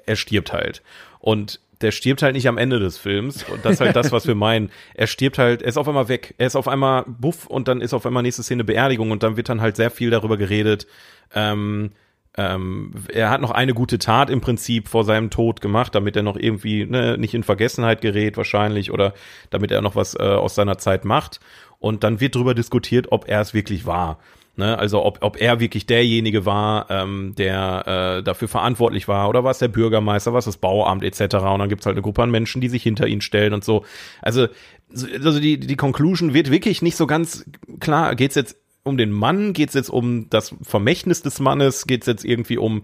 er 0.08 0.16
stirbt 0.16 0.54
halt. 0.54 0.82
Und 1.20 1.60
der 1.82 1.92
stirbt 1.92 2.22
halt 2.22 2.34
nicht 2.34 2.48
am 2.48 2.58
Ende 2.58 2.80
des 2.80 2.98
Films. 2.98 3.44
Und 3.44 3.64
das 3.64 3.74
ist 3.74 3.82
halt 3.82 3.96
das, 3.96 4.12
was 4.12 4.28
wir 4.28 4.36
meinen. 4.36 4.70
Er 4.94 5.08
stirbt 5.08 5.38
halt, 5.38 5.62
er 5.62 5.70
ist 5.70 5.78
auf 5.78 5.88
einmal 5.88 6.10
weg. 6.10 6.36
Er 6.38 6.48
ist 6.48 6.56
auf 6.56 6.68
einmal 6.68 7.06
buff 7.08 7.48
und 7.48 7.68
dann 7.68 7.82
ist 7.82 7.94
auf 7.94 8.06
einmal 8.06 8.24
nächste 8.24 8.44
Szene 8.44 8.64
Beerdigung 8.64 9.12
und 9.12 9.24
dann 9.24 9.38
wird 9.38 9.50
dann 9.50 9.62
halt 9.62 9.76
sehr 9.76 9.92
viel 9.92 10.10
darüber 10.10 10.38
geredet, 10.38 10.88
ähm, 11.34 11.92
ähm, 12.38 12.94
er 13.12 13.32
hat 13.32 13.42
noch 13.42 13.52
eine 13.52 13.74
gute 13.74 13.98
Tat 13.98 14.30
im 14.30 14.40
Prinzip 14.40 14.88
vor 14.88 15.04
seinem 15.04 15.30
Tod 15.30 15.62
gemacht, 15.62 15.96
damit 15.96 16.16
er 16.16 16.24
noch 16.24 16.38
irgendwie 16.38 16.86
ne, 16.86 17.18
nicht 17.18 17.34
in 17.34 17.44
Vergessenheit 17.44 18.02
gerät 18.02 18.38
wahrscheinlich 18.38 18.92
oder 18.92 19.14
damit 19.50 19.72
er 19.72 19.82
noch 19.82 19.96
was 19.96 20.16
äh, 20.16 20.24
aus 20.24 20.56
seiner 20.56 20.78
Zeit 20.78 21.06
macht. 21.06 21.40
Und 21.80 22.04
dann 22.04 22.20
wird 22.20 22.36
darüber 22.36 22.54
diskutiert, 22.54 23.12
ob 23.12 23.28
er 23.28 23.42
es 23.42 23.54
wirklich 23.54 23.86
war. 23.86 24.20
Ne? 24.60 24.78
Also 24.78 25.04
ob, 25.04 25.20
ob 25.22 25.42
er 25.42 25.60
wirklich 25.60 25.88
derjenige 25.88 26.46
war, 26.46 26.92
ähm, 26.92 27.34
der 27.36 28.20
äh, 28.20 28.24
dafür 28.24 28.48
verantwortlich 28.48 29.08
war 29.08 29.28
oder 29.30 29.44
war 29.44 29.52
es 29.52 29.58
der 29.58 29.70
Bürgermeister, 29.70 30.34
was 30.34 30.46
das 30.46 30.58
Bauamt 30.58 31.04
etc. 31.04 31.22
Und 31.22 31.60
dann 31.60 31.70
gibt's 31.70 31.88
halt 31.88 31.96
eine 31.96 32.04
Gruppe 32.04 32.22
an 32.22 32.30
Menschen, 32.30 32.62
die 32.62 32.70
sich 32.70 32.84
hinter 32.84 33.08
ihn 33.08 33.22
stellen 33.22 33.54
und 33.54 33.64
so. 33.64 33.84
Also, 34.22 34.48
also 34.94 35.40
die, 35.40 35.60
die 35.60 35.76
Conclusion 35.76 36.34
wird 36.36 36.52
wirklich 36.52 36.84
nicht 36.84 36.96
so 36.96 37.08
ganz 37.08 37.46
klar. 37.80 38.16
Geht's 38.16 38.36
jetzt 38.36 38.58
um 38.84 38.98
den 38.98 39.12
Mann? 39.12 39.54
Geht 39.54 39.70
es 39.70 39.76
jetzt 39.76 39.90
um 39.90 40.30
das 40.30 40.54
Vermächtnis 40.62 41.22
des 41.22 41.40
Mannes? 41.40 41.88
Geht 41.88 42.02
es 42.02 42.08
jetzt 42.08 42.26
irgendwie 42.26 42.58
um 42.58 42.84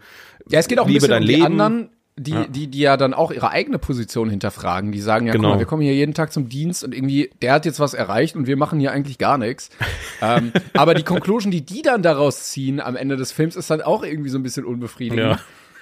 Ja, 0.49 0.59
es 0.59 0.67
geht 0.67 0.79
auch 0.79 0.87
Liebe 0.87 1.05
ein 1.05 1.09
bisschen 1.09 1.17
um 1.17 1.27
die 1.27 1.33
Leben? 1.33 1.45
anderen, 1.45 1.89
die, 2.17 2.31
ja. 2.31 2.45
die, 2.45 2.67
die 2.67 2.79
ja 2.79 2.95
dann 2.95 3.13
auch 3.13 3.31
ihre 3.31 3.49
eigene 3.49 3.77
Position 3.77 4.29
hinterfragen. 4.29 4.91
Die 4.91 5.01
sagen 5.01 5.27
ja, 5.27 5.33
genau. 5.33 5.49
guck 5.49 5.53
mal, 5.55 5.59
wir 5.59 5.65
kommen 5.65 5.81
hier 5.81 5.93
jeden 5.93 6.13
Tag 6.13 6.31
zum 6.31 6.47
Dienst 6.47 6.83
und 6.83 6.93
irgendwie, 6.93 7.29
der 7.41 7.53
hat 7.53 7.65
jetzt 7.65 7.79
was 7.79 7.93
erreicht 7.93 8.35
und 8.35 8.47
wir 8.47 8.55
machen 8.55 8.79
hier 8.79 8.91
eigentlich 8.91 9.17
gar 9.17 9.37
nichts. 9.37 9.69
ähm, 10.21 10.53
aber 10.73 10.93
die 10.93 11.03
Conclusion, 11.03 11.51
die 11.51 11.65
die 11.65 11.81
dann 11.81 12.01
daraus 12.01 12.43
ziehen 12.45 12.79
am 12.79 12.95
Ende 12.95 13.17
des 13.17 13.31
Films, 13.31 13.55
ist 13.55 13.69
dann 13.69 13.81
auch 13.81 14.03
irgendwie 14.03 14.29
so 14.29 14.39
ein 14.39 14.43
bisschen 14.43 14.65
unbefriedigend. 14.65 15.31
Ja. 15.31 15.39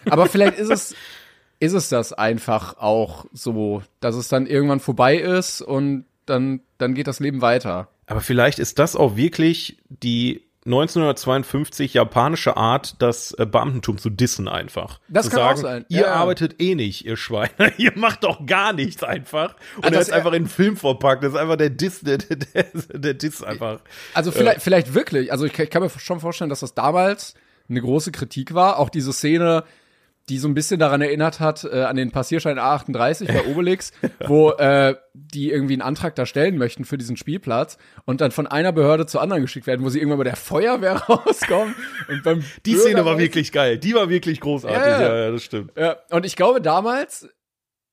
Aber 0.09 0.25
vielleicht 0.25 0.57
ist 0.57 0.71
es, 0.71 0.95
ist 1.59 1.73
es 1.73 1.89
das 1.89 2.13
einfach 2.13 2.77
auch 2.77 3.25
so, 3.31 3.83
dass 3.99 4.15
es 4.15 4.27
dann 4.27 4.47
irgendwann 4.47 4.79
vorbei 4.79 5.17
ist 5.17 5.61
und 5.61 6.05
dann, 6.25 6.61
dann 6.77 6.95
geht 6.95 7.07
das 7.07 7.19
Leben 7.19 7.41
weiter. 7.41 7.89
Aber 8.07 8.21
vielleicht 8.21 8.59
ist 8.59 8.79
das 8.79 8.95
auch 8.95 9.15
wirklich 9.15 9.77
die 9.87 10.41
1952 10.65 11.93
japanische 11.93 12.55
Art, 12.55 12.95
das 13.01 13.33
äh, 13.33 13.45
Beamtentum 13.45 13.97
zu 13.97 14.09
dissen 14.09 14.47
einfach. 14.47 14.99
Das 15.09 15.25
zu 15.25 15.31
kann 15.31 15.39
sagen, 15.39 15.57
auch 15.57 15.61
sein. 15.61 15.85
Ihr 15.89 16.01
ja. 16.01 16.13
arbeitet 16.13 16.61
eh 16.61 16.75
nicht, 16.75 17.05
ihr 17.05 17.17
Schweine. 17.17 17.73
ihr 17.77 17.91
macht 17.95 18.23
doch 18.23 18.45
gar 18.45 18.71
nichts 18.71 19.03
einfach. 19.03 19.55
Und 19.77 19.85
also 19.85 19.95
er 19.95 20.01
ist 20.01 20.13
einfach 20.13 20.31
in 20.31 20.43
den 20.43 20.49
Film 20.49 20.77
verpackt. 20.77 21.23
Das 21.23 21.33
ist 21.33 21.39
einfach 21.39 21.57
der 21.57 21.69
Diss, 21.69 21.99
der, 22.01 22.17
der, 22.17 22.65
der 22.93 23.13
Diss 23.13 23.43
einfach. 23.43 23.79
Also 24.13 24.31
vielleicht, 24.31 24.57
äh. 24.57 24.61
vielleicht 24.61 24.93
wirklich. 24.93 25.31
Also 25.31 25.45
ich, 25.45 25.57
ich 25.57 25.69
kann 25.69 25.83
mir 25.83 25.89
schon 25.89 26.19
vorstellen, 26.19 26.49
dass 26.49 26.61
das 26.61 26.73
damals 26.73 27.33
eine 27.69 27.81
große 27.81 28.11
Kritik 28.11 28.53
war. 28.53 28.79
Auch 28.79 28.89
diese 28.89 29.11
Szene, 29.11 29.63
die 30.29 30.37
so 30.37 30.47
ein 30.47 30.53
bisschen 30.53 30.79
daran 30.79 31.01
erinnert 31.01 31.39
hat, 31.39 31.65
äh, 31.65 31.83
an 31.83 31.95
den 31.95 32.11
Passierschein 32.11 32.57
A38 32.57 33.27
bei 33.27 33.45
Obelix, 33.51 33.91
wo 34.25 34.51
äh, 34.51 34.95
die 35.13 35.51
irgendwie 35.51 35.73
einen 35.73 35.81
Antrag 35.81 36.15
da 36.15 36.25
stellen 36.25 36.57
möchten 36.57 36.85
für 36.85 36.97
diesen 36.97 37.17
Spielplatz 37.17 37.77
und 38.05 38.21
dann 38.21 38.31
von 38.31 38.47
einer 38.47 38.71
Behörde 38.71 39.05
zur 39.05 39.21
anderen 39.21 39.41
geschickt 39.41 39.67
werden, 39.67 39.83
wo 39.83 39.89
sie 39.89 39.99
irgendwann 39.99 40.19
bei 40.19 40.23
der 40.23 40.35
Feuerwehr 40.35 40.95
rauskommen. 41.09 41.75
Und 42.07 42.23
beim 42.23 42.43
die 42.65 42.75
Szene 42.75 43.03
war 43.03 43.17
wirklich 43.17 43.51
geil, 43.51 43.77
die 43.77 43.93
war 43.93 44.09
wirklich 44.09 44.39
großartig, 44.39 44.77
ja, 44.77 45.01
ja, 45.01 45.15
ja 45.25 45.31
das 45.31 45.43
stimmt. 45.43 45.71
Ja, 45.77 45.97
und 46.09 46.25
ich 46.25 46.35
glaube, 46.35 46.61
damals 46.61 47.27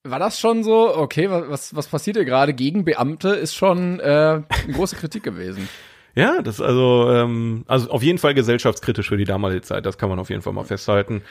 war 0.04 0.18
das 0.18 0.38
schon 0.40 0.62
so, 0.62 0.96
okay, 0.96 1.28
was, 1.30 1.74
was 1.74 1.88
passiert 1.88 2.16
hier 2.16 2.24
gerade 2.24 2.54
gegen 2.54 2.84
Beamte, 2.84 3.30
ist 3.30 3.54
schon 3.54 4.00
äh, 4.00 4.02
eine 4.04 4.72
große 4.72 4.96
Kritik 4.96 5.22
gewesen. 5.22 5.68
Ja, 6.16 6.42
das 6.42 6.60
also, 6.60 7.08
ähm, 7.08 7.64
also 7.68 7.88
auf 7.90 8.02
jeden 8.02 8.18
Fall 8.18 8.34
gesellschaftskritisch 8.34 9.08
für 9.08 9.16
die 9.16 9.24
damalige 9.24 9.62
Zeit, 9.62 9.86
das 9.86 9.96
kann 9.96 10.08
man 10.08 10.18
auf 10.18 10.28
jeden 10.28 10.42
Fall 10.42 10.52
mal 10.52 10.64
festhalten. 10.64 11.22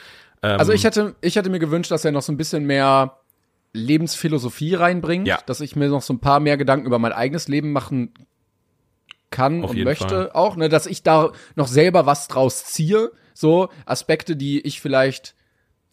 Ähm, 0.42 0.60
also 0.60 0.72
ich 0.72 0.84
hätte, 0.84 1.16
ich 1.22 1.36
hätte 1.36 1.50
mir 1.50 1.60
gewünscht, 1.60 1.92
dass 1.92 2.06
er 2.06 2.12
noch 2.12 2.22
so 2.22 2.32
ein 2.32 2.38
bisschen 2.38 2.66
mehr 2.66 3.18
Lebensphilosophie 3.74 4.76
reinbringt, 4.76 5.28
ja. 5.28 5.40
dass 5.46 5.62
ich 5.62 5.76
mir 5.76 5.90
noch 5.90 6.02
so 6.02 6.14
ein 6.14 6.20
paar 6.20 6.40
mehr 6.40 6.58
Gedanken 6.58 6.88
über 6.88 7.00
mein 7.00 7.14
eigenes 7.14 7.48
Leben 7.48 7.72
machen 7.72 8.14
kann 9.32 9.64
Auf 9.64 9.72
und 9.72 9.84
möchte 9.84 10.08
Fall. 10.08 10.32
auch, 10.34 10.56
ne, 10.56 10.70
dass 10.70 10.88
ich 10.88 11.04
da 11.04 11.32
noch 11.56 11.68
selber 11.68 12.06
was 12.06 12.28
draus 12.28 12.66
ziehe, 12.66 13.12
so 13.34 13.70
Aspekte, 13.86 14.36
die 14.36 14.60
ich 14.62 14.82
vielleicht 14.82 15.36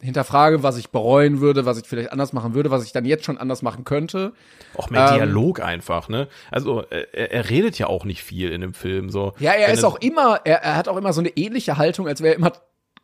hinterfrage, 0.01 0.62
was 0.62 0.77
ich 0.77 0.90
bereuen 0.90 1.40
würde, 1.40 1.64
was 1.64 1.78
ich 1.78 1.86
vielleicht 1.86 2.12
anders 2.12 2.32
machen 2.32 2.55
würde, 2.55 2.70
was 2.70 2.85
ich 2.85 2.93
dann 2.93 3.05
jetzt 3.05 3.24
schon 3.24 3.39
anders 3.39 3.62
machen 3.62 3.85
könnte. 3.85 4.32
Auch 4.77 4.90
mehr 4.90 5.09
Ähm, 5.09 5.14
Dialog 5.14 5.60
einfach, 5.60 6.09
ne? 6.09 6.28
Also 6.51 6.82
äh, 6.90 7.06
er, 7.12 7.32
er 7.32 7.51
redet 7.51 7.78
ja 7.78 7.86
auch 7.86 8.05
nicht 8.05 8.23
viel 8.23 8.52
in 8.52 8.60
dem 8.60 8.74
Film. 8.74 9.10
So. 9.10 9.32
Ja, 9.39 9.52
er 9.52 9.73
ist 9.73 9.85
auch 9.85 9.97
immer, 9.97 10.40
er, 10.44 10.62
er 10.62 10.77
hat 10.77 10.89
auch 10.89 10.98
immer 10.98 11.12
so 11.12 11.20
eine 11.20 11.31
ähnliche 11.31 11.78
Haltung, 11.78 12.09
als 12.09 12.20
wäre 12.20 12.35
er 12.35 12.39
immer 12.39 12.52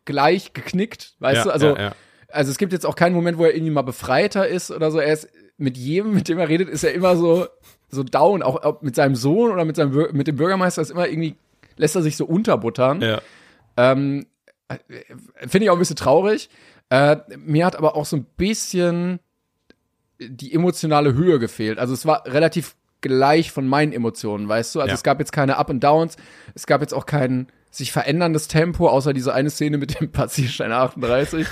gleich 0.04 0.52
geknickt, 0.52 1.14
weißt 1.20 1.38
Ja, 1.38 1.44
du? 1.44 1.50
Also, 1.50 1.66
ja, 1.76 1.82
ja. 1.82 1.92
also 2.28 2.50
es 2.50 2.58
gibt 2.58 2.72
jetzt 2.72 2.86
auch 2.86 2.96
keinen 2.96 3.14
Moment, 3.14 3.38
wo 3.38 3.44
er 3.44 3.54
irgendwie 3.54 3.72
mal 3.72 3.82
befreiter 3.82 4.46
ist 4.48 4.70
oder 4.70 4.90
so. 4.90 4.98
Er 4.98 5.12
ist 5.12 5.28
mit 5.58 5.76
jedem, 5.76 6.14
mit 6.14 6.28
dem 6.28 6.38
er 6.38 6.48
redet, 6.48 6.68
ist 6.68 6.82
er 6.84 6.92
immer 6.92 7.16
so, 7.16 7.46
so 7.88 8.02
down. 8.02 8.42
Auch 8.42 8.62
ob 8.64 8.82
mit 8.82 8.94
seinem 8.96 9.14
Sohn 9.14 9.50
oder 9.52 9.64
mit 9.64 9.76
seinem, 9.76 10.08
mit 10.12 10.26
dem 10.26 10.36
Bürgermeister 10.36 10.82
ist 10.82 10.90
immer 10.90 11.08
irgendwie, 11.08 11.36
lässt 11.76 11.94
er 11.96 12.02
sich 12.02 12.16
so 12.16 12.24
unterbuttern. 12.24 13.00
Ja. 13.00 13.20
Ähm, 13.76 14.26
äh, 14.68 14.76
Finde 15.46 15.64
ich 15.64 15.70
auch 15.70 15.76
ein 15.76 15.78
bisschen 15.78 15.96
traurig. 15.96 16.50
Äh, 16.90 17.16
mir 17.38 17.64
hat 17.66 17.76
aber 17.76 17.96
auch 17.96 18.04
so 18.06 18.16
ein 18.16 18.24
bisschen 18.36 19.20
die 20.18 20.52
emotionale 20.54 21.14
Höhe 21.14 21.38
gefehlt. 21.38 21.78
Also 21.78 21.94
es 21.94 22.06
war 22.06 22.26
relativ 22.26 22.76
gleich 23.00 23.50
von 23.50 23.66
meinen 23.66 23.92
Emotionen, 23.92 24.48
weißt 24.48 24.74
du? 24.74 24.80
Also 24.80 24.88
Ja. 24.90 24.94
es 24.94 25.02
gab 25.02 25.18
jetzt 25.18 25.32
keine 25.32 25.56
Up 25.56 25.70
and 25.70 25.82
Downs, 25.82 26.16
es 26.54 26.66
gab 26.66 26.80
jetzt 26.80 26.94
auch 26.94 27.06
kein 27.06 27.48
sich 27.72 27.90
veränderndes 27.90 28.46
Tempo, 28.46 28.88
außer 28.88 29.12
diese 29.12 29.34
eine 29.34 29.50
Szene 29.50 29.78
mit 29.78 29.98
dem 29.98 30.12
Passierschein 30.12 30.70
38. 30.70 31.46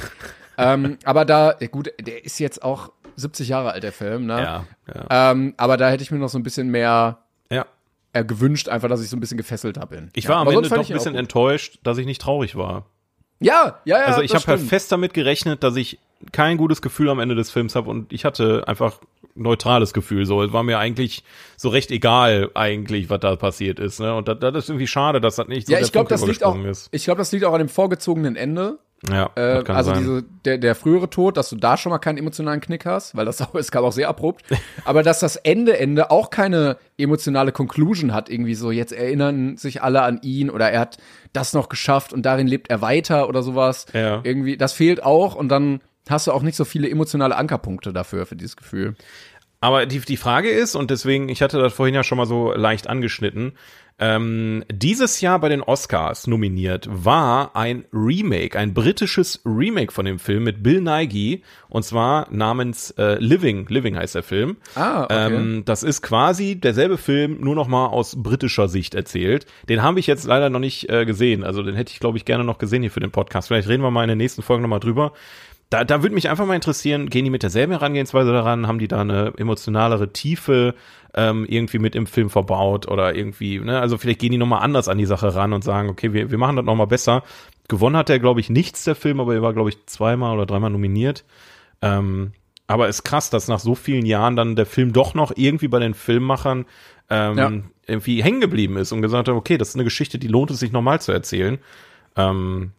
ähm, 0.58 0.98
aber 1.04 1.24
da, 1.24 1.56
gut, 1.70 1.92
der 1.98 2.24
ist 2.24 2.38
jetzt 2.38 2.62
auch 2.62 2.92
70 3.16 3.48
Jahre 3.48 3.72
alt, 3.72 3.82
der 3.82 3.92
Film, 3.92 4.26
ne? 4.26 4.40
Ja, 4.40 4.66
ja. 4.94 5.30
Ähm, 5.32 5.54
aber 5.56 5.76
da 5.76 5.90
hätte 5.90 6.02
ich 6.02 6.10
mir 6.10 6.18
noch 6.18 6.28
so 6.28 6.38
ein 6.38 6.42
bisschen 6.42 6.68
mehr 6.68 7.18
ja. 7.50 7.66
äh, 8.12 8.24
gewünscht, 8.24 8.68
einfach, 8.68 8.88
dass 8.88 9.02
ich 9.02 9.08
so 9.08 9.16
ein 9.16 9.20
bisschen 9.20 9.38
gefesselt 9.38 9.78
habe. 9.78 10.08
Ich 10.14 10.28
war 10.28 10.36
am 10.36 10.48
Ende 10.48 10.68
doch 10.68 10.76
ein 10.76 10.86
bisschen 10.86 11.16
enttäuscht, 11.16 11.80
dass 11.82 11.98
ich 11.98 12.06
nicht 12.06 12.20
traurig 12.20 12.54
war. 12.54 12.86
Ja, 13.40 13.80
ja, 13.86 13.98
ja. 13.98 14.04
Also 14.04 14.20
ich 14.20 14.34
habe 14.34 14.46
halt 14.46 14.60
fest 14.60 14.92
damit 14.92 15.14
gerechnet, 15.14 15.62
dass 15.62 15.74
ich 15.76 15.98
kein 16.32 16.58
gutes 16.58 16.82
Gefühl 16.82 17.08
am 17.08 17.18
Ende 17.18 17.34
des 17.34 17.50
Films 17.50 17.74
habe 17.74 17.88
und 17.88 18.12
ich 18.12 18.26
hatte 18.26 18.64
einfach 18.68 19.00
neutrales 19.42 19.92
Gefühl. 19.92 20.26
So, 20.26 20.42
es 20.42 20.52
war 20.52 20.62
mir 20.62 20.78
eigentlich 20.78 21.24
so 21.56 21.68
recht 21.68 21.90
egal 21.90 22.50
eigentlich, 22.54 23.10
was 23.10 23.20
da 23.20 23.36
passiert 23.36 23.78
ist. 23.78 24.00
Ne? 24.00 24.14
Und 24.14 24.28
das, 24.28 24.38
das 24.38 24.54
ist 24.56 24.68
irgendwie 24.70 24.86
schade, 24.86 25.20
dass 25.20 25.36
das 25.36 25.48
nicht 25.48 25.66
so 25.66 25.72
Ja, 25.72 25.80
ich 25.80 25.92
glaube, 25.92 26.08
das 26.08 26.26
liegt 26.26 26.44
auch. 26.44 26.56
ist. 26.64 26.88
Ich 26.92 27.04
glaube, 27.04 27.18
das 27.18 27.32
liegt 27.32 27.44
auch 27.44 27.52
an 27.52 27.58
dem 27.60 27.68
vorgezogenen 27.68 28.36
Ende. 28.36 28.78
Ja, 29.08 29.30
Äh, 29.34 29.64
also 29.68 29.92
diese, 29.92 30.22
der, 30.44 30.58
der 30.58 30.74
frühere 30.74 31.08
Tod, 31.08 31.38
dass 31.38 31.48
du 31.48 31.56
da 31.56 31.78
schon 31.78 31.88
mal 31.88 31.98
keinen 31.98 32.18
emotionalen 32.18 32.60
Knick 32.60 32.84
hast, 32.84 33.16
weil 33.16 33.24
das 33.24 33.40
auch, 33.42 33.54
es 33.54 33.70
kam 33.70 33.82
auch 33.84 33.92
sehr 33.92 34.08
abrupt. 34.10 34.44
Aber 34.84 35.02
dass 35.02 35.20
das 35.20 35.36
Ende, 35.36 35.78
Ende 35.78 36.10
auch 36.10 36.28
keine 36.28 36.76
emotionale 36.98 37.50
Conclusion 37.50 38.12
hat, 38.12 38.28
irgendwie 38.28 38.54
so, 38.54 38.70
jetzt 38.70 38.92
erinnern 38.92 39.56
sich 39.56 39.82
alle 39.82 40.02
an 40.02 40.20
ihn 40.22 40.50
oder 40.50 40.70
er 40.70 40.80
hat 40.80 40.98
das 41.32 41.54
noch 41.54 41.70
geschafft 41.70 42.12
und 42.12 42.26
darin 42.26 42.46
lebt 42.46 42.68
er 42.68 42.82
weiter 42.82 43.28
oder 43.28 43.42
sowas. 43.42 43.86
Ja. 43.94 44.20
Irgendwie, 44.22 44.58
das 44.58 44.74
fehlt 44.74 45.02
auch 45.02 45.34
und 45.34 45.48
dann 45.48 45.80
hast 46.08 46.26
du 46.26 46.32
auch 46.32 46.42
nicht 46.42 46.56
so 46.56 46.64
viele 46.64 46.90
emotionale 46.90 47.36
Ankerpunkte 47.36 47.92
dafür, 47.92 48.26
für 48.26 48.36
dieses 48.36 48.56
Gefühl. 48.56 48.96
Aber 49.60 49.86
die, 49.86 50.00
die 50.00 50.16
Frage 50.16 50.48
ist, 50.48 50.74
und 50.74 50.90
deswegen, 50.90 51.28
ich 51.28 51.42
hatte 51.42 51.58
das 51.58 51.74
vorhin 51.74 51.94
ja 51.94 52.02
schon 52.02 52.18
mal 52.18 52.26
so 52.26 52.52
leicht 52.52 52.86
angeschnitten, 52.86 53.52
ähm, 54.02 54.64
dieses 54.72 55.20
Jahr 55.20 55.38
bei 55.40 55.50
den 55.50 55.60
Oscars 55.60 56.26
nominiert 56.26 56.88
war 56.90 57.54
ein 57.54 57.84
Remake, 57.92 58.58
ein 58.58 58.72
britisches 58.72 59.42
Remake 59.44 59.92
von 59.92 60.06
dem 60.06 60.18
Film 60.18 60.44
mit 60.44 60.62
Bill 60.62 60.80
Nighy, 60.80 61.42
und 61.68 61.84
zwar 61.84 62.26
namens 62.30 62.92
äh, 62.92 63.18
Living, 63.18 63.66
Living 63.68 63.96
heißt 63.96 64.14
der 64.14 64.22
Film. 64.22 64.56
Ah, 64.74 65.04
okay. 65.04 65.34
Ähm, 65.34 65.62
das 65.66 65.82
ist 65.82 66.00
quasi 66.00 66.56
derselbe 66.56 66.96
Film, 66.96 67.42
nur 67.42 67.54
noch 67.54 67.68
mal 67.68 67.88
aus 67.88 68.16
britischer 68.16 68.68
Sicht 68.68 68.94
erzählt. 68.94 69.44
Den 69.68 69.82
habe 69.82 70.00
ich 70.00 70.06
jetzt 70.06 70.24
leider 70.24 70.48
noch 70.48 70.60
nicht 70.60 70.88
äh, 70.88 71.04
gesehen. 71.04 71.44
Also 71.44 71.62
den 71.62 71.74
hätte 71.74 71.92
ich, 71.92 72.00
glaube 72.00 72.16
ich, 72.16 72.24
gerne 72.24 72.44
noch 72.44 72.56
gesehen 72.56 72.80
hier 72.80 72.90
für 72.90 73.00
den 73.00 73.10
Podcast. 73.10 73.48
Vielleicht 73.48 73.68
reden 73.68 73.82
wir 73.82 73.90
mal 73.90 74.04
in 74.04 74.08
den 74.08 74.18
nächsten 74.18 74.40
Folgen 74.40 74.62
noch 74.62 74.70
mal 74.70 74.80
drüber. 74.80 75.12
Da, 75.70 75.84
da 75.84 76.02
würde 76.02 76.14
mich 76.16 76.28
einfach 76.28 76.46
mal 76.46 76.56
interessieren, 76.56 77.08
gehen 77.08 77.24
die 77.24 77.30
mit 77.30 77.44
derselben 77.44 77.72
Herangehensweise 77.72 78.32
daran? 78.32 78.66
Haben 78.66 78.80
die 78.80 78.88
da 78.88 79.00
eine 79.00 79.32
emotionalere 79.36 80.12
Tiefe 80.12 80.74
ähm, 81.14 81.46
irgendwie 81.48 81.78
mit 81.78 81.94
im 81.94 82.06
Film 82.06 82.28
verbaut 82.28 82.88
oder 82.88 83.14
irgendwie, 83.14 83.60
ne? 83.60 83.80
Also 83.80 83.96
vielleicht 83.96 84.18
gehen 84.20 84.32
die 84.32 84.38
noch 84.38 84.48
mal 84.48 84.58
anders 84.58 84.88
an 84.88 84.98
die 84.98 85.06
Sache 85.06 85.34
ran 85.34 85.52
und 85.52 85.62
sagen, 85.62 85.88
okay, 85.88 86.12
wir, 86.12 86.30
wir 86.32 86.38
machen 86.38 86.56
das 86.56 86.64
noch 86.64 86.74
mal 86.74 86.86
besser. 86.86 87.22
Gewonnen 87.68 87.96
hat 87.96 88.10
er, 88.10 88.18
glaube 88.18 88.40
ich, 88.40 88.50
nichts 88.50 88.82
der 88.82 88.96
Film, 88.96 89.20
aber 89.20 89.32
er 89.34 89.42
war, 89.42 89.52
glaube 89.52 89.70
ich, 89.70 89.86
zweimal 89.86 90.34
oder 90.34 90.44
dreimal 90.44 90.70
nominiert. 90.70 91.24
Ähm, 91.82 92.32
aber 92.66 92.88
ist 92.88 93.04
krass, 93.04 93.30
dass 93.30 93.46
nach 93.46 93.60
so 93.60 93.76
vielen 93.76 94.06
Jahren 94.06 94.34
dann 94.34 94.56
der 94.56 94.66
Film 94.66 94.92
doch 94.92 95.14
noch 95.14 95.32
irgendwie 95.36 95.68
bei 95.68 95.78
den 95.78 95.94
Filmemachern 95.94 96.66
ähm, 97.10 97.38
Ja. 97.38 97.52
irgendwie 97.86 98.22
hängen 98.24 98.40
geblieben 98.40 98.76
ist 98.76 98.90
und 98.90 99.02
gesagt 99.02 99.28
hat, 99.28 99.34
okay, 99.36 99.56
das 99.56 99.68
ist 99.70 99.74
eine 99.76 99.84
Geschichte, 99.84 100.18
die 100.18 100.28
lohnt 100.28 100.50
es 100.50 100.58
sich 100.58 100.72
nochmal 100.72 101.00
zu 101.00 101.12
erzählen. 101.12 101.58
Ähm, 102.16 102.72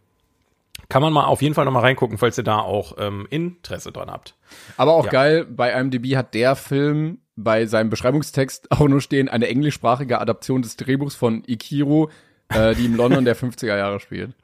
kann 0.92 1.02
man 1.02 1.14
mal 1.14 1.24
auf 1.24 1.42
jeden 1.42 1.56
Fall 1.56 1.64
nochmal 1.64 1.84
reingucken, 1.84 2.18
falls 2.18 2.38
ihr 2.38 2.44
da 2.44 2.60
auch 2.60 2.98
ähm, 3.00 3.26
Interesse 3.30 3.94
dran 3.94 4.12
habt. 4.12 4.36
Aber 4.76 4.92
auch 4.92 5.06
Ja. 5.06 5.12
geil, 5.12 5.46
bei 5.50 5.72
IMDb 5.72 6.18
hat 6.18 6.34
der 6.34 6.58
Film 6.58 7.20
bei 7.38 7.66
seinem 7.66 7.90
Beschreibungstext 7.90 8.70
auch 8.74 8.90
nur 8.90 9.00
stehen, 9.00 9.30
eine 9.30 9.48
englischsprachige 9.48 10.20
Adaption 10.20 10.62
des 10.62 10.76
Drehbuchs 10.76 11.16
von 11.16 11.44
Ikiru, 11.48 12.10
äh, 12.50 12.76
die 12.76 12.84
im 12.88 12.96
London 12.98 13.24
der 13.24 13.38
50er 13.38 13.78
Jahre 13.78 14.00
spielt. 14.02 14.32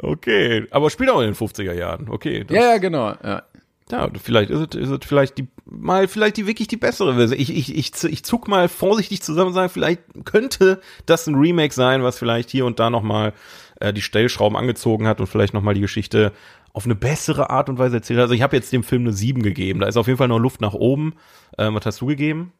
Okay, 0.00 0.64
aber 0.70 0.90
spielt 0.90 1.10
auch 1.10 1.18
in 1.20 1.26
den 1.26 1.34
50er 1.34 1.72
Jahren. 1.72 2.08
Okay, 2.08 2.44
das, 2.46 2.56
Ja, 2.56 2.78
genau. 2.78 3.14
Ja. 3.20 3.42
ja, 3.90 4.08
vielleicht 4.22 4.48
ist 4.50 4.76
es, 4.76 4.80
ist 4.80 4.90
es 4.90 4.98
vielleicht 5.04 5.38
die 5.38 5.48
mal 5.64 6.06
vielleicht 6.06 6.36
die 6.36 6.46
wirklich 6.46 6.68
die 6.68 6.76
bessere 6.76 7.16
Version. 7.16 7.40
Ich, 7.40 7.50
ich, 7.50 7.76
ich, 7.76 8.04
ich 8.04 8.24
zuck 8.24 8.46
mal 8.46 8.68
vorsichtig 8.68 9.22
zusammen 9.22 9.48
und 9.48 9.54
sage, 9.54 9.70
vielleicht 9.70 10.02
könnte 10.24 10.80
das 11.06 11.26
ein 11.26 11.34
Remake 11.34 11.74
sein, 11.74 12.04
was 12.04 12.16
vielleicht 12.16 12.48
hier 12.50 12.64
und 12.64 12.78
da 12.78 12.90
nochmal 12.90 13.32
äh, 13.80 13.92
die 13.92 14.02
Stellschrauben 14.02 14.56
angezogen 14.56 15.06
hat 15.06 15.20
und 15.20 15.26
vielleicht 15.26 15.54
nochmal 15.54 15.74
die 15.74 15.80
Geschichte 15.80 16.32
auf 16.72 16.84
eine 16.84 16.94
bessere 16.94 17.50
Art 17.50 17.68
und 17.68 17.78
Weise 17.78 17.96
erzählt. 17.96 18.20
Also 18.20 18.34
ich 18.34 18.42
habe 18.42 18.56
jetzt 18.56 18.72
dem 18.72 18.82
Film 18.82 19.02
eine 19.02 19.12
7 19.12 19.42
gegeben. 19.42 19.80
Da 19.80 19.86
ist 19.86 19.96
auf 19.96 20.06
jeden 20.06 20.18
Fall 20.18 20.28
noch 20.28 20.38
Luft 20.38 20.60
nach 20.60 20.74
oben. 20.74 21.14
Ähm, 21.56 21.74
was 21.74 21.86
hast 21.86 22.00
du 22.00 22.06
gegeben? 22.06 22.52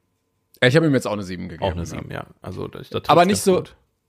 Ich 0.60 0.74
habe 0.74 0.86
ihm 0.86 0.94
jetzt 0.94 1.06
auch 1.06 1.12
eine 1.12 1.22
7 1.22 1.48
gegeben. 1.48 1.64
Auch 1.64 1.72
eine 1.72 1.82
ja. 1.82 1.86
7, 1.86 2.10
ja. 2.10 2.26
Also 2.42 2.66
das, 2.68 2.90
das 2.90 3.08
Aber 3.08 3.24
nicht 3.24 3.40
so, 3.40 3.62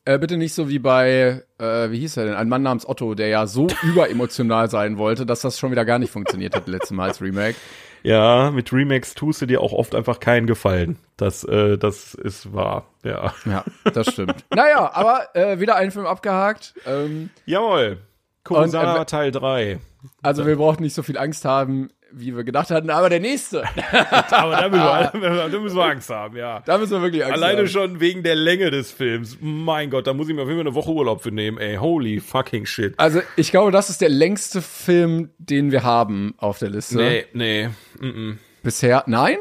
äh, 0.05 0.17
bitte 0.17 0.37
nicht 0.37 0.53
so 0.53 0.69
wie 0.69 0.79
bei, 0.79 1.43
äh, 1.59 1.91
wie 1.91 1.99
hieß 1.99 2.17
er 2.17 2.25
denn, 2.25 2.35
ein 2.35 2.49
Mann 2.49 2.63
namens 2.63 2.87
Otto, 2.87 3.13
der 3.13 3.27
ja 3.27 3.45
so 3.45 3.67
überemotional 3.83 4.69
sein 4.69 4.97
wollte, 4.97 5.25
dass 5.25 5.41
das 5.41 5.59
schon 5.59 5.71
wieder 5.71 5.85
gar 5.85 5.99
nicht 5.99 6.11
funktioniert 6.11 6.55
hat 6.55 6.67
letztes 6.67 6.91
Mal 6.91 7.09
als 7.09 7.21
Remake. 7.21 7.55
Ja, 8.03 8.51
mit 8.51 8.71
Remakes 8.71 9.13
tust 9.13 9.41
du 9.41 9.45
dir 9.45 9.61
auch 9.61 9.73
oft 9.73 9.95
einfach 9.95 10.19
keinen 10.19 10.47
Gefallen. 10.47 10.97
Das, 11.17 11.43
äh, 11.43 11.77
das 11.77 12.13
ist 12.13 12.53
wahr, 12.53 12.85
ja. 13.03 13.33
Ja, 13.45 13.63
das 13.93 14.11
stimmt. 14.11 14.45
naja, 14.55 14.91
aber 14.93 15.35
äh, 15.35 15.59
wieder 15.59 15.75
einen 15.75 15.91
Film 15.91 16.05
abgehakt. 16.05 16.73
Ähm, 16.85 17.29
Jawohl. 17.45 17.97
Kurosawa 18.43 19.01
äh, 19.01 19.05
Teil 19.05 19.31
3. 19.31 19.79
also 20.23 20.45
wir 20.45 20.55
brauchen 20.55 20.81
nicht 20.81 20.95
so 20.95 21.03
viel 21.03 21.17
Angst 21.17 21.45
haben, 21.45 21.89
wie 22.11 22.35
wir 22.35 22.43
gedacht 22.43 22.69
hatten, 22.71 22.89
aber 22.89 23.09
der 23.09 23.19
nächste, 23.19 23.63
Aber 24.31 24.55
da 24.55 24.69
müssen, 24.69 25.21
wir, 25.21 25.49
da 25.49 25.59
müssen 25.59 25.77
wir 25.77 25.83
Angst 25.85 26.09
haben, 26.09 26.35
ja. 26.35 26.61
da 26.65 26.77
müssen 26.77 26.93
wir 26.93 27.01
wirklich 27.01 27.23
Angst 27.23 27.37
Alleine 27.37 27.59
haben. 27.59 27.67
schon 27.67 27.99
wegen 27.99 28.23
der 28.23 28.35
Länge 28.35 28.71
des 28.71 28.91
Films. 28.91 29.37
Mein 29.41 29.89
Gott, 29.89 30.07
da 30.07 30.13
muss 30.13 30.29
ich 30.29 30.35
mir 30.35 30.41
auf 30.41 30.47
jeden 30.47 30.59
Fall 30.59 30.67
eine 30.67 30.75
Woche 30.75 30.91
Urlaub 30.91 31.21
für 31.21 31.31
nehmen, 31.31 31.57
ey. 31.57 31.75
Holy 31.77 32.19
fucking 32.19 32.65
shit. 32.65 32.93
Also 32.97 33.21
ich 33.35 33.51
glaube, 33.51 33.71
das 33.71 33.89
ist 33.89 34.01
der 34.01 34.09
längste 34.09 34.61
Film, 34.61 35.29
den 35.37 35.71
wir 35.71 35.83
haben 35.83 36.33
auf 36.37 36.59
der 36.59 36.69
Liste. 36.69 36.97
Nee, 36.97 37.25
nee. 37.33 37.69
Mm 37.99 38.05
-mm. 38.05 38.37
Bisher, 38.63 39.03
nein? 39.07 39.37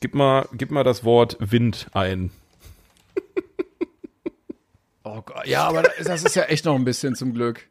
Gib 0.00 0.14
mal, 0.14 0.48
gib 0.52 0.70
mal 0.70 0.84
das 0.84 1.04
Wort 1.04 1.36
Wind 1.40 1.86
ein. 1.92 2.30
Oh 5.06 5.20
Gott, 5.20 5.46
ja, 5.46 5.64
aber 5.68 5.82
das 5.82 6.24
ist 6.24 6.34
ja 6.34 6.44
echt 6.44 6.64
noch 6.64 6.74
ein 6.74 6.84
bisschen 6.86 7.14
zum 7.14 7.34
Glück. 7.34 7.68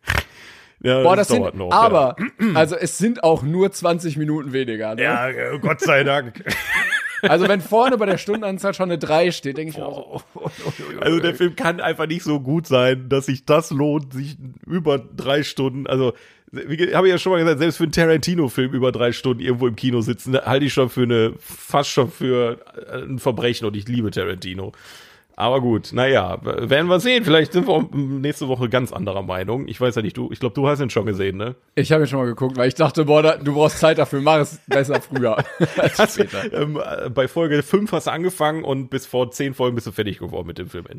Ja, 0.83 1.01
Boah, 1.01 1.15
das, 1.15 1.29
dauert 1.29 1.53
sind, 1.53 1.59
noch. 1.59 1.71
aber, 1.71 2.15
also 2.53 2.75
es 2.75 2.97
sind 2.97 3.23
auch 3.23 3.41
nur 3.41 3.71
20 3.71 4.17
Minuten 4.17 4.51
weniger. 4.51 4.95
Ne? 4.95 5.03
Ja, 5.03 5.29
ja 5.29 5.57
Gott 5.57 5.79
sei 5.79 6.03
Dank. 6.03 6.43
Also 7.21 7.47
wenn 7.47 7.61
vorne 7.61 7.97
bei 7.97 8.05
der 8.05 8.17
Stundenanzahl 8.17 8.73
schon 8.73 8.91
eine 8.91 8.97
3 8.97 9.31
steht, 9.31 9.57
denke 9.57 9.71
ich 9.71 9.77
mir 9.77 9.85
auch 9.85 10.21
so, 10.33 10.41
oh, 10.41 10.49
Also 10.99 11.19
der 11.19 11.33
Film 11.33 11.55
kann 11.55 11.79
einfach 11.79 12.05
nicht 12.05 12.23
so 12.23 12.41
gut 12.41 12.67
sein, 12.67 13.07
dass 13.07 13.27
sich 13.27 13.45
das 13.45 13.71
lohnt, 13.71 14.11
sich 14.11 14.37
über 14.67 14.99
drei 14.99 15.43
Stunden, 15.43 15.87
also 15.87 16.13
wie 16.51 16.93
habe 16.93 17.07
ich 17.07 17.11
ja 17.11 17.17
schon 17.17 17.31
mal 17.31 17.39
gesagt, 17.39 17.59
selbst 17.59 17.77
für 17.77 17.83
einen 17.83 17.93
Tarantino-Film 17.93 18.73
über 18.73 18.91
drei 18.91 19.11
Stunden 19.11 19.41
irgendwo 19.41 19.67
im 19.67 19.75
Kino 19.75 20.01
sitzen, 20.01 20.37
halte 20.37 20.65
ich 20.65 20.73
schon 20.73 20.89
für 20.89 21.03
eine, 21.03 21.33
fast 21.39 21.89
schon 21.89 22.11
für 22.11 22.59
äh, 22.91 23.03
ein 23.03 23.17
Verbrechen 23.17 23.65
und 23.65 23.75
ich 23.75 23.87
liebe 23.87 24.11
Tarantino. 24.11 24.71
Aber 25.35 25.61
gut, 25.61 25.93
naja, 25.93 26.39
werden 26.43 26.87
wir 26.87 26.99
sehen. 26.99 27.23
Vielleicht 27.23 27.53
sind 27.53 27.67
wir 27.67 27.87
nächste 27.91 28.47
Woche 28.47 28.69
ganz 28.69 28.93
anderer 28.93 29.23
Meinung. 29.23 29.67
Ich 29.67 29.81
weiß 29.81 29.95
ja 29.95 30.01
nicht, 30.01 30.15
du, 30.15 30.29
ich 30.31 30.39
glaube, 30.39 30.53
du 30.53 30.67
hast 30.67 30.79
ihn 30.79 30.91
schon 30.91 31.05
gesehen, 31.05 31.37
ne? 31.37 31.55
Ich 31.75 31.91
habe 31.91 32.03
ihn 32.03 32.07
schon 32.07 32.19
mal 32.19 32.25
geguckt, 32.25 32.55
weil 32.55 32.67
ich 32.67 32.75
dachte, 32.75 33.05
boah, 33.05 33.23
da, 33.23 33.37
du 33.37 33.53
brauchst 33.53 33.79
Zeit 33.79 33.97
dafür, 33.97 34.21
mach 34.21 34.37
es 34.37 34.59
besser 34.67 35.01
früher 35.01 35.43
später. 36.09 36.53
Ähm, 36.53 36.79
äh, 36.79 37.09
bei 37.09 37.27
Folge 37.27 37.63
5 37.63 37.91
hast 37.91 38.07
du 38.07 38.11
angefangen 38.11 38.63
und 38.63 38.89
bis 38.89 39.07
vor 39.07 39.31
10 39.31 39.55
Folgen 39.55 39.75
bist 39.75 39.87
du 39.87 39.91
fertig 39.91 40.19
geworden 40.19 40.47
mit 40.47 40.57
dem 40.57 40.69
Film. 40.69 40.85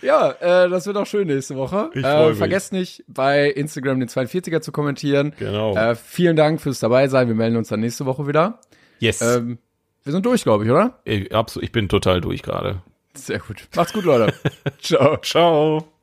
Ja, 0.00 0.30
äh, 0.30 0.68
das 0.68 0.86
wird 0.86 0.96
auch 0.96 1.06
schön 1.06 1.26
nächste 1.26 1.56
Woche. 1.56 1.90
Ich 1.92 2.04
äh, 2.04 2.34
vergesst 2.34 2.72
nicht, 2.72 3.04
bei 3.08 3.50
Instagram 3.50 3.98
den 3.98 4.08
42er 4.08 4.60
zu 4.60 4.70
kommentieren. 4.70 5.34
Genau. 5.38 5.74
Äh, 5.74 5.96
vielen 5.96 6.36
Dank 6.36 6.60
fürs 6.60 6.78
dabei 6.78 7.08
sein. 7.08 7.26
Wir 7.26 7.34
melden 7.34 7.56
uns 7.56 7.68
dann 7.68 7.80
nächste 7.80 8.06
Woche 8.06 8.28
wieder. 8.28 8.60
Yes. 9.00 9.20
Ähm, 9.20 9.58
wir 10.04 10.12
sind 10.12 10.24
durch, 10.24 10.42
glaube 10.42 10.64
ich, 10.64 10.70
oder? 10.70 11.00
ich, 11.04 11.34
absolut, 11.34 11.64
ich 11.64 11.72
bin 11.72 11.88
total 11.88 12.20
durch 12.20 12.42
gerade. 12.42 12.82
Sehr 13.14 13.40
gut. 13.40 13.68
Macht's 13.74 13.92
gut, 13.92 14.04
Leute. 14.04 14.32
Ciao. 14.80 15.16
Ciao. 15.18 15.97